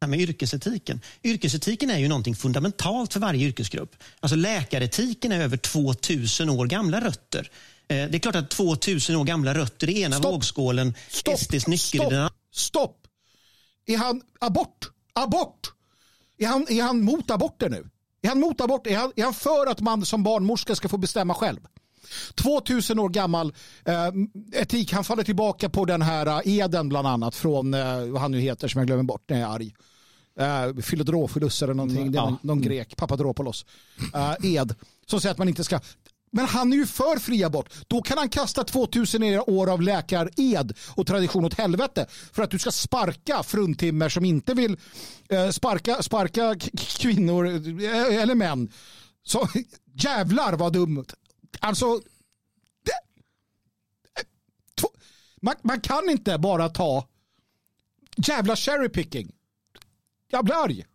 här 0.00 0.08
med 0.08 0.20
yrkesetiken. 0.20 1.00
Yrkesetiken 1.24 1.90
är 1.90 1.98
ju 1.98 2.08
någonting 2.08 2.36
fundamentalt 2.36 3.12
för 3.12 3.20
varje 3.20 3.46
yrkesgrupp. 3.46 3.96
Alltså 4.20 4.36
läkaretiken 4.36 5.32
är 5.32 5.40
över 5.40 5.56
2000 5.56 6.50
år 6.50 6.66
gamla 6.66 7.00
rötter. 7.00 7.50
Eh, 7.88 7.96
Det 8.10 8.16
är 8.16 8.18
klart 8.18 8.34
att 8.36 8.50
2000 8.50 9.16
år 9.16 9.24
gamla 9.24 9.54
rötter 9.54 9.90
i 9.90 10.02
ena 10.02 10.16
Stopp. 10.16 10.32
vågskålen, 10.34 10.94
Stopp, 11.08 11.38
SDs 11.38 11.66
nyckel 11.66 11.74
i 11.74 11.78
stopp, 11.78 12.10
den 12.10 12.20
andra. 12.20 12.34
stopp. 12.52 13.06
Är 13.86 13.96
han 13.98 14.22
abort? 14.40 14.90
Abort! 15.12 15.72
Är 16.38 16.46
han, 16.46 16.66
är 16.68 16.82
han 16.82 17.00
mot 17.00 17.30
aborter 17.30 17.68
nu? 17.68 17.88
Är 18.26 18.28
han 18.28 18.40
mot 18.40 18.60
abort? 18.60 18.86
Är 18.86 18.96
han, 18.96 19.12
är 19.16 19.24
han 19.24 19.34
för 19.34 19.66
att 19.66 19.80
man 19.80 20.04
som 20.04 20.22
barnmorska 20.22 20.74
ska 20.74 20.88
få 20.88 20.96
bestämma 20.98 21.34
själv? 21.34 21.60
2000 22.34 22.98
år 22.98 23.08
gammal 23.08 23.54
eh, 23.84 24.08
etik. 24.52 24.92
Han 24.92 25.04
faller 25.04 25.22
tillbaka 25.22 25.68
på 25.68 25.84
den 25.84 26.02
här 26.02 26.26
eh, 26.26 26.58
eden 26.58 26.88
bland 26.88 27.08
annat 27.08 27.34
från 27.34 27.74
eh, 27.74 28.06
vad 28.06 28.22
han 28.22 28.30
nu 28.30 28.40
heter 28.40 28.68
som 28.68 28.78
jag 28.78 28.86
glömmer 28.86 29.02
bort 29.02 29.22
när 29.26 29.40
jag 29.40 29.50
är 29.50 29.54
arg. 29.54 29.74
Philodrophilus 30.82 31.62
eller 31.62 31.74
någonting. 31.74 32.02
Mm, 32.02 32.14
är 32.14 32.20
någon, 32.20 32.38
någon 32.42 32.60
grek, 32.60 32.96
Papadropoulos. 32.96 33.66
Uh, 34.14 34.54
ed. 34.54 34.74
Som 35.06 35.20
säger 35.20 35.32
att 35.32 35.38
man 35.38 35.48
inte 35.48 35.64
ska 35.64 35.80
men 36.36 36.46
han 36.46 36.72
är 36.72 36.76
ju 36.76 36.86
för 36.86 37.18
fri 37.18 37.44
abort. 37.44 37.74
Då 37.88 38.02
kan 38.02 38.18
han 38.18 38.28
kasta 38.28 38.64
2000 38.64 39.22
år 39.46 39.70
av 39.70 39.82
läkared 39.82 40.76
och 40.94 41.06
tradition 41.06 41.44
åt 41.44 41.54
helvete 41.54 42.06
för 42.32 42.42
att 42.42 42.50
du 42.50 42.58
ska 42.58 42.70
sparka 42.70 43.42
fruntimmer 43.42 44.08
som 44.08 44.24
inte 44.24 44.54
vill 44.54 44.76
eh, 45.28 45.50
sparka, 45.50 46.02
sparka 46.02 46.56
kvinnor 46.98 47.46
eh, 47.46 48.22
eller 48.22 48.34
män. 48.34 48.72
Så 49.22 49.48
jävlar 49.92 50.52
vad 50.52 50.72
dumt. 50.72 51.06
Alltså, 51.60 52.00
det, 52.82 52.92
man, 55.42 55.54
man 55.62 55.80
kan 55.80 56.10
inte 56.10 56.38
bara 56.38 56.68
ta 56.68 57.08
jävla 58.16 58.56
cherry 58.56 58.88
picking. 58.88 59.32
Jag 60.30 60.44
blir 60.44 60.64
arg. 60.64 60.86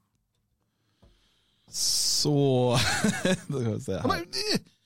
Så, 1.72 2.78
då 3.48 3.60
kan 3.60 3.72
jag 3.72 3.82
säga. 3.82 4.06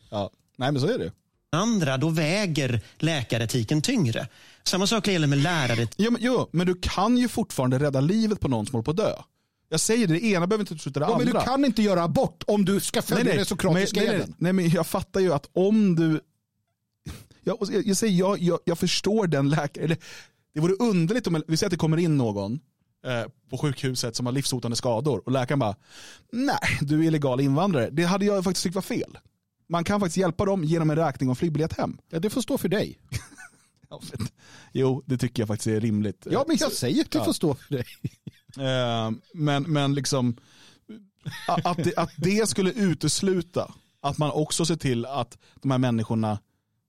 Ja. 0.10 0.32
Nej, 0.56 0.72
men 0.72 0.82
så 0.82 0.88
är 0.88 1.00
det. 1.00 1.12
Andra, 1.52 1.98
då 1.98 2.10
väger 2.10 2.82
läkaretiken 2.98 3.82
tyngre. 3.82 4.28
Samma 4.64 4.88
sak 4.88 5.08
gäller 5.08 5.28
med 5.28 5.38
lärare. 5.38 5.88
Jo, 5.98 6.12
men, 6.12 6.22
jo, 6.24 6.50
men 6.52 6.68
du 6.68 6.76
kan 6.82 7.18
ju 7.18 7.28
fortfarande 7.28 7.80
rädda 7.80 8.02
livet 8.02 8.40
på 8.40 8.48
någon 8.48 8.66
som 8.66 8.74
håller 8.74 8.84
på 8.84 8.92
att 8.92 8.98
dö. 8.98 9.14
Jag 9.70 9.80
säger 9.80 10.08
det, 10.08 10.14
det 10.14 10.24
ena 10.24 10.48
behöver 10.48 10.64
inte 10.64 10.74
utesluta 10.74 11.00
det 11.00 11.06
ja, 11.06 11.14
andra. 11.14 11.26
Men 11.26 11.34
du 11.34 11.40
kan 11.40 11.66
inte 11.66 11.82
göra 11.82 12.04
abort 12.04 12.44
om 12.48 12.66
du 12.66 12.80
ska 12.80 13.02
följa 13.02 13.24
nej, 13.24 13.36
nej, 13.36 13.46
det 13.50 13.64
nej, 13.74 13.88
nej, 13.94 14.18
nej, 14.18 14.28
nej, 14.38 14.54
men 14.54 14.70
jag 14.70 14.88
fattar 14.88 15.20
ju 15.20 15.34
att 15.34 15.50
om 15.54 15.96
du... 15.96 16.22
Jag, 17.44 17.58
jag, 17.72 17.88
jag 17.88 17.98
säger, 17.98 18.20
jag, 18.20 18.42
jag, 18.42 18.60
jag 18.66 18.80
förstår 18.80 19.28
den 19.28 19.50
läkaren. 19.50 19.96
Det 20.54 20.60
vore 20.60 20.74
underligt 20.74 21.28
om, 21.28 21.44
vi 21.48 21.58
säger 21.58 21.68
att 21.68 21.72
det 21.72 21.78
kommer 21.78 21.98
in 21.98 22.18
någon 22.18 22.60
eh, 23.06 23.24
på 23.50 23.58
sjukhuset 23.58 24.16
som 24.16 24.26
har 24.26 24.34
livshotande 24.34 24.78
skador 24.78 25.22
och 25.26 25.32
läkaren 25.32 25.60
bara, 25.60 25.76
nej, 26.32 26.80
du 26.82 27.00
är 27.00 27.04
illegal 27.04 27.42
invandrare. 27.42 27.90
Det 27.92 28.04
hade 28.04 28.26
jag 28.26 28.44
faktiskt 28.44 28.64
tyckt 28.64 28.76
var 28.76 28.82
fel. 28.82 29.18
Man 29.68 29.84
kan 29.84 30.00
faktiskt 30.00 30.18
hjälpa 30.18 30.46
dem 30.46 30.64
genom 30.64 30.90
en 30.90 30.96
räkning 30.96 31.30
och 31.30 31.38
flygbiljett 31.38 31.74
hem. 31.74 31.98
Ja, 32.10 32.20
det 32.20 32.30
får 32.30 32.42
stå 32.42 32.58
för 32.58 32.70
dig. 32.70 33.00
jo, 34.74 35.04
det 35.06 35.18
tycker 35.18 35.42
jag 35.42 35.48
faktiskt 35.48 35.68
är 35.68 35.82
rimligt. 35.82 36.28
Ja, 36.30 36.46
men 36.48 36.58
jag 36.60 36.72
säger 36.72 37.02
att 37.02 37.12
det 37.12 37.18
ja. 37.18 37.26
får 37.26 37.34
stå 37.34 37.56
för 37.56 37.76
dig. 37.76 37.86
Eh, 38.58 39.12
men, 39.34 39.64
men 39.64 39.94
liksom, 39.94 40.38
att 41.64 41.84
det, 41.84 41.98
att 41.98 42.12
det 42.18 42.50
skulle 42.50 42.72
utesluta 42.72 43.74
att 44.02 44.18
man 44.18 44.32
också 44.32 44.66
ser 44.66 44.76
till 44.76 45.06
att 45.06 45.38
de 45.62 45.72
här 45.72 45.78
människorna 45.78 46.40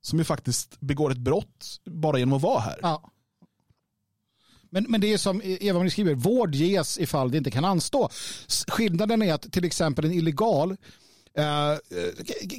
som 0.03 0.19
ju 0.19 0.25
faktiskt 0.25 0.81
begår 0.81 1.11
ett 1.11 1.19
brott 1.19 1.81
bara 1.85 2.19
genom 2.19 2.37
att 2.37 2.43
vara 2.43 2.61
här. 2.61 2.79
Ja. 2.83 3.11
Men, 4.71 4.87
men 4.89 5.01
det 5.01 5.13
är 5.13 5.19
som 5.19 5.41
Eva 5.45 5.91
skriver, 5.91 6.15
vård 6.15 6.55
ges 6.55 6.99
ifall 6.99 7.31
det 7.31 7.39
inte 7.39 7.51
kan 7.51 7.65
anstå. 7.65 8.09
Skillnaden 8.69 9.23
är 9.23 9.35
att 9.35 9.53
till 9.53 9.65
exempel 9.65 10.05
en 10.05 10.13
illegal 10.13 10.77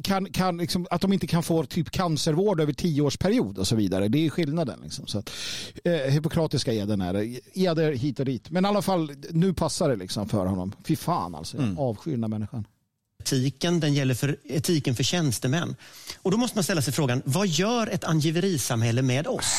kan, 0.03 0.31
kan 0.31 0.57
liksom, 0.57 0.87
att 0.89 1.01
de 1.01 1.13
inte 1.13 1.27
kan 1.27 1.43
få 1.43 1.65
typ 1.65 1.91
cancervård 1.91 2.61
över 2.61 2.73
tio 2.73 3.01
års 3.01 3.17
period 3.17 3.57
och 3.57 3.67
så 3.67 3.75
vidare. 3.75 4.07
Det 4.07 4.25
är 4.25 4.29
skillnaden. 4.29 4.79
Liksom. 4.83 5.07
Så 5.07 5.19
att, 5.19 5.29
eh, 5.83 5.93
Hippokratiska 5.93 6.73
eden 6.73 7.01
är. 7.01 7.39
Eder 7.53 7.91
hit 7.91 8.19
och 8.19 8.25
dit. 8.25 8.49
Men 8.49 8.65
i 8.65 8.67
alla 8.67 8.81
fall, 8.81 9.11
nu 9.29 9.53
passar 9.53 9.89
det 9.89 9.95
liksom 9.95 10.29
för 10.29 10.45
honom. 10.45 10.73
Fy 10.85 10.95
fan 10.95 11.35
alltså, 11.35 11.57
mm. 11.57 11.77
avskyr 11.77 12.17
den 12.17 12.29
människan. 12.29 12.65
Etiken, 13.23 13.79
den 13.79 13.93
gäller 13.93 14.13
för 14.13 14.37
etiken 14.43 14.95
för 14.95 15.03
tjänstemän. 15.03 15.75
Och 16.21 16.31
då 16.31 16.37
måste 16.37 16.57
man 16.57 16.63
ställa 16.63 16.81
sig 16.81 16.93
frågan, 16.93 17.21
vad 17.25 17.47
gör 17.47 17.87
ett 17.87 18.03
angiverisamhälle 18.03 19.01
med 19.01 19.27
oss? 19.27 19.53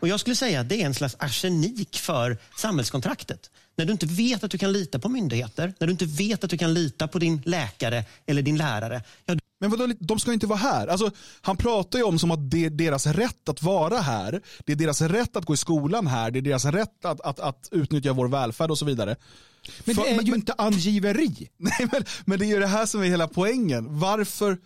Och 0.00 0.08
jag 0.08 0.20
skulle 0.20 0.36
säga 0.36 0.60
att 0.60 0.68
det 0.68 0.82
är 0.82 0.86
en 0.86 0.94
slags 0.94 1.16
arsenik 1.18 1.96
för 1.96 2.38
samhällskontraktet. 2.56 3.50
När 3.76 3.84
du 3.84 3.92
inte 3.92 4.06
vet 4.06 4.44
att 4.44 4.50
du 4.50 4.58
kan 4.58 4.72
lita 4.72 4.98
på 4.98 5.08
myndigheter, 5.08 5.74
när 5.78 5.86
du 5.86 5.90
inte 5.90 6.04
vet 6.04 6.44
att 6.44 6.50
du 6.50 6.58
kan 6.58 6.74
lita 6.74 7.08
på 7.08 7.18
din 7.18 7.42
läkare 7.44 8.04
eller 8.26 8.42
din 8.42 8.56
lärare. 8.56 9.02
Ja, 9.26 9.36
men 9.60 9.70
vadå, 9.70 9.94
de 9.98 10.18
ska 10.18 10.32
inte 10.32 10.46
vara 10.46 10.58
här. 10.58 10.86
Alltså, 10.86 11.10
han 11.40 11.56
pratar 11.56 11.98
ju 11.98 12.04
om 12.04 12.18
som 12.18 12.30
att 12.30 12.50
det 12.50 12.64
är 12.64 12.70
deras 12.70 13.06
rätt 13.06 13.48
att 13.48 13.62
vara 13.62 13.98
här. 13.98 14.40
Det 14.66 14.72
är 14.72 14.76
deras 14.76 15.00
rätt 15.00 15.36
att 15.36 15.44
gå 15.44 15.54
i 15.54 15.56
skolan 15.56 16.06
här. 16.06 16.30
Det 16.30 16.38
är 16.38 16.42
deras 16.42 16.64
rätt 16.64 17.04
att, 17.04 17.20
att, 17.20 17.40
att 17.40 17.68
utnyttja 17.72 18.12
vår 18.12 18.28
välfärd 18.28 18.70
och 18.70 18.78
så 18.78 18.84
vidare. 18.84 19.16
Men 19.84 19.96
det 19.96 20.02
är 20.02 20.22
ju 20.22 20.30
men, 20.30 20.34
inte 20.34 20.52
angiveri. 20.52 21.50
Nej, 21.56 21.88
men, 21.92 22.04
men 22.24 22.38
det 22.38 22.44
är 22.44 22.48
ju 22.48 22.60
det 22.60 22.66
här 22.66 22.86
som 22.86 23.02
är 23.02 23.06
hela 23.06 23.28
poängen. 23.28 23.98
Varför 23.98 24.58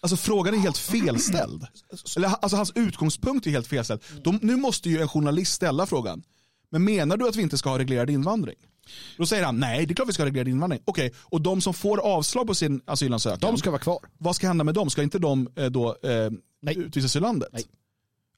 Alltså 0.00 0.16
frågan 0.16 0.54
är 0.54 0.58
helt 0.58 0.78
felställd. 0.78 1.66
Eller, 2.16 2.28
alltså, 2.28 2.56
hans 2.56 2.72
utgångspunkt 2.74 3.46
är 3.46 3.50
helt 3.50 3.66
felställd. 3.66 4.00
De, 4.24 4.38
nu 4.42 4.56
måste 4.56 4.88
ju 4.88 5.00
en 5.00 5.08
journalist 5.08 5.52
ställa 5.52 5.86
frågan. 5.86 6.22
Men 6.70 6.84
menar 6.84 7.16
du 7.16 7.28
att 7.28 7.36
vi 7.36 7.42
inte 7.42 7.58
ska 7.58 7.70
ha 7.70 7.78
reglerad 7.78 8.10
invandring? 8.10 8.56
Då 9.16 9.26
säger 9.26 9.44
han, 9.44 9.60
nej 9.60 9.86
det 9.86 9.92
är 9.92 9.94
klart 9.94 10.08
vi 10.08 10.12
ska 10.12 10.22
ha 10.22 10.26
reglerad 10.26 10.48
invandring. 10.48 10.80
Okej, 10.84 11.06
okay, 11.06 11.18
och 11.22 11.40
de 11.40 11.60
som 11.60 11.74
får 11.74 11.98
avslag 11.98 12.46
på 12.46 12.54
sin 12.54 12.80
asylansökan. 12.84 13.38
De 13.40 13.58
ska 13.58 13.70
vara 13.70 13.80
kvar. 13.80 13.98
Vad 14.18 14.36
ska 14.36 14.46
hända 14.46 14.64
med 14.64 14.74
dem? 14.74 14.90
Ska 14.90 15.02
inte 15.02 15.18
de 15.18 15.48
eh, 15.56 15.66
då 15.66 15.96
eh, 16.02 16.72
utvisas 16.76 17.16
ur 17.16 17.20
landet? 17.20 17.48
Nej. 17.52 17.64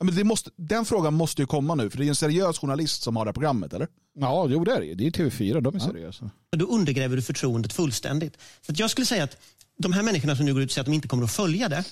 men 0.03 0.15
det 0.15 0.25
måste, 0.25 0.51
den 0.57 0.85
frågan 0.85 1.15
måste 1.15 1.43
ju 1.43 1.47
komma 1.47 1.75
nu, 1.75 1.91
för 1.91 1.99
det 1.99 2.05
är 2.05 2.09
en 2.09 2.15
seriös 2.15 2.59
journalist 2.59 3.03
som 3.03 3.17
har 3.17 3.25
det 3.25 3.29
här 3.29 3.33
programmet, 3.33 3.73
eller? 3.73 3.89
Ja, 4.19 4.47
jo 4.49 4.65
det 4.65 4.73
är 4.73 4.81
det. 4.81 4.95
Det 4.95 5.07
är 5.07 5.11
TV4, 5.11 5.61
de 5.61 5.75
är 5.75 5.81
ja. 5.81 5.87
seriösa. 5.87 6.31
Då 6.57 6.67
undergräver 6.67 7.17
du 7.17 7.23
förtroendet 7.23 7.73
fullständigt. 7.73 8.39
Så 8.61 8.73
jag 8.77 8.91
skulle 8.91 9.07
säga 9.07 9.25
att 9.25 9.37
de 9.79 9.93
här 9.93 10.03
människorna 10.03 10.37
som 10.37 10.45
nu 10.45 10.53
går 10.53 10.63
ut 10.63 10.69
och 10.69 10.73
säger 10.73 10.83
att 10.83 10.87
de 10.87 10.93
inte 10.95 11.09
kommer 11.09 11.25
att 11.25 11.33
följa 11.33 11.69
det, 11.69 11.85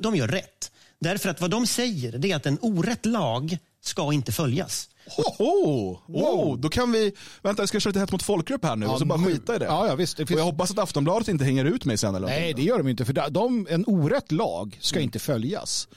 de 0.00 0.16
gör 0.16 0.28
rätt. 0.28 0.72
Därför 1.00 1.28
att 1.28 1.40
vad 1.40 1.50
de 1.50 1.66
säger 1.66 2.26
är 2.26 2.36
att 2.36 2.46
en 2.46 2.58
orätt 2.60 3.06
lag 3.06 3.58
ska 3.80 4.12
inte 4.12 4.32
följas. 4.32 4.88
Oh, 5.06 5.40
oh, 5.40 6.00
oh, 6.08 6.58
då 6.58 6.68
kan 6.68 6.92
vi, 6.92 7.12
vänta 7.42 7.62
jag 7.62 7.68
ska 7.68 7.80
köra 7.80 7.90
lite 7.90 8.00
hett 8.00 8.12
mot 8.12 8.22
folkgrupp 8.22 8.64
här 8.64 8.76
nu 8.76 8.86
ja, 8.86 8.92
och 8.92 8.98
så 8.98 9.04
bara 9.04 9.18
skita 9.18 9.56
i 9.56 9.58
det. 9.58 9.64
Ja, 9.64 9.86
ja, 9.86 9.94
visst, 9.94 10.16
det 10.16 10.26
finns... 10.26 10.36
Och 10.36 10.40
jag 10.40 10.52
hoppas 10.52 10.70
att 10.70 10.78
Aftonbladet 10.78 11.28
inte 11.28 11.44
hänger 11.44 11.64
ut 11.64 11.84
mig 11.84 11.98
sen. 11.98 12.14
Eller 12.14 12.26
Nej, 12.26 12.54
det 12.54 12.62
gör 12.62 12.78
de 12.78 12.88
inte. 12.88 13.04
För 13.04 13.30
de, 13.30 13.66
en 13.70 13.84
orätt 13.86 14.32
lag 14.32 14.78
ska 14.80 14.96
mm. 14.96 15.04
inte 15.04 15.18
följas. 15.18 15.88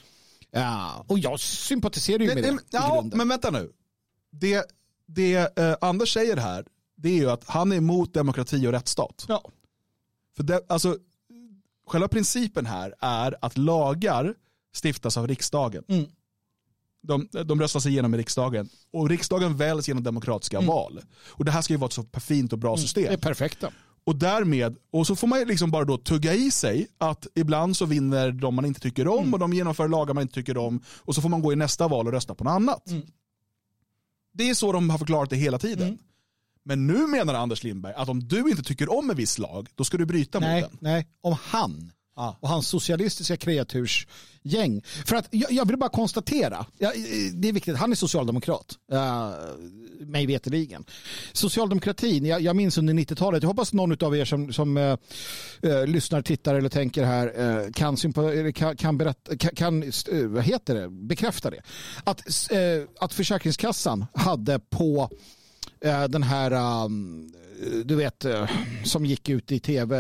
Ja, 0.52 1.06
och 1.08 1.20
jag 1.20 1.40
sympatiserar 1.40 2.20
ju 2.20 2.36
med 2.36 2.44
det. 2.44 2.58
Ja, 2.70 3.06
men 3.14 3.28
vänta 3.28 3.52
nu. 3.52 3.72
Det, 4.32 4.66
det 5.08 5.60
eh, 5.60 5.76
Anders 5.82 6.14
säger 6.14 6.38
här, 6.38 6.66
det 6.96 7.10
är 7.10 7.16
ju 7.16 7.32
att 7.32 7.44
han 7.48 7.72
är 7.72 7.76
emot 7.76 8.14
demokrati 8.14 8.68
och 8.68 8.72
rättsstat. 8.72 9.26
Ja. 9.28 9.44
För 10.36 10.44
det, 10.44 10.62
alltså, 10.68 10.98
själva 11.88 12.08
principen 12.08 12.66
här 12.66 12.94
är 13.00 13.36
att 13.42 13.58
lagar 13.58 14.34
stiftas 14.84 15.18
av 15.18 15.28
riksdagen. 15.28 15.84
Mm. 15.88 16.06
De, 17.08 17.28
de 17.46 17.62
röstas 17.62 17.86
igenom 17.86 18.14
i 18.14 18.18
riksdagen. 18.18 18.70
Och 18.94 19.10
riksdagen 19.10 19.58
väljs 19.58 19.88
genom 19.88 20.04
demokratiska 20.04 20.58
mm. 20.58 20.68
val. 20.68 21.02
Och 21.28 21.46
det 21.46 21.52
här 21.52 21.62
ska 21.62 21.74
ju 21.74 21.78
vara 21.78 21.88
ett 21.88 21.94
så 21.94 22.06
fint 22.20 22.54
och 22.54 22.60
bra 22.60 22.72
mm. 22.72 22.82
system. 22.82 23.04
Det 23.04 23.14
är 23.14 23.18
perfekta. 23.18 23.72
Och 24.04 24.16
därmed, 24.16 24.78
och 24.92 25.08
så 25.08 25.16
får 25.16 25.28
man 25.28 25.40
liksom 25.40 25.72
bara 25.72 25.86
då 25.86 25.98
tugga 25.98 26.34
i 26.34 26.52
sig 26.52 26.88
att 26.98 27.28
ibland 27.36 27.78
så 27.78 27.86
vinner 27.86 28.32
de 28.32 28.56
man 28.56 28.66
inte 28.66 28.80
tycker 28.80 29.08
om 29.08 29.20
mm. 29.20 29.34
och 29.34 29.40
de 29.40 29.54
genomför 29.54 29.88
lagar 29.88 30.14
man 30.14 30.22
inte 30.22 30.34
tycker 30.34 30.58
om. 30.58 30.82
Och 30.98 31.16
så 31.16 31.22
får 31.22 31.30
man 31.30 31.42
gå 31.42 31.54
i 31.54 31.56
nästa 31.56 31.88
val 31.88 32.08
och 32.08 32.14
rösta 32.14 32.36
på 32.36 32.44
något 32.44 32.52
annat. 32.52 32.90
Mm. 32.90 33.04
Det 34.34 34.50
är 34.50 34.54
så 34.54 34.72
de 34.72 34.90
har 34.90 34.98
förklarat 34.98 35.30
det 35.30 35.36
hela 35.36 35.60
tiden. 35.60 35.88
Mm. 35.88 36.00
Men 36.64 36.88
nu 36.88 37.08
menar 37.08 37.34
Anders 37.34 37.64
Lindberg 37.64 37.94
att 37.94 38.10
om 38.10 38.28
du 38.28 38.50
inte 38.50 38.64
tycker 38.64 38.94
om 38.98 39.10
en 39.10 39.16
viss 39.16 39.38
lag, 39.38 39.68
då 39.76 39.84
ska 39.84 39.98
du 39.98 40.06
bryta 40.06 40.40
nej, 40.40 40.62
mot 40.62 40.72
den. 40.72 40.80
Nej, 40.82 41.08
om 41.22 41.36
han 41.42 41.92
ah. 42.16 42.34
och 42.40 42.50
hans 42.50 42.68
socialistiska 42.68 43.38
kreatursgäng. 43.38 44.82
För 45.06 45.16
att 45.16 45.28
jag, 45.32 45.52
jag 45.52 45.68
vill 45.68 45.78
bara 45.78 45.90
konstatera, 45.90 46.66
ja, 46.78 46.94
eh, 46.94 47.02
det 47.34 47.50
är 47.50 47.54
viktigt, 47.54 47.78
han 47.78 47.92
är 47.92 47.96
socialdemokrat, 47.96 48.78
uh, 48.94 49.30
mig 50.00 50.26
veterligen. 50.26 50.86
Socialdemokratin, 51.34 52.26
jag, 52.26 52.42
jag 52.42 52.56
minns 52.56 52.78
under 52.78 52.94
90-talet, 52.94 53.44
jag 53.44 53.48
hoppas 53.48 53.74
någon 53.74 54.06
av 54.06 54.18
er 54.18 54.26
som, 54.26 54.54
som 54.54 54.78
uh, 54.78 54.98
uh, 55.66 55.88
lyssnar, 55.88 56.22
tittar 56.22 56.56
eller 56.56 56.70
tänker 56.70 57.04
här 57.04 57.40
uh, 57.40 57.72
kan, 57.72 57.98
kan, 58.54 58.76
kan, 58.76 58.98
berätta, 58.98 59.38
kan, 59.38 59.56
kan 59.56 59.92
vad 60.34 60.44
heter 60.44 60.76
det, 60.76 60.90
bekräfta 60.90 61.50
det. 61.50 61.62
Att, 62.04 62.22
att 63.00 63.14
Försäkringskassan 63.14 64.06
hade 64.14 64.60
på 64.60 65.10
den 66.10 66.24
här, 66.24 66.84
um, 66.86 67.34
du 67.86 67.96
vet, 67.96 68.26
som 68.84 69.06
gick 69.06 69.30
ut 69.30 69.52
i 69.52 69.60
tv, 69.60 69.98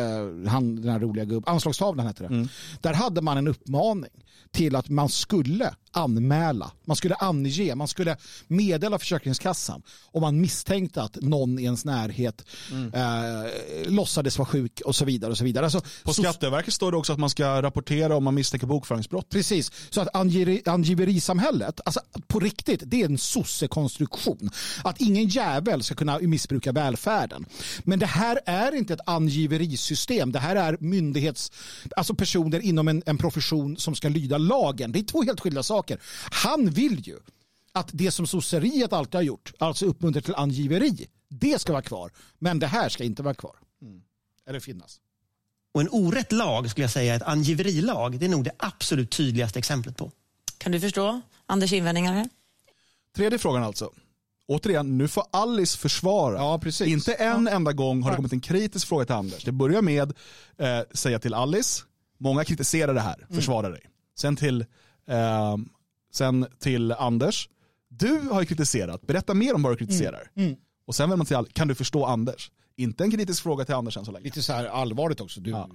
han, 0.47 0.75
den 0.75 0.91
här 0.91 0.99
roliga 0.99 1.25
gubben, 1.25 1.53
anslagstavlan 1.53 2.07
hette 2.07 2.23
det. 2.23 2.27
Mm. 2.27 2.47
Där 2.81 2.93
hade 2.93 3.21
man 3.21 3.37
en 3.37 3.47
uppmaning 3.47 4.11
till 4.51 4.75
att 4.75 4.89
man 4.89 5.09
skulle 5.09 5.73
anmäla, 5.97 6.71
man 6.85 6.95
skulle 6.95 7.15
ange, 7.15 7.75
man 7.75 7.87
skulle 7.87 8.17
meddela 8.47 8.99
Försäkringskassan 8.99 9.81
om 10.11 10.21
man 10.21 10.41
misstänkte 10.41 11.01
att 11.01 11.17
någon 11.21 11.59
i 11.59 11.63
ens 11.63 11.85
närhet 11.85 12.45
mm. 12.71 12.93
eh, 12.93 13.51
låtsades 13.91 14.37
vara 14.37 14.47
sjuk 14.47 14.81
och 14.85 14.95
så 14.95 15.05
vidare. 15.05 15.31
Och 15.31 15.37
så 15.37 15.43
vidare. 15.43 15.65
Alltså, 15.65 15.81
på 16.03 16.13
Skatteverket 16.13 16.73
står 16.73 16.91
det 16.91 16.97
också 16.97 17.13
att 17.13 17.19
man 17.19 17.29
ska 17.29 17.61
rapportera 17.61 18.15
om 18.15 18.23
man 18.23 18.35
misstänker 18.35 18.67
bokföringsbrott. 18.67 19.29
Precis, 19.29 19.71
så 19.89 20.01
att 20.01 20.15
angiverisamhället, 20.67 21.79
alltså 21.85 21.99
på 22.27 22.39
riktigt, 22.39 22.83
det 22.85 23.01
är 23.01 23.05
en 23.05 23.17
sossekonstruktion. 23.17 24.49
Att 24.83 25.01
ingen 25.01 25.27
jävel 25.27 25.83
ska 25.83 25.95
kunna 25.95 26.19
missbruka 26.19 26.71
välfärden. 26.71 27.45
Men 27.83 27.99
det 27.99 28.05
här 28.05 28.39
är 28.45 28.75
inte 28.75 28.93
ett 28.93 28.99
angiverisystem. 29.05 30.31
Det 30.31 30.39
här 30.39 30.55
är 30.55 30.77
myndighets, 30.79 31.51
alltså 31.95 32.13
personer 32.15 32.59
inom 32.59 32.87
en, 32.87 33.03
en 33.05 33.17
profession 33.17 33.77
som 33.77 33.95
ska 33.95 34.09
lyda 34.09 34.37
lagen. 34.37 34.91
Det 34.91 34.99
är 34.99 35.03
två 35.03 35.23
helt 35.23 35.39
skilda 35.39 35.63
saker. 35.63 35.84
Han 36.31 36.69
vill 36.69 37.07
ju 37.07 37.19
att 37.71 37.89
det 37.93 38.11
som 38.11 38.27
sosseriet 38.27 38.93
alltid 38.93 39.15
har 39.15 39.21
gjort, 39.21 39.53
alltså 39.59 39.85
uppmuntra 39.85 40.21
till 40.21 40.35
angiveri, 40.35 41.07
det 41.29 41.61
ska 41.61 41.71
vara 41.73 41.81
kvar. 41.81 42.11
Men 42.39 42.59
det 42.59 42.67
här 42.67 42.89
ska 42.89 43.03
inte 43.03 43.23
vara 43.23 43.33
kvar. 43.33 43.55
Mm. 43.81 44.01
Eller 44.47 44.59
finnas. 44.59 44.99
Och 45.73 45.81
en 45.81 45.89
orätt 45.91 46.31
lag, 46.31 46.69
skulle 46.69 46.83
jag 46.83 46.91
säga, 46.91 47.15
ett 47.15 47.21
angiverilag, 47.21 48.19
det 48.19 48.25
är 48.25 48.29
nog 48.29 48.43
det 48.43 48.51
absolut 48.59 49.11
tydligaste 49.11 49.59
exemplet 49.59 49.97
på. 49.97 50.11
Kan 50.57 50.71
du 50.71 50.79
förstå 50.79 51.21
Anders 51.45 51.73
invändningar 51.73 52.13
här? 52.13 52.29
Tredje 53.15 53.39
frågan 53.39 53.63
alltså. 53.63 53.91
Återigen, 54.47 54.97
nu 54.97 55.07
får 55.07 55.23
Alice 55.31 55.77
försvara. 55.77 56.37
Ja, 56.37 56.59
precis. 56.59 56.87
Inte 56.87 57.13
en 57.13 57.47
enda 57.47 57.73
gång 57.73 58.03
har 58.03 58.09
det 58.11 58.15
kommit 58.15 58.33
en 58.33 58.41
kritisk 58.41 58.87
fråga 58.87 59.05
till 59.05 59.15
Anders. 59.15 59.43
Det 59.43 59.51
börjar 59.51 59.81
med 59.81 60.13
eh, 60.57 60.79
säga 60.93 61.19
till 61.19 61.33
Alice, 61.33 61.83
många 62.17 62.43
kritiserar 62.43 62.93
det 62.93 63.01
här, 63.01 63.15
Mm. 63.17 63.35
försvara 63.35 63.69
dig. 63.69 63.81
Sen 64.17 64.35
till, 64.35 64.61
eh, 65.07 65.57
sen 66.15 66.45
till 66.59 66.91
Anders, 66.91 67.49
du 67.89 68.19
har 68.31 68.41
ju 68.41 68.45
kritiserat, 68.45 69.01
berätta 69.01 69.33
mer 69.33 69.53
om 69.53 69.63
vad 69.63 69.73
du 69.73 69.77
kritiserar. 69.77 70.31
Mm. 70.35 70.55
Och 70.87 70.95
sen 70.95 71.09
vänder 71.09 71.17
man 71.17 71.45
till 71.45 71.53
kan 71.53 71.67
du 71.67 71.75
förstå 71.75 72.05
Anders? 72.05 72.51
Inte 72.77 73.03
en 73.03 73.11
kritisk 73.11 73.43
fråga 73.43 73.65
till 73.65 73.75
Anders 73.75 73.97
än 73.97 74.05
så 74.05 74.11
länge. 74.11 74.23
Lite 74.23 74.41
så 74.41 74.53
här 74.53 74.65
allvarligt 74.65 75.21
också. 75.21 75.41
Du, 75.41 75.49
Ja. 75.49 75.69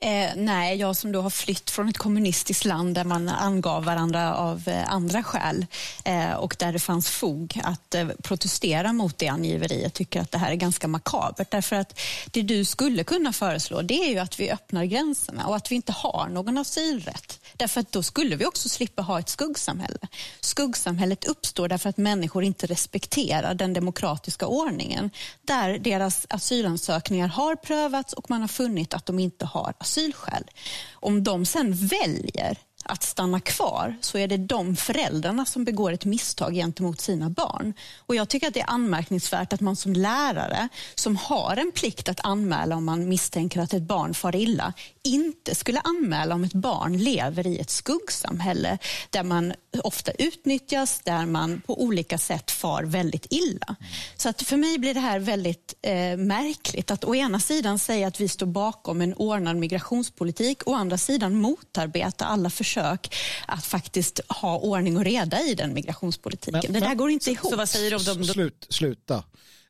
Eh, 0.00 0.30
nej, 0.36 0.76
jag 0.76 0.96
som 0.96 1.12
då 1.12 1.20
har 1.20 1.30
flytt 1.30 1.70
från 1.70 1.88
ett 1.88 1.98
kommunistiskt 1.98 2.64
land 2.64 2.94
där 2.94 3.04
man 3.04 3.28
angav 3.28 3.84
varandra 3.84 4.34
av 4.34 4.68
eh, 4.68 4.92
andra 4.92 5.22
skäl 5.22 5.66
eh, 6.04 6.32
och 6.32 6.56
där 6.58 6.72
det 6.72 6.78
fanns 6.78 7.10
fog 7.10 7.60
att 7.64 7.94
eh, 7.94 8.08
protestera 8.22 8.92
mot 8.92 9.18
det 9.18 9.28
angiveriet 9.28 9.94
tycker 9.94 10.20
att 10.20 10.30
det 10.30 10.38
här 10.38 10.50
är 10.50 10.54
ganska 10.54 10.88
makabert. 10.88 11.50
Därför 11.50 11.76
att 11.76 12.00
det 12.30 12.42
du 12.42 12.64
skulle 12.64 13.04
kunna 13.04 13.32
föreslå 13.32 13.82
det 13.82 13.94
är 13.94 14.10
ju 14.10 14.18
att 14.18 14.40
vi 14.40 14.50
öppnar 14.50 14.84
gränserna 14.84 15.46
och 15.46 15.56
att 15.56 15.70
vi 15.70 15.74
inte 15.74 15.92
har 15.92 16.28
någon 16.28 16.58
asylrätt. 16.58 17.40
Därför 17.56 17.80
att 17.80 17.92
då 17.92 18.02
skulle 18.02 18.36
vi 18.36 18.46
också 18.46 18.68
slippa 18.68 19.02
ha 19.02 19.18
ett 19.18 19.28
skuggsamhälle. 19.28 19.98
Skuggsamhället 20.40 21.24
uppstår 21.24 21.68
därför 21.68 21.90
att 21.90 21.96
människor 21.96 22.44
inte 22.44 22.66
respekterar 22.66 23.54
den 23.54 23.72
demokratiska 23.72 24.46
ordningen. 24.46 25.10
Där 25.42 25.78
deras 25.78 26.26
asylansökningar 26.30 27.28
har 27.28 27.56
prövats 27.56 28.12
och 28.12 28.30
man 28.30 28.40
har 28.40 28.48
funnit 28.48 28.94
att 28.94 29.06
de 29.06 29.18
inte 29.18 29.46
har 29.46 29.74
asylskäl. 29.84 30.44
Om 30.92 31.22
de 31.22 31.44
sen 31.44 31.74
väljer 31.74 32.58
att 32.84 33.02
stanna 33.02 33.40
kvar 33.40 33.96
så 34.00 34.18
är 34.18 34.28
det 34.28 34.36
de 34.36 34.76
föräldrarna 34.76 35.44
som 35.44 35.64
begår 35.64 35.92
ett 35.92 36.04
misstag 36.04 36.54
gentemot 36.54 37.00
sina 37.00 37.30
barn. 37.30 37.74
Och 37.98 38.14
Jag 38.14 38.28
tycker 38.28 38.48
att 38.48 38.54
det 38.54 38.60
är 38.60 38.70
anmärkningsvärt 38.70 39.52
att 39.52 39.60
man 39.60 39.76
som 39.76 39.92
lärare 39.92 40.68
som 40.94 41.16
har 41.16 41.56
en 41.56 41.72
plikt 41.72 42.08
att 42.08 42.20
anmäla 42.24 42.76
om 42.76 42.84
man 42.84 43.08
misstänker 43.08 43.60
att 43.60 43.74
ett 43.74 43.82
barn 43.82 44.14
far 44.14 44.36
illa 44.36 44.72
inte 45.04 45.54
skulle 45.54 45.80
anmäla 45.80 46.34
om 46.34 46.44
ett 46.44 46.52
barn 46.52 46.98
lever 46.98 47.46
i 47.46 47.58
ett 47.58 47.70
skuggsamhälle 47.70 48.78
där 49.10 49.22
man 49.22 49.52
ofta 49.82 50.12
utnyttjas, 50.12 51.00
där 51.04 51.26
man 51.26 51.60
på 51.66 51.82
olika 51.82 52.18
sätt 52.18 52.50
far 52.50 52.82
väldigt 52.82 53.26
illa. 53.30 53.76
Så 54.16 54.28
att 54.28 54.42
för 54.42 54.56
mig 54.56 54.78
blir 54.78 54.94
det 54.94 55.00
här 55.00 55.18
väldigt 55.18 55.74
eh, 55.82 56.16
märkligt 56.16 56.90
att 56.90 57.04
å 57.04 57.14
ena 57.14 57.40
sidan 57.40 57.78
säga 57.78 58.06
att 58.08 58.20
vi 58.20 58.28
står 58.28 58.46
bakom 58.46 59.00
en 59.00 59.14
ordnad 59.14 59.56
migrationspolitik, 59.56 60.62
å 60.66 60.74
andra 60.74 60.98
sidan 60.98 61.34
motarbeta 61.34 62.24
alla 62.24 62.50
försök 62.50 63.14
att 63.46 63.64
faktiskt 63.64 64.20
ha 64.28 64.58
ordning 64.58 64.96
och 64.96 65.04
reda 65.04 65.40
i 65.42 65.54
den 65.54 65.74
migrationspolitiken. 65.74 66.60
Men- 66.62 66.72
det 66.72 66.80
där 66.80 66.88
men- 66.88 66.96
går 66.96 67.10
inte 67.10 67.30
ihop. 67.30 67.50
Så 67.50 67.56
vad 67.56 67.68
säger 67.68 67.90
du 67.90 67.96
om 67.96 68.04
de, 68.04 68.18
de 68.26 68.32
Slut, 68.32 68.66
sluta. 68.68 69.24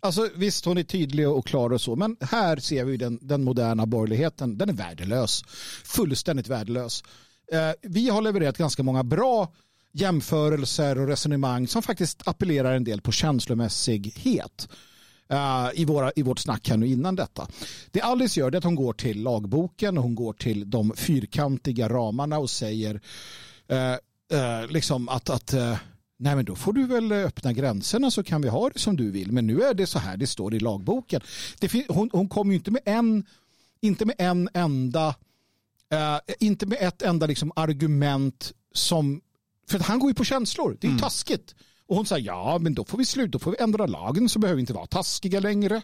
Alltså, 0.05 0.28
visst, 0.34 0.64
hon 0.64 0.78
är 0.78 0.82
tydlig 0.82 1.28
och 1.28 1.46
klar 1.46 1.72
och 1.72 1.80
så, 1.80 1.96
men 1.96 2.16
här 2.20 2.57
ser 2.57 2.84
vi 2.84 2.96
den, 2.96 3.18
den 3.22 3.44
moderna 3.44 3.86
borgerligheten. 3.86 4.59
Den 4.59 4.68
är 4.68 4.72
värdelös. 4.72 5.42
Fullständigt 5.84 6.48
värdelös. 6.48 7.05
Eh, 7.52 7.70
vi 7.82 8.09
har 8.09 8.22
levererat 8.22 8.59
ganska 8.59 8.82
många 8.82 9.05
bra 9.05 9.52
jämförelser 9.92 10.98
och 10.98 11.09
resonemang 11.09 11.68
som 11.68 11.82
faktiskt 11.82 12.28
appellerar 12.28 12.74
en 12.74 12.84
del 12.84 13.00
på 13.00 13.12
känslomässighet 13.12 14.68
eh, 15.28 15.68
i, 15.74 15.84
våra, 15.84 16.12
i 16.16 16.22
vårt 16.22 16.38
snack 16.38 16.68
här 16.68 16.76
nu 16.76 16.86
innan 16.86 17.16
detta. 17.16 17.48
Det 17.90 18.00
Alice 18.00 18.40
gör 18.40 18.52
är 18.52 18.57
att 18.57 18.64
hon 18.64 18.74
går 18.74 18.92
till 18.92 19.22
lagboken 19.22 19.98
och 19.98 20.05
hon 20.05 20.14
går 20.14 20.32
till 20.32 20.70
de 20.70 20.92
fyrkantiga 20.96 21.88
ramarna 21.88 22.38
och 22.38 22.50
säger 22.50 23.00
eh, 23.68 23.92
eh, 24.40 24.68
liksom 24.68 25.09
att, 25.09 25.30
att 25.30 25.52
eh, 25.52 25.76
nej 26.16 26.36
men 26.36 26.44
då 26.44 26.54
får 26.54 26.72
du 26.72 26.86
väl 26.86 27.12
öppna 27.12 27.52
gränserna 27.52 28.10
så 28.10 28.22
kan 28.22 28.42
vi 28.42 28.48
ha 28.48 28.70
det 28.70 28.78
som 28.78 28.96
du 28.96 29.10
vill. 29.10 29.32
Men 29.32 29.46
nu 29.46 29.62
är 29.62 29.74
det 29.74 29.86
så 29.86 29.98
här 29.98 30.16
det 30.16 30.26
står 30.26 30.54
i 30.54 30.60
lagboken. 30.60 31.20
Det 31.60 31.88
hon, 31.88 32.10
hon 32.12 32.28
kommer 32.28 32.52
ju 32.52 32.58
inte 32.58 32.70
med 32.70 32.82
en, 32.84 33.26
inte 33.80 34.04
med 34.04 34.16
en 34.18 34.48
enda, 34.54 35.08
eh, 35.92 36.34
inte 36.40 36.66
med 36.66 36.78
ett 36.80 37.02
enda 37.02 37.26
liksom 37.26 37.52
argument 37.56 38.52
som, 38.72 39.20
för 39.68 39.78
att 39.78 39.86
han 39.86 39.98
går 39.98 40.10
ju 40.10 40.14
på 40.14 40.24
känslor. 40.24 40.76
Det 40.80 40.86
är 40.86 40.92
ju 40.92 40.98
taskigt. 40.98 41.54
Och 41.86 41.96
hon 41.96 42.06
säger 42.06 42.26
ja 42.26 42.58
men 42.60 42.74
då 42.74 42.84
får 42.84 42.98
vi 42.98 43.04
sluta, 43.04 43.30
då 43.30 43.38
får 43.38 43.50
vi 43.50 43.56
ändra 43.60 43.86
lagen 43.86 44.28
så 44.28 44.38
behöver 44.38 44.56
vi 44.56 44.60
inte 44.60 44.72
vara 44.72 44.86
taskiga 44.86 45.40
längre. 45.40 45.82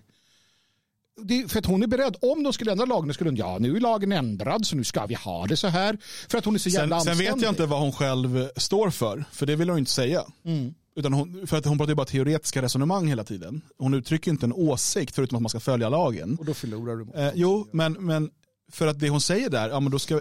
För 1.48 1.58
att 1.58 1.66
hon 1.66 1.82
är 1.82 1.86
beredd, 1.86 2.16
om 2.20 2.42
de 2.42 2.52
skulle 2.52 2.72
ändra 2.72 2.84
lagen, 2.84 3.14
skulle 3.14 3.30
hon, 3.30 3.36
ja 3.36 3.58
nu 3.60 3.76
är 3.76 3.80
lagen 3.80 4.12
ändrad 4.12 4.66
så 4.66 4.76
nu 4.76 4.84
ska 4.84 5.06
vi 5.06 5.14
ha 5.14 5.46
det 5.46 5.56
så 5.56 5.68
här. 5.68 5.98
För 6.28 6.38
att 6.38 6.44
hon 6.44 6.54
är 6.54 6.58
så 6.58 6.68
jävla 6.68 7.00
Sen, 7.00 7.16
sen 7.16 7.26
vet 7.26 7.42
jag 7.42 7.52
inte 7.52 7.66
vad 7.66 7.80
hon 7.80 7.92
själv 7.92 8.48
står 8.56 8.90
för, 8.90 9.24
för 9.32 9.46
det 9.46 9.56
vill 9.56 9.68
hon 9.68 9.78
inte 9.78 9.90
säga. 9.90 10.24
Mm. 10.44 10.74
Utan 10.96 11.12
hon, 11.12 11.46
för 11.46 11.56
att 11.56 11.64
hon 11.64 11.78
pratar 11.78 11.90
ju 11.90 11.94
bara 11.94 12.06
teoretiska 12.06 12.62
resonemang 12.62 13.08
hela 13.08 13.24
tiden. 13.24 13.62
Hon 13.78 13.94
uttrycker 13.94 14.30
inte 14.30 14.46
en 14.46 14.52
åsikt 14.52 15.14
förutom 15.14 15.36
att 15.36 15.42
man 15.42 15.50
ska 15.50 15.60
följa 15.60 15.88
lagen. 15.88 16.36
Och 16.40 16.44
då 16.44 16.54
förlorar 16.54 16.96
du. 16.96 17.20
Eh, 17.20 17.32
jo, 17.34 17.68
men, 17.72 17.92
men 17.92 18.30
för 18.72 18.86
att 18.86 19.00
det 19.00 19.08
hon 19.08 19.20
säger 19.20 19.50
där, 19.50 19.68
ja, 19.68 19.80
men 19.80 19.92
då 19.92 19.98
ska, 19.98 20.20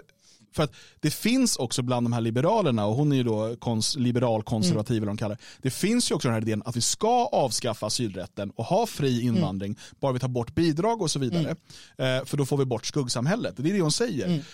för 0.52 0.62
att 0.62 0.72
det 1.00 1.10
finns 1.10 1.56
också 1.56 1.82
bland 1.82 2.06
de 2.06 2.12
här 2.12 2.20
liberalerna, 2.20 2.86
och 2.86 2.94
hon 2.94 3.12
är 3.12 3.16
ju 3.16 3.22
då 3.22 3.56
kons, 3.56 3.96
liberal 3.96 4.42
konservativ 4.42 4.96
eller 4.96 5.06
de 5.06 5.16
kallar 5.16 5.34
det. 5.34 5.42
Det 5.62 5.70
finns 5.70 6.10
ju 6.10 6.14
också 6.14 6.28
den 6.28 6.34
här 6.34 6.42
idén 6.42 6.62
att 6.64 6.76
vi 6.76 6.80
ska 6.80 7.26
avskaffa 7.26 7.86
asylrätten 7.86 8.50
och 8.50 8.64
ha 8.64 8.86
fri 8.86 9.22
invandring, 9.22 9.78
bara 10.00 10.12
vi 10.12 10.18
tar 10.18 10.28
bort 10.28 10.54
bidrag 10.54 11.02
och 11.02 11.10
så 11.10 11.18
vidare. 11.18 11.50
Eh, 11.98 12.24
för 12.24 12.36
då 12.36 12.46
får 12.46 12.56
vi 12.56 12.64
bort 12.64 12.86
skuggsamhället. 12.86 13.54
Det 13.56 13.70
är 13.70 13.74
det 13.74 13.80
hon 13.80 13.92
säger. 13.92 14.44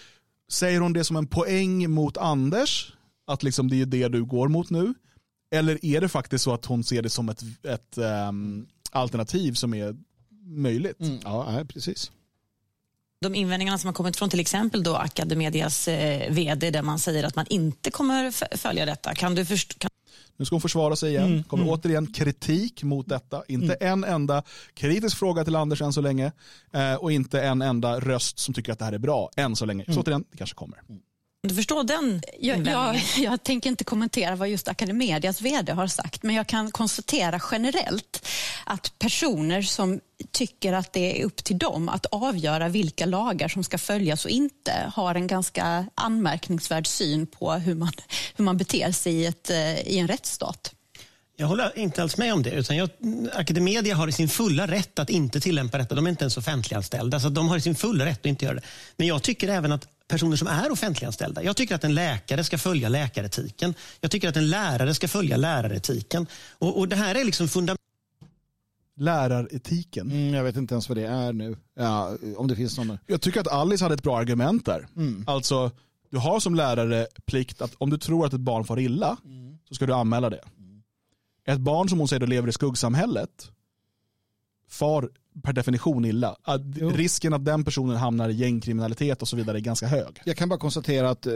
Säger 0.52 0.80
hon 0.80 0.92
det 0.92 1.04
som 1.04 1.16
en 1.16 1.26
poäng 1.26 1.90
mot 1.90 2.16
Anders? 2.16 2.92
Att 3.26 3.42
liksom 3.42 3.68
det 3.70 3.82
är 3.82 3.86
det 3.86 4.08
du 4.08 4.24
går 4.24 4.48
mot 4.48 4.70
nu? 4.70 4.94
Eller 5.50 5.84
är 5.84 6.00
det 6.00 6.08
faktiskt 6.08 6.44
så 6.44 6.54
att 6.54 6.66
hon 6.66 6.84
ser 6.84 7.02
det 7.02 7.10
som 7.10 7.28
ett, 7.28 7.42
ett 7.62 7.98
ehm, 7.98 8.66
alternativ 8.92 9.52
som 9.52 9.74
är 9.74 9.96
möjligt? 10.44 11.00
Mm, 11.00 11.18
ja, 11.24 11.48
nej, 11.52 11.64
precis. 11.64 12.10
De 13.22 13.34
invändningarna 13.34 13.78
som 13.78 13.88
har 13.88 13.94
kommit 13.94 14.16
från 14.16 14.30
till 14.30 14.40
exempel 14.40 14.82
då 14.82 14.94
Academedias 14.96 15.88
eh, 15.88 16.30
vd 16.32 16.70
där 16.70 16.82
man 16.82 16.98
säger 16.98 17.24
att 17.24 17.36
man 17.36 17.46
inte 17.48 17.90
kommer 17.90 18.56
följa 18.56 18.86
detta. 18.86 19.14
Kan 19.14 19.34
du 19.34 19.44
först- 19.44 19.78
kan 19.78 19.90
Nu 20.36 20.44
ska 20.44 20.54
hon 20.54 20.60
försvara 20.60 20.96
sig 20.96 21.10
igen. 21.10 21.44
kommer 21.48 21.64
återigen 21.68 22.12
kritik 22.12 22.82
mot 22.82 23.08
detta. 23.08 23.42
Inte 23.48 23.74
en 23.74 24.04
enda 24.04 24.42
kritisk 24.74 25.16
fråga 25.18 25.44
till 25.44 25.56
Anders 25.56 25.82
än 25.82 25.92
så 25.92 26.00
länge. 26.00 26.32
Eh, 26.72 26.94
och 26.94 27.12
inte 27.12 27.42
en 27.42 27.62
enda 27.62 28.00
röst 28.00 28.38
som 28.38 28.54
tycker 28.54 28.72
att 28.72 28.78
det 28.78 28.84
här 28.84 28.92
är 28.92 28.98
bra 28.98 29.30
än 29.36 29.56
så 29.56 29.64
länge. 29.64 29.84
Så 29.88 30.00
återigen, 30.00 30.24
det 30.30 30.36
kanske 30.38 30.54
kommer. 30.56 30.78
Du 31.48 31.54
förstå 31.54 31.82
den 31.82 32.22
Jag, 32.40 32.66
jag, 32.66 33.02
jag 33.16 33.42
tänker 33.42 33.70
inte 33.70 33.84
kommentera 33.84 34.36
vad 34.36 34.48
just 34.48 34.68
Academedias 34.68 35.40
vd 35.40 35.72
har 35.72 35.86
sagt, 35.86 36.22
men 36.22 36.34
jag 36.34 36.46
kan 36.46 36.70
konstatera 36.70 37.40
generellt 37.50 38.28
att 38.64 38.98
personer 38.98 39.62
som 39.62 40.00
tycker 40.30 40.72
att 40.72 40.92
det 40.92 41.20
är 41.20 41.24
upp 41.24 41.44
till 41.44 41.58
dem 41.58 41.88
att 41.88 42.06
avgöra 42.06 42.68
vilka 42.68 43.06
lagar 43.06 43.48
som 43.48 43.64
ska 43.64 43.78
följas 43.78 44.24
och 44.24 44.30
inte 44.30 44.92
har 44.94 45.14
en 45.14 45.26
ganska 45.26 45.86
anmärkningsvärd 45.94 46.86
syn 46.86 47.26
på 47.26 47.52
hur 47.52 47.74
man, 47.74 47.92
hur 48.36 48.44
man 48.44 48.56
beter 48.56 48.92
sig 48.92 49.12
i, 49.12 49.26
ett, 49.26 49.50
eh, 49.50 49.80
i 49.80 49.98
en 49.98 50.08
rättsstat. 50.08 50.72
Jag 51.38 51.46
håller 51.46 51.78
inte 51.78 52.02
alls 52.02 52.16
med 52.16 52.32
om 52.32 52.42
det. 52.42 52.50
Utan 52.50 52.76
jag, 52.76 52.90
Academedia 53.32 53.94
har 53.94 54.08
i 54.08 54.12
sin 54.12 54.28
fulla 54.28 54.66
rätt 54.66 54.98
att 54.98 55.10
inte 55.10 55.40
tillämpa 55.40 55.78
detta. 55.78 55.94
De 55.94 56.06
är 56.06 56.10
inte 56.10 56.24
ens 56.24 56.36
offentliganställda, 56.36 57.20
så 57.20 57.28
de 57.28 57.48
har 57.48 57.56
i 57.56 57.60
sin 57.60 57.74
fulla 57.74 58.04
rätt 58.04 58.20
att 58.20 58.26
inte 58.26 58.44
göra 58.44 58.54
det. 58.54 58.62
Men 58.96 59.06
jag 59.06 59.22
tycker 59.22 59.48
även 59.48 59.72
att 59.72 59.88
personer 60.08 60.36
som 60.36 60.48
är 60.48 60.72
offentliganställda, 60.72 61.42
jag 61.42 61.56
tycker 61.56 61.74
att 61.74 61.84
en 61.84 61.94
läkare 61.94 62.44
ska 62.44 62.58
följa 62.58 62.88
läkaretiken. 62.88 63.74
Jag 64.00 64.10
tycker 64.10 64.28
att 64.28 64.36
en 64.36 64.50
lärare 64.50 64.94
ska 64.94 65.08
följa 65.08 65.36
läraretiken. 65.36 66.26
Och, 66.58 66.78
och 66.78 66.88
det 66.88 66.96
här 66.96 67.14
är 67.14 67.24
liksom 67.24 67.48
fundament 67.48 67.80
Läraretiken. 68.98 70.10
Mm, 70.10 70.34
jag 70.34 70.44
vet 70.44 70.56
inte 70.56 70.74
ens 70.74 70.88
vad 70.88 70.98
det 70.98 71.06
är 71.06 71.32
nu. 71.32 71.56
Ja, 71.74 72.16
om 72.36 72.48
det 72.48 72.56
finns 72.56 72.78
någon. 72.78 72.98
Jag 73.06 73.20
tycker 73.20 73.40
att 73.40 73.48
Alice 73.48 73.84
hade 73.84 73.94
ett 73.94 74.02
bra 74.02 74.18
argument 74.18 74.64
där. 74.64 74.88
Alltså, 75.26 75.70
du 76.10 76.18
har 76.18 76.40
som 76.40 76.54
lärare 76.54 77.06
plikt 77.26 77.62
att 77.62 77.74
om 77.78 77.90
du 77.90 77.98
tror 77.98 78.26
att 78.26 78.32
ett 78.32 78.40
barn 78.40 78.64
far 78.64 78.78
illa 78.78 79.16
så 79.68 79.74
ska 79.74 79.86
du 79.86 79.92
anmäla 79.92 80.30
det. 80.30 80.44
Ett 81.46 81.58
barn 81.58 81.88
som 81.88 81.98
hon 81.98 82.08
säger 82.08 82.20
då 82.20 82.26
lever 82.26 82.48
i 82.48 82.52
skuggsamhället 82.52 83.50
far 84.68 85.10
per 85.42 85.52
definition 85.52 86.04
illa. 86.04 86.36
Att 86.42 86.60
risken 86.80 87.32
att 87.34 87.44
den 87.44 87.64
personen 87.64 87.96
hamnar 87.96 88.28
i 88.28 88.32
gängkriminalitet 88.32 89.22
och 89.22 89.28
så 89.28 89.36
vidare 89.36 89.58
är 89.58 89.60
ganska 89.60 89.86
hög. 89.86 90.20
Jag 90.24 90.36
kan 90.36 90.48
bara 90.48 90.58
konstatera 90.58 91.10
att 91.10 91.26
eh, 91.26 91.32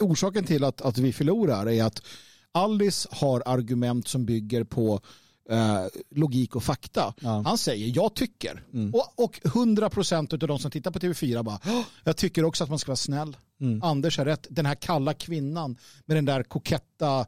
orsaken 0.00 0.44
till 0.44 0.64
att, 0.64 0.80
att 0.80 0.98
vi 0.98 1.12
förlorar 1.12 1.68
är 1.68 1.84
att 1.84 2.02
Alice 2.52 3.08
har 3.12 3.42
argument 3.46 4.08
som 4.08 4.24
bygger 4.26 4.64
på 4.64 5.00
eh, 5.50 5.84
logik 6.10 6.56
och 6.56 6.62
fakta. 6.62 7.14
Ja. 7.20 7.42
Han 7.46 7.58
säger 7.58 7.92
jag 7.96 8.14
tycker. 8.14 8.62
Och, 8.92 9.24
och 9.24 9.40
100% 9.44 10.32
av 10.32 10.48
de 10.48 10.58
som 10.58 10.70
tittar 10.70 10.90
på 10.90 10.98
TV4 10.98 11.42
bara 11.42 11.58
"Åh, 11.66 11.82
jag 12.04 12.16
tycker 12.16 12.44
också 12.44 12.64
att 12.64 12.70
man 12.70 12.78
ska 12.78 12.90
vara 12.90 12.96
snäll. 12.96 13.36
Anders 13.82 14.18
har 14.18 14.24
rätt. 14.24 14.46
Den 14.50 14.66
här 14.66 14.74
kalla 14.74 15.14
kvinnan 15.14 15.76
med 16.06 16.16
den 16.16 16.24
där 16.24 16.42
koketta 16.42 17.26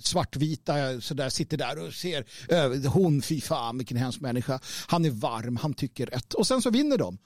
svartvita 0.00 1.00
sådär, 1.00 1.28
sitter 1.28 1.56
där 1.56 1.86
och 1.86 1.94
ser 1.94 2.24
eh, 2.48 2.92
hon, 2.92 3.22
fy 3.22 3.40
fan 3.40 3.78
vilken 3.78 3.96
hemsk 3.96 4.20
människa. 4.20 4.60
Han 4.86 5.04
är 5.04 5.10
varm, 5.10 5.56
han 5.56 5.74
tycker 5.74 6.06
rätt. 6.06 6.34
Och 6.34 6.46
sen 6.46 6.62
så 6.62 6.70
vinner 6.70 6.98
de. 6.98 7.18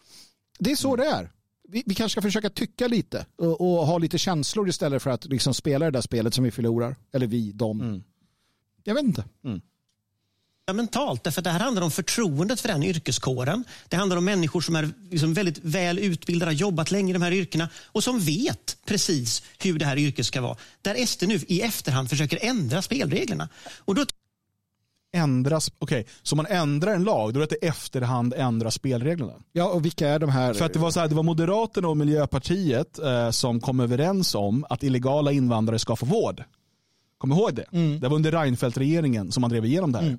Det 0.59 0.73
är 0.73 0.77
så 0.77 0.97
det 0.97 1.05
är. 1.07 1.33
Vi, 1.69 1.83
vi 1.87 1.95
kanske 1.95 2.15
ska 2.15 2.23
försöka 2.23 2.51
tycka 2.51 2.89
lite 2.89 3.27
och, 3.37 3.61
och 3.61 3.87
ha 3.87 3.99
lite 3.99 4.19
känslor 4.19 4.69
istället 4.69 5.03
för 5.03 5.11
att 5.11 5.25
liksom 5.25 5.55
spela 5.55 5.85
det 5.85 5.91
där 5.91 6.01
spelet 6.01 6.35
som 6.35 6.45
vi 6.45 6.51
förlorar. 6.51 6.97
Eller 7.13 7.27
vi, 7.27 7.53
dem. 7.53 7.81
Jag 8.85 8.95
vet 8.95 9.05
inte. 9.05 9.25
Fundamentalt. 10.73 11.25
Därför 11.25 11.41
att 11.41 11.45
det 11.45 11.51
här 11.51 11.61
handlar 11.61 11.83
om 11.83 11.91
förtroendet 11.91 12.61
för 12.61 12.69
den 12.69 12.83
yrkeskåren. 12.83 13.65
Det 13.89 13.97
handlar 13.97 14.17
om 14.17 14.25
människor 14.25 14.61
som 14.61 14.77
är 14.77 14.91
liksom 15.11 15.35
väldigt 15.35 15.59
väl 15.63 15.99
utbildade, 15.99 16.51
har 16.51 16.57
jobbat 16.57 16.91
länge 16.91 17.11
i 17.11 17.13
de 17.13 17.23
här 17.23 17.33
yrkena 17.33 17.69
och 17.93 18.05
som 18.05 18.21
vet 18.21 18.77
precis 18.87 19.43
hur 19.59 19.79
det 19.79 19.85
här 19.85 19.99
yrket 19.99 20.27
ska 20.27 20.41
vara. 20.41 20.57
Där 20.83 21.07
SD 21.07 21.23
nu 21.27 21.41
i 21.49 21.61
efterhand 21.61 22.11
försöker 22.11 22.39
ändra 22.43 22.83
spelreglerna. 22.83 23.49
Och 23.85 23.95
då 23.95 24.05
Ändras, 25.15 25.71
okej, 25.79 26.07
så 26.23 26.37
man 26.37 26.47
ändrar 26.47 26.95
en 26.95 27.05
lag, 27.05 27.35
då 27.35 27.41
är 27.41 27.47
det 27.47 27.57
att 27.57 27.63
i 27.63 27.67
efterhand 27.67 28.35
ändra 28.35 28.71
spelreglerna. 28.71 29.33
Ja, 29.53 29.69
och 29.69 29.85
vilka 29.85 30.09
är 30.09 30.19
de 30.19 30.31
här? 30.31 30.55
För 30.55 30.65
att 30.65 30.73
det 30.73 30.79
var, 30.79 30.91
så 30.91 31.01
här, 31.01 31.09
det 31.09 31.15
var 31.15 31.23
Moderaterna 31.23 31.89
och 31.89 31.97
Miljöpartiet 31.97 32.99
eh, 32.99 33.31
som 33.31 33.61
kom 33.61 33.81
överens 33.81 34.35
om 34.35 34.65
att 34.69 34.83
illegala 34.83 35.33
invandrare 35.33 35.79
ska 35.79 35.97
få 35.97 36.07
vård. 36.07 36.45
Kom 37.19 37.33
ihåg 37.33 37.55
det? 37.55 37.67
Det 38.01 38.09
var 38.09 38.17
under 38.17 38.33
Reinfeldt-regeringen 38.33 39.33
som 39.33 39.41
man 39.41 39.51
drev 39.51 39.65
igenom 39.65 39.93
det 39.93 39.99
här. 39.99 40.19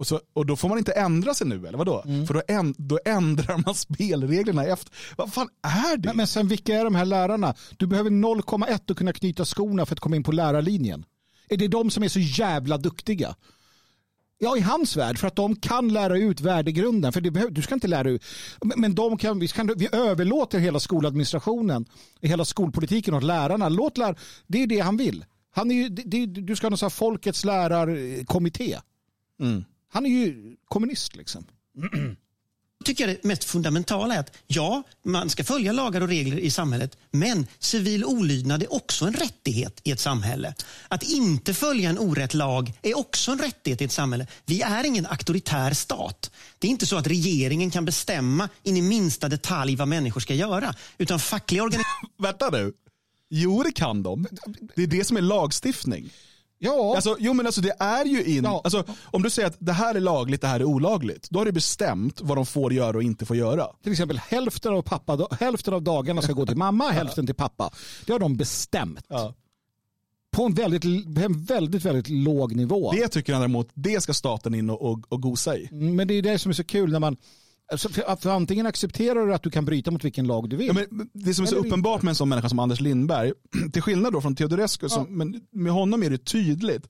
Och, 0.00 0.06
så, 0.06 0.20
och 0.32 0.46
då 0.46 0.56
får 0.56 0.68
man 0.68 0.78
inte 0.78 0.92
ändra 0.92 1.34
sig 1.34 1.46
nu, 1.46 1.66
eller 1.66 1.78
vadå? 1.78 2.02
För 2.26 2.34
då, 2.34 2.42
änd, 2.48 2.74
då 2.78 2.98
ändrar 3.04 3.62
man 3.66 3.74
spelreglerna 3.86 4.64
efter. 4.64 4.92
Vad 5.16 5.32
fan 5.32 5.48
är 5.62 5.96
det? 5.96 6.08
Men, 6.08 6.16
men 6.16 6.26
sen 6.26 6.48
vilka 6.48 6.76
är 6.76 6.84
de 6.84 6.94
här 6.94 7.04
lärarna? 7.04 7.54
Du 7.76 7.86
behöver 7.86 8.10
0,1 8.10 8.90
att 8.90 8.96
kunna 8.96 9.12
knyta 9.12 9.44
skorna 9.44 9.86
för 9.86 9.94
att 9.94 10.00
komma 10.00 10.16
in 10.16 10.22
på 10.22 10.32
lärarlinjen. 10.32 11.04
Är 11.48 11.56
det 11.56 11.68
de 11.68 11.90
som 11.90 12.02
är 12.02 12.08
så 12.08 12.18
jävla 12.20 12.78
duktiga? 12.78 13.34
Ja, 14.38 14.56
i 14.56 14.60
hans 14.60 14.96
värld, 14.96 15.18
för 15.18 15.26
att 15.26 15.36
de 15.36 15.56
kan 15.56 15.92
lära 15.92 16.18
ut 16.18 16.40
värdegrunden. 16.40 17.12
För 17.12 17.20
behöver, 17.20 17.52
du 17.52 17.62
ska 17.62 17.74
inte 17.74 17.88
lära 17.88 18.10
ut. 18.10 18.24
Men 18.76 18.94
de 18.94 19.16
kan, 19.16 19.38
vi, 19.38 19.48
kan, 19.48 19.70
vi 19.76 19.88
överlåter 19.92 20.58
hela 20.58 20.80
skoladministrationen, 20.80 21.86
hela 22.20 22.44
skolpolitiken 22.44 23.14
åt 23.14 23.22
lärarna. 23.22 23.68
Låt 23.68 23.98
lär, 23.98 24.18
det 24.46 24.62
är 24.62 24.66
det 24.66 24.80
han 24.80 24.96
vill. 24.96 25.24
Han 25.50 25.70
är 25.70 25.74
ju, 25.74 25.88
det, 25.88 26.02
det, 26.02 26.26
du 26.26 26.56
ska 26.56 26.66
ha 26.66 26.76
någon 26.80 26.90
folkets 26.90 27.44
lärarkommitté. 27.44 28.78
Han 29.92 30.06
är 30.06 30.10
ju 30.10 30.56
kommunist 30.64 31.16
liksom. 31.16 31.44
tycker 32.84 33.08
jag 33.08 33.16
det 33.16 33.28
mest 33.28 33.44
fundamentala 33.44 34.14
är 34.14 34.20
att 34.20 34.36
ja, 34.46 34.82
man 35.04 35.30
ska 35.30 35.44
följa 35.44 35.72
lagar 35.72 36.00
och 36.00 36.08
regler 36.08 36.38
i 36.38 36.50
samhället, 36.50 36.98
men 37.10 37.46
civil 37.58 38.04
olydnad 38.04 38.62
är 38.62 38.72
också 38.72 39.04
en 39.04 39.12
rättighet 39.12 39.80
i 39.84 39.90
ett 39.90 40.00
samhälle. 40.00 40.54
Att 40.88 41.02
inte 41.02 41.54
följa 41.54 41.90
en 41.90 41.98
orätt 41.98 42.34
lag 42.34 42.72
är 42.82 42.98
också 42.98 43.32
en 43.32 43.38
rättighet 43.38 43.80
i 43.80 43.84
ett 43.84 43.92
samhälle. 43.92 44.26
Vi 44.46 44.62
är 44.62 44.84
ingen 44.84 45.06
auktoritär 45.06 45.74
stat. 45.74 46.30
Det 46.58 46.66
är 46.66 46.70
inte 46.70 46.86
så 46.86 46.96
att 46.96 47.06
regeringen 47.06 47.70
kan 47.70 47.84
bestämma 47.84 48.48
in 48.62 48.76
i 48.76 48.82
minsta 48.82 49.28
detalj 49.28 49.76
vad 49.76 49.88
människor 49.88 50.20
ska 50.20 50.34
göra, 50.34 50.74
utan 50.98 51.20
fackliga 51.20 51.62
organisationer 51.62 52.10
Vänta 52.22 52.50
nu. 52.50 52.72
Jo, 53.30 53.62
det 53.62 53.72
kan 53.72 54.02
de. 54.02 54.26
Det 54.74 54.82
är 54.82 54.86
det 54.86 55.04
som 55.04 55.16
är 55.16 55.20
lagstiftning. 55.20 56.10
Ja, 56.62 56.92
Alltså, 56.94 57.16
jo 57.18 57.32
men 57.32 57.46
alltså 57.46 57.60
det 57.60 57.72
är 57.78 58.04
ju 58.04 58.24
in, 58.24 58.44
Ja. 58.44 58.60
alltså, 58.64 58.84
om 59.04 59.22
du 59.22 59.30
säger 59.30 59.48
att 59.48 59.56
det 59.58 59.72
här 59.72 59.94
är 59.94 60.00
lagligt, 60.00 60.40
det 60.40 60.46
här 60.46 60.60
är 60.60 60.64
olagligt, 60.64 61.30
då 61.30 61.40
har 61.40 61.44
du 61.46 61.52
bestämt 61.52 62.20
vad 62.20 62.38
de 62.38 62.46
får 62.46 62.72
göra 62.72 62.96
och 62.96 63.02
inte 63.02 63.26
får 63.26 63.36
göra. 63.36 63.66
till 63.82 63.92
exempel 63.92 64.18
hälften 64.18 64.72
av, 64.72 64.82
pappa, 64.82 65.26
hälften 65.40 65.74
av 65.74 65.82
dagarna 65.82 66.22
ska 66.22 66.32
gå 66.32 66.46
till 66.46 66.56
mamma, 66.56 66.88
hälften 66.90 67.26
till 67.26 67.34
pappa. 67.34 67.70
Det 68.06 68.12
har 68.12 68.18
de 68.18 68.36
bestämt. 68.36 69.06
På 70.32 70.44
en 70.44 70.54
väldigt, 70.54 70.84
en 70.84 71.44
väldigt, 71.44 71.84
väldigt 71.84 72.08
låg 72.08 72.56
nivå. 72.56 72.92
Det 72.92 73.08
tycker 73.08 73.32
han 73.32 73.40
däremot, 73.42 73.68
det 73.74 74.00
ska 74.02 74.14
staten 74.14 74.54
in 74.54 74.70
och, 74.70 74.82
och, 74.82 75.00
och 75.08 75.22
gosa 75.22 75.56
i. 75.56 75.68
Men 75.72 76.08
det 76.08 76.14
är 76.14 76.22
det 76.22 76.38
som 76.38 76.50
är 76.50 76.54
så 76.54 76.64
kul 76.64 76.92
när 76.92 76.98
man 77.00 77.16
alltså, 77.70 77.88
för, 77.88 78.16
för 78.16 78.30
antingen 78.30 78.66
accepterar 78.66 79.26
du 79.26 79.34
att 79.34 79.42
du 79.42 79.50
kan 79.50 79.64
bryta 79.64 79.90
mot 79.90 80.04
vilken 80.04 80.26
lag 80.26 80.48
du 80.50 80.56
vill. 80.56 80.66
Ja, 80.66 80.72
men 80.72 81.10
det 81.12 81.34
som 81.34 81.42
är 81.42 81.46
så 81.48 81.56
uppenbart 81.56 82.02
med 82.02 82.10
en 82.10 82.16
sån 82.16 82.28
människa 82.28 82.48
som 82.48 82.58
Anders 82.58 82.80
Lindberg, 82.80 83.32
till 83.72 83.82
skillnad 83.82 84.12
då 84.12 84.20
från 84.20 84.36
Teodorescu, 84.36 84.88
som, 84.88 85.06
men 85.18 85.40
med 85.52 85.72
honom 85.72 86.02
är 86.02 86.10
det 86.10 86.24
tydligt, 86.24 86.88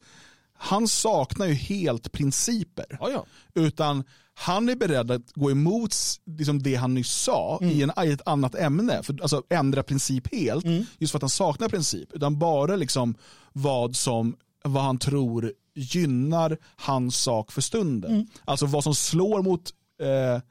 han 0.59 0.89
saknar 0.89 1.47
ju 1.47 1.55
helt 1.55 2.13
principer. 2.13 2.85
Ja, 3.01 3.11
ja. 3.11 3.25
Utan 3.55 4.05
han 4.35 4.69
är 4.69 4.77
beredd 4.77 5.11
att 5.11 5.33
gå 5.35 5.51
emot 5.51 5.95
liksom 6.39 6.63
det 6.63 6.75
han 6.75 6.95
nyss 6.95 7.11
sa 7.13 7.59
Mm. 7.63 7.75
i, 7.75 7.83
en, 7.83 7.93
i 8.09 8.13
ett 8.13 8.23
annat 8.29 8.55
ämne. 8.55 9.03
För, 9.03 9.19
alltså 9.23 9.43
ändra 9.51 9.83
princip 9.83 10.35
helt, 10.35 10.65
Mm. 10.65 10.85
just 10.99 11.11
för 11.11 11.19
att 11.19 11.23
han 11.23 11.31
saknar 11.31 11.69
princip. 11.69 12.13
Utan 12.13 12.39
bara 12.39 12.77
liksom 12.77 13.15
vad, 13.53 13.97
som, 13.97 14.37
vad 14.65 14.83
han 14.83 14.99
tror 14.99 15.53
gynnar 15.75 16.59
hans 16.77 17.17
sak 17.17 17.53
för 17.53 17.61
stunden. 17.61 18.11
Mm. 18.15 18.27
Alltså 18.45 18.67
vad 18.67 18.85
som 18.85 18.95
slår 18.95 19.43
mot 19.43 19.71
eh, 20.03 20.43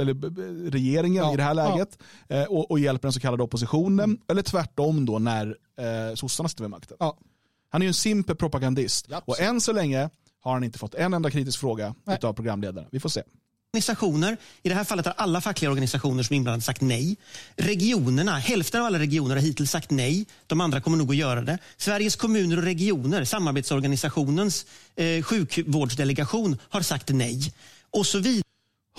eller, 0.00 0.70
regeringen 0.70 1.24
Ja, 1.24 1.34
i 1.34 1.36
det 1.36 1.42
här 1.42 1.54
ja. 1.54 1.66
Mm. 1.66 1.72
läget 1.78 1.98
eh, 2.28 2.44
och, 2.44 2.70
och 2.70 2.80
hjälper 2.80 3.08
den 3.08 3.12
så 3.12 3.20
kallade 3.20 3.42
oppositionen. 3.42 4.18
Eller 4.28 4.42
tvärtom 4.42 5.06
då 5.06 5.18
när 5.18 5.56
eh, 5.78 6.14
sossarna 6.14 6.48
sitter 6.48 6.64
vid 6.64 6.70
makten. 6.70 6.96
Ja. 7.00 7.16
Han 7.70 7.82
är 7.82 7.86
ju 7.86 7.88
en 7.88 7.94
simpel 7.94 8.36
propagandist. 8.36 9.06
Ja, 9.08 9.22
och 9.24 9.40
än 9.40 9.60
så 9.60 9.72
länge 9.72 10.10
har 10.40 10.52
han 10.52 10.64
inte 10.64 10.78
fått 10.78 10.94
en 10.94 11.14
enda 11.14 11.30
kritisk 11.30 11.60
fråga 11.60 11.94
av 12.22 12.32
programledaren. 12.32 12.88
Vi 12.90 13.00
får 13.00 13.08
se. 13.08 13.22
organisationer, 13.72 14.36
i 14.62 14.68
det 14.68 14.74
här 14.74 14.84
fallet 14.84 15.06
har 15.06 15.14
alla 15.16 15.40
fackliga 15.40 15.70
organisationer 15.70 16.22
som 16.22 16.34
är 16.34 16.36
inblandade 16.36 16.62
sagt 16.62 16.80
nej. 16.80 17.16
Regionerna, 17.56 18.38
hälften 18.38 18.80
av 18.80 18.86
alla 18.86 18.98
regioner 18.98 19.34
har 19.34 19.42
hittills 19.42 19.70
sagt 19.70 19.90
nej. 19.90 20.26
De 20.46 20.60
andra 20.60 20.80
kommer 20.80 20.98
nog 20.98 21.10
att 21.10 21.16
göra 21.16 21.42
det. 21.42 21.58
Sveriges 21.76 22.16
kommuner 22.16 22.56
och 22.56 22.62
regioner, 22.62 23.24
samarbetsorganisationens 23.24 24.66
eh, 24.96 25.22
sjukvårdsdelegation 25.22 26.58
har 26.68 26.82
sagt 26.82 27.08
nej. 27.08 27.52
Och 27.90 28.06
så 28.06 28.18
vidare. 28.18 28.49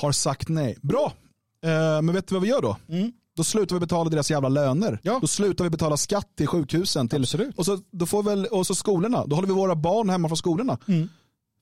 Har 0.01 0.11
sagt 0.11 0.49
nej. 0.49 0.77
Bra. 0.81 1.13
Eh, 1.65 2.01
men 2.01 2.13
vet 2.13 2.27
du 2.27 2.35
vad 2.35 2.41
vi 2.41 2.49
gör 2.49 2.61
då? 2.61 2.77
Då 3.37 3.43
slutar 3.43 3.75
vi 3.75 3.79
betala 3.79 4.09
deras 4.09 4.31
jävla 4.31 4.49
löner. 4.49 4.87
Mm. 4.87 4.99
Ja. 5.03 5.17
Då 5.21 5.27
slutar 5.27 5.63
vi 5.63 5.69
betala 5.69 5.97
skatt 5.97 6.27
till 6.37 6.47
sjukhusen. 6.47 7.07
Till, 7.09 7.21
Absolut. 7.21 7.57
Och, 7.57 7.65
så, 7.65 7.79
då 7.91 8.05
får 8.05 8.23
väl, 8.23 8.45
och 8.45 8.67
så 8.67 8.75
skolorna. 8.75 9.25
Då 9.25 9.35
håller 9.35 9.47
vi 9.47 9.53
våra 9.53 9.75
barn 9.75 10.09
hemma 10.09 10.29
från 10.29 10.37
skolorna. 10.37 10.77
Mm. 10.87 11.09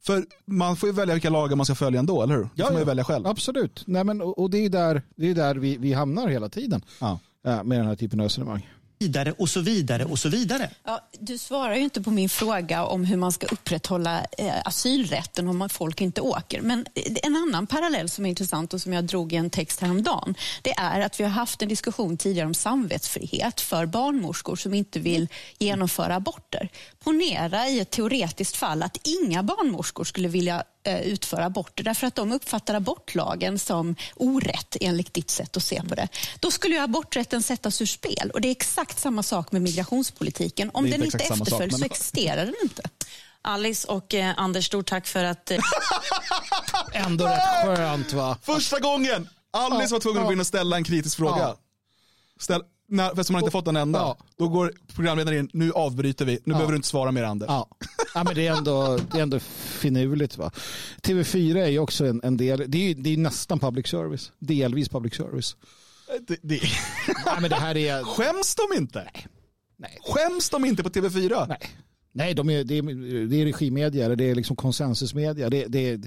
För 0.04 0.26
man 0.46 0.76
får 0.76 0.90
ju 0.90 0.94
välja 0.96 1.14
vilka 1.16 1.30
lagar 1.30 1.56
man 1.56 1.66
ska 1.66 1.76
följa 1.76 2.00
ändå, 2.00 2.24
eller 2.24 2.36
hur? 2.36 2.50
Det 2.56 2.64
får 2.64 2.72
man 2.72 2.82
ju 2.82 2.86
välja 2.86 3.04
själv. 3.04 3.28
Absolut. 3.28 3.84
Nej, 3.88 4.04
men, 4.04 4.22
och, 4.22 4.40
och 4.40 4.50
det 4.50 4.66
är 4.66 4.70
där, 4.70 5.02
det 5.16 5.30
är 5.30 5.36
där 5.36 5.56
vi, 5.56 5.78
vi 5.78 5.94
hamnar 5.94 6.28
hela 6.28 6.50
tiden 6.50 6.82
Ja. 7.00 7.20
eh, 7.46 7.64
med 7.64 7.80
den 7.80 7.88
här 7.88 7.96
typen 7.96 8.20
av 8.20 8.24
resonemang 8.24 8.70
vidare 9.00 9.32
och 9.32 9.50
så 9.50 9.62
vidare 9.62 10.06
och 10.06 10.20
så 10.20 10.30
vidare. 10.30 10.70
Ja, 10.84 11.10
du 11.20 11.38
svarar 11.38 11.76
ju 11.76 11.82
inte 11.82 12.02
på 12.02 12.12
min 12.12 12.30
fråga 12.30 12.86
om 12.86 13.06
hur 13.06 13.18
man 13.18 13.32
ska 13.32 13.48
upprätthålla 13.48 14.26
eh, 14.38 14.54
asylrätten 14.66 15.48
om 15.48 15.70
folk 15.70 16.02
inte 16.02 16.22
åker. 16.22 16.62
Men 16.62 16.86
eh, 16.96 17.16
en 17.24 17.36
annan 17.36 17.68
parallell 17.68 18.10
som 18.10 18.26
är 18.26 18.30
intressant 18.30 18.74
och 18.74 18.82
som 18.82 18.94
jag 18.94 19.04
drog 19.04 19.34
i 19.34 19.36
en 19.36 19.50
text 19.50 19.82
häromdagen, 19.82 20.36
det 20.62 20.72
är 20.72 21.02
att 21.02 21.20
vi 21.20 21.24
har 21.24 21.32
haft 21.32 21.62
en 21.62 21.70
diskussion 21.70 22.18
tidigare 22.18 22.48
om 22.48 22.54
samvetsfrihet 22.54 23.62
för 23.62 23.86
barnmorskor 23.86 24.56
som 24.56 24.74
inte 24.74 25.00
vill 25.00 25.28
genomföra 25.60 26.16
aborter. 26.16 26.70
Ponera 27.04 27.68
i 27.68 27.80
ett 27.80 27.92
teoretiskt 27.92 28.56
fall 28.56 28.84
att 28.84 28.98
inga 29.04 29.44
barnmorskor 29.44 30.04
skulle 30.04 30.28
vilja 30.28 30.64
eh, 30.84 31.02
utföra 31.02 31.46
aborter 31.46 31.84
därför 31.84 32.08
att 32.08 32.16
de 32.16 32.32
uppfattar 32.32 32.74
abortlagen 32.74 33.60
som 33.60 33.96
orätt 34.16 34.78
enligt 34.82 35.14
ditt 35.14 35.30
sätt 35.30 35.58
att 35.58 35.64
se 35.64 35.82
på 35.82 35.96
det. 35.96 36.08
Då 36.40 36.52
skulle 36.52 36.76
ju 36.76 36.82
aborträtten 36.82 37.44
sättas 37.44 37.82
ur 37.82 37.86
spel 37.86 38.32
och 38.34 38.42
det 38.42 38.48
är 38.48 38.52
exakt 38.52 39.00
samma 39.00 39.24
sak 39.24 39.52
med 39.52 39.62
migrationspolitiken. 39.62 40.72
Om 40.74 40.86
är 40.86 40.90
den 40.92 41.04
inte 41.04 41.18
inte 41.18 41.28
samma 41.28 41.38
sak, 41.38 41.48
efterföljs 41.48 41.74
så 41.74 41.80
men- 41.80 41.86
existerar 41.92 42.46
den 42.46 42.56
inte. 42.64 42.84
Alice 43.42 43.88
och 43.88 44.14
eh, 44.14 44.34
Anders, 44.38 44.66
stort 44.66 44.90
tack 44.90 45.08
för 45.08 45.24
att 45.24 45.52
eh, 45.52 45.58
Ändå 46.94 47.26
rätt 47.26 47.66
skönt 47.66 48.14
va? 48.14 48.38
Första 48.42 48.80
gången! 48.80 49.30
Alice 49.52 49.84
Ja, 49.84 49.96
var 49.96 50.00
tvungen 50.00 50.22
att 50.22 50.28
gå 50.28 50.34
in 50.34 50.40
och 50.40 50.48
ställa 50.48 50.76
en 50.76 50.84
kritisk 50.84 51.18
fråga. 51.18 51.38
Ja. 51.40 51.58
Ställ, 52.40 52.62
när, 52.90 53.12
eftersom 53.12 53.34
man 53.34 53.42
inte 53.42 53.52
fått 53.52 53.68
en 53.68 53.76
enda. 53.76 54.00
Ja. 54.00 54.18
Då 54.38 54.48
går 54.48 54.74
programledaren 54.96 55.38
in, 55.40 55.50
nu 55.54 55.72
avbryter 55.72 56.26
vi, 56.26 56.40
nu 56.44 56.54
behöver 56.54 56.72
du 56.72 56.76
inte 56.76 56.88
svara 56.88 57.12
mer 57.12 57.24
Anders. 57.24 57.48
Ja. 57.50 57.68
ja, 58.14 58.24
men 58.24 58.36
det 58.36 58.48
är 58.48 58.58
ändå, 58.58 59.00
det 59.12 59.18
är 59.18 59.22
ändå 59.24 59.40
finurligt. 59.40 60.38
Va? 60.38 60.52
TV4 61.02 61.58
är 61.58 61.68
ju 61.68 61.80
också 61.80 62.06
en, 62.06 62.22
en 62.24 62.38
del, 62.38 62.64
det 62.68 62.78
är, 62.78 62.88
ju- 62.88 62.94
det 62.94 63.14
är 63.14 63.18
nästan 63.18 63.60
public 63.60 63.88
service. 63.88 64.32
Delvis 64.40 64.90
public 64.90 65.16
service. 65.16 65.56
Det, 66.28 66.38
det, 66.42 66.60
Nej, 67.26 67.42
men 67.42 67.50
det 67.50 67.56
här 67.56 67.78
är... 67.78 68.04
skäms 68.04 68.56
de 68.56 68.78
inte? 68.78 69.10
Nej. 69.78 69.98
Skäms 70.02 70.50
de 70.50 70.66
inte 70.66 70.84
på 70.84 70.90
TV4? 70.90 71.46
Nej. 71.48 71.60
Nej, 72.12 72.34
de 72.34 72.50
är, 72.50 72.64
det, 72.64 72.78
är, 72.78 73.28
det 73.28 73.36
är 73.42 73.46
regimedia 73.46 74.06
eller 74.06 74.16
det 74.16 74.30
är 74.30 74.36
liksom 74.36 74.56
konsensusmedia. 74.56 75.50
Det, 75.50 75.66
det, 75.66 76.02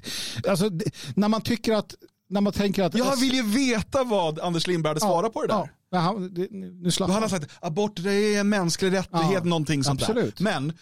alltså, 0.49 0.69
det, 0.69 0.85
när 1.17 1.29
man 1.29 1.41
tycker 1.41 1.73
att... 1.73 1.95
När 2.29 2.41
man 2.41 2.53
tänker 2.53 2.83
att... 2.83 2.95
Jag 2.95 3.17
vill 3.17 3.35
ju 3.35 3.43
veta 3.43 4.05
vad 4.05 4.41
Anders 4.41 4.67
Lindberg 4.67 4.91
hade 4.91 5.01
svarat 5.01 5.33
på 5.33 5.43
det 5.43 5.49
där. 5.49 5.55
Ja, 5.55 5.69
ja, 5.69 5.69
han, 6.01 6.35
det, 6.35 6.49
nu 6.51 6.91
slapp 6.91 7.11
han 7.11 7.29
sagt 7.31 7.51
abort 7.61 7.93
det 8.03 8.13
är 8.13 8.41
en 8.41 8.49
mänsklig 8.49 8.93
rättighet, 8.93 9.33
Ja, 9.33 9.45
någonting 9.45 9.85
sånt 9.85 10.03
absolut. 10.03 10.37
där. 10.37 10.45
Men 10.45 10.73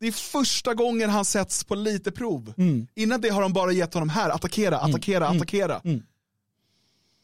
Det 0.00 0.06
är 0.06 0.12
första 0.12 0.74
gången 0.74 1.10
han 1.10 1.24
sätts 1.24 1.64
på 1.64 1.74
lite 1.74 2.10
prov. 2.12 2.52
Innan 2.94 3.20
det 3.20 3.28
har 3.28 3.42
de 3.42 3.52
bara 3.52 3.72
gett 3.72 3.94
honom 3.94 4.08
här, 4.08 4.30
attackera, 4.30 4.78
attackera, 4.78 5.28
attackera. 5.28 5.80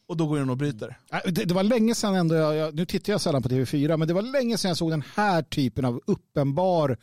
Och 0.09 0.17
då 0.17 0.27
går 0.27 0.39
han 0.39 0.51
och 0.51 0.57
bryter. 0.57 0.99
Äh, 1.13 1.19
Det, 1.33 1.45
det 1.45 1.55
var 1.55 1.63
länge 1.63 1.95
sedan 1.95 2.15
ändå, 2.15 2.35
jag, 2.35 2.75
nu 2.75 2.87
tittar 2.87 3.13
jag 3.13 3.21
sällan 3.21 3.43
på 3.43 3.49
TV4, 3.49 3.97
men 3.97 4.09
det 4.09 4.15
var 4.15 4.23
länge 4.23 4.59
sedan 4.59 4.69
jag 4.69 4.77
såg 4.79 4.91
den 4.91 5.05
här 5.15 5.43
typen 5.43 5.85
av 5.85 6.01
uppenbar 6.07 6.97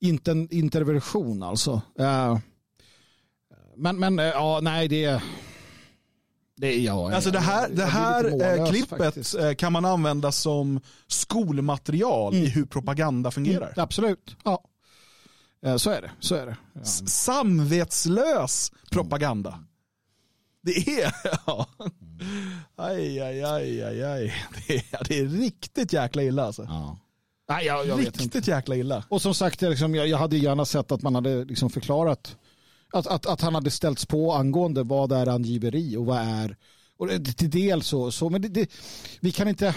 inter, 0.00 0.54
intervention 0.54 1.42
alltså. 1.42 1.82
Eh, 1.98 2.38
men, 3.76 3.98
men 3.98 4.18
eh, 4.18 4.24
ja, 4.24 4.60
nej 4.62 4.88
det... 4.88 5.22
Det 6.56 6.66
är 6.66 6.80
jag. 6.80 7.12
Alltså 7.12 7.30
det 7.30 7.38
här, 7.40 7.68
det 7.68 7.82
jag 7.82 7.88
här 7.88 8.24
eh, 8.24 8.30
mållös 8.30 8.70
klippet 8.70 8.98
faktiskt. 8.98 9.34
eh, 9.34 9.52
kan 9.54 9.72
man 9.72 9.84
använda 9.84 10.32
som 10.32 10.80
skolmaterial 11.06 12.34
i 12.34 12.46
hur 12.46 12.64
propaganda 12.64 13.30
fungerar. 13.30 13.72
Absolut, 13.76 14.36
ja. 14.44 14.62
Eh, 15.66 15.76
Så 15.76 15.90
är 15.90 16.02
det. 16.02 16.10
Så 16.20 16.34
är 16.34 16.46
det. 16.46 16.56
Ja. 16.72 16.84
Samvetslös 17.06 18.72
propaganda. 18.90 19.58
Det 20.62 21.00
är, 21.02 21.12
ja. 21.46 21.66
Aj, 22.76 23.20
aj, 23.20 23.42
aj, 23.44 23.82
aj, 23.82 24.02
aj. 24.04 24.34
Det 24.66 24.74
är, 24.76 25.08
det 25.08 25.18
är 25.18 25.26
riktigt 25.26 25.92
jäkla 25.92 26.22
illa 26.22 26.44
alltså. 26.46 26.62
Ja. 26.62 26.98
Nej, 27.48 27.66
jag, 27.66 27.86
jag 27.86 27.96
vet 27.96 28.06
inte. 28.06 28.22
Riktigt 28.24 28.48
jäkla 28.48 28.76
illa. 28.76 29.04
Och 29.08 29.22
som 29.22 29.34
sagt, 29.34 29.62
är 29.62 29.70
liksom, 29.70 29.94
jag, 29.94 30.08
jag 30.08 30.18
hade 30.18 30.36
gärna 30.36 30.64
sett 30.64 30.92
att 30.92 31.02
man 31.02 31.14
hade 31.14 31.44
liksom 31.44 31.70
förklarat 31.70 32.36
att, 32.98 33.06
att, 33.06 33.26
att 33.26 33.40
han 33.40 33.54
hade 33.54 33.70
ställts 33.70 34.06
på 34.06 34.32
angående 34.32 34.82
vad 34.82 35.12
är 35.12 35.26
angiveri 35.26 35.96
och 35.96 36.06
vad 36.06 36.18
är 36.18 36.56
och 36.96 37.08
till 37.36 37.50
del 37.50 37.82
så, 37.82 38.10
så 38.10 38.30
men 38.30 38.42
det, 38.42 38.48
det, 38.48 38.70
vi 39.20 39.32
kan 39.32 39.48
inte 39.48 39.74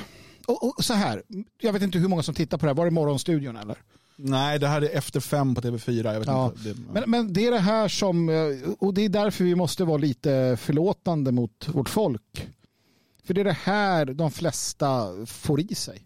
och, 0.47 0.77
och 0.77 0.85
så 0.85 0.93
här, 0.93 1.23
jag 1.61 1.73
vet 1.73 1.81
inte 1.81 1.97
hur 1.99 2.07
många 2.07 2.23
som 2.23 2.35
tittar 2.35 2.57
på 2.57 2.65
det 2.65 2.69
här, 2.69 2.75
var 2.75 2.85
det 2.85 2.91
Morgonstudion 2.91 3.55
eller? 3.57 3.77
Nej, 4.15 4.59
det 4.59 4.67
här 4.67 4.81
är 4.81 4.97
efter 4.97 5.19
fem 5.19 5.55
på 5.55 5.61
TV4. 5.61 6.13
Jag 6.13 6.19
vet 6.19 6.27
Ja. 6.27 6.45
inte. 6.57 6.69
Det, 6.69 6.75
Men, 6.93 7.03
men 7.07 7.33
det 7.33 7.47
är 7.47 7.51
det 7.51 7.59
här 7.59 7.87
som, 7.87 8.29
eh, 8.29 8.35
och 8.79 8.93
det 8.93 9.05
är 9.05 9.09
därför 9.09 9.43
vi 9.43 9.55
måste 9.55 9.83
vara 9.83 9.97
lite 9.97 10.57
förlåtande 10.61 11.31
mot 11.31 11.67
vårt 11.67 11.89
folk. 11.89 12.47
För 13.23 13.33
det 13.33 13.41
är 13.41 13.45
det 13.45 13.57
här 13.63 14.05
de 14.05 14.31
flesta 14.31 15.07
får 15.25 15.59
i 15.61 15.75
sig. 15.75 16.05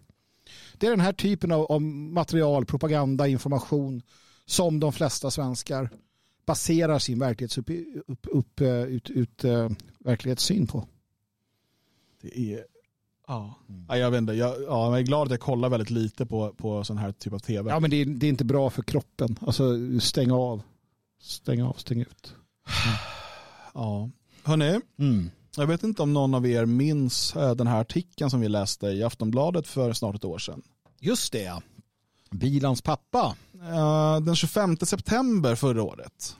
Det 0.78 0.86
är 0.86 0.90
den 0.90 1.00
här 1.00 1.12
typen 1.12 1.52
av, 1.52 1.64
av 1.72 1.82
material, 1.82 2.64
propaganda, 2.66 3.28
information 3.28 4.02
som 4.46 4.80
de 4.80 4.92
flesta 4.92 5.30
svenskar 5.30 5.90
baserar 6.46 6.98
sin 6.98 7.18
verklighetsupp, 7.18 7.70
upp, 8.06 8.26
upp, 8.30 8.60
eh, 8.60 8.82
ut, 8.82 9.10
ut, 9.10 9.44
eh, 9.44 9.68
verklighetssyn 9.98 10.66
på. 10.66 10.86
det 12.22 12.38
är... 12.54 12.64
Ja. 13.26 13.54
Ja, 13.88 13.96
jag 13.98 14.10
vet 14.10 14.18
inte. 14.18 14.32
Jag, 14.32 14.62
ja, 14.62 14.90
jag 14.90 14.98
är 14.98 15.02
glad 15.02 15.26
att 15.26 15.30
jag 15.30 15.40
kollar 15.40 15.68
väldigt 15.68 15.90
lite 15.90 16.26
på, 16.26 16.52
på 16.54 16.84
sån 16.84 16.98
här 16.98 17.12
typ 17.12 17.32
av 17.32 17.38
TV. 17.38 17.70
Ja, 17.70 17.80
men 17.80 17.90
det 17.90 17.96
är, 17.96 18.06
det 18.06 18.26
är 18.26 18.28
inte 18.28 18.44
bra 18.44 18.70
för 18.70 18.82
kroppen. 18.82 19.36
Alltså 19.40 19.74
stäng 20.00 20.30
av. 20.30 20.62
Stäng 21.20 21.62
av, 21.62 21.72
stäng 21.72 22.00
ut. 22.00 22.34
Ja. 23.74 24.10
Hörni, 24.42 24.80
Mm. 24.98 25.30
jag 25.56 25.66
vet 25.66 25.82
inte 25.82 26.02
om 26.02 26.12
någon 26.12 26.34
av 26.34 26.46
er 26.46 26.64
minns 26.66 27.36
eh, 27.36 27.54
den 27.54 27.66
här 27.66 27.80
artikeln 27.80 28.30
som 28.30 28.40
vi 28.40 28.48
läste 28.48 28.86
i 28.86 29.02
Aftonbladet 29.02 29.66
för 29.66 29.92
snart 29.92 30.14
ett 30.14 30.24
år 30.24 30.38
sedan. 30.38 30.62
Just 31.00 31.32
det. 31.32 31.62
Bilans 32.30 32.82
pappa. 32.82 33.36
Eh, 33.62 34.20
Den 34.20 34.36
25 34.36 34.76
september 34.76 35.54
förra 35.54 35.82
året. 35.82 36.36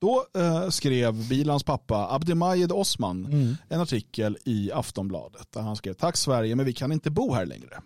Då 0.00 0.26
eh, 0.40 0.68
skrev 0.68 1.28
Bilans 1.28 1.62
pappa 1.64 2.08
Abdelmajid 2.14 2.72
Osman 2.72 3.26
Mm. 3.26 3.56
en 3.68 3.80
artikel 3.80 4.38
i 4.44 4.72
Aftonbladet 4.72 5.52
där 5.52 5.60
han 5.60 5.76
skrev 5.76 5.94
Tack 5.94 6.16
Sverige 6.16 6.56
men 6.56 6.66
vi 6.66 6.72
kan 6.72 6.92
inte 6.92 7.10
bo 7.10 7.32
här 7.34 7.46
längre. 7.46 7.80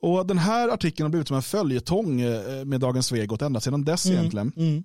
Och 0.00 0.26
Den 0.26 0.38
här 0.38 0.68
artikeln 0.68 1.04
har 1.04 1.10
blivit 1.10 1.28
som 1.28 1.36
en 1.36 1.42
följetong 1.42 2.20
eh, 2.20 2.64
med 2.64 2.80
Dagens 2.80 3.06
Svegot 3.06 3.42
ända 3.42 3.60
sedan 3.60 3.84
dess 3.84 4.06
egentligen. 4.06 4.52
Mm. 4.56 4.84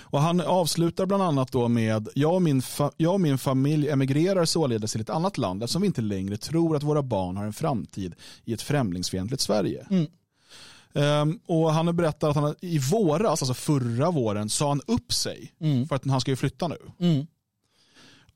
Och 0.00 0.20
han 0.20 0.40
avslutar 0.40 1.06
bland 1.06 1.22
annat 1.22 1.52
då 1.52 1.68
med 1.68 2.08
jag 2.14 2.34
och, 2.34 2.42
min 2.42 2.62
jag 2.96 3.12
och 3.12 3.20
min 3.20 3.38
familj 3.38 3.88
emigrerar 3.88 4.44
således 4.44 4.92
till 4.92 5.00
ett 5.00 5.10
annat 5.10 5.38
land 5.38 5.62
eftersom 5.62 5.82
vi 5.82 5.86
inte 5.86 6.00
längre 6.00 6.36
tror 6.36 6.76
att 6.76 6.82
våra 6.82 7.02
barn 7.02 7.36
har 7.36 7.44
en 7.44 7.52
framtid 7.52 8.14
i 8.44 8.52
ett 8.52 8.62
främlingsfientligt 8.62 9.42
Sverige. 9.42 9.86
Mm. 9.90 10.06
Ehm, 10.94 11.40
och 11.46 11.72
han 11.72 11.86
har 11.86 11.94
berättat 11.94 12.30
att 12.30 12.36
han 12.36 12.54
i 12.60 12.78
våras, 12.78 13.42
alltså 13.42 13.54
förra 13.54 14.10
våren, 14.10 14.48
sa 14.50 14.68
han 14.68 14.80
upp 14.86 15.12
sig 15.12 15.52
Mm. 15.60 15.88
för 15.88 15.96
att 15.96 16.06
han 16.06 16.20
ska 16.20 16.30
ju 16.30 16.36
flytta 16.36 16.68
nu. 16.68 16.76
Mm. 16.98 17.26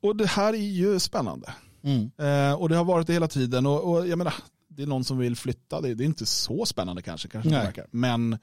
Och 0.00 0.16
det 0.16 0.26
här 0.26 0.52
är 0.52 0.56
ju 0.58 0.98
spännande. 1.00 1.54
Mm. 1.82 2.10
Eh, 2.18 2.54
och 2.60 2.68
det 2.68 2.76
har 2.76 2.84
varit 2.84 3.06
det 3.06 3.12
hela 3.12 3.28
tiden. 3.28 3.66
Och, 3.66 3.90
och 3.92 4.08
jag 4.08 4.18
menar, 4.18 4.34
det 4.68 4.82
är 4.82 4.86
någon 4.86 5.04
som 5.04 5.18
vill 5.18 5.36
flytta. 5.36 5.80
Det, 5.80 5.94
det 5.94 6.04
är 6.04 6.06
inte 6.06 6.26
så 6.26 6.66
spännande 6.66 7.02
kanske. 7.02 7.28
kanske 7.28 7.50
Nej. 7.50 7.72
Men 7.90 8.38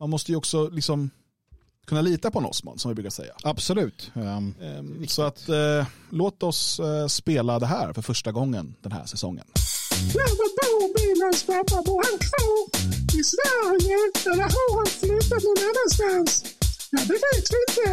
man 0.00 0.10
måste 0.10 0.32
ju 0.32 0.36
också 0.36 0.68
liksom 0.68 1.10
kunna 1.86 2.00
lita 2.00 2.30
på 2.30 2.38
en 2.38 2.44
Osman 2.44 2.78
som 2.78 2.88
vi 2.88 2.94
brukar 2.94 3.10
säga. 3.10 3.32
Absolut. 3.44 4.10
Um, 4.14 4.54
Ehm, 4.60 5.06
Så 5.08 5.22
att 5.22 5.48
eh, 5.48 5.86
låt 6.10 6.42
oss 6.42 6.80
eh, 6.80 7.06
spela 7.06 7.58
det 7.58 7.66
här 7.66 7.92
för 7.92 8.02
första 8.02 8.32
gången 8.32 8.74
den 8.82 8.92
här 8.92 9.04
säsongen. 9.06 9.44
Ja, 10.18 10.26
men 10.38 10.50
bor 10.58 10.84
bilens 10.94 11.42
pappa? 11.42 11.82
Bor 11.86 12.02
han 12.06 12.18
kvar 12.28 12.58
i 13.18 13.22
Sverige 13.32 13.98
eller 14.30 14.48
har 14.56 14.70
han 14.76 14.86
flyttat 15.00 15.42
någon 15.46 15.62
annanstans? 15.68 16.32
Ja, 16.90 17.00
det 17.08 17.18
vet 17.24 17.46
vi 17.52 17.58
inte. 17.66 17.88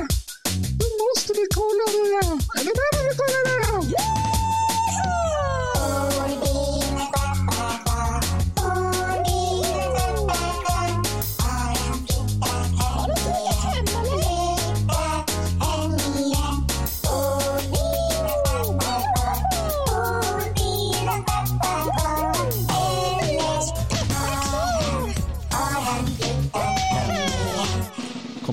Nu 0.79 0.87
måste 1.03 1.31
vi 1.39 1.45
kolla 1.59 1.85
det 1.95 2.05
här. 2.15 2.37
Eller 2.57 2.73
behöver 2.79 3.03
vi 3.09 3.15
kolla 3.21 3.39
det 3.49 3.59
här? 3.65 4.38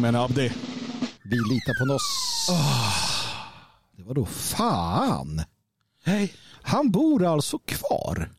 Igen 0.07 0.16
Abdi. 0.16 0.52
vi 1.24 1.36
litar 1.36 1.86
på 1.86 1.94
oss. 1.94 2.48
Det 3.96 4.02
var 4.02 4.14
då 4.14 4.26
fan. 4.26 5.42
Hej. 6.04 6.32
Han 6.62 6.90
bor 6.90 7.24
alltså 7.24 7.59
kvar. 7.59 8.30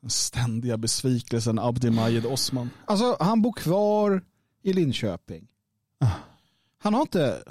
Den 0.00 0.10
ständiga 0.10 0.76
besvikelsen 0.76 1.58
Abdi 1.58 1.90
Majid 1.90 2.26
Osman. 2.26 2.70
Alltså 2.84 3.16
han 3.20 3.42
bor 3.42 3.52
kvar 3.52 4.22
i 4.62 4.72
Linköping. 4.72 5.48
Han 6.82 6.94
har 6.94 7.00
inte, 7.02 7.42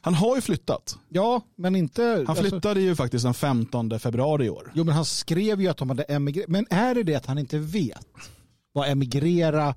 Han 0.00 0.14
har 0.14 0.36
ju 0.36 0.42
flyttat. 0.42 0.98
ja 1.08 1.42
men 1.56 1.76
inte. 1.76 2.02
Han 2.02 2.26
alltså- 2.26 2.44
flyttade 2.44 2.80
ju 2.80 2.96
faktiskt 2.96 3.24
den 3.24 3.34
15 3.34 3.98
februari 4.00 4.44
i 4.46 4.50
år. 4.50 4.72
Jo 4.74 4.84
men 4.84 4.94
han 4.94 5.04
skrev 5.04 5.60
ju 5.60 5.68
att 5.68 5.76
de 5.76 5.88
hade 5.88 6.02
emigrerat. 6.02 6.48
Men 6.48 6.66
är 6.70 6.94
det 6.94 7.02
det 7.02 7.14
att 7.14 7.26
han 7.26 7.38
inte 7.38 7.58
vet 7.58 8.06
vad 8.72 8.88
emigrera 8.88 9.74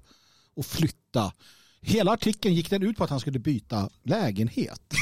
och 0.55 0.65
flytta? 0.65 1.33
Hela 1.83 2.11
artikeln 2.11 2.55
gick 2.55 2.69
den 2.69 2.83
ut 2.83 2.97
på 2.97 3.03
att 3.03 3.09
han 3.09 3.19
skulle 3.19 3.39
byta 3.39 3.89
lägenhet. 4.03 4.93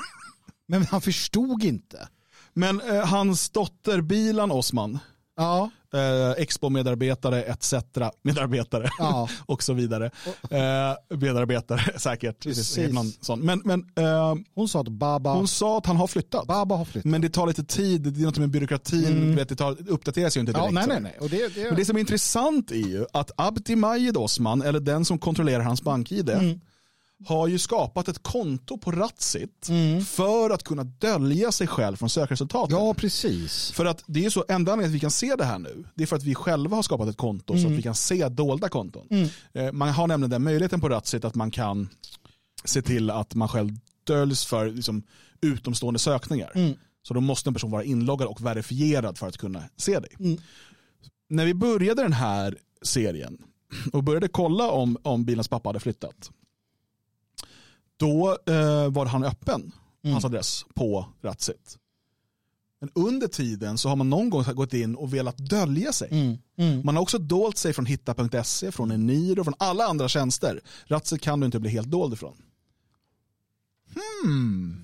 men 0.66 0.86
han 0.86 1.00
förstod 1.00 1.64
inte. 1.64 2.08
Men 2.52 2.80
eh, 2.80 3.06
hans 3.06 3.50
dotter 3.50 4.00
Bilan 4.00 4.50
Osman, 4.50 4.98
Ja, 5.36 5.70
eh, 5.94 6.42
Expo-medarbetare 6.42 7.42
etc. 7.42 7.74
Medarbetare 8.22 8.90
Ja. 8.98 9.28
och 9.46 9.62
så 9.62 9.72
vidare. 9.72 10.10
Eh, 10.50 11.16
medarbetare 11.18 11.80
säkert. 11.98 12.42
Precis. 12.42 12.92
Någon 12.92 13.06
sån. 13.20 13.40
Men, 13.40 13.62
men 13.64 13.80
eh, 13.96 14.34
hon 14.54 14.68
sa 14.68 14.80
att 14.80 14.88
Baba, 14.88 15.34
hon 15.34 15.48
sa 15.48 15.78
att 15.78 15.86
han 15.86 15.96
har 15.96 16.06
flyttat. 16.06 16.46
Baba 16.46 16.76
har 16.76 16.84
flyttat. 16.84 17.10
Men 17.10 17.20
det 17.20 17.28
tar 17.28 17.46
lite 17.46 17.64
tid, 17.64 18.00
det 18.02 18.20
är 18.20 18.24
något 18.24 18.38
med 18.38 18.50
byråkratin, 18.50 19.30
du 19.30 19.34
vet, 19.34 19.48
det, 19.48 19.56
tar, 19.56 19.76
uppdateras 19.90 20.36
ju 20.36 20.40
inte 20.40 20.52
direkt. 20.52 20.64
ja, 20.64 20.70
nej, 20.70 20.84
nej, 20.88 21.00
nej. 21.00 21.16
Och 21.20 21.30
det, 21.30 21.54
det, 21.54 21.64
Men 21.64 21.76
det 21.76 21.84
som 21.84 21.96
är 21.96 22.00
intressant 22.00 22.70
är 22.70 22.74
ju 22.76 23.06
att 23.12 23.30
Abdi 23.36 23.76
Majid 23.76 24.16
Osman, 24.16 24.62
eller 24.62 24.80
den 24.80 25.04
som 25.04 25.18
kontrollerar 25.18 25.62
hans 25.62 25.82
bank-id, 25.82 26.30
Mm. 26.30 26.60
Har 27.26 27.48
ju 27.48 27.58
skapat 27.58 28.08
ett 28.08 28.22
konto 28.22 28.78
på 28.78 28.90
Ratsit 28.90 29.68
för 30.06 30.50
att 30.50 30.62
kunna 30.62 30.84
dölja 30.84 31.52
sig 31.52 31.66
själv 31.66 31.96
från 31.96 32.10
sökresultaten. 32.10 32.76
ja, 32.76 32.94
precis. 32.94 33.70
För 33.70 33.84
att 33.84 34.04
det 34.06 34.24
är 34.24 34.30
så, 34.30 34.44
enda 34.48 34.72
anledningen 34.72 34.90
att 34.90 34.94
vi 34.96 35.00
kan 35.00 35.10
se 35.10 35.34
det 35.36 35.44
här 35.44 35.58
nu, 35.58 35.84
det 35.94 36.02
är 36.02 36.06
för 36.06 36.16
att 36.16 36.22
vi 36.22 36.34
själva 36.34 36.76
har 36.76 36.82
skapat 36.82 37.08
ett 37.08 37.16
konto 37.16 37.58
så 37.58 37.66
att 37.66 37.72
vi 37.72 37.82
kan 37.82 37.94
se 37.94 38.28
dolda 38.28 38.68
konton. 38.68 39.06
Eh, 39.52 39.72
Man 39.72 39.88
har 39.88 40.06
nämligen 40.06 40.30
den 40.30 40.42
möjligheten 40.42 40.80
på 40.80 40.88
Ratsit 40.88 41.24
att 41.24 41.34
man 41.34 41.50
kan 41.50 41.88
se 42.64 42.82
till 42.82 43.10
att 43.10 43.34
man 43.34 43.48
själv 43.48 43.70
döljs 44.04 44.44
för 44.46 44.70
liksom, 44.70 45.02
utomstående 45.40 45.98
sökningar. 46.00 46.76
Så 47.02 47.14
då 47.14 47.20
måste 47.20 47.50
en 47.50 47.54
person 47.54 47.70
vara 47.70 47.84
inloggad 47.84 48.28
och 48.28 48.46
verifierad 48.46 49.18
för 49.18 49.28
att 49.28 49.36
kunna 49.36 49.62
se 49.76 49.98
dig. 49.98 50.38
När 51.28 51.46
vi 51.46 51.54
började 51.54 52.02
den 52.02 52.12
här 52.12 52.56
serien 52.82 53.38
och 53.92 54.04
började 54.04 54.28
kolla 54.28 54.70
om, 54.70 54.98
om 55.02 55.24
bilens 55.24 55.48
pappa 55.48 55.68
hade 55.68 55.80
flyttat, 55.80 56.30
då 57.96 58.38
eh, 58.46 58.88
var 58.90 59.06
han 59.06 59.24
öppen, 59.24 59.72
hans 60.02 60.24
adress 60.24 60.64
på 60.74 61.08
Ratsit. 61.22 61.78
Men 62.80 62.90
under 62.94 63.28
tiden 63.28 63.78
så 63.78 63.88
har 63.88 63.96
man 63.96 64.10
någon 64.10 64.30
gång 64.30 64.44
gått 64.54 64.74
in 64.74 64.94
och 64.94 65.14
velat 65.14 65.36
dölja 65.38 65.92
sig. 65.92 66.08
Mm. 66.56 66.86
Man 66.86 66.96
har 66.96 67.02
också 67.02 67.18
dolt 67.18 67.58
sig 67.58 67.72
från 67.72 67.86
hitta.se, 67.86 68.72
från 68.72 68.90
Eniro, 68.90 69.44
från 69.44 69.54
alla 69.58 69.84
andra 69.86 70.08
tjänster. 70.08 70.60
Ratset 70.86 71.20
kan 71.20 71.40
du 71.40 71.46
inte 71.46 71.60
bli 71.60 71.70
helt 71.70 71.90
dold 71.90 72.14
ifrån. 72.14 72.36
Hmm. 74.22 74.80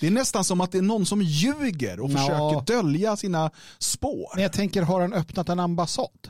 Det 0.00 0.06
är 0.06 0.10
nästan 0.10 0.44
som 0.44 0.60
att 0.60 0.72
det 0.72 0.78
är 0.78 0.82
någon 0.82 1.06
som 1.06 1.22
ljuger 1.22 2.00
och 2.00 2.10
Ja. 2.10 2.16
försöker 2.18 2.72
dölja 2.74 3.16
sina 3.16 3.50
spår. 3.78 4.30
Men 4.34 4.42
jag 4.42 4.52
tänker, 4.52 4.82
har 4.82 5.00
han 5.00 5.12
öppnat 5.12 5.48
en 5.48 5.60
ambassad? 5.60 6.08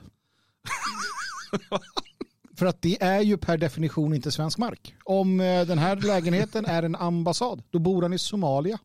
För 2.57 2.66
att 2.66 2.82
det 2.82 3.02
är 3.02 3.20
ju 3.20 3.36
per 3.36 3.59
definition 3.59 4.14
inte 4.14 4.30
svensk 4.32 4.59
mark. 4.59 4.94
Om 5.05 5.40
eh, 5.40 5.66
den 5.66 5.78
här 5.78 5.96
lägenheten 5.96 6.64
är 6.66 6.82
en 6.82 6.96
ambassad, 6.96 7.62
då 7.70 7.78
bor 7.78 8.02
han 8.02 8.12
i 8.12 8.18
Somalia. 8.18 8.78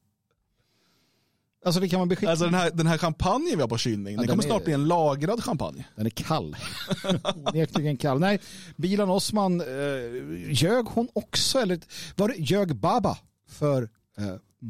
Alltså 1.66 1.82
det 1.82 1.90
kan 1.90 2.00
man 2.00 2.08
beskicka. 2.10 2.30
Alltså 2.32 2.46
den 2.46 2.54
här, 2.54 2.72
den 2.72 2.88
här 2.88 2.98
champagnen 2.98 3.52
vi 3.56 3.62
har 3.62 3.68
på 3.68 3.78
kylning, 3.78 4.14
Ja, 4.14 4.20
den 4.20 4.28
den 4.28 4.28
kommer 4.28 4.44
är- 4.44 4.48
snart 4.48 4.64
bli 4.64 4.74
en 4.74 4.88
lagrad 4.88 5.44
champagne. 5.44 5.86
Den 5.96 6.06
är 6.06 6.10
kall. 6.10 6.56
Onekligen 7.46 7.98
kall. 7.98 8.20
Nej, 8.20 8.40
Bilan 8.76 9.10
Osman, 9.10 9.62
eh, 9.62 9.68
ljög 10.52 10.86
hon 10.86 11.08
också? 11.14 11.60
Eller 11.60 11.80
var 12.16 12.28
det 12.28 12.36
ljög 12.38 12.76
Baba 12.76 13.18
för, 13.50 13.90
eh, 14.18 14.26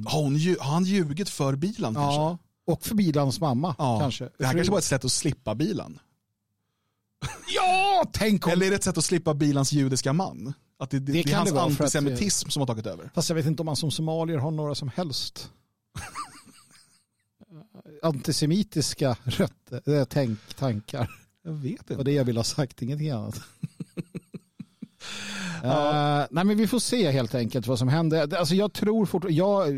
Har, 0.07 0.21
hon, 0.23 0.33
har 0.59 0.71
han 0.73 0.83
ljugit 0.83 1.29
för 1.29 1.55
bilen 1.55 1.93
kanske? 1.95 2.19
ja, 2.21 2.37
och 2.67 2.83
för 2.83 2.95
Bilans 2.95 3.39
mamma 3.39 3.75
Ja. 3.77 3.99
kanske? 3.99 4.29
Det 4.37 4.45
här 4.45 4.53
kanske 4.53 4.71
var 4.71 4.77
ett 4.79 4.83
sätt 4.83 5.05
att 5.05 5.11
slippa 5.11 5.55
bilen. 5.55 5.99
Ja, 7.55 8.05
tänk 8.13 8.45
om... 8.47 8.51
Eller 8.53 8.65
är 8.65 8.69
det 8.69 8.75
ett 8.75 8.83
sätt 8.83 8.97
att 8.97 9.05
slippa 9.05 9.33
bilans 9.33 9.71
judiska 9.71 10.13
man? 10.13 10.53
Att 10.79 10.89
det, 10.89 10.99
det, 10.99 11.11
det, 11.11 11.23
kan 11.23 11.31
är 11.33 11.37
hans 11.37 11.49
det 11.49 11.55
vara 11.55 11.69
för 11.69 11.83
att- 11.83 11.95
antisemitism 11.95 12.49
som 12.49 12.59
har 12.59 12.67
tagit 12.67 12.85
över. 12.85 13.09
Fast 13.13 13.29
jag 13.29 13.35
vet 13.35 13.45
inte 13.45 13.61
om 13.61 13.65
man 13.65 13.75
som 13.75 13.91
somalier 13.91 14.37
har 14.37 14.51
några 14.51 14.75
som 14.75 14.89
helst 14.95 15.49
antisemitiska 18.03 19.17
rötter, 19.23 19.99
äh, 19.99 20.05
tänk, 20.05 20.39
tankar. 20.55 21.11
Jag 21.43 21.51
vet 21.51 21.87
Det 21.87 21.95
var 21.95 22.03
det 22.03 22.11
jag 22.11 22.25
ville 22.25 22.39
ha 22.39 22.43
sagt, 22.43 22.81
ingenting 22.81 23.09
annat. 23.09 23.41
Eh, 25.63 26.25
nej 26.31 26.43
men 26.43 26.57
vi 26.57 26.67
får 26.67 26.79
se 26.79 27.11
helt 27.11 27.35
enkelt 27.35 27.67
vad 27.67 27.79
som 27.79 27.87
händer. 27.87 28.27
Det- 28.27 28.39
Alltså 28.39 28.55
jag 28.55 28.73
tror, 28.73 29.05
fort, 29.05 29.25
jag, 29.29 29.69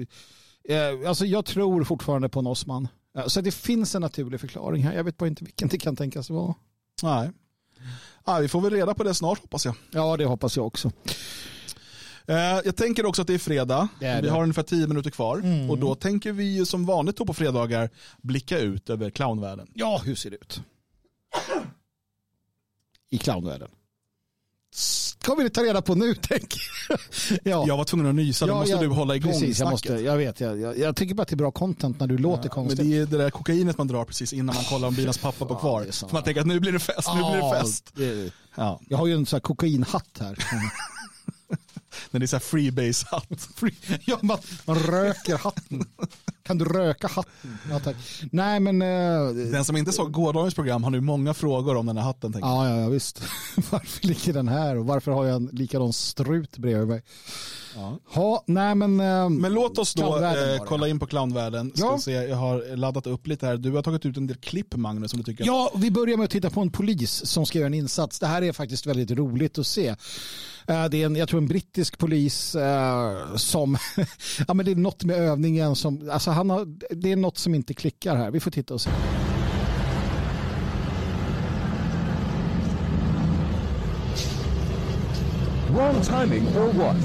eh, 0.70 1.08
alltså 1.08 1.26
jag 1.26 1.46
tror 1.46 1.84
fortfarande 1.84 2.30
på 2.30 2.40
en 2.40 2.48
Osman. 2.48 2.88
Eh, 3.18 3.26
så 3.28 3.42
det 3.42 3.52
finns 3.52 3.96
en 3.96 4.02
naturlig 4.02 4.40
förklaring 4.40 4.84
här. 4.84 4.94
Jag 4.94 5.04
vet 5.04 5.18
bara 5.18 5.28
inte 5.28 5.44
vilken 5.44 5.68
det 5.68 5.78
kan 5.78 5.96
tänkas 5.96 6.30
vara. 6.30 6.54
Nej. 7.04 7.32
Ja, 8.26 8.38
vi 8.40 8.48
får 8.48 8.62
väl 8.62 8.74
reda 8.74 8.94
på 8.94 9.04
det 9.04 9.14
snart 9.14 9.40
hoppas 9.40 9.66
jag. 9.66 9.76
Ja, 9.92 10.18
det 10.18 10.26
hoppas 10.26 10.58
jag 10.58 10.68
också. 10.68 10.92
Eh, 12.28 12.36
jag 12.66 12.76
tänker 12.76 13.06
också 13.06 13.22
att 13.22 13.28
det 13.28 13.34
är 13.34 13.38
fredag. 13.38 13.88
Det 14.00 14.06
är 14.06 14.16
vi 14.16 14.22
det. 14.22 14.28
Mm. 14.28 14.36
har 14.36 14.44
ungefär 14.44 14.64
tio 14.64 14.88
minuter 14.88 15.10
kvar. 15.10 15.44
Och 15.70 15.78
då 15.78 15.96
tänker 15.96 16.32
vi 16.32 16.44
ju 16.44 16.66
som 16.66 16.86
vanligt 16.86 17.18
då 17.18 17.26
på 17.26 17.34
fredagar 17.34 17.90
blicka 18.22 18.60
ut 18.60 18.90
över 18.90 19.10
clownvärlden. 19.10 19.72
Ja, 19.74 20.02
hur 20.06 20.16
ser 20.16 20.30
det 20.30 20.36
ut? 20.36 20.62
I 23.10 23.18
clownvärlden. 23.18 23.70
Ska 25.24 25.36
vi 25.36 25.50
ta 25.50 25.62
reda 25.64 25.82
på 25.82 25.96
nu, 25.96 26.16
jag. 26.30 26.40
ja. 27.44 27.64
Jag 27.68 27.78
var 27.78 27.84
tvungen 27.84 28.08
att 28.08 28.16
nysa, 28.16 28.46
då 28.46 28.56
måste 28.56 28.72
jag- 28.72 28.82
du 28.82 28.88
hålla 28.88 29.16
igång 29.16 29.32
Precis, 29.32 29.48
jag, 29.48 29.56
snacket. 29.70 29.72
måste, 29.92 30.04
jag 30.06 30.18
vet. 30.18 30.40
Jag, 30.40 30.60
jag, 30.60 30.78
jag 30.78 30.96
tycker 30.96 31.16
bara 31.16 31.22
att 31.22 31.28
det 31.28 31.34
är 31.34 31.38
bra 31.38 31.52
content 31.52 32.00
när 32.00 32.08
du 32.08 32.18
låter 32.18 32.42
Men 32.44 32.50
konstigt. 32.50 32.80
det 32.90 32.98
är 32.98 33.06
det 33.06 33.18
där 33.18 33.30
kokainet 33.30 33.78
man 33.78 33.88
drar 33.88 34.06
precis 34.06 34.34
innan 34.34 34.56
man 34.56 34.64
kollar 34.64 34.88
om 34.88 34.94
bilens 34.96 35.18
pappa 35.22 35.46
Ja, 35.50 35.56
kvar. 35.56 35.84
För 35.92 36.14
man 36.14 36.24
tänker 36.24 36.42
att 36.42 36.48
nu 36.48 36.60
blir 36.60 36.72
det 36.72 36.80
fest, 36.80 37.10
nu 37.16 37.22
blir 37.32 37.52
det 37.54 37.60
fest. 37.62 37.92
det- 37.96 38.32
Ja, 38.56 38.80
Jag 38.88 38.98
har 38.98 39.08
ju 39.08 39.14
en 39.14 39.26
sån 39.26 39.38
här 39.38 39.42
kokainhatt 39.42 40.18
här. 40.20 40.38
när 42.12 42.20
det 42.20 42.26
är 42.26 42.28
så 42.28 42.36
här 42.36 42.42
freebase-hatt. 42.42 43.50
ja, 44.06 44.20
man, 44.22 44.38
man 44.66 44.76
röker 44.80 45.38
hatten. 45.38 45.84
Kan 46.44 46.58
du 46.58 46.66
röka 46.66 47.08
hatten? 47.08 47.58
Ja. 47.70 47.80
Nej, 48.32 48.60
men... 48.60 48.82
eh, 48.82 49.34
Den 49.52 49.66
som 49.66 49.78
inte 49.78 49.92
såg 49.92 50.12
gårdagens 50.12 50.54
program 50.56 50.84
har 50.84 50.92
nu 50.92 51.02
många 51.02 51.34
frågor 51.34 51.76
om 51.76 51.86
den 51.86 51.98
här 51.98 52.04
hatten. 52.04 52.34
Tänker 52.34 52.50
jag. 52.50 52.66
Ja, 52.66 52.70
ja, 52.76 52.82
ja, 52.82 52.90
visst. 52.90 53.22
varför 53.72 54.08
ligger 54.08 54.34
den 54.34 54.48
här 54.48 54.78
och 54.78 54.86
varför 54.86 55.12
har 55.12 55.26
jag 55.26 55.36
en 55.36 55.50
likadan 55.52 55.94
strut 55.94 56.58
bredvid 56.58 56.88
mig? 56.88 57.02
Ja. 57.76 57.98
Ja, 58.16 58.44
nej 58.48 58.76
men... 58.76 59.00
eh, 59.00 59.30
Men 59.30 59.54
låt 59.54 59.78
oss 59.78 59.94
då 59.94 60.18
eh, 60.24 60.64
kolla 60.66 60.88
in 60.88 61.00
på 61.00 61.06
clownvärlden. 61.08 61.72
Ska 61.76 61.86
Ja. 61.86 61.98
se, 62.00 62.12
jag 62.12 62.36
har 62.38 62.76
laddat 62.76 63.08
upp 63.08 63.28
lite 63.28 63.46
här. 63.46 63.58
Du 63.58 63.72
har 63.72 63.84
tagit 63.84 64.06
ut 64.06 64.18
en 64.18 64.28
del 64.28 64.38
klipp 64.38 64.76
Magnus 64.76 65.12
som 65.12 65.18
du 65.18 65.24
tycker 65.24 65.46
Ja, 65.46 65.72
vi 65.76 65.92
börjar 65.92 66.18
med 66.18 66.24
att 66.26 66.30
titta 66.32 66.50
på 66.50 66.62
en 66.62 66.72
polis 66.72 67.26
som 67.26 67.46
ska 67.46 67.58
göra 67.60 67.68
en 67.68 67.74
insats. 67.74 68.20
Det 68.20 68.28
här 68.28 68.42
är 68.42 68.52
faktiskt 68.52 68.86
väldigt 68.86 69.12
roligt 69.12 69.58
att 69.60 69.68
se. 69.68 69.88
Eh, 70.68 70.86
Det 70.86 71.02
är 71.02 71.06
en, 71.06 71.16
jag 71.16 71.30
tror 71.30 71.38
en 71.42 71.48
brittisk 71.48 71.98
polis 71.98 72.56
eh, 72.56 73.36
som, 73.36 73.78
ja 74.48 74.54
men 74.54 74.66
det 74.66 74.72
är 74.72 74.76
något 74.76 75.04
med 75.04 75.16
övningen 75.16 75.76
som, 75.76 76.10
alltså 76.12 76.32
han 76.32 76.50
har, 76.50 76.66
det 76.96 77.12
är 77.12 77.16
något 77.16 77.38
som 77.38 77.56
inte 77.56 77.74
klickar 77.74 78.16
här. 78.16 78.32
Vi 78.32 78.40
får 78.40 78.52
titta 78.52 78.74
och 78.74 78.82
se. 78.82 78.90
Wrong 85.74 86.02
timing 86.02 86.48
or 86.58 86.74
what? 86.74 86.98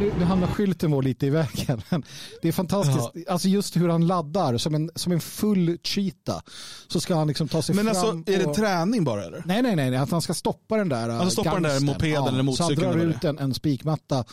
Nu, 0.00 0.12
nu 0.18 0.24
hamnar 0.24 0.46
skylten 0.46 0.90
vår 0.90 1.02
lite 1.02 1.26
i 1.26 1.30
vägen. 1.30 1.82
Men 1.88 2.04
det 2.42 2.48
är 2.48 2.52
fantastiskt. 2.52 3.28
Alltså 3.28 3.48
just 3.48 3.76
hur 3.76 3.88
han 3.88 4.06
laddar 4.06 4.58
som 4.58 4.74
en, 4.74 4.90
som 4.94 5.12
en 5.12 5.20
full 5.20 5.78
cheetah. 5.82 6.40
Så 6.88 7.00
ska 7.00 7.14
han 7.14 7.28
liksom 7.28 7.48
ta 7.48 7.62
sig 7.62 7.74
Men 7.74 7.84
fram. 7.84 7.96
alltså, 7.96 8.32
är 8.32 8.38
det 8.38 8.44
och- 8.44 8.54
träning 8.54 9.04
bara 9.04 9.24
eller? 9.24 9.42
Nej, 9.46 9.62
nej, 9.62 9.76
nej. 9.76 9.96
Att 9.96 10.10
han 10.10 10.22
ska 10.22 10.34
stoppa 10.34 10.76
den 10.76 10.88
där 10.88 11.08
Alltså 11.08 11.30
stoppa 11.30 11.54
den 11.54 11.62
där 11.62 11.80
mopeden 11.80 12.16
eller 12.16 12.30
Så 12.30 12.36
han 12.36 12.44
motorcykeln 12.44 12.92
drar 12.92 13.04
ut 13.04 13.24
en, 13.24 13.38
en 13.38 13.54
spikmatta. 13.54 14.24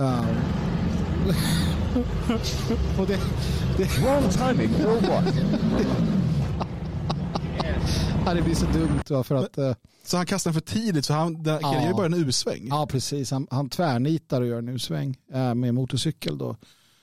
Uh, 0.00 0.24
och 3.00 3.06
det, 3.06 3.18
det, 3.76 3.98
Wrong 3.98 4.22
timing 4.30 4.70
or 4.74 5.00
what? 5.00 5.34
ja, 8.26 8.34
det 8.34 8.42
blir 8.42 8.54
så 8.54 8.66
dumt 8.66 9.24
för 9.24 9.34
att 9.34 9.58
eh, 9.58 9.74
Så 10.04 10.16
han 10.16 10.26
kastar 10.26 10.50
den 10.52 10.60
för 10.60 10.72
tidigt 10.72 11.04
så 11.04 11.12
han 11.12 11.42
den 11.42 11.58
Ja. 11.62 11.74
gör 11.74 11.88
ju 11.88 11.94
bara 11.94 12.06
en 12.06 12.14
U-sväng. 12.14 12.66
ja 12.68 12.86
precis, 12.86 13.30
han, 13.30 13.46
han 13.50 13.68
tvärnitar 13.68 14.40
och 14.40 14.46
gör 14.46 14.58
en 14.58 14.68
U-sväng 14.68 15.16
eh, 15.32 15.54
med 15.54 15.74
motorcykel 15.74 16.38
då. 16.38 16.56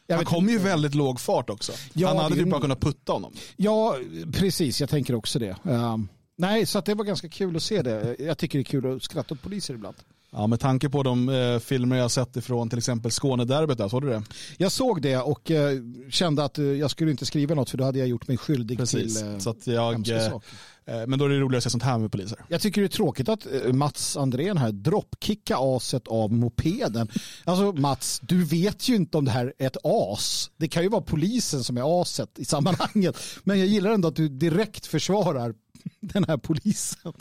Jag 0.07 0.15
Han 0.15 0.25
kommer 0.25 0.51
ju 0.51 0.57
väldigt 0.59 0.95
låg 0.95 1.19
fart 1.19 1.49
också. 1.49 1.71
Ja, 1.93 2.07
han 2.07 2.17
hade 2.17 2.41
en- 2.41 2.49
bara 2.49 2.61
kunnat 2.61 2.79
putta 2.81 3.11
honom. 3.13 3.33
Ja, 3.55 3.97
precis, 4.33 4.79
jag 4.81 4.89
tänker 4.89 5.15
också 5.15 5.39
det. 5.39 5.55
Eh, 5.69 5.97
nej, 6.37 6.65
så 6.65 6.81
det 6.81 6.93
var 6.93 7.05
ganska 7.05 7.29
kul 7.29 7.55
att 7.55 7.63
se 7.63 7.81
det. 7.81 8.15
Jag 8.19 8.37
tycker 8.37 8.57
det 8.59 8.61
är 8.61 8.63
kul 8.63 8.95
att 8.95 9.03
skratta 9.03 9.33
åt 9.33 9.41
poliser 9.41 9.73
ibland. 9.73 9.95
Ja, 10.35 10.47
med 10.47 10.59
tanke 10.59 10.89
på 10.89 11.03
de 11.03 11.29
eh, 11.29 11.59
filmer 11.59 11.95
jag 11.95 12.11
sett 12.11 12.35
ifrån 12.35 12.69
till 12.69 12.77
exempel 12.77 13.11
Skånederbyt, 13.11 13.77
där, 13.77 13.89
såg 13.89 14.01
du 14.01 14.09
det? 14.09 14.23
Jag 14.57 14.71
såg 14.71 15.01
det 15.01 15.17
och 15.17 15.51
eh, 15.51 15.79
kände 16.09 16.43
att 16.43 16.57
eh, 16.57 16.65
jag 16.65 16.91
skulle 16.91 17.11
inte 17.11 17.25
skriva 17.25 17.55
något 17.55 17.69
för 17.69 17.77
då 17.77 17.83
hade 17.83 17.99
jag 17.99 18.07
gjort 18.07 18.27
mig 18.27 18.37
skyldig 18.37 18.77
Precis. 18.77 19.19
till 19.19 19.33
eh, 19.33 19.37
så 19.37 19.49
att 19.49 19.67
jag, 19.67 20.09
eh, 20.09 20.25
eh, 20.25 21.07
men 21.07 21.19
då 21.19 21.25
är 21.25 21.29
det 21.29 21.39
roligare 21.39 21.57
att 21.57 21.63
se 21.63 21.69
sånt 21.69 21.83
här 21.83 21.97
med 21.97 22.11
poliser. 22.11 22.45
Jag 22.47 22.61
tycker 22.61 22.81
det 22.81 22.87
är 22.87 22.89
tråkigt 22.89 23.29
att 23.29 23.47
eh, 23.65 23.73
Mats 23.73 24.17
Andrén 24.17 24.57
här 24.57 24.71
droppkickar 24.71 25.75
aset 25.77 26.07
av 26.07 26.31
mopeden. 26.31 27.07
Alltså 27.45 27.71
Mats, 27.71 28.19
du 28.23 28.43
vet 28.43 28.89
ju 28.89 28.95
inte 28.95 29.17
om 29.17 29.25
det 29.25 29.31
här 29.31 29.53
är 29.57 29.67
ett 29.67 29.77
as. 29.83 30.51
Det 30.57 30.67
kan 30.67 30.83
ju 30.83 30.89
vara 30.89 31.01
polisen 31.01 31.63
som 31.63 31.77
är 31.77 32.01
aset 32.01 32.39
i 32.39 32.45
sammanhanget. 32.45 33.17
Men 33.43 33.59
jag 33.59 33.67
gillar 33.67 33.91
ändå 33.91 34.07
att 34.07 34.15
du 34.15 34.29
direkt 34.29 34.85
försvarar 34.85 35.53
den 35.99 36.25
här 36.27 36.37
polisen. 36.37 37.13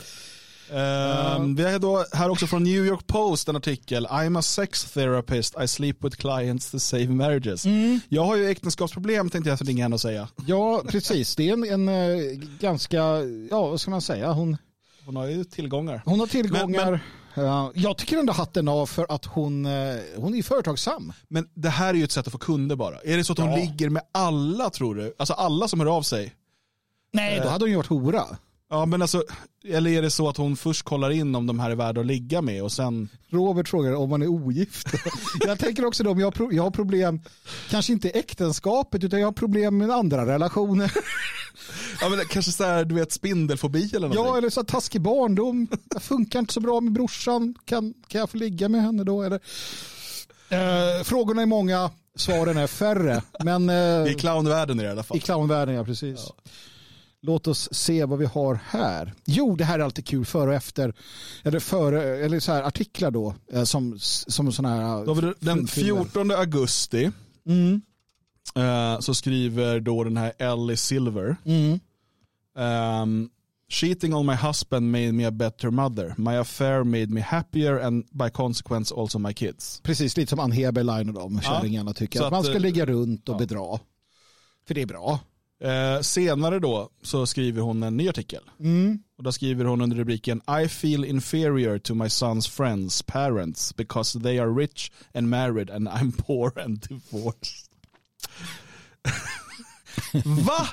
Ehm, 0.73 1.55
vi 1.57 1.73
har 1.73 1.79
då 1.79 2.05
här 2.13 2.29
också 2.31 2.47
från 2.47 2.65
New 2.65 2.87
York 2.87 3.07
Post 3.07 3.49
en 3.49 3.57
artikel. 3.57 4.07
I'm 4.07 4.39
a 4.39 4.43
sex 4.43 4.85
therapist, 4.93 5.55
I 5.65 5.69
sleep 5.69 6.05
with 6.05 6.17
clients 6.17 6.71
to 6.71 6.79
save 6.79 7.07
marriages. 7.09 7.65
Mm. 7.67 8.01
Jag 8.09 8.25
har 8.25 8.37
ju 8.37 8.47
äktenskapsproblem 8.51 9.31
tänkte 9.31 9.51
jag 9.51 9.69
ringa 9.69 9.85
henne 9.85 9.95
och 9.95 10.01
säga. 10.01 10.29
Ja, 10.47 10.83
precis. 10.89 11.37
Det 11.37 11.49
är 11.49 11.53
en, 11.53 11.65
en 11.65 11.89
eh, 11.89 12.39
ganska, 12.61 12.99
ja 13.51 13.67
vad 13.69 13.81
ska 13.81 13.91
man 13.91 14.03
säga, 14.03 14.33
hon, 14.33 14.57
Hon 15.07 15.17
har 15.17 15.27
ju 15.27 15.45
tillgångar. 15.45 16.03
hon 16.05 16.21
har 16.21 16.27
tillgångar. 16.27 16.91
Men- 16.91 17.01
Ja, 17.35 17.73
jag 17.75 17.97
tycker 17.97 18.19
ändå 18.19 18.33
hatten 18.33 18.69
av 18.69 18.87
för 18.87 19.07
att 19.09 19.25
hon, 19.25 19.67
eh, 19.67 19.73
hon 20.17 20.35
är 20.35 20.43
företagsam. 20.43 21.13
Men 21.29 21.49
det 21.55 21.69
här 21.69 21.89
är 21.89 21.95
ju 21.95 22.05
ett 22.05 22.11
sätt 22.13 22.27
att 22.27 22.33
få 22.33 22.39
kunder 22.39 22.77
bara. 22.77 22.99
Är 22.99 23.17
det 23.17 23.25
så 23.25 23.33
att 23.33 23.39
hon 23.39 23.51
Ja. 23.51 23.57
ligger 23.57 23.89
med 23.89 24.03
alla 24.13 24.71
tror 24.71 24.95
du? 24.95 25.15
Alltså 25.19 25.35
alla 25.35 25.69
som 25.69 25.81
hör 25.81 25.97
av 25.97 26.03
sig? 26.03 26.35
Nej, 27.13 27.41
då 27.43 27.49
hade 27.49 27.65
hon 27.65 27.71
ju 27.71 27.77
varit 27.77 27.87
hora. 27.87 28.25
Ja 28.73 28.87
men 28.87 29.03
alltså, 29.03 29.25
eller 29.65 29.91
är 29.91 30.03
det 30.03 30.11
så 30.11 30.29
att 30.29 30.37
hon 30.37 30.57
först 30.57 30.83
kollar 30.83 31.11
in 31.11 31.35
om 31.35 31.47
de 31.47 31.61
här 31.61 31.71
är 31.71 31.75
värda 31.75 32.01
att 32.01 32.07
ligga 32.07 32.43
med 32.43 32.63
och 32.63 32.73
sen... 32.73 33.09
Robert 33.31 33.69
frågar 33.69 33.95
om 33.95 34.11
man 34.11 34.23
är 34.23 34.27
ogift. 34.27 34.87
jag 35.41 35.59
tänker 35.59 35.85
också 35.85 36.05
då, 36.05 36.11
om 36.11 36.21
jag 36.21 36.35
jag 36.51 36.63
har 36.63 36.71
problem, 36.71 37.21
kanske 37.71 37.93
inte 37.93 38.11
äktenskapet, 38.11 39.05
utan 39.05 39.21
jag 39.21 39.27
har 39.27 39.33
problem 39.33 39.79
med 39.79 39.91
andra 39.91 40.27
relationer. 40.27 40.93
Ja 42.01 42.09
men 42.09 42.19
kanske 42.27 42.53
så 42.53 42.65
här, 42.65 42.85
du 42.85 42.95
vet 42.95 43.13
spindelfobi 43.13 43.91
eller 43.91 44.09
någonting. 44.09 44.25
ja, 44.25 44.39
eller 44.39 44.51
så 44.51 44.61
här 44.61 44.65
taskig 44.65 45.01
barndom. 45.01 45.69
Jag 45.93 46.03
funkar 46.03 46.39
inte 46.39 46.53
så 46.53 46.61
bra 46.61 46.81
med 46.81 46.93
brorsan. 46.93 47.55
Kan, 47.65 47.95
kan 48.09 48.19
jag 48.19 48.31
få 48.31 48.37
ligga 48.37 48.69
med 48.69 48.83
henne 48.83 49.05
då? 49.05 49.23
Eller? 49.23 49.41
Eh, 50.49 51.05
frågorna 51.05 51.43
är 51.43 51.47
många, 51.47 51.91
svaren 52.17 52.57
är 52.57 52.67
färre. 52.67 53.23
Men 53.45 53.69
eh, 53.69 54.13
I 54.13 54.15
clownvärlden 54.19 54.79
är 54.79 54.83
det 54.83 54.89
i 54.89 54.93
alla 54.93 55.03
fall. 55.03 55.17
i 55.17 55.21
clownvärlden, 55.21 55.75
ja 55.75 55.85
precis. 55.85 56.21
Låt 57.23 57.47
oss 57.47 57.69
se 57.73 58.05
vad 58.05 58.19
vi 58.19 58.25
har 58.27 58.61
här. 58.65 59.13
Jo, 59.25 59.57
det 59.57 59.65
här 59.65 59.79
är 59.79 59.83
alltid 59.85 60.07
kul 60.07 60.25
före 60.25 60.49
och 60.51 60.55
efter. 60.55 60.95
Eller, 61.45 61.59
före, 61.61 62.03
eller 62.25 62.41
så 62.41 62.53
här 62.53 62.63
artiklar 62.63 63.11
då. 63.11 63.35
eh, 63.53 63.65
Som, 63.65 63.99
som 63.99 64.53
sådana 64.53 64.77
här... 64.77 65.05
Då 65.05 65.15
har 65.15 65.23
vi 65.23 65.33
den 65.41 65.67
14 65.67 66.31
augusti 66.31 67.11
Mm. 67.47 67.83
eh, 68.55 69.01
så 69.01 69.15
skriver 69.15 69.81
då 69.81 70.05
den 70.05 70.17
här 70.17 70.33
Ellie 70.39 70.77
Silver. 70.77 71.37
Mm. 71.45 71.81
Um, 73.03 73.31
Cheating 73.69 74.15
on 74.15 74.27
my 74.27 74.35
husband 74.35 74.91
made 74.91 75.13
me 75.13 75.25
a 75.25 75.31
better 75.31 75.71
mother. 75.71 76.15
My 76.19 76.37
affair 76.37 76.85
made 76.85 77.07
me 77.07 77.21
happier 77.21 77.81
and 77.81 78.05
by 78.11 78.31
consequence 78.31 78.95
also 78.95 79.19
my 79.19 79.33
kids. 79.35 79.81
Precis, 79.83 80.17
lite 80.17 80.31
som 80.31 80.41
Ann 80.41 80.53
Heberlein 80.53 81.09
och 81.09 81.15
de 81.15 81.41
kärringarna 81.41 81.93
tycker. 81.95 82.19
Så 82.19 82.25
Att 82.25 82.31
man 82.31 82.41
att, 82.41 82.47
ska 82.47 82.55
eh, 82.55 82.61
ligga 82.61 82.87
runt 82.87 83.29
och 83.29 83.35
ja. 83.35 83.39
bedra. 83.39 83.79
För 84.67 84.75
det 84.75 84.83
är 84.83 84.87
bra. 84.87 85.21
Eh, 85.63 86.01
senare 86.01 86.59
då 86.59 86.89
så 87.03 87.27
skriver 87.27 87.63
hon 87.63 87.83
en 87.83 87.97
ny 87.97 88.09
artikel. 88.09 88.43
Mm. 88.61 88.99
Och 89.19 89.25
då 89.25 89.33
skriver 89.33 89.65
hon 89.65 89.81
under 89.81 89.97
rubriken 89.97 90.41
I 90.65 90.69
feel 90.69 91.05
inferior 91.05 91.79
to 91.79 91.95
my 91.95 92.05
son's 92.05 92.51
friends, 92.51 93.03
parents, 93.03 93.77
because 93.77 94.21
they 94.21 94.39
are 94.39 94.51
rich 94.51 94.91
and 95.15 95.29
married 95.29 95.71
and 95.71 95.89
I'm 95.89 96.13
poor 96.23 96.61
and 96.61 96.81
divorced. 96.81 97.69
Va? 100.47 100.69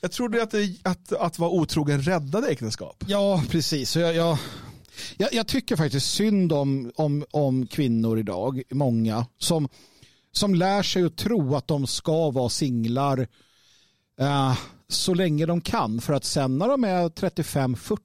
Jag 0.00 0.12
trodde 0.12 0.42
att, 0.42 0.50
det, 0.50 0.76
att, 0.82 1.12
att 1.12 1.38
vara 1.38 1.50
otrogen 1.50 2.02
räddade 2.02 2.48
äktenskap. 2.48 3.04
Ja, 3.06 3.42
precis. 3.50 3.90
Så 3.90 3.98
jag, 3.98 4.14
jag, 4.14 4.38
jag, 5.16 5.28
jag 5.32 5.46
tycker 5.46 5.76
faktiskt 5.76 6.10
synd 6.10 6.52
om, 6.52 6.92
om, 6.96 7.24
om 7.30 7.66
kvinnor 7.66 8.18
idag, 8.18 8.62
många, 8.70 9.26
som, 9.38 9.68
som 10.32 10.54
lär 10.54 10.82
sig 10.82 11.04
att 11.04 11.16
tro 11.16 11.56
att 11.56 11.68
de 11.68 11.86
ska 11.86 12.30
vara 12.30 12.48
singlar 12.48 13.28
eh, 14.18 14.58
så 14.88 15.14
länge 15.14 15.46
de 15.46 15.60
kan. 15.60 16.00
För 16.00 16.12
att 16.12 16.24
sen 16.24 16.58
när 16.58 16.68
de 16.68 16.84
är 16.84 17.08
35-40 17.08 17.98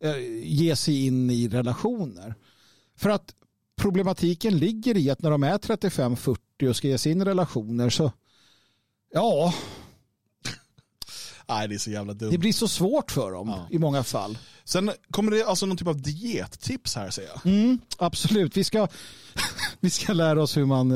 eh, 0.00 0.16
ge 0.42 0.76
sig 0.76 1.06
in 1.06 1.30
i 1.30 1.48
relationer. 1.48 2.34
För 2.96 3.10
att 3.10 3.34
problematiken 3.76 4.58
ligger 4.58 4.96
i 4.96 5.10
att 5.10 5.22
när 5.22 5.30
de 5.30 5.42
är 5.42 5.58
35-40 5.58 6.68
och 6.68 6.76
ska 6.76 6.88
ge 6.88 6.98
sig 6.98 7.12
in 7.12 7.22
i 7.22 7.24
relationer 7.24 7.90
så 7.90 8.12
ja, 9.12 9.54
Nej, 11.48 11.68
det 11.68 11.74
är 11.74 11.78
så 11.78 11.90
jävla 11.90 12.12
dumt. 12.14 12.30
det 12.30 12.38
blir 12.38 12.52
så 12.52 12.68
svårt 12.68 13.10
för 13.10 13.30
dem 13.32 13.48
Ja. 13.48 13.66
i 13.70 13.78
många 13.78 14.02
fall. 14.02 14.38
Sen 14.64 14.90
kommer 15.10 15.30
det 15.30 15.44
alltså 15.44 15.66
någon 15.66 15.76
typ 15.76 15.88
av 15.88 16.02
diettips 16.02 16.96
här 16.96 17.10
säger 17.10 17.28
jag. 17.28 17.46
Mm, 17.46 17.78
absolut. 17.98 18.56
Vi 18.56 18.64
ska, 18.64 18.88
vi 19.80 19.90
ska 19.90 20.12
lära 20.12 20.42
oss 20.42 20.56
hur 20.56 20.64
man, 20.64 20.92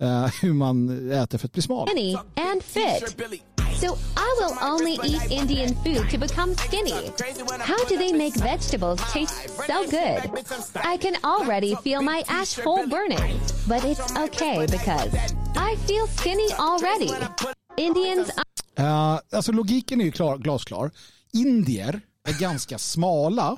eh, 0.00 0.26
hur 0.42 0.52
man 0.52 1.10
äter 1.12 1.38
för 1.38 1.46
att 1.46 1.52
bli 1.52 1.62
smal. 1.62 1.88
skinny 1.88 2.16
and 2.36 2.62
fit. 2.62 3.16
So 3.80 3.86
I 4.16 4.30
will 4.40 4.56
only 4.72 4.92
eat 4.92 5.30
Indian 5.30 5.74
food 5.84 6.10
to 6.10 6.18
become 6.18 6.54
skinny. 6.54 7.10
How 7.58 7.78
do 7.88 7.96
they 7.96 8.12
make 8.12 8.36
vegetables 8.36 9.00
taste 9.12 9.48
so 9.66 9.84
good? 9.90 10.20
I 10.94 10.96
can 10.98 11.16
already 11.22 11.74
feel 11.84 12.02
my 12.02 12.22
ash 12.28 12.58
hole 12.64 12.86
burning, 12.86 13.40
but 13.68 13.84
it's 13.84 14.16
okay 14.24 14.66
because 14.66 15.14
I 15.56 15.76
feel 15.86 16.06
skinny 16.06 16.52
already. 16.58 17.10
Indians 17.76 18.30
Eh, 18.76 19.18
alltså 19.32 19.52
logiken 19.52 20.00
är 20.00 20.04
ju 20.04 20.12
klar, 20.12 20.38
glasklar. 20.38 20.90
Indier 21.32 22.00
är 22.28 22.40
ganska 22.40 22.78
smala. 22.78 23.56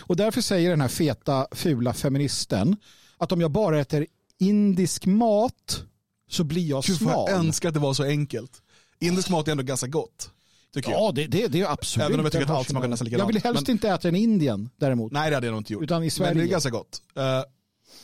Och 0.00 0.16
därför 0.16 0.40
säger 0.40 0.70
den 0.70 0.80
här 0.80 0.88
feta, 0.88 1.46
fula 1.52 1.92
feministen 1.94 2.76
att 3.18 3.32
om 3.32 3.40
jag 3.40 3.50
bara 3.50 3.80
äter 3.80 4.06
indisk 4.40 5.06
mat 5.06 5.82
så 6.30 6.44
blir 6.44 6.68
jag 6.68 6.84
Gud 6.84 6.96
smal. 6.96 7.12
jag 7.30 7.38
önskar 7.38 7.68
att 7.68 7.74
det 7.74 7.80
var 7.80 7.94
så 7.94 8.02
enkelt. 8.04 8.62
Indisk 9.00 9.30
mat 9.30 9.48
är 9.48 9.52
ändå 9.52 9.62
ganska 9.64 9.86
gott. 9.86 10.30
Tycker 10.74 10.90
jag. 10.90 11.00
Ja, 11.00 11.12
det, 11.12 11.26
det, 11.26 11.46
det 11.48 11.60
är 11.60 11.72
absolut. 11.72 12.06
Även 12.08 12.20
om 12.20 12.26
jag 12.26 12.32
tycker 12.32 12.44
att 12.44 12.50
allt 12.50 12.68
smakar 12.68 12.88
nästan 12.88 13.04
likadant. 13.04 13.20
Jag 13.28 13.34
vill 13.34 13.42
helst 13.42 13.66
Men- 13.66 13.74
inte 13.74 13.88
äta 13.88 14.08
en 14.08 14.16
Indien 14.16 14.70
däremot. 14.76 15.12
Nej 15.12 15.30
det 15.30 15.36
hade 15.36 15.46
jag 15.46 15.52
nog 15.52 15.60
inte 15.60 15.72
gjort. 15.72 15.82
Utan 15.82 16.02
i 16.04 16.10
Sverige. 16.10 16.30
Men 16.34 16.38
det 16.38 16.44
är 16.48 16.50
ganska 16.50 16.70
gott. 16.70 17.02
Eh, 17.16 17.42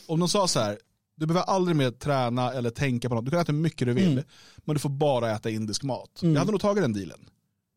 om 0.07 0.19
de 0.19 0.29
sa 0.29 0.47
så 0.47 0.59
här, 0.59 0.77
du 1.15 1.25
behöver 1.25 1.45
aldrig 1.47 1.75
mer 1.77 1.91
träna 1.91 2.53
eller 2.53 2.69
tänka 2.69 3.09
på 3.09 3.15
något. 3.15 3.25
Du 3.25 3.31
kan 3.31 3.39
äta 3.39 3.51
hur 3.51 3.59
mycket 3.59 3.87
du 3.87 3.93
vill, 3.93 4.11
Mm. 4.11 4.23
men 4.57 4.73
du 4.73 4.79
får 4.79 4.89
bara 4.89 5.31
äta 5.31 5.49
indisk 5.49 5.83
mat. 5.83 6.09
Jag 6.21 6.35
hade 6.35 6.51
nog 6.51 6.61
tagit 6.61 6.83
den 6.83 6.93
dealen. 6.93 7.19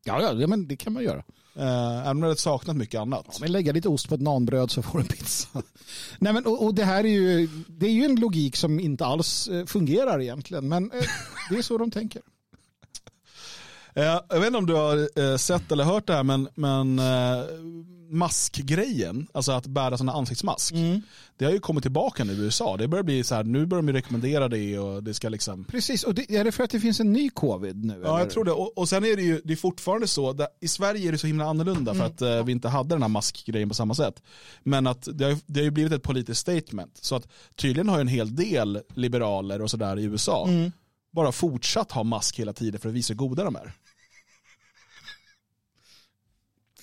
Ja, 0.05 0.33
ja, 0.39 0.47
men 0.47 0.67
det 0.67 0.75
kan 0.75 0.93
man 0.93 1.03
göra. 1.03 1.23
Uh, 1.57 1.97
även 1.97 2.11
om 2.11 2.19
jag 2.19 2.29
hade 2.29 2.39
saknat 2.39 2.77
mycket 2.77 3.01
annat. 3.01 3.25
Ja, 3.27 3.37
men 3.39 3.51
lägga 3.51 3.71
lite 3.71 3.89
ost 3.89 4.09
på 4.09 4.15
ett 4.15 4.21
nanbröd 4.21 4.71
så 4.71 4.81
får 4.81 4.97
du 4.97 5.01
en 5.01 5.07
pizza. 5.07 5.47
Nej, 6.19 6.33
men, 6.33 6.45
och, 6.45 6.65
och 6.65 6.75
det 6.75 6.85
här 6.85 7.03
är 7.03 7.09
ju, 7.09 7.49
det 7.67 7.85
är 7.85 7.91
ju 7.91 8.05
en 8.05 8.15
logik 8.15 8.55
som 8.55 8.79
inte 8.79 9.05
alls 9.05 9.47
eh, 9.47 9.65
fungerar 9.65 10.21
egentligen. 10.21 10.67
Men 10.67 10.91
eh, 10.91 11.03
det 11.49 11.57
är 11.57 11.61
så 11.61 11.77
de 11.77 11.91
tänker. 11.91 12.21
Eh, 13.97 14.03
jag 14.29 14.39
vet 14.39 14.47
inte 14.47 14.57
om 14.57 14.65
du 14.65 14.73
har 14.73 15.09
eh, 15.31 15.37
sett 15.37 15.71
eller 15.71 15.83
hört 15.83 16.07
det 16.07 16.13
här, 16.13 16.23
men, 16.23 16.47
men 16.55 16.99
eh, 16.99 17.43
maskgrejen, 18.09 19.27
alltså 19.31 19.51
att 19.51 19.67
bära 19.67 19.97
sådana 19.97 20.11
ansiktsmask, 20.13 20.73
Mm. 20.73 21.01
det 21.37 21.45
har 21.45 21.51
ju 21.51 21.59
kommit 21.59 21.83
tillbaka 21.83 22.23
nu 22.23 22.33
i 22.33 22.37
USA. 22.37 22.77
Det 22.77 22.87
börjar 22.87 23.03
bli 23.03 23.23
så 23.23 23.35
här, 23.35 23.43
nu 23.43 23.65
börjar 23.65 23.81
de 23.81 23.87
ju 23.87 23.93
rekommendera 23.93 24.47
det 24.47 24.79
och 24.79 25.03
det 25.03 25.13
ska 25.13 25.29
liksom 25.29 25.63
Precis, 25.63 26.03
och 26.03 26.13
det, 26.15 26.31
är 26.35 26.43
det 26.43 26.51
för 26.51 26.63
att 26.63 26.69
det 26.69 26.79
finns 26.79 26.99
en 26.99 27.13
ny 27.13 27.29
covid 27.29 27.85
nu? 27.85 27.93
Ja, 28.03 28.09
jag 28.09 28.21
eller? 28.21 28.31
tror 28.31 28.43
det. 28.43 28.51
Och, 28.51 28.77
och 28.77 28.89
sen 28.89 29.05
är 29.05 29.15
det 29.15 29.21
ju 29.21 29.41
det 29.43 29.53
är 29.53 29.57
fortfarande 29.57 30.07
så, 30.07 30.33
där, 30.33 30.47
i 30.61 30.67
Sverige 30.67 31.07
är 31.07 31.11
det 31.11 31.17
så 31.17 31.27
himla 31.27 31.45
annorlunda 31.45 31.93
för 31.93 32.03
att 32.05 32.21
eh, 32.21 32.43
vi 32.43 32.51
inte 32.51 32.69
hade 32.69 32.89
den 32.95 33.01
här 33.01 33.09
maskgrejen 33.09 33.69
på 33.69 33.75
samma 33.75 33.93
sätt. 33.93 34.23
Men 34.63 34.87
att 34.87 35.07
det 35.13 35.25
har, 35.25 35.37
det 35.45 35.59
har 35.59 35.65
ju 35.65 35.71
blivit 35.71 35.93
ett 35.93 36.03
politiskt 36.03 36.41
statement. 36.41 36.97
Så 37.01 37.15
att 37.15 37.27
tydligen 37.55 37.89
har 37.89 37.97
ju 37.97 38.01
en 38.01 38.07
hel 38.07 38.35
del 38.35 38.81
liberaler 38.95 39.61
och 39.61 39.71
sådär 39.71 39.99
i 39.99 40.03
USA 40.03 40.49
bara 41.13 41.31
fortsatt 41.31 41.91
ha 41.91 42.03
mask 42.03 42.39
hela 42.39 42.53
tiden 42.53 42.79
för 42.79 42.89
att 42.89 42.95
visa 42.95 43.13
hur 43.13 43.17
goda 43.17 43.43
de 43.43 43.55
är. 43.55 43.73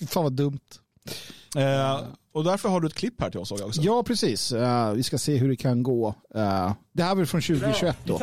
Fan 0.07 0.23
vad 0.23 0.33
dumt. 0.33 0.59
Eh, 1.55 1.99
och 2.33 2.43
därför 2.43 2.69
har 2.69 2.81
du 2.81 2.87
ett 2.87 2.93
klipp 2.93 3.21
här 3.21 3.29
till 3.29 3.39
oss 3.39 3.51
också. 3.51 3.81
Ja, 3.81 4.03
precis. 4.03 4.51
Eh, 4.51 4.93
vi 4.93 5.03
ska 5.03 5.17
se 5.17 5.37
hur 5.37 5.49
det 5.49 5.55
kan 5.55 5.83
gå. 5.83 6.15
Eh, 6.35 6.73
det 6.93 7.03
här 7.03 7.11
är 7.11 7.15
väl 7.15 7.25
från 7.25 7.41
2021 7.41 7.97
då. 8.03 8.17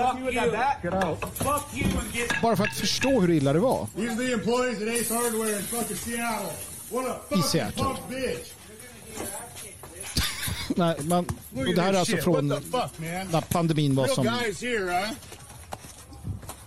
Bara 2.43 2.57
för 2.57 2.65
att 2.65 2.77
förstå 2.77 3.21
hur 3.21 3.31
illa 3.31 3.53
det 3.53 3.59
var. 3.61 3.87
Fucking 7.29 7.43
Seattle. 7.43 7.85
Nej, 10.77 10.97
man, 11.03 11.27
och 11.57 11.75
det 11.75 11.83
här 11.83 11.95
är 11.95 11.99
alltså 11.99 12.17
från 12.17 12.49
när 12.49 13.41
pandemin 13.41 13.95
var 13.95 14.05
Real 14.05 14.15
som... 14.15 14.25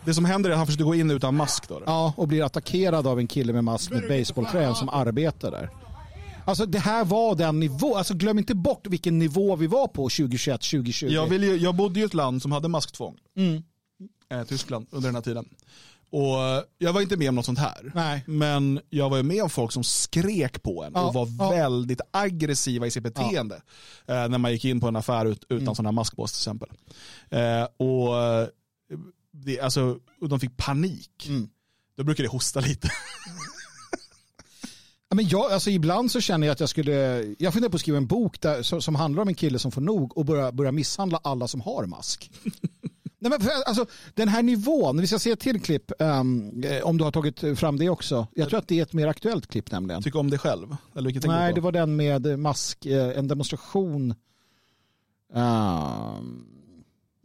Det 0.06 0.14
som 0.14 0.26
händer 0.26 0.49
är 0.49 0.53
att 0.53 0.58
han 0.58 0.66
försökte 0.68 0.84
gå 0.84 0.95
in 0.95 1.12
utan 1.12 1.36
mask. 1.36 1.68
Då. 1.70 1.82
Ja, 1.86 2.14
och 2.18 2.28
blir 2.28 2.43
attackerad 2.43 3.08
av 3.08 3.20
en 3.20 3.28
kille 3.28 3.53
med 3.53 3.64
mask 3.64 3.91
med 3.91 4.03
basebollträ 4.08 4.76
som 4.76 4.89
arbetar 4.89 5.51
där. 5.51 5.70
Alltså 6.47 6.66
det 6.66 6.80
här 6.80 7.06
var 7.06 7.36
den 7.36 7.60
nivå, 7.60 7.95
alltså 7.95 8.14
glöm 8.14 8.38
inte 8.39 8.56
bort 8.56 8.88
vilken 8.88 9.20
nivå 9.20 9.56
vi 9.56 9.68
var 9.68 9.88
på 9.88 10.03
2021, 10.10 10.62
2020. 10.62 11.08
Jag, 11.10 11.28
vill 11.28 11.43
ju, 11.43 11.56
jag 11.58 11.76
bodde 11.76 11.99
i 11.99 12.03
ett 12.03 12.14
land 12.14 12.41
som 12.41 12.51
hade 12.51 12.68
masktvång. 12.68 13.18
Mm. 13.38 13.64
Eh, 14.32 14.43
Tyskland 14.47 14.88
under 14.91 15.08
den 15.08 15.16
här 15.16 15.22
tiden. 15.22 15.49
Och 16.10 16.41
eh, 16.43 16.62
jag 16.78 16.93
var 16.93 17.01
inte 17.01 17.18
med 17.18 17.30
om 17.30 17.36
något 17.36 17.45
sånt 17.45 17.60
här. 17.60 17.91
Nej. 17.95 18.24
Men 18.28 18.80
jag 18.89 19.10
var 19.10 19.18
ju 19.18 19.24
med 19.24 19.43
om 19.43 19.49
folk 19.49 19.72
som 19.72 19.84
skrek 19.84 20.64
på 20.64 20.84
en 20.84 20.91
Ja, 20.95 21.08
och 21.08 21.14
var 21.14 21.28
ja. 21.39 21.49
väldigt 21.49 22.01
aggressiva 22.12 22.88
i 22.88 22.91
sitt 22.91 23.03
beteende. 23.03 23.56
Eh, 24.08 24.28
när 24.28 24.38
man 24.38 24.51
gick 24.51 24.66
in 24.66 24.80
på 24.82 24.88
en 24.88 24.95
affär 24.95 25.26
ut, 25.26 25.43
utan 25.49 25.58
Mm. 25.62 25.76
sån 25.76 25.86
här 25.86 25.91
maskbås 25.93 26.32
till 26.32 26.39
exempel. 26.39 26.70
Eh, 27.30 27.64
och 27.88 28.14
det, 29.44 29.60
alltså, 29.60 30.00
och 30.22 30.30
de 30.30 30.40
fick 30.40 30.58
panik. 30.58 31.28
Mm. 31.30 31.50
Då 31.98 32.04
brukar 32.04 32.24
det 32.24 32.30
hosta 32.30 32.60
lite. 32.60 32.92
Ja, 35.10 35.16
men 35.16 35.28
jag, 35.28 35.52
alltså 35.52 35.70
ibland 35.70 36.12
så 36.12 36.22
känner 36.22 36.48
jag 36.48 36.54
att 36.54 36.60
jag 36.60 36.70
skulle, 36.70 37.26
jag 37.40 37.54
funderar 37.54 37.70
på 37.70 37.76
att 37.76 37.82
skriva 37.82 37.98
en 37.98 38.08
bok 38.08 38.42
där, 38.42 38.62
som, 38.62 38.82
som 38.82 38.96
handlar 38.96 39.22
om 39.22 39.28
en 39.28 39.36
kille 39.36 39.60
som 39.60 39.72
får 39.72 39.82
nog 39.82 40.18
och 40.18 40.26
börjar 40.26 40.52
börja 40.52 40.72
misshandla 40.72 41.20
alla 41.24 41.48
som 41.48 41.62
har 41.62 41.86
mask. 41.86 42.32
Nej, 43.20 43.30
men, 43.30 43.42
för, 43.42 43.52
alltså, 43.66 43.86
den 44.14 44.28
här 44.28 44.44
nivån, 44.44 45.02
vi 45.02 45.08
ska 45.08 45.20
se 45.20 45.32
ett 45.32 45.40
till 45.40 45.62
klipp 45.62 45.92
eh, 46.02 46.20
om 46.84 46.98
du 46.98 47.04
har 47.04 47.12
tagit 47.12 47.60
fram 47.60 47.78
det 47.78 47.90
också. 47.90 48.28
Jag 48.36 48.50
tror 48.50 48.60
att 48.60 48.68
det 48.68 48.80
är 48.80 48.84
ett 48.84 48.94
mer 48.94 49.08
aktuellt 49.08 49.48
klipp 49.48 49.72
nämligen. 49.72 50.04
Tycker 50.04 50.20
om 50.20 50.30
det 50.30 50.38
själv? 50.38 50.76
Eller 50.96 51.06
vilket 51.06 51.28
Nej, 51.28 51.54
det 51.54 51.62
var 51.62 51.72
den 51.72 51.96
med 51.96 52.40
mask, 52.40 52.86
eh, 52.86 53.18
en 53.18 53.28
demonstration. 53.28 54.16
Ehm, 55.34 56.55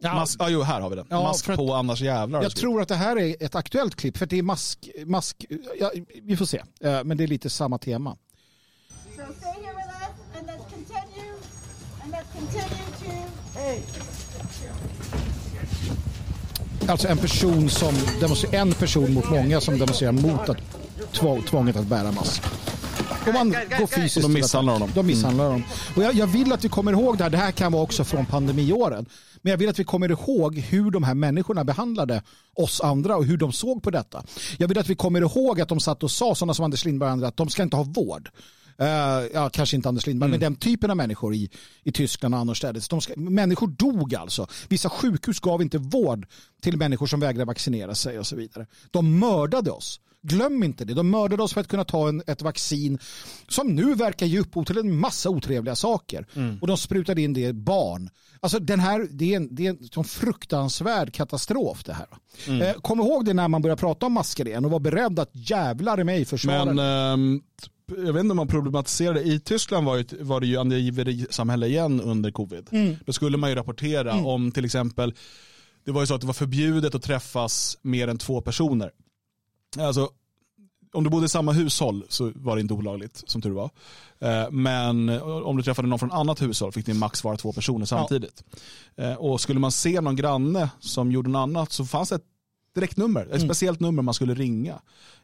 ja, 0.01 0.15
Mask, 0.15 0.41
ah, 0.43 0.49
jo, 0.49 0.63
här 0.63 0.81
har 0.81 0.91
vi 0.91 0.97
den. 0.97 1.07
Ja, 1.09 1.23
mask 1.23 1.47
på 1.47 1.75
annars 1.75 2.01
jävlar. 2.01 2.43
jag 2.43 2.57
tror 2.57 2.83
att 2.83 2.89
det 2.89 2.95
här 2.95 3.19
är 3.19 3.37
ett 3.41 3.55
aktuellt 3.55 3.97
klipp 3.97 4.17
för 4.17 4.27
det 4.27 4.39
är 4.39 4.43
mask, 4.43 4.91
mask 5.07 5.47
ja, 5.81 5.91
vi 6.23 6.37
får 6.37 6.45
se. 6.45 6.63
Eh, 6.81 7.05
men 7.05 7.17
det 7.17 7.25
är 7.25 7.29
lite 7.29 7.51
samma 7.51 7.79
tema. 7.79 8.17
So 9.17 9.23
stay 9.39 9.53
here 9.53 9.75
with 9.77 9.89
us 10.03 10.39
and 10.39 10.47
let's 10.47 10.71
continue 10.75 11.35
and 12.03 12.13
let's 12.13 12.33
continue 12.33 12.85
to 12.99 13.59
hey. 13.59 13.79
Alltså 16.89 17.09
en 17.09 17.19
person 17.19 17.71
som 17.71 17.95
demonstrerar, 18.21 18.61
en 18.61 18.73
person 18.73 19.15
mot 19.15 19.31
många 19.31 19.61
som 19.61 19.79
demonstrerar 19.79 20.13
mot 20.13 20.49
att 20.49 20.59
två, 21.13 21.43
tvånget 21.43 21.77
att 21.77 21.87
bära 21.87 22.13
mask. 22.13 22.43
Om 23.27 23.33
man 23.33 23.51
går 23.51 23.87
fysiskt 23.87 24.15
De 24.15 24.23
till 24.23 24.43
misshandlar 24.43 24.73
honom. 24.73 24.91
De 24.95 25.07
misshandlar 25.07 25.45
honom. 25.45 25.63
Och 25.97 26.03
jag, 26.03 26.15
jag 26.15 26.27
vill 26.27 26.53
att 26.53 26.65
vi 26.65 26.69
kommer 26.69 26.93
ihåg 26.93 27.19
det 27.19 27.25
här. 27.25 27.31
Det 27.31 27.37
här 27.37 27.53
kan 27.53 27.73
vara 27.73 27.83
också 27.83 28.05
från 28.05 28.27
pandemiåren. 28.27 29.07
Men 29.43 29.51
jag 29.51 29.59
vill 29.59 29.69
att 29.69 29.79
vi 29.79 29.85
kommer 29.85 30.11
ihåg 30.11 30.59
hur 30.59 30.91
de 30.91 31.03
här 31.03 31.15
människorna 31.15 31.65
behandlade 31.65 32.23
oss 32.55 32.81
andra 32.81 33.17
och 33.17 33.25
hur 33.25 33.37
de 33.37 33.53
såg 33.53 33.83
på 33.83 33.91
detta. 33.91 34.25
Jag 34.59 34.69
vill 34.69 34.79
att 34.79 34.89
vi 34.89 34.95
kommer 34.95 35.21
ihåg 35.21 35.61
att 35.61 35.69
de 35.69 35.81
satt 35.81 36.03
och 36.03 36.11
sa, 36.11 36.35
sådana 36.35 36.55
som 36.55 36.65
Anders 36.65 36.85
Lindberg 36.85 37.07
och 37.07 37.13
andra, 37.13 37.29
att 37.29 37.37
de 37.37 37.49
ska 37.49 37.63
inte 37.63 37.77
ha 37.77 37.85
vård. 37.85 38.31
Eh, 38.79 38.87
ja, 39.35 39.51
kanske 39.53 39.77
inte 39.77 39.89
Anders 39.89 40.07
Lindberg, 40.07 40.31
men 40.31 40.41
den 40.41 40.57
typen 40.57 40.91
av 40.91 40.97
människor 40.97 41.35
i, 41.35 41.51
i 41.83 41.93
Tyskland 41.93 42.35
och 42.35 42.41
annorstädes. 42.41 42.89
De 42.89 43.01
ska, 43.01 43.13
människor 43.17 43.67
dog 43.67 44.15
alltså. 44.15 44.47
Vissa 44.69 44.89
sjukhus 44.91 45.41
gav 45.41 45.63
inte 45.63 45.79
vård 45.79 46.27
till 46.63 46.77
människor 46.77 47.07
som 47.07 47.21
vägrade 47.21 47.45
vaccinera 47.45 47.95
sig 47.95 48.19
och 48.19 48.27
så 48.27 48.37
vidare. 48.37 48.67
De 48.91 49.19
mördade 49.19 49.71
oss. 49.71 50.01
Glöm 50.23 50.63
inte 50.63 50.85
det. 50.85 50.95
De 50.95 51.11
mördade 51.11 51.43
oss 51.43 51.55
för 51.55 51.61
att 51.61 51.69
kunna 51.69 51.85
ta 51.85 52.09
en, 52.09 52.23
ett 52.27 52.43
vaccin 52.43 52.99
som 53.49 53.75
nu 53.75 53.95
verkar 53.95 54.27
ge 54.27 54.39
upphov 54.39 54.65
till 54.65 54.79
en 54.79 54.97
massa 54.97 55.31
otrevliga 55.31 55.77
saker. 55.77 56.27
Och 56.61 56.67
de 56.67 56.77
sprutade 56.77 57.23
in 57.23 57.33
det 57.33 57.41
i 57.41 57.53
barn. 57.53 58.11
Alltså 58.41 58.59
den 58.59 58.81
här, 58.81 59.09
det 59.11 59.33
är 59.33 59.37
en, 59.37 59.55
det 59.55 59.67
är 59.67 59.71
en 59.71 59.89
sån 59.89 60.05
fruktansvärd 60.05 61.15
katastrof 61.15 61.85
det 61.85 61.93
här. 61.93 62.07
Eh, 62.63 62.73
kom 62.73 63.01
ihåg 63.01 63.25
det 63.25 63.35
när 63.35 63.49
man 63.49 63.63
börjar 63.63 63.77
prata 63.77 64.07
om 64.07 64.13
masker 64.13 64.49
igen 64.49 64.65
och 64.65 64.71
var 64.71 64.81
beredd 64.81 65.19
att 65.19 65.31
jävlar 65.33 66.01
i 66.01 66.05
mig 66.05 66.25
försvara 66.25 66.65
Men 66.65 66.79
ehm, 66.79 67.43
jag 67.87 68.13
vet 68.13 68.21
inte 68.21 68.31
om 68.31 68.37
man 68.37 68.49
problematiserade. 68.49 69.23
I 69.23 69.41
Tyskland 69.41 69.87
var, 69.87 69.97
ju, 69.97 70.05
var 70.21 70.41
det 70.41 70.47
ju 70.47 70.57
angiverisamhälle 70.57 71.67
igen 71.67 72.01
under 72.01 72.31
covid. 72.31 72.69
Mm. 72.71 72.97
Då 73.07 73.13
skulle 73.13 73.37
man 73.37 73.51
ju 73.51 73.57
rapportera 73.57 74.15
om 74.15 74.53
till 74.53 74.65
exempel, 74.65 75.15
det 75.85 75.93
var 75.93 76.01
ju 76.01 76.07
så 76.07 76.15
att 76.15 76.21
det 76.21 76.27
var 76.27 76.35
förbjudet 76.35 76.95
att 76.95 77.03
träffas 77.03 77.79
mer 77.83 78.09
än 78.09 78.19
två 78.19 78.41
personer. 78.41 78.91
Alltså, 79.79 80.11
om 80.93 81.05
du 81.05 81.11
bodde 81.11 81.27
i 81.27 81.29
samma 81.29 81.53
hushåll 81.53 82.05
så 82.09 82.33
var 82.35 82.57
det 82.57 82.61
inte 82.63 82.75
olagligt 82.75 83.23
som 83.27 83.43
tur 83.43 83.51
var. 83.51 83.71
Eh, 84.19 84.51
Men 84.51 85.09
om 85.23 85.57
du 85.57 85.63
träffade 85.63 85.89
någon 85.89 85.99
från 85.99 86.13
annat 86.13 86.43
hushåll 86.43 86.73
fick 86.73 86.87
det 86.87 86.95
max 86.95 87.25
vara 87.25 87.37
två 87.37 87.53
personer 87.53 87.87
samtidigt. 87.87 88.45
Eh, 88.97 89.15
Och 89.15 89.41
skulle 89.41 89.61
man 89.61 89.73
se 89.73 90.01
någon 90.01 90.17
granne 90.17 90.71
som 90.81 91.13
gjorde 91.13 91.31
något 91.31 91.41
annat 91.41 91.73
så 91.73 91.85
fanns 91.85 92.09
det 92.09 92.15
ett 92.15 92.25
direktnummer, 92.75 93.29
ett 93.33 93.41
speciellt 93.43 93.81
nummer 93.81 94.03
man 94.03 94.15
skulle 94.15 94.35
ringa. 94.35 94.81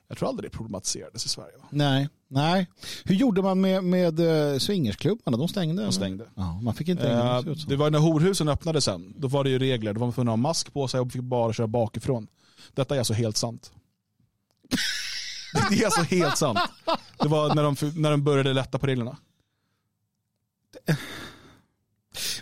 Jag 0.09 0.18
tror 0.18 0.28
aldrig 0.28 0.51
det 0.51 0.57
problematiserades 0.57 1.26
i 1.26 1.28
Sverige. 1.28 1.53
Va? 1.59 1.64
Nej, 1.70 2.09
nej. 2.28 2.66
Hur 3.05 3.14
gjorde 3.14 3.42
man 3.42 3.61
med, 3.61 3.84
med 3.84 4.20
swingersklubbarna? 4.62 5.36
De 5.36 5.49
stängde. 5.49 5.82
De 5.84 5.92
stängde. 5.92 6.24
Ja, 6.34 6.61
man 6.62 6.74
fick 6.74 6.88
inte 6.88 7.09
Eh, 7.09 7.16
ringa. 7.42 7.42
som. 7.57 7.68
det 7.68 7.76
var 7.76 7.90
när 7.90 7.99
horhusen 7.99 8.49
öppnade 8.49 8.80
sen. 8.80 9.14
Då 9.18 9.28
var 9.28 9.44
det 9.44 9.51
ju 9.51 9.59
regler. 9.59 9.92
Då 9.92 10.01
var 10.01 10.07
man 10.07 10.14
tvungen 10.14 10.28
att 10.28 10.32
ha 10.32 10.36
mask 10.36 10.72
på 10.72 10.88
sig 10.88 11.01
och 11.01 11.12
fick 11.12 11.22
bara 11.22 11.53
köra 11.53 11.66
bakifrån. 11.66 12.26
Detta 12.74 12.94
är 12.94 12.99
alltså 12.99 13.14
helt 13.14 13.36
sant. 13.36 13.72
Det 15.70 15.80
är 15.80 15.84
alltså 15.84 16.02
helt 16.02 16.38
sant. 16.38 16.58
Det 17.18 17.28
var 17.28 17.54
när 17.54 17.62
de, 17.62 17.76
när 18.00 18.10
de 18.10 18.24
började 18.24 18.52
lätta 18.52 18.78
på 18.78 18.86
reglerna. 18.86 19.16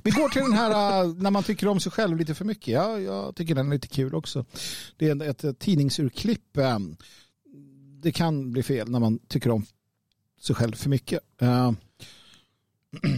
Vi 0.03 0.11
går 0.11 0.29
till 0.29 0.43
den 0.43 0.53
här 0.53 1.05
uh, 1.05 1.15
när 1.15 1.31
man 1.31 1.43
tycker 1.43 1.69
om 1.69 1.81
sig 1.81 1.93
själv 1.93 2.19
lite 2.19 2.35
för 2.35 2.45
mycket. 2.45 2.69
Ja, 2.69 2.99
jag 2.99 3.37
tycker 3.37 3.55
den 3.55 3.67
är 3.67 3.71
lite 3.71 3.89
kul 3.89 4.15
också. 4.15 4.45
Det 4.97 5.09
är 5.09 5.23
ett, 5.23 5.59
tidningsurklipp. 5.59 6.59
um, 6.59 6.97
Det 8.03 8.13
kan 8.13 8.53
bli 8.53 8.63
fel 8.63 8.91
när 8.91 9.01
man 9.01 9.19
tycker 9.19 9.51
om 9.51 9.67
sig 10.41 10.57
själv 10.57 10.75
för 10.75 10.89
mycket. 10.89 11.21
Uh, 11.43 11.73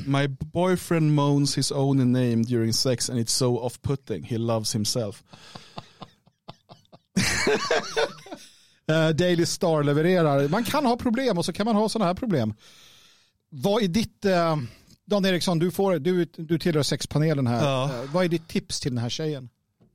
My 0.07 0.29
boyfriend 0.29 1.15
moans 1.15 1.59
his 1.59 1.73
own 1.73 2.13
name 2.13 2.45
during 2.45 2.73
sex 2.73 3.11
and 3.11 3.19
it's 3.21 3.31
so 3.33 3.59
off-putting. 3.59 4.23
He 4.25 4.39
loves 4.39 4.75
himself. 4.75 5.23
Uh, 8.91 9.09
Daily 9.09 9.47
Star 9.47 9.83
levererar. 9.83 10.49
Man 10.49 10.65
kan 10.65 10.87
ha 10.87 10.97
problem 10.97 11.39
och 11.39 11.45
så 11.45 11.53
kan 11.53 11.67
man 11.67 11.77
ha 11.77 11.89
sådana 11.89 12.07
här 12.07 12.15
problem. 12.15 12.55
Vad 13.49 13.83
är 13.83 13.89
ditt... 13.89 14.25
Uh, 14.27 14.57
Dan 15.09 15.25
Eriksson, 15.25 15.59
du, 15.59 15.71
får, 15.71 15.99
du, 15.99 16.25
du 16.25 16.59
tillhör 16.59 16.83
sexpanelen 16.83 17.47
här. 17.47 17.65
Ja. 17.65 17.91
Uh, 18.05 18.13
vad 18.13 18.25
är 18.25 18.29
ditt 18.29 18.49
tips 18.49 18.81
till 18.81 18.91
den 18.91 18.99
här 18.99 19.09
tjejen? 19.09 19.49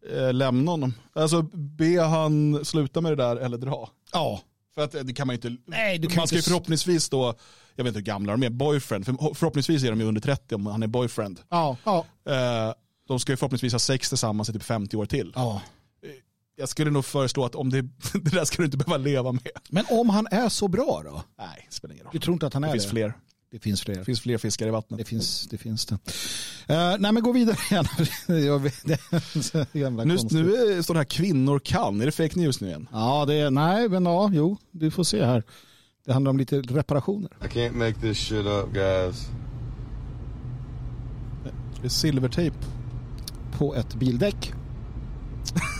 Eh, 0.10 0.34
lämna 0.34 0.72
honom. 0.72 0.94
Alltså 1.14 1.42
be 1.54 2.02
han 2.02 2.66
sluta 2.66 3.02
med 3.02 3.12
det 3.12 3.16
där 3.16 3.36
eller 3.36 3.58
dra. 3.58 3.90
Ja. 4.14 4.42
För 4.76 4.84
att 4.84 4.96
eh, 4.96 5.02
det 5.02 5.14
kan 5.14 5.28
man 5.28 5.34
ju 5.34 5.50
inte. 5.50 5.64
Nej, 5.66 6.10
man 6.16 6.28
ska 6.28 6.36
ju 6.36 6.42
förhoppningsvis 6.42 7.10
då, 7.10 7.34
jag 7.76 7.84
vet 7.84 7.90
inte 7.90 8.00
hur 8.00 8.06
gamla 8.06 8.32
de 8.32 8.44
är, 8.44 8.50
boyfriend. 8.50 9.06
För 9.06 9.34
förhoppningsvis 9.34 9.84
är 9.84 9.90
de 9.90 10.00
ju 10.00 10.06
under 10.06 10.22
30 10.22 10.56
om 10.56 10.66
han 10.66 10.84
är 10.84 10.88
boyfriend. 10.88 11.40
Ja, 11.50 11.78
ja, 11.84 12.06
Eh, 12.26 12.74
de 13.08 13.20
ska 13.20 13.32
ju 13.32 13.38
förhoppningsvis 13.38 13.74
ha 13.74 13.80
sex 13.80 14.10
tillsammans 14.10 14.50
i 14.50 14.54
typ 14.54 14.64
50 14.64 14.98
år 14.98 15.06
till. 15.06 15.32
ja. 15.36 15.62
Jag 16.56 16.70
skulle 16.70 16.92
nog 16.92 17.06
föreslå 17.06 17.46
att 17.46 17.56
om 17.56 17.70
det, 17.70 17.82
det 18.14 18.32
där 18.32 18.46
ska 18.46 18.58
du 18.58 18.66
inte 18.66 18.78
behöva 18.78 18.98
leva 18.98 19.32
med. 19.32 19.48
Men 19.70 19.86
om 19.90 20.10
han 20.10 20.28
är 20.32 20.50
så 20.50 20.68
bra 20.68 21.02
då? 21.06 21.24
Nej, 21.38 21.66
det 21.70 21.76
spelar 21.76 21.94
ingen 21.94 22.04
roll. 22.06 22.12
Du 22.14 22.20
tror 22.20 22.34
inte 22.34 22.48
att 22.48 22.54
han 22.54 22.64
är 22.64 22.68
Det 22.68 22.74
det? 22.74 22.80
finns 22.80 22.92
fler. 22.92 23.14
Det 23.52 23.60
finns 23.60 23.82
fler. 23.82 23.96
Det 23.96 24.06
finns 24.06 24.22
fler 24.22 24.38
fiskar 24.38 24.68
i 24.68 24.70
vattnet. 24.70 24.98
Det 24.98 25.06
finns 25.06 25.48
det. 25.48 25.58
Finns 25.58 25.86
det. 25.86 25.94
Uh, 25.96 26.00
nej 27.00 27.12
men 27.12 27.24
gå 27.24 27.32
vidare 27.32 27.58
igen. 27.72 27.86
Nu, 28.28 30.18
nu 30.32 30.54
är- 30.56 30.82
står 30.82 30.94
det 30.94 31.00
här 31.00 31.04
kvinnor 31.06 31.60
kan. 31.60 32.02
Är 32.02 32.06
det 32.06 32.12
fake 32.12 32.40
news 32.40 32.62
nu 32.62 32.68
igen? 32.68 32.88
Ja, 32.92 33.26
det 33.26 33.34
är, 33.36 33.52
nej 33.52 33.90
men 33.90 34.06
ja, 34.06 34.30
jo, 34.34 34.58
du 34.72 34.92
får 34.92 35.04
se 35.04 35.26
här. 35.26 35.44
Det 36.06 36.14
handlar 36.14 36.30
om 36.30 36.38
lite 36.38 36.62
reparationer. 36.62 37.32
I 37.42 37.46
can't 37.46 37.74
make 37.76 37.94
this 38.02 38.18
shit 38.18 38.46
up, 38.46 38.74
guys. 38.74 39.28
Det 41.82 41.88
är 41.88 41.90
silvertejp. 41.90 42.56
På 43.58 43.76
ett 43.76 43.96
bildäck. 43.96 44.54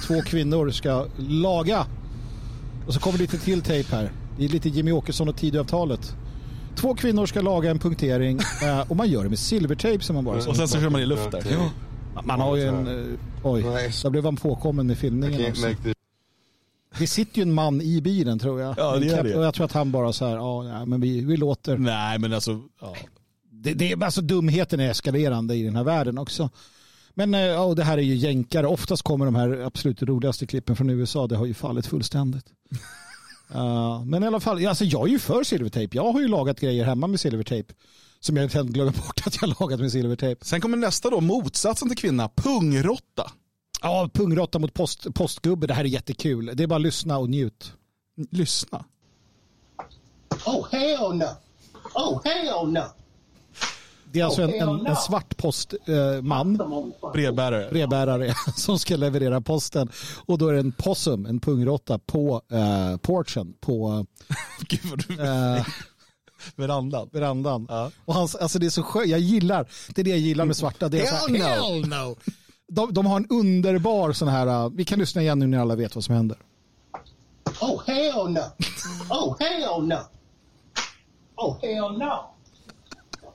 Två 0.08 0.22
kvinnor 0.22 0.70
ska 0.70 1.06
laga. 1.18 1.86
Och 2.88 2.94
så 2.94 3.00
kommer 3.00 3.20
lite 3.20 3.38
till 3.38 3.62
tejp 3.62 3.96
här. 3.96 4.12
Det 4.38 4.46
är 4.46 4.50
lite 4.50 4.70
Jimmy 4.70 4.92
Åkesson 4.92 5.30
och 5.30 5.36
Tidöavtalet. 5.36 6.16
Två 6.76 6.96
kvinnor 6.96 7.26
ska 7.26 7.42
laga 7.42 7.72
en 7.72 7.80
punktering 7.80 8.40
eh, 8.64 8.92
och 8.92 8.96
man 8.96 9.10
gör 9.10 9.24
det 9.24 9.30
med 9.30 9.40
silvertejp 9.40 10.04
som 10.04 10.16
man 10.16 10.26
bara 10.26 10.38
Och 10.38 10.56
sen 10.56 10.68
så 10.68 10.80
kör 10.80 10.90
man 10.90 11.02
i 11.02 11.06
luft 11.06 11.32
där. 11.32 11.44
Ja. 11.52 11.70
Man 12.24 12.40
har 12.40 12.56
ju 12.56 12.64
en... 12.64 12.88
eh, 12.88 13.20
oj, 13.44 13.62
där 14.04 14.10
blev 14.10 14.24
han 14.24 14.36
påkommen 14.36 14.88
med 14.88 14.94
I 14.94 15.00
filmningen 15.00 15.52
också. 15.52 15.68
Det 17.00 17.08
sitter 17.08 17.38
ju 17.38 17.42
en 17.42 17.54
man 17.54 17.82
i 17.82 18.02
bilen 18.02 18.40
tror 18.40 18.62
jag. 18.62 18.76
Ja, 18.78 18.96
det 18.98 19.06
gör 19.06 19.24
det. 19.24 19.36
Och 19.36 19.44
jag 19.44 19.54
tror 19.54 19.66
att 19.66 19.72
han 19.72 19.92
bara 19.92 20.14
så 20.14 20.26
här, 20.26 20.36
ja, 20.36 20.86
men 20.86 21.02
vi, 21.02 21.26
vi 21.26 21.38
låter. 21.38 21.78
Nej, 21.78 22.20
men 22.20 22.34
alltså. 22.34 22.62
Ja. 22.82 22.96
Det, 23.52 23.74
det 23.74 23.92
är 23.92 24.04
alltså 24.04 24.22
dumheten 24.22 24.80
är 24.80 24.90
eskalerande 24.90 25.56
i 25.56 25.64
den 25.64 25.76
här 25.76 25.84
världen 25.84 26.18
också. 26.18 26.50
Men 27.14 27.34
eh, 27.34 27.42
ja, 27.42 27.62
och 27.62 27.76
det 27.76 27.84
här 27.84 27.98
är 27.98 28.02
ju 28.02 28.16
jänkare. 28.16 28.68
Oftast 28.68 29.04
kommer 29.04 29.26
de 29.26 29.36
här 29.36 29.62
absolut 29.66 30.02
roligaste 30.02 30.48
klippen 30.48 30.76
från 30.76 30.90
USA. 30.90 31.28
Det 31.28 31.36
har 31.36 31.46
ju 31.46 31.54
fallit 31.54 31.86
fullständigt. 31.86 32.46
Uh, 33.56 34.04
men 34.06 34.24
i 34.24 34.28
alla 34.28 34.40
fall, 34.40 34.68
alltså 34.68 34.86
jag 34.86 35.08
är 35.08 35.12
ju 35.12 35.20
för 35.20 35.44
silvertejp. 35.44 35.98
Jag 35.98 36.12
har 36.12 36.22
ju 36.22 36.28
lagat 36.28 36.60
grejer 36.60 36.86
hemma 36.86 37.08
med 37.08 37.20
silvertejp. 37.20 37.74
Som 38.20 38.38
jag 38.38 38.52
sen 38.52 38.74
glömmer 38.74 38.92
bort 38.92 39.28
att 39.28 39.36
jag 39.36 39.48
har 39.48 39.56
lagat 39.60 39.80
med 39.80 39.92
silvertejp. 39.92 40.46
Sen 40.46 40.62
kommer 40.62 40.78
nästa 40.78 41.10
då, 41.10 41.22
motsatsen 41.22 41.90
till 41.90 41.98
kvinna, 41.98 42.30
pungrotta. 42.36 43.32
Ja, 43.82 44.10
pungråtta 44.14 44.60
mot 44.60 44.74
post, 44.74 45.14
postgubbe. 45.14 45.68
Det 45.68 45.74
här 45.74 45.84
är 45.84 45.88
jättekul. 45.88 46.52
Det 46.54 46.64
är 46.64 46.68
bara 46.68 46.76
att 46.76 46.82
lyssna 46.82 47.18
och 47.18 47.30
njut. 47.30 47.74
Lyssna. 48.32 48.86
Oh, 50.46 50.68
hell 50.72 51.16
no. 51.16 51.26
Oh, 51.94 52.22
hell 52.24 52.72
no. 52.72 52.84
Det 54.12 54.20
är 54.20 54.26
alltså 54.26 54.42
en, 54.42 54.54
en, 54.54 54.86
en 54.86 54.96
svart 54.96 55.38
postman, 55.38 56.58
Brevbärare. 57.14 57.70
brevbärare, 57.72 58.34
som 58.56 58.80
ska 58.80 58.96
leverera 58.96 59.42
posten. 59.42 59.90
Och 60.26 60.38
då 60.38 60.48
är 60.48 60.54
det 60.54 60.60
en 60.60 60.72
possum, 60.72 61.26
en 61.26 61.40
pungråtta, 61.40 62.00
på 62.00 62.42
eh, 62.52 62.98
porchen, 62.98 63.54
på 63.60 64.06
Gud 64.68 64.82
vad 64.84 65.08
du... 65.08 65.24
eh, 65.24 65.66
Verandan. 66.56 67.10
verandan. 67.12 67.66
Ja. 67.70 67.92
Och 68.06 68.14
hans, 68.14 68.36
alltså 68.36 68.60
det 68.60 68.66
är 68.66 68.70
så 68.70 68.84
skönt, 68.84 69.08
jag 69.08 69.20
gillar, 69.20 69.68
det 69.90 70.02
är 70.02 70.04
det 70.04 70.10
jag 70.10 70.20
gillar 70.20 70.46
med 70.46 70.56
svarta. 70.58 70.90
Det 70.90 71.02
är 71.02 71.06
så 71.06 71.16
Hell 71.28 71.42
här, 71.42 71.58
no. 71.58 71.64
hell 71.64 71.88
no. 71.88 72.16
De, 72.68 72.94
de 72.94 73.06
har 73.06 73.18
en 73.18 73.28
underbar 73.30 74.14
sån 74.14 74.28
här, 74.28 74.48
uh, 74.66 74.72
vi 74.74 74.86
kan 74.86 75.00
lyssna 75.00 75.22
igen 75.22 75.40
nu 75.40 75.48
när 75.48 75.60
alla 75.60 75.76
vet 75.76 75.96
vad 75.96 76.04
som 76.04 76.16
händer. 76.16 76.38
Oh, 77.62 77.82
hell 77.86 78.30
no. 78.30 78.40
Oh, 79.10 79.36
hell 79.40 79.84
no. 79.88 79.96
Oh, 81.36 81.58
hell 81.62 81.98
no. 81.98 82.34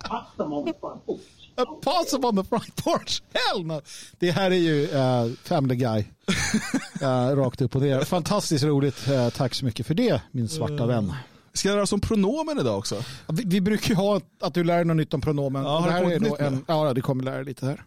Pop 0.09 0.37
them 0.37 0.53
on 0.53 0.67
the 0.67 0.73
front 0.81 1.07
porch. 1.07 1.21
A 1.59 1.65
possum 1.83 2.25
on 2.25 2.37
the 2.37 2.45
front 2.45 2.85
porch, 2.85 3.23
hell 3.35 3.67
no. 3.67 3.81
Det 4.19 4.31
här 4.31 4.51
är 4.51 4.55
ju 4.55 4.83
uh, 4.83 5.37
Family 5.43 5.77
Guy. 5.77 6.05
Uh, 7.03 7.37
rakt 7.37 7.61
upp 7.61 7.77
och 7.77 7.83
ner. 7.83 8.01
Fantastiskt 8.01 8.65
roligt, 8.65 9.09
uh, 9.09 9.29
tack 9.29 9.55
så 9.55 9.65
mycket 9.65 9.87
för 9.87 9.95
det 9.95 10.21
min 10.31 10.49
svarta 10.49 10.87
vän. 10.87 11.15
Ska 11.53 11.69
jag 11.69 11.77
göra 11.77 11.87
som 11.87 12.01
pronomen 12.01 12.59
idag 12.59 12.79
också? 12.79 13.05
Vi, 13.29 13.43
vi 13.47 13.61
brukar 13.61 13.89
ju 13.89 13.95
ha 13.95 14.21
att 14.41 14.55
du 14.55 14.65
lär 14.65 14.77
dig 14.77 14.85
något 14.85 14.97
nytt 14.97 15.15
om 15.15 15.21
pronomen. 15.21 15.65
Ja, 15.65 15.79
har 15.79 15.87
det 15.87 15.93
här 15.93 16.13
är 16.13 16.19
då 16.19 16.37
en, 16.41 16.65
ja, 16.69 16.95
det 16.95 17.01
kommer 17.01 17.25
lära 17.25 17.37
dig 17.37 17.45
lite 17.45 17.67
här. 17.67 17.85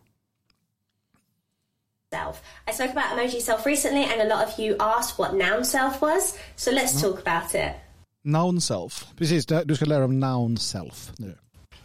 self. 2.12 2.42
I 2.68 2.72
spoke 2.72 2.92
about 2.92 3.12
emoji 3.12 3.42
self 3.42 3.66
recently, 3.66 4.04
and 4.04 4.22
a 4.22 4.26
lot 4.26 4.48
of 4.48 4.60
you 4.60 4.76
asked 4.80 5.18
what 5.20 5.36
noun 5.36 5.64
self 5.64 6.02
was. 6.02 6.38
So 6.56 6.72
let's 6.72 7.02
talk 7.02 7.20
about 7.22 7.56
it. 7.56 7.76
Noun 8.24 8.62
self. 8.62 9.06
Precis, 9.18 9.46
du 9.46 9.76
ska 9.76 9.86
lära 9.86 10.00
dig 10.00 10.06
om 10.06 10.20
noun 10.20 10.58
self 10.58 11.12
nu. 11.18 11.38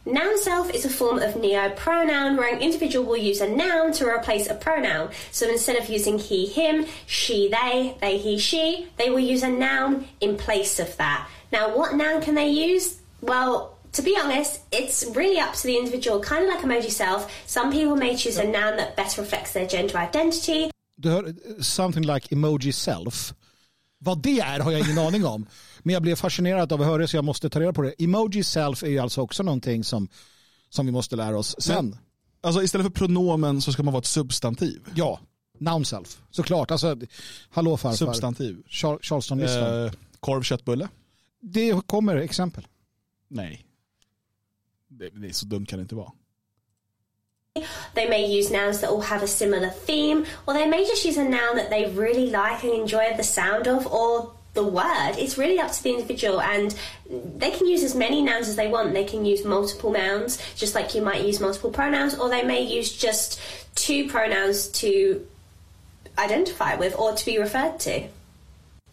Noun 0.06 0.38
self 0.38 0.70
is 0.70 0.84
a 0.84 0.90
form 0.90 1.18
of 1.18 1.34
neo 1.34 1.70
pronoun 1.70 2.36
where 2.36 2.54
an 2.54 2.60
individual 2.60 3.06
will 3.06 3.16
use 3.16 3.40
a 3.40 3.48
noun 3.48 3.90
to 3.92 4.06
replace 4.06 4.50
a 4.50 4.54
pronoun. 4.54 5.08
So 5.30 5.48
instead 5.48 5.76
of 5.76 5.88
using 5.88 6.18
he, 6.18 6.44
him, 6.44 6.84
she, 7.06 7.48
they, 7.48 7.96
they, 8.02 8.18
he, 8.18 8.38
she, 8.38 8.88
they 8.98 9.08
will 9.08 9.20
use 9.20 9.42
a 9.42 9.48
noun 9.48 10.06
in 10.20 10.36
place 10.36 10.78
of 10.78 10.94
that. 10.98 11.26
Now, 11.52 11.74
what 11.74 11.94
noun 11.94 12.20
can 12.20 12.34
they 12.34 12.50
use? 12.50 13.00
Well, 13.22 13.78
to 13.92 14.02
be 14.02 14.14
honest, 14.22 14.60
it's 14.70 15.06
really 15.14 15.40
up 15.40 15.54
to 15.54 15.66
the 15.66 15.78
individual, 15.78 16.20
kind 16.20 16.44
of 16.44 16.50
like 16.50 16.64
emoji 16.64 16.90
self. 16.90 17.32
Some 17.46 17.72
people 17.72 17.96
may 17.96 18.14
choose 18.14 18.36
a 18.36 18.44
noun 18.44 18.76
that 18.76 18.96
better 18.96 19.22
reflects 19.22 19.52
their 19.52 19.66
gender 19.66 19.96
identity. 19.96 20.70
Du 21.00 21.08
hör, 21.08 21.62
something 21.62 22.02
like 22.02 22.28
emoji 22.28 22.72
self. 22.72 23.32
Vad 23.98 24.22
det 24.22 24.40
är 24.40 24.60
har 24.60 24.72
jag 24.72 24.80
ingen 24.80 24.98
aning 24.98 25.24
om. 25.24 25.46
Men 25.86 25.92
jag 25.92 26.02
blev 26.02 26.16
fascinerad 26.16 26.72
av 26.72 26.80
att 26.80 26.86
höra 26.86 26.98
det 26.98 27.08
så 27.08 27.16
jag 27.16 27.24
måste 27.24 27.50
ta 27.50 27.60
reda 27.60 27.72
på 27.72 27.82
det. 27.82 27.94
Emoji 27.98 28.44
self 28.44 28.82
är 28.82 28.88
ju 28.88 28.98
alltså 28.98 29.20
också 29.20 29.42
någonting 29.42 29.84
som, 29.84 30.08
som 30.70 30.86
vi 30.86 30.92
måste 30.92 31.16
lära 31.16 31.38
oss 31.38 31.56
sen. 31.58 31.88
Men, 31.88 31.98
alltså 32.40 32.62
istället 32.62 32.86
för 32.86 32.92
pronomen 32.92 33.62
så 33.62 33.72
ska 33.72 33.82
man 33.82 33.92
vara 33.94 34.00
ett 34.00 34.06
substantiv. 34.06 34.82
Ja, 34.94 35.20
noun 35.58 35.84
self. 35.84 36.22
Såklart. 36.30 36.70
Alltså, 36.70 36.96
hallå 37.50 37.76
farfar. 37.76 37.96
Substantiv. 37.96 38.62
Char- 38.68 38.98
Charleston-listan. 39.02 39.86
Eh, 39.86 39.92
korv, 40.20 40.42
köttbulle? 40.42 40.88
Det 41.40 41.86
kommer 41.86 42.16
exempel. 42.16 42.66
Nej. 43.28 43.66
Det, 44.88 45.08
det 45.10 45.28
är 45.28 45.32
så 45.32 45.46
dumt 45.46 45.66
kan 45.66 45.78
det 45.78 45.82
inte 45.82 45.94
vara. 45.94 46.12
They 47.94 48.08
may 48.08 48.38
use 48.38 48.52
nouns 48.52 48.80
that 48.80 48.90
all 48.90 49.02
have 49.02 49.24
a 49.24 49.28
similar 49.28 49.70
theme, 49.86 50.24
or 50.46 50.54
they 50.54 50.66
may 50.66 50.80
just 50.80 51.06
use 51.06 51.20
a 51.20 51.24
noun 51.24 51.56
that 51.56 51.68
they 51.70 51.84
really 51.86 52.26
like 52.26 52.62
and 52.64 52.72
enjoy 52.72 53.16
the 53.16 53.22
sound 53.22 53.66
of, 53.66 53.86
or 53.86 54.30
the 54.54 54.62
word. 54.64 55.12
It's 55.18 55.36
really 55.38 55.58
up 55.60 55.72
to 55.72 55.82
the 55.82 55.90
individual, 55.90 56.40
and 56.40 56.74
they 57.40 57.50
can 57.50 57.66
use 57.66 57.82
as 57.84 57.94
many 57.94 58.22
nouns 58.22 58.48
as 58.48 58.56
they 58.56 58.68
want. 58.68 58.92
They 58.94 59.04
can 59.04 59.24
use 59.26 59.44
multiple 59.44 59.90
nouns, 59.92 60.38
just 60.56 60.74
like 60.74 60.94
you 60.98 61.04
might 61.04 61.24
use 61.28 61.40
multiple 61.40 61.70
pronouns, 61.70 62.18
or 62.18 62.28
they 62.30 62.44
may 62.44 62.62
use 62.78 62.90
just 63.06 63.40
two 63.74 64.08
pronouns 64.08 64.68
to 64.80 65.20
identify 66.18 66.76
with 66.76 66.94
or 66.98 67.12
to 67.16 67.24
be 67.24 67.38
referred 67.38 67.78
to. 67.80 67.94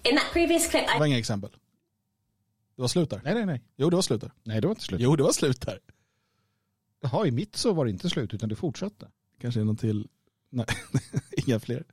In 0.03 0.16
that 0.16 0.30
previous 0.32 0.68
clip, 0.68 0.86
Det 0.88 0.95
I 0.95 0.99
var 0.99 1.05
inga 1.05 1.18
exempel. 1.18 1.49
Det 2.76 2.82
var 2.82 2.88
slut 2.88 3.09
där. 3.09 3.22
Nej, 3.24 3.34
nej, 3.34 3.45
nej. 3.45 3.62
Jo, 3.78 3.89
det 3.89 3.95
var 3.95 4.01
slut 4.03 4.22
där. 4.22 4.32
Nej, 4.43 4.62
det 4.62 4.68
var 4.68 4.72
inte 4.72 4.84
slut. 4.84 5.01
Jo, 5.01 5.16
det 5.16 5.24
var 5.24 5.32
slut 5.32 5.62
där. 5.62 5.80
Jaha, 7.01 7.28
i 7.28 7.32
mitt 7.32 7.55
så 7.55 7.74
var 7.74 7.86
det 7.86 7.91
inte 7.91 8.09
slut 8.09 8.34
utan 8.34 8.49
det 8.49 8.55
fortsatte. 8.55 9.07
Kanske 9.41 9.59
är 9.59 9.64
någon 9.64 9.78
till. 9.78 10.07
Nej, 10.49 10.66
inga 11.47 11.59
fler. 11.59 11.84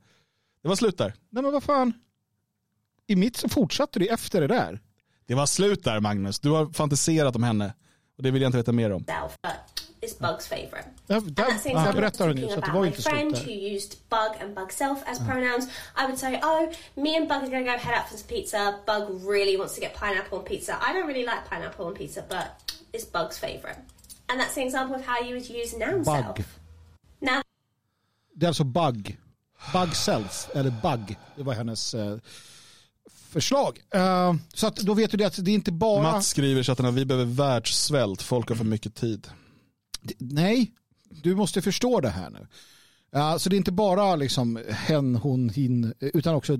Det 0.61 0.67
var 0.67 0.75
slut 0.75 0.97
där. 0.97 1.13
Nej, 1.29 1.43
men 1.43 1.51
vad 1.51 1.63
fan. 1.63 1.93
I 3.09 3.15
mitt 3.15 3.37
så 3.37 3.49
fortsatte 3.49 3.99
det 3.99 4.09
efter 4.09 4.41
det 4.41 4.47
där. 4.47 4.79
Det 5.25 5.35
var 5.35 5.45
slut 5.45 5.83
där 5.83 5.99
Magnus. 5.99 6.39
Du 6.39 6.49
har 6.49 6.65
fantiserat 6.73 7.35
om 7.35 7.43
henne. 7.43 7.73
Och 8.17 8.23
det 8.23 8.31
vill 8.31 8.41
jag 8.41 8.49
inte 8.49 8.57
veta 8.57 8.71
mer 8.71 8.91
om. 8.91 9.03
but 9.41 9.51
it's 10.01 10.19
Bug's 10.19 10.47
And 11.07 11.35
där, 11.35 11.43
ja, 11.43 11.53
example 11.55 11.93
berättar 12.01 12.27
talking 12.27 12.41
nu 12.41 12.47
så 12.47 12.53
att 12.59 12.65
det 12.65 12.71
about 12.71 12.75
var 12.75 12.81
my 12.81 12.87
inte 12.87 13.01
slut 13.01 13.13
friend 13.13 13.33
där. 13.33 13.41
who 13.45 13.51
used 13.75 13.91
bug 14.09 14.41
and 14.41 14.55
bug 14.55 14.71
self 14.71 14.99
as 15.05 15.19
pronouns. 15.19 15.65
I 15.97 16.03
would 16.05 16.17
say, 16.19 16.33
oh, 16.43 16.73
me 17.03 17.17
and 17.17 17.27
Bug 17.27 17.37
are 17.43 17.49
going 17.49 17.65
to 17.65 17.71
go 17.71 17.77
head 17.77 17.95
out 17.99 18.07
for 18.09 18.17
some 18.17 18.27
pizza. 18.27 18.75
Bug 18.85 19.03
really 19.33 19.57
wants 19.57 19.75
to 19.75 19.81
get 19.81 19.93
pineapple 19.99 20.37
on 20.39 20.43
pizza. 20.45 20.73
I 20.89 20.93
don't 20.93 21.07
really 21.07 21.25
like 21.25 21.41
pineapple 21.49 21.85
on 21.85 21.93
pizza, 21.95 22.21
but 22.29 22.45
it's 22.93 23.05
Bug's 23.11 23.37
favourite. 23.39 23.79
And 24.29 24.39
that's 24.41 24.57
an 24.57 24.63
example 24.63 24.95
of 24.99 25.05
how 25.05 25.19
you 25.27 25.31
would 25.35 25.49
use 25.49 25.77
noun 25.77 26.03
Bug. 26.03 26.23
self. 26.37 26.59
Now, 27.21 27.41
Det 28.35 28.45
är 28.45 28.47
alltså 28.47 28.63
bug. 28.63 29.17
Bug 29.73 29.95
self, 29.95 30.49
eller 30.55 30.71
bug. 30.71 31.17
Det 31.35 31.43
var 31.43 31.53
hennes 31.53 31.93
eh, 31.93 32.17
förslag. 33.29 33.79
Eh, 33.93 34.35
så 34.53 34.67
att 34.67 34.75
då 34.75 34.93
vet 34.93 35.11
du 35.11 35.17
det 35.17 35.25
att 35.25 35.45
det 35.45 35.51
är 35.51 35.55
inte 35.55 35.71
bara... 35.71 36.03
Mats 36.03 36.27
skriver 36.27 36.61
i 36.61 36.63
chatten 36.63 36.85
att 36.85 36.93
vi 36.93 37.05
behöver 37.05 37.33
världssvält. 37.33 38.21
Folk 38.21 38.49
har 38.49 38.55
för 38.55 38.65
mycket 38.65 38.95
tid. 38.95 39.27
Nej, 40.17 40.71
du 41.09 41.35
måste 41.35 41.61
förstå 41.61 41.99
det 42.01 42.09
här 42.09 42.29
nu. 42.29 42.47
Uh, 43.15 43.37
så 43.37 43.49
det 43.49 43.55
är 43.55 43.57
inte 43.57 43.71
bara 43.71 44.15
liksom 44.15 44.59
hen, 44.69 45.15
hon, 45.15 45.49
hin, 45.49 45.93
utan 45.99 46.35
också 46.35 46.53
eh, 46.53 46.59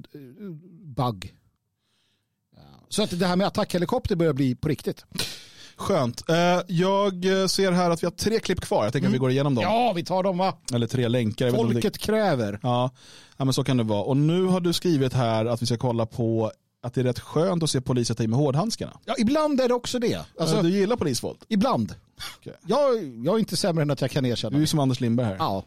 bug. 0.83 1.35
Ja, 2.55 2.61
Så 2.89 3.03
att 3.03 3.19
det 3.19 3.25
här 3.25 3.35
med 3.35 3.47
attackhelikopter 3.47 4.15
börjar 4.15 4.33
bli 4.33 4.55
på 4.55 4.67
riktigt. 4.67 5.05
Skönt. 5.79 6.29
Eh, 6.29 6.35
Jag 6.67 7.41
eh, 7.41 7.47
ser 7.47 7.71
här 7.71 7.89
att 7.89 8.03
vi 8.03 8.05
har 8.07 8.11
tre 8.11 8.39
klipp 8.39 8.61
kvar. 8.61 8.83
Jag 8.83 8.93
tänker 8.93 9.07
att 9.07 9.13
vi 9.13 9.17
går 9.17 9.31
igenom 9.31 9.55
dem. 9.55 9.63
Ja, 9.63 9.93
vi 9.95 10.03
tar 10.05 10.23
dem 10.23 10.37
va? 10.37 10.53
Eller 10.73 10.87
tre 10.87 11.07
länkar. 11.07 11.51
Folket 11.51 11.97
kräver. 11.97 12.51
Det... 12.51 12.59
Ja. 12.63 12.91
ja, 13.37 13.45
men 13.45 13.53
så 13.53 13.63
kan 13.63 13.77
det 13.77 13.83
vara. 13.83 14.03
Och 14.03 14.17
nu 14.17 14.45
har 14.45 14.59
du 14.59 14.73
skrivit 14.73 15.13
här 15.13 15.45
att 15.45 15.61
vi 15.61 15.65
ska 15.65 15.77
kolla 15.77 16.05
på 16.05 16.51
att 16.83 16.93
det 16.93 17.01
är 17.01 17.05
rätt 17.05 17.19
skönt 17.19 17.63
att 17.63 17.69
se 17.69 17.81
poliser 17.81 18.13
ta 18.15 18.23
i 18.23 18.27
med 18.27 18.39
hårdhandskarna. 18.39 18.99
Ja, 19.05 19.15
ibland 19.17 19.61
är 19.61 19.67
det 19.67 19.73
också 19.73 19.99
det. 19.99 20.15
Alltså, 20.15 20.25
Alltså, 20.39 20.61
du 20.61 20.69
gillar 20.69 20.95
polisvåld? 20.95 21.37
Ibland. 21.47 21.95
Okej. 22.39 22.53
Jag, 22.65 23.03
jag 23.25 23.35
är 23.35 23.39
inte 23.39 23.57
sämre 23.57 23.81
än 23.81 23.91
att 23.91 24.01
jag 24.01 24.11
kan 24.11 24.25
erkänna. 24.25 24.57
Du 24.57 24.63
är 24.63 24.67
som 24.67 24.79
Anders 24.79 24.99
Lindberg 24.99 25.27
här. 25.27 25.35
Ja. 25.39 25.63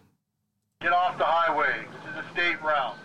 Get 0.84 0.92
off 0.92 1.18
the 1.18 1.24
highway. 1.24 1.74
This 1.92 2.02
is 2.10 2.16
a 2.18 2.24
state 2.32 2.58
route. 2.70 2.96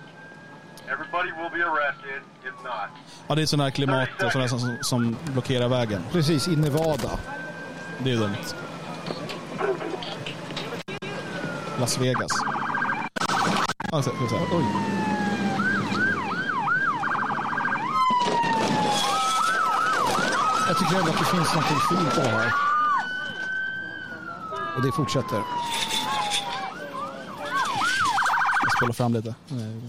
Everybody 0.93 1.29
will 1.39 1.51
be 1.57 1.63
arrested 1.71 2.21
if 2.49 2.55
not. 2.63 2.89
Ja, 3.27 3.35
det 3.35 3.41
är 3.41 3.45
sådana 3.45 3.63
här 3.63 3.71
klimat 3.71 4.09
sådana 4.31 4.47
som, 4.47 4.77
som, 4.81 5.17
blockerar 5.33 5.67
vägen. 5.67 6.03
Precis, 6.11 6.47
i 6.47 6.55
Nevada. 6.55 7.19
Det 8.03 8.11
är 8.11 8.17
dumt. 8.17 8.35
Las 11.79 11.97
Vegas. 11.97 12.31
Ja, 13.91 14.01
så, 14.01 14.09
så, 14.09 14.27
så. 14.29 14.35
Oj. 14.35 14.63
Jag 20.67 20.77
tycker 20.77 20.99
ändå 20.99 21.11
att 21.11 21.19
det 21.19 21.25
finns 21.25 21.55
något 21.55 21.65
fint 21.89 22.15
det 22.15 22.29
här. 22.29 22.51
Och 24.75 24.81
det 24.81 24.91
fortsätter. 24.91 25.41
Jag 28.63 28.71
spolar 28.77 28.93
fram 28.93 29.13
lite. 29.13 29.35
Nej. 29.47 29.81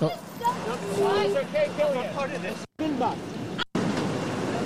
Ja. 0.00 0.10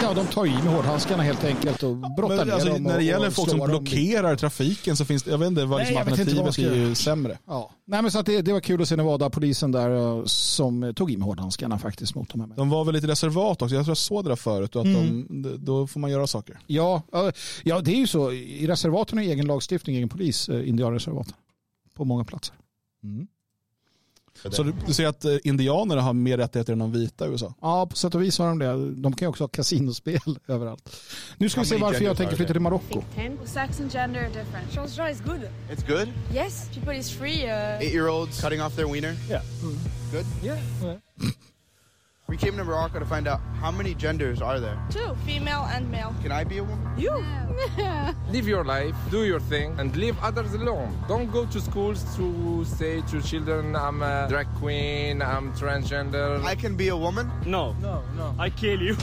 Ja, 0.03 0.15
de 0.15 0.27
tar 0.27 0.47
i 0.47 0.51
med 0.51 0.63
hårdhandskarna 0.75 1.23
helt 1.23 1.45
enkelt 1.45 1.83
och 1.83 1.97
brottar 1.97 2.37
Men, 2.37 2.47
ner 2.47 2.55
alltså, 2.55 2.69
dem. 2.69 2.83
när 2.83 2.97
det 2.99 3.05
gäller 3.05 3.31
folk 3.31 3.49
som 3.51 3.59
slår 3.59 3.69
dem. 3.69 3.85
blockerar 3.85 4.37
trafiken 4.37 4.97
så 4.97 5.05
finns 5.05 5.23
det, 5.23 5.31
jag 5.31 5.39
vet 5.39 5.47
inte 5.47 5.65
vad 5.65 5.79
Nej, 5.81 5.87
liksom 5.87 5.95
man 6.05 6.13
alternativet 6.13 6.59
är 6.59 6.75
ju 6.75 6.95
sämre. 6.95 7.39
Ja. 7.47 7.71
Nej, 7.87 8.03
men 8.03 8.11
så 8.11 8.19
att 8.19 8.27
det, 8.27 8.43
det 8.43 8.53
var 8.53 8.61
kul 8.61 8.83
att 8.83 8.89
se 8.89 8.97
Nevada-polisen 8.97 9.73
där 9.73 9.91
eh, 10.19 10.25
som 10.25 10.93
tog 10.97 11.11
i 11.11 11.17
med 11.17 11.27
hårdhandskarna 11.27 11.79
faktiskt 11.79 12.15
mot 12.15 12.29
de 12.31 12.41
här 12.41 12.49
De 12.57 12.71
var 12.71 12.85
väl 12.85 12.95
lite 12.95 13.07
reservat 13.07 13.63
också, 13.63 13.75
jag 13.77 13.85
tror 13.85 13.91
jag 13.91 13.97
såg 13.99 14.25
det 14.25 14.29
där 14.31 14.37
förut. 14.37 14.77
Och 14.77 14.81
att 14.83 14.87
Mm. 14.87 15.27
de, 15.43 15.57
då 15.57 15.87
får 15.87 16.01
man 16.01 16.11
göra 16.11 16.27
saker. 16.27 16.59
Ja, 16.67 17.03
ja, 17.65 17.81
det 17.81 17.91
är 17.93 17.97
ju 17.99 18.07
så. 18.07 18.33
I 18.33 18.67
reservaten 18.67 19.19
har 19.19 19.25
egen 19.25 19.47
lagstiftning, 19.47 19.97
egen 19.97 20.09
polis, 20.09 20.49
eh, 20.49 20.69
indianreservaten. 20.69 21.35
På 21.95 22.05
många 22.05 22.25
platser. 22.25 22.55
Så 24.51 24.63
du, 24.63 24.73
du 24.87 24.95
ser 24.95 25.07
att 25.07 25.25
eh, 25.25 25.37
indianer 25.45 25.97
har 25.97 26.13
mer 26.13 26.39
rättigheter 26.39 26.73
än 26.73 26.79
de 26.79 26.93
vita 26.93 27.27
i 27.27 27.31
USA? 27.31 27.55
Ja, 27.61 27.87
på 27.87 27.97
sätt 27.97 28.15
och 28.15 28.23
vis 28.23 28.39
har 28.39 28.47
de 28.49 28.59
det. 28.59 28.91
De 29.03 29.13
kan 29.13 29.27
ju 29.27 29.31
också 29.31 29.45
ha 29.45 29.49
kasinospel 29.49 30.21
överallt. 30.49 30.97
Nu 31.39 31.49
ska 31.49 31.61
vi 31.61 31.67
se 31.67 31.77
varför 31.77 32.05
jag 32.05 32.17
tänker 32.17 32.37
flytta 32.37 32.53
till 32.53 32.63
Marocko. 32.63 33.03
Sex 33.45 33.81
and 33.81 33.93
gender 33.93 34.21
are 34.21 34.29
different. 34.29 34.97
Change 34.97 35.11
is 35.11 35.21
good. 35.21 35.41
It's 35.71 35.87
good? 35.89 36.09
Yes, 36.35 36.69
people 36.75 36.99
is 36.99 37.11
free. 37.11 37.45
Uh, 37.45 37.81
Eight 37.81 37.95
year 37.95 38.09
olds 38.09 38.41
cutting 38.41 38.63
off 38.63 38.77
their 38.77 38.93
wiener? 38.93 39.15
Yeah. 39.29 39.43
Good? 40.13 40.27
Yeah. 40.43 40.59
We 42.31 42.37
came 42.37 42.57
to 42.59 42.63
Morocco 42.65 43.01
to 43.01 43.05
find 43.05 43.27
out 43.27 43.41
how 43.61 43.73
many 43.73 43.93
genders 43.93 44.41
are 44.41 44.61
there? 44.61 44.79
Two, 44.89 45.17
female 45.27 45.67
and 45.75 45.91
male. 45.91 46.15
Can 46.23 46.31
I 46.31 46.45
be 46.45 46.59
a 46.59 46.63
woman? 46.63 46.87
You? 46.97 47.25
Live 48.31 48.47
your 48.47 48.65
life, 48.65 48.95
do 49.11 49.25
your 49.25 49.41
thing, 49.41 49.75
and 49.81 49.97
leave 49.97 50.17
others 50.23 50.55
alone. 50.55 50.97
Don't 51.09 51.29
go 51.33 51.45
to 51.47 51.61
schools 51.61 52.05
to 52.17 52.65
say 52.65 53.01
to 53.11 53.21
children, 53.21 53.75
I'm 53.75 54.01
a 54.03 54.29
drag 54.29 54.47
queen, 54.61 55.21
I'm 55.23 55.53
transgender. 55.55 56.41
I 56.45 56.55
can 56.55 56.77
be 56.77 56.87
a 56.89 56.97
woman? 56.97 57.29
No. 57.47 57.75
No, 57.83 58.03
no. 58.17 58.33
I 58.39 58.49
kill 58.51 58.81
you. 58.81 58.97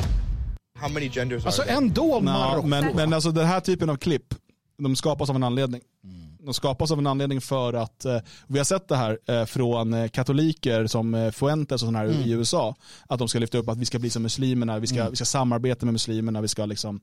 How 0.80 0.88
many 0.88 1.10
genders 1.10 1.46
Alltså 1.46 1.62
are 1.62 1.66
there? 1.68 1.78
ändå 1.78 2.20
Nå, 2.20 2.20
Marocko. 2.22 2.68
men, 2.68 2.96
men 2.96 3.14
alltså 3.14 3.32
den 3.32 3.48
här 3.48 3.60
typen 3.60 3.90
av 3.90 3.96
klipp, 3.98 4.34
de 4.78 4.96
skapas 4.96 5.30
av 5.30 5.36
en 5.36 5.44
anledning. 5.44 5.82
Mm. 6.04 6.27
De 6.48 6.54
skapas 6.54 6.92
av 6.92 7.00
en 7.00 7.08
anledning 7.08 7.42
för 7.42 7.74
att 7.74 8.06
eh, 8.06 8.20
vi 8.48 8.58
har 8.58 8.66
sett 8.66 8.88
det 8.88 8.96
här 8.96 9.20
eh, 9.28 9.46
från 9.46 9.94
eh, 9.94 10.08
katoliker 10.10 10.88
som 10.88 11.32
Fuentes 11.34 11.74
och 11.74 11.80
sådana 11.80 12.00
här 12.00 12.06
Mm. 12.06 12.22
i 12.22 12.32
USA. 12.32 12.76
Att 13.08 13.20
de 13.20 13.28
ska 13.28 13.40
lyfta 13.40 13.58
upp 13.58 13.70
att 13.70 13.78
vi 13.78 13.86
ska 13.86 14.00
bli 14.00 14.10
som 14.10 14.24
muslimerna, 14.24 14.80
vi 14.80 14.88
ska, 14.88 15.00
Mm. 15.00 15.10
vi 15.10 15.16
ska 15.16 15.26
samarbeta 15.26 15.86
med 15.86 15.94
muslimerna, 15.94 16.42
vi 16.42 16.48
ska 16.48 16.66
liksom, 16.66 17.00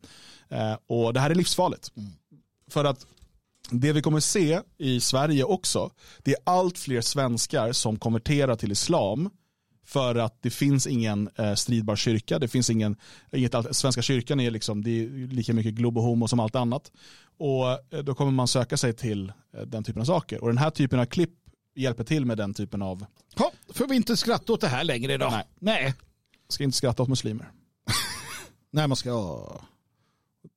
och 0.86 1.12
det 1.14 1.20
här 1.20 1.31
är 1.31 1.35
livsfarligt. 1.35 1.93
För 2.70 2.85
att 2.85 3.06
det 3.70 3.93
vi 3.93 4.02
kommer 4.02 4.20
se 4.20 4.60
i 4.78 5.01
Sverige 5.01 5.44
också, 5.44 5.90
det 6.23 6.31
är 6.31 6.39
allt 6.44 6.78
fler 6.78 7.01
svenskar 7.01 7.73
som 7.73 7.98
konverterar 7.98 8.56
till 8.56 8.73
islam 8.73 9.31
för 9.85 10.15
att 10.15 10.43
det 10.43 10.51
finns 10.51 10.86
ingen 10.86 11.31
eh, 11.36 11.55
stridbar 11.55 11.97
kyrka. 11.97 12.39
Det 12.39 12.48
finns 12.48 12.70
ingen, 12.70 12.97
inget, 13.32 13.55
Svenska 13.70 14.02
kyrkan 14.02 14.40
är, 14.40 14.51
liksom, 14.51 14.85
det 14.85 14.90
är 14.90 15.09
lika 15.27 15.55
mycket 15.55 15.74
globo 15.74 16.01
homo 16.01 16.28
som 16.28 16.40
allt 16.40 16.56
annat. 16.56 16.93
Och 17.39 17.94
eh, 17.94 18.05
då 18.05 18.15
kommer 18.15 18.32
man 18.32 18.48
söka 18.48 18.77
sig 18.77 18.93
till 18.93 19.32
eh, 19.55 19.61
den 19.61 19.85
typen 19.85 20.02
av 20.02 20.06
saker. 20.06 20.40
Och 20.40 20.48
den 20.48 20.59
här 20.59 20.70
typen 20.70 21.01
av 21.01 21.05
klipp 21.05 21.31
hjälper 21.74 22.05
till 22.05 22.27
med 22.27 22.36
den 22.36 22.55
typen 22.55 22.82
av... 22.82 23.06
Ja, 23.36 23.52
får 23.69 23.86
vi 23.86 23.97
inte 23.97 24.16
skratta 24.16 24.52
åt 24.52 24.61
det 24.61 24.69
här 24.69 24.85
längre 24.85 25.12
idag? 25.12 25.32
Nej. 25.32 25.44
Nej. 25.59 25.94
Ska 26.48 26.65
inte 26.65 26.77
skratta 26.77 27.02
åt 27.02 27.09
muslimer. 27.09 27.51
Nej, 28.70 28.89
man 28.89 28.97
ska... 28.97 29.47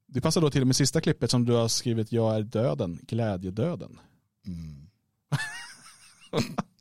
Det 0.07 0.21
passar 0.21 0.41
då 0.41 0.49
till 0.49 0.65
med 0.65 0.75
sista 0.75 1.01
klippet 1.01 1.31
som 1.31 1.45
du 1.45 1.53
har 1.53 1.67
skrivit, 1.67 2.11
jag 2.11 2.35
är 2.35 2.41
döden, 2.41 2.99
glädjedöden. 3.01 3.99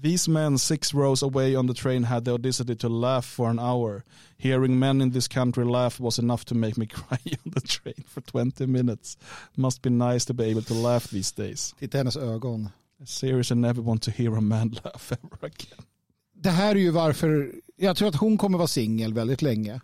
These 0.00 0.28
men 0.28 0.58
six 0.58 0.94
rows 0.94 1.22
away 1.22 1.56
on 1.56 1.66
the 1.66 1.74
train 1.74 2.04
had 2.04 2.24
the 2.24 2.34
audacity 2.34 2.76
to 2.76 2.88
laugh 2.88 3.24
for 3.24 3.50
an 3.50 3.58
hour. 3.58 4.04
Hearing 4.36 4.78
men 4.78 5.00
in 5.00 5.10
this 5.10 5.26
country 5.26 5.64
laugh 5.64 5.98
was 5.98 6.20
enough 6.20 6.44
to 6.44 6.54
make 6.54 6.78
me 6.78 6.86
cry 6.98 7.18
on 7.44 7.52
the 7.52 7.60
train 7.60 8.04
for 8.06 8.20
20 8.20 8.66
minutes. 8.66 9.16
Must 9.56 9.82
be 9.82 9.90
nice 9.90 10.24
to 10.26 10.34
be 10.34 10.44
able 10.44 10.62
to 10.62 10.74
laugh 10.74 11.10
these 11.10 11.32
days. 11.32 11.74
Titta 11.80 11.98
hennes 11.98 12.16
ögon. 12.16 12.70
Seriously 13.04 13.56
never 13.56 13.82
want 13.82 14.02
to 14.02 14.10
hear 14.10 14.36
a 14.36 14.40
man 14.40 14.68
laugh 14.84 15.12
ever 15.12 15.46
again. 15.46 15.84
Det 16.34 16.50
här 16.50 16.70
är 16.74 16.80
ju 16.80 16.90
varför, 16.90 17.52
jag 17.76 17.96
tror 17.96 18.08
att 18.08 18.16
hon 18.16 18.38
kommer 18.38 18.58
vara 18.58 18.68
singel 18.68 19.14
väldigt 19.14 19.42
länge. 19.42 19.80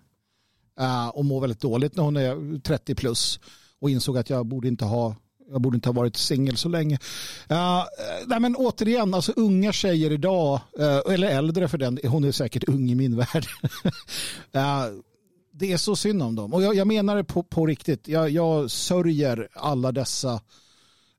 Uh, 0.80 1.08
och 1.08 1.24
må 1.24 1.40
väldigt 1.40 1.60
dåligt 1.60 1.96
när 1.96 2.04
hon 2.04 2.16
är 2.16 2.60
30 2.60 2.94
plus. 2.94 3.40
Och 3.80 3.90
insåg 3.90 4.18
att 4.18 4.30
jag 4.30 4.46
borde 4.46 4.68
inte 4.68 4.84
ha 4.84 5.16
jag 5.50 5.60
borde 5.60 5.74
inte 5.74 5.88
ha 5.88 5.94
varit 5.94 6.16
singel 6.16 6.56
så 6.56 6.68
länge. 6.68 6.98
Uh, 7.50 7.84
nej 8.26 8.40
men 8.40 8.56
återigen, 8.56 9.14
alltså 9.14 9.32
unga 9.36 9.72
tjejer 9.72 10.12
idag, 10.12 10.60
uh, 10.80 11.14
eller 11.14 11.28
äldre 11.28 11.68
för 11.68 11.78
den, 11.78 11.98
hon 12.04 12.24
är 12.24 12.32
säkert 12.32 12.68
ung 12.68 12.90
i 12.90 12.94
min 12.94 13.16
värld. 13.34 13.46
uh, 14.56 15.00
det 15.52 15.72
är 15.72 15.76
så 15.76 15.96
synd 15.96 16.22
om 16.22 16.34
dem. 16.34 16.54
Och 16.54 16.62
jag, 16.62 16.74
jag 16.74 16.86
menar 16.86 17.16
det 17.16 17.24
på, 17.24 17.42
på 17.42 17.66
riktigt. 17.66 18.08
Jag, 18.08 18.30
jag 18.30 18.70
sörjer 18.70 19.48
alla 19.54 19.92
dessa 19.92 20.32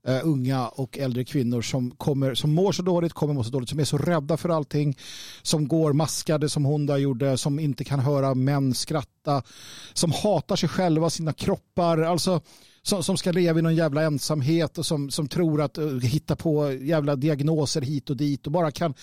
uh, 0.08 0.20
unga 0.24 0.68
och 0.68 0.98
äldre 0.98 1.26
kvinnor 1.26 1.62
som, 1.62 1.92
kommer, 1.92 2.36
som 2.36 2.54
mår 2.54 2.72
så 2.72 2.82
dåligt, 2.82 3.14
kommer 3.14 3.34
må 3.34 3.44
så 3.44 3.52
dåligt, 3.52 3.70
som 3.70 3.80
är 3.80 3.86
så 3.86 3.98
rädda 3.98 4.38
för 4.38 4.50
allting, 4.50 4.98
som 5.42 5.68
går 5.68 5.94
maskade 5.94 6.50
som 6.50 6.66
hon 6.66 6.86
där 6.86 6.98
gjorde, 6.98 7.38
som 7.38 7.60
inte 7.60 7.84
kan 7.84 8.00
höra 8.00 8.34
män 8.34 8.74
skratta, 8.74 9.44
som 9.94 10.12
hatar 10.12 10.56
sig 10.56 10.70
själva, 10.70 11.10
sina 11.10 11.34
kroppar. 11.34 11.98
Alltså, 11.98 12.42
som, 12.88 13.04
som 13.04 13.18
ska 13.18 13.32
leva 13.32 13.60
i 13.60 13.62
någon 13.62 13.76
jävla 13.76 14.04
ensamhet 14.04 14.78
och 14.78 14.86
som, 14.86 15.10
som 15.10 15.28
tror 15.28 15.62
att 15.62 15.78
uh, 15.78 16.00
hitta 16.00 16.36
på 16.36 16.72
jävla 16.72 17.16
diagnoser 17.16 17.82
hit 17.82 18.10
och 18.10 18.18
dit 18.18 18.46
och 18.46 18.52
bara 18.52 18.72
kan 18.72 18.94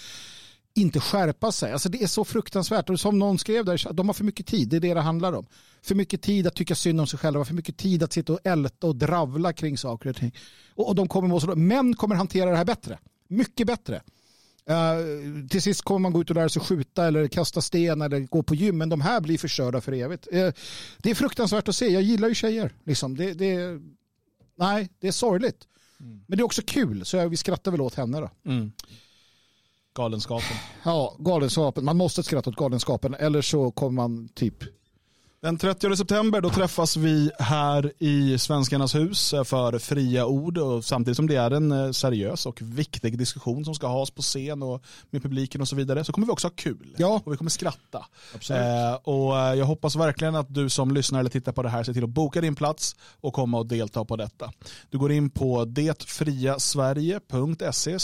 inte 0.74 1.00
skärpa 1.00 1.52
sig. 1.52 1.72
Alltså 1.72 1.88
det 1.88 2.02
är 2.02 2.06
så 2.06 2.24
fruktansvärt. 2.24 2.90
Och 2.90 3.00
som 3.00 3.18
någon 3.18 3.38
skrev 3.38 3.64
där, 3.64 3.92
de 3.92 4.08
har 4.08 4.14
för 4.14 4.24
mycket 4.24 4.46
tid. 4.46 4.68
Det 4.68 4.76
är 4.76 4.80
det 4.80 4.94
det 4.94 5.00
handlar 5.00 5.32
om. 5.32 5.46
För 5.82 5.94
mycket 5.94 6.22
tid 6.22 6.46
att 6.46 6.54
tycka 6.54 6.74
synd 6.74 7.00
om 7.00 7.06
sig 7.06 7.18
själva. 7.18 7.44
För 7.44 7.54
mycket 7.54 7.76
tid 7.76 8.02
att 8.02 8.12
sitta 8.12 8.32
och 8.32 8.38
älta 8.44 8.86
och 8.86 8.96
dravla 8.96 9.52
kring 9.52 9.78
saker 9.78 10.10
och 10.10 10.16
ting. 10.16 10.34
Och, 10.74 10.88
och 10.88 10.94
de 10.94 11.08
kommer 11.08 11.28
må 11.28 11.40
så, 11.40 11.56
män 11.56 11.94
kommer 11.96 12.14
hantera 12.14 12.50
det 12.50 12.56
här 12.56 12.64
bättre. 12.64 12.98
Mycket 13.28 13.66
bättre. 13.66 14.02
Uh, 14.70 15.46
till 15.48 15.62
sist 15.62 15.82
kommer 15.82 15.98
man 15.98 16.12
gå 16.12 16.20
ut 16.20 16.30
och 16.30 16.36
lära 16.36 16.48
sig 16.48 16.62
skjuta 16.62 17.06
eller 17.06 17.28
kasta 17.28 17.60
sten 17.60 18.02
eller 18.02 18.20
gå 18.20 18.42
på 18.42 18.54
gym. 18.54 18.78
Men 18.78 18.88
de 18.88 19.00
här 19.00 19.20
blir 19.20 19.38
förstörda 19.38 19.80
för 19.80 19.92
evigt. 19.92 20.28
Uh, 20.32 20.50
det 20.98 21.10
är 21.10 21.14
fruktansvärt 21.14 21.68
att 21.68 21.76
se. 21.76 21.88
Jag 21.88 22.02
gillar 22.02 22.28
ju 22.28 22.34
tjejer. 22.34 22.74
Liksom. 22.84 23.16
Det, 23.16 23.32
det, 23.32 23.80
nej, 24.58 24.88
det 24.98 25.08
är 25.08 25.12
sorgligt. 25.12 25.68
Mm. 26.00 26.24
Men 26.26 26.38
det 26.38 26.42
är 26.42 26.44
också 26.44 26.62
kul. 26.66 27.04
Så 27.04 27.28
vi 27.28 27.36
skrattar 27.36 27.70
väl 27.70 27.80
åt 27.80 27.94
henne 27.94 28.20
då. 28.20 28.30
Mm. 28.50 28.72
Galenskapen. 29.94 30.56
Ja, 30.84 31.16
galenskapen. 31.18 31.84
Man 31.84 31.96
måste 31.96 32.22
skratta 32.22 32.50
åt 32.50 32.56
galenskapen. 32.56 33.14
Eller 33.14 33.42
så 33.42 33.70
kommer 33.70 34.02
man 34.02 34.28
typ 34.28 34.64
den 35.42 35.58
30 35.58 35.96
september 35.96 36.40
då 36.40 36.50
träffas 36.50 36.96
vi 36.96 37.30
här 37.38 37.92
i 37.98 38.38
Svenskarnas 38.38 38.94
hus 38.94 39.34
för 39.44 39.78
fria 39.78 40.26
ord 40.26 40.58
och 40.58 40.84
samtidigt 40.84 41.16
som 41.16 41.26
det 41.26 41.36
är 41.36 41.50
en 41.50 41.72
eh, 41.72 41.90
seriös 41.90 42.46
och 42.46 42.62
viktig 42.62 43.18
diskussion 43.18 43.64
som 43.64 43.74
ska 43.74 43.88
has 43.88 44.10
på 44.10 44.22
scen 44.22 44.62
och 44.62 44.82
med 45.10 45.22
publiken 45.22 45.60
och 45.60 45.68
så 45.68 45.76
vidare 45.76 46.04
så 46.04 46.12
kommer 46.12 46.26
vi 46.26 46.32
också 46.32 46.46
ha 46.46 46.52
kul 46.56 46.94
ja. 46.96 47.20
och 47.24 47.32
vi 47.32 47.36
kommer 47.36 47.50
skratta. 47.50 48.06
Eh, 48.50 48.94
och 49.02 49.38
eh, 49.38 49.54
jag 49.54 49.66
hoppas 49.66 49.96
verkligen 49.96 50.34
att 50.34 50.54
du 50.54 50.68
som 50.68 50.94
lyssnar 50.94 51.20
eller 51.20 51.30
tittar 51.30 51.52
på 51.52 51.62
det 51.62 51.68
här 51.68 51.84
ser 51.84 51.92
till 51.92 52.04
att 52.04 52.10
boka 52.10 52.40
din 52.40 52.54
plats 52.54 52.96
och 53.20 53.34
komma 53.34 53.58
och 53.58 53.66
delta 53.66 54.04
på 54.04 54.16
detta. 54.16 54.52
Du 54.90 54.98
går 54.98 55.12
in 55.12 55.30
på 55.30 55.64
detfriasverige.se 55.64 57.98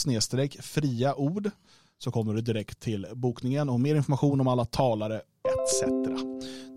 fria 0.62 1.14
ord 1.14 1.50
så 1.98 2.10
kommer 2.10 2.34
du 2.34 2.40
direkt 2.40 2.80
till 2.80 3.06
bokningen 3.14 3.68
och 3.68 3.80
mer 3.80 3.94
information 3.94 4.40
om 4.40 4.48
alla 4.48 4.64
talare 4.64 5.16
etc. 5.16 5.90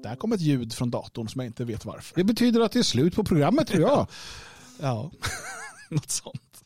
Där 0.03 0.15
kom 0.15 0.31
ett 0.31 0.41
ljud 0.41 0.73
från 0.73 0.91
datorn 0.91 1.29
som 1.29 1.39
jag 1.41 1.47
inte 1.47 1.65
vet 1.65 1.85
varför. 1.85 2.15
Det 2.15 2.23
betyder 2.23 2.61
att 2.61 2.71
det 2.71 2.79
är 2.79 2.83
slut 2.83 3.15
på 3.15 3.23
programmet 3.23 3.67
tror 3.67 3.81
jag. 3.81 4.07
ja, 4.79 5.11
något 5.89 6.11
sånt. 6.11 6.63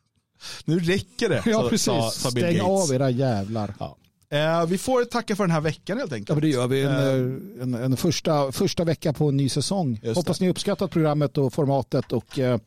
Nu 0.65 0.79
räcker 0.79 1.29
det. 1.29 1.43
Ja, 1.45 1.67
precis. 1.69 1.85
Sa, 1.85 2.11
sa 2.11 2.31
Stäng 2.31 2.61
av 2.61 2.93
era 2.93 3.09
jävlar. 3.09 3.73
Ja. 3.79 3.97
Eh, 4.29 4.65
vi 4.65 4.77
får 4.77 5.05
tacka 5.05 5.35
för 5.35 5.43
den 5.43 5.51
här 5.51 5.61
veckan 5.61 5.97
helt 5.97 6.13
enkelt. 6.13 6.29
Ja, 6.29 6.35
men 6.35 6.41
det 6.41 6.47
gör 6.47 6.67
vi. 6.67 6.81
En, 6.83 7.55
eh. 7.57 7.63
en, 7.63 7.73
en, 7.73 7.97
första, 7.97 8.51
första 8.51 8.83
vecka 8.83 9.13
på 9.13 9.29
en 9.29 9.37
ny 9.37 9.49
säsong. 9.49 10.01
Hoppas 10.15 10.41
ni 10.41 10.49
uppskattat 10.49 10.91
programmet 10.91 11.37
och 11.37 11.53
formatet 11.53 12.11
och 12.11 12.39
eh, 12.39 12.59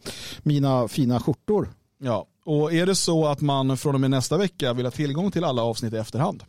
mina 0.42 0.88
fina 0.88 1.20
skjortor. 1.20 1.68
Ja, 1.98 2.26
och 2.48 2.72
är 2.72 2.86
det 2.86 2.94
så 2.94 3.26
att 3.26 3.40
man 3.40 3.76
från 3.76 3.94
och 3.94 4.00
med 4.00 4.10
nästa 4.10 4.36
vecka 4.36 4.72
vill 4.72 4.86
ha 4.86 4.90
tillgång 4.90 5.30
till 5.30 5.44
alla 5.44 5.62
avsnitt 5.62 5.92
i 5.92 5.96
efterhand 5.96 6.42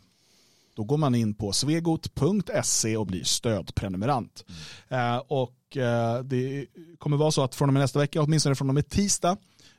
då 0.80 0.84
går 0.84 0.96
man 0.96 1.14
in 1.14 1.34
på 1.34 1.52
svegot.se 1.52 2.96
och 2.96 3.06
blir 3.06 3.24
stödprenumerant. 3.24 4.44
Mm. 4.88 5.14
Eh, 5.14 5.22
och 5.28 5.76
eh, 5.76 6.22
det 6.22 6.66
kommer 6.98 7.16
vara 7.16 7.30
så 7.30 7.42
att 7.44 7.54
från 7.54 7.68
och 7.68 7.72
med 7.72 7.80
nästa 7.80 7.98
vecka, 7.98 8.22
åtminstone 8.22 8.54
från 8.54 8.68
och 8.68 8.74
med 8.74 8.88
tisdag, 8.88 9.36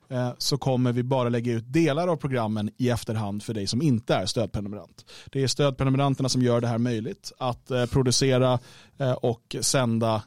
eh, 0.09 0.31
så 0.37 0.57
kommer 0.57 0.91
vi 0.91 1.03
bara 1.03 1.29
lägga 1.29 1.53
ut 1.53 1.73
delar 1.73 2.07
av 2.07 2.15
programmen 2.15 2.71
i 2.77 2.89
efterhand 2.89 3.43
för 3.43 3.53
dig 3.53 3.67
som 3.67 3.81
inte 3.81 4.15
är 4.15 4.25
stödprenumerant. 4.25 5.05
Det 5.31 5.43
är 5.43 5.47
stödprenumeranterna 5.47 6.29
som 6.29 6.41
gör 6.41 6.61
det 6.61 6.67
här 6.67 6.77
möjligt 6.77 7.31
att 7.37 7.71
eh, 7.71 7.85
producera 7.85 8.59
eh, 8.97 9.11
och 9.11 9.55
sända 9.61 10.23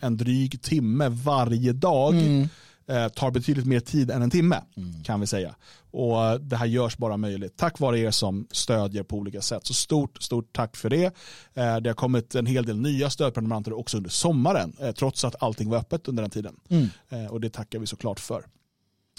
en 0.00 0.16
dryg 0.16 0.62
timme 0.62 1.08
varje 1.08 1.72
dag. 1.72 2.14
Mm 2.14 2.48
eh, 2.86 3.08
tar 3.08 3.30
betydligt 3.30 3.66
mer 3.66 3.80
tid 3.80 4.10
än 4.10 4.22
en 4.22 4.30
timme 4.30 4.62
mm. 4.76 5.04
kan 5.04 5.20
vi 5.20 5.26
säga. 5.26 5.54
Och 5.90 6.40
det 6.40 6.56
här 6.56 6.66
görs 6.66 6.96
bara 6.96 7.16
möjligt 7.16 7.56
tack 7.56 7.80
vare 7.80 7.98
er 7.98 8.10
som 8.10 8.46
stödjer 8.50 9.02
på 9.02 9.16
olika 9.16 9.40
sätt. 9.40 9.66
Så 9.66 9.74
stort, 9.74 10.22
stort 10.22 10.52
tack 10.52 10.76
för 10.76 10.90
det. 10.90 11.04
Eh, 11.54 11.76
det 11.76 11.90
har 11.90 11.94
kommit 11.94 12.34
en 12.34 12.46
hel 12.46 12.64
del 12.64 12.78
nya 12.78 13.10
stödprenumeranter 13.10 13.72
också 13.78 13.96
under 13.96 14.10
sommaren, 14.10 14.76
eh, 14.80 14.92
trots 14.92 15.24
att 15.24 15.42
allting 15.42 15.68
var 15.68 15.78
öppet 15.78 16.08
under 16.08 16.22
den 16.22 16.30
tiden. 16.30 16.56
Mm. 16.68 16.88
Eh, 17.08 17.26
och 17.26 17.40
det 17.40 17.50
tackar 17.50 17.78
vi 17.78 17.86
såklart 17.86 18.20
för. 18.20 18.44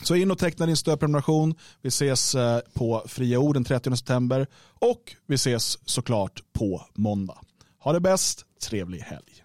Så 0.04 0.16
in 0.16 0.32
och 0.32 0.38
teckna 0.38 0.66
din 0.66 0.78
stödprenumeration. 0.78 1.56
Vi 1.82 1.88
ses 1.88 2.36
eh, 2.36 2.60
på 2.74 3.04
Fria 3.08 3.40
Ord 3.40 3.56
den 3.56 3.64
30 3.64 3.98
september 3.98 4.48
och 4.80 5.16
vi 5.28 5.36
ses 5.36 5.90
såklart 5.90 6.42
på 6.54 6.86
måndag. 6.94 7.38
Ha 7.80 7.94
det 7.94 8.00
bäst, 8.00 8.46
trevlig 8.70 9.00
helg. 9.00 9.44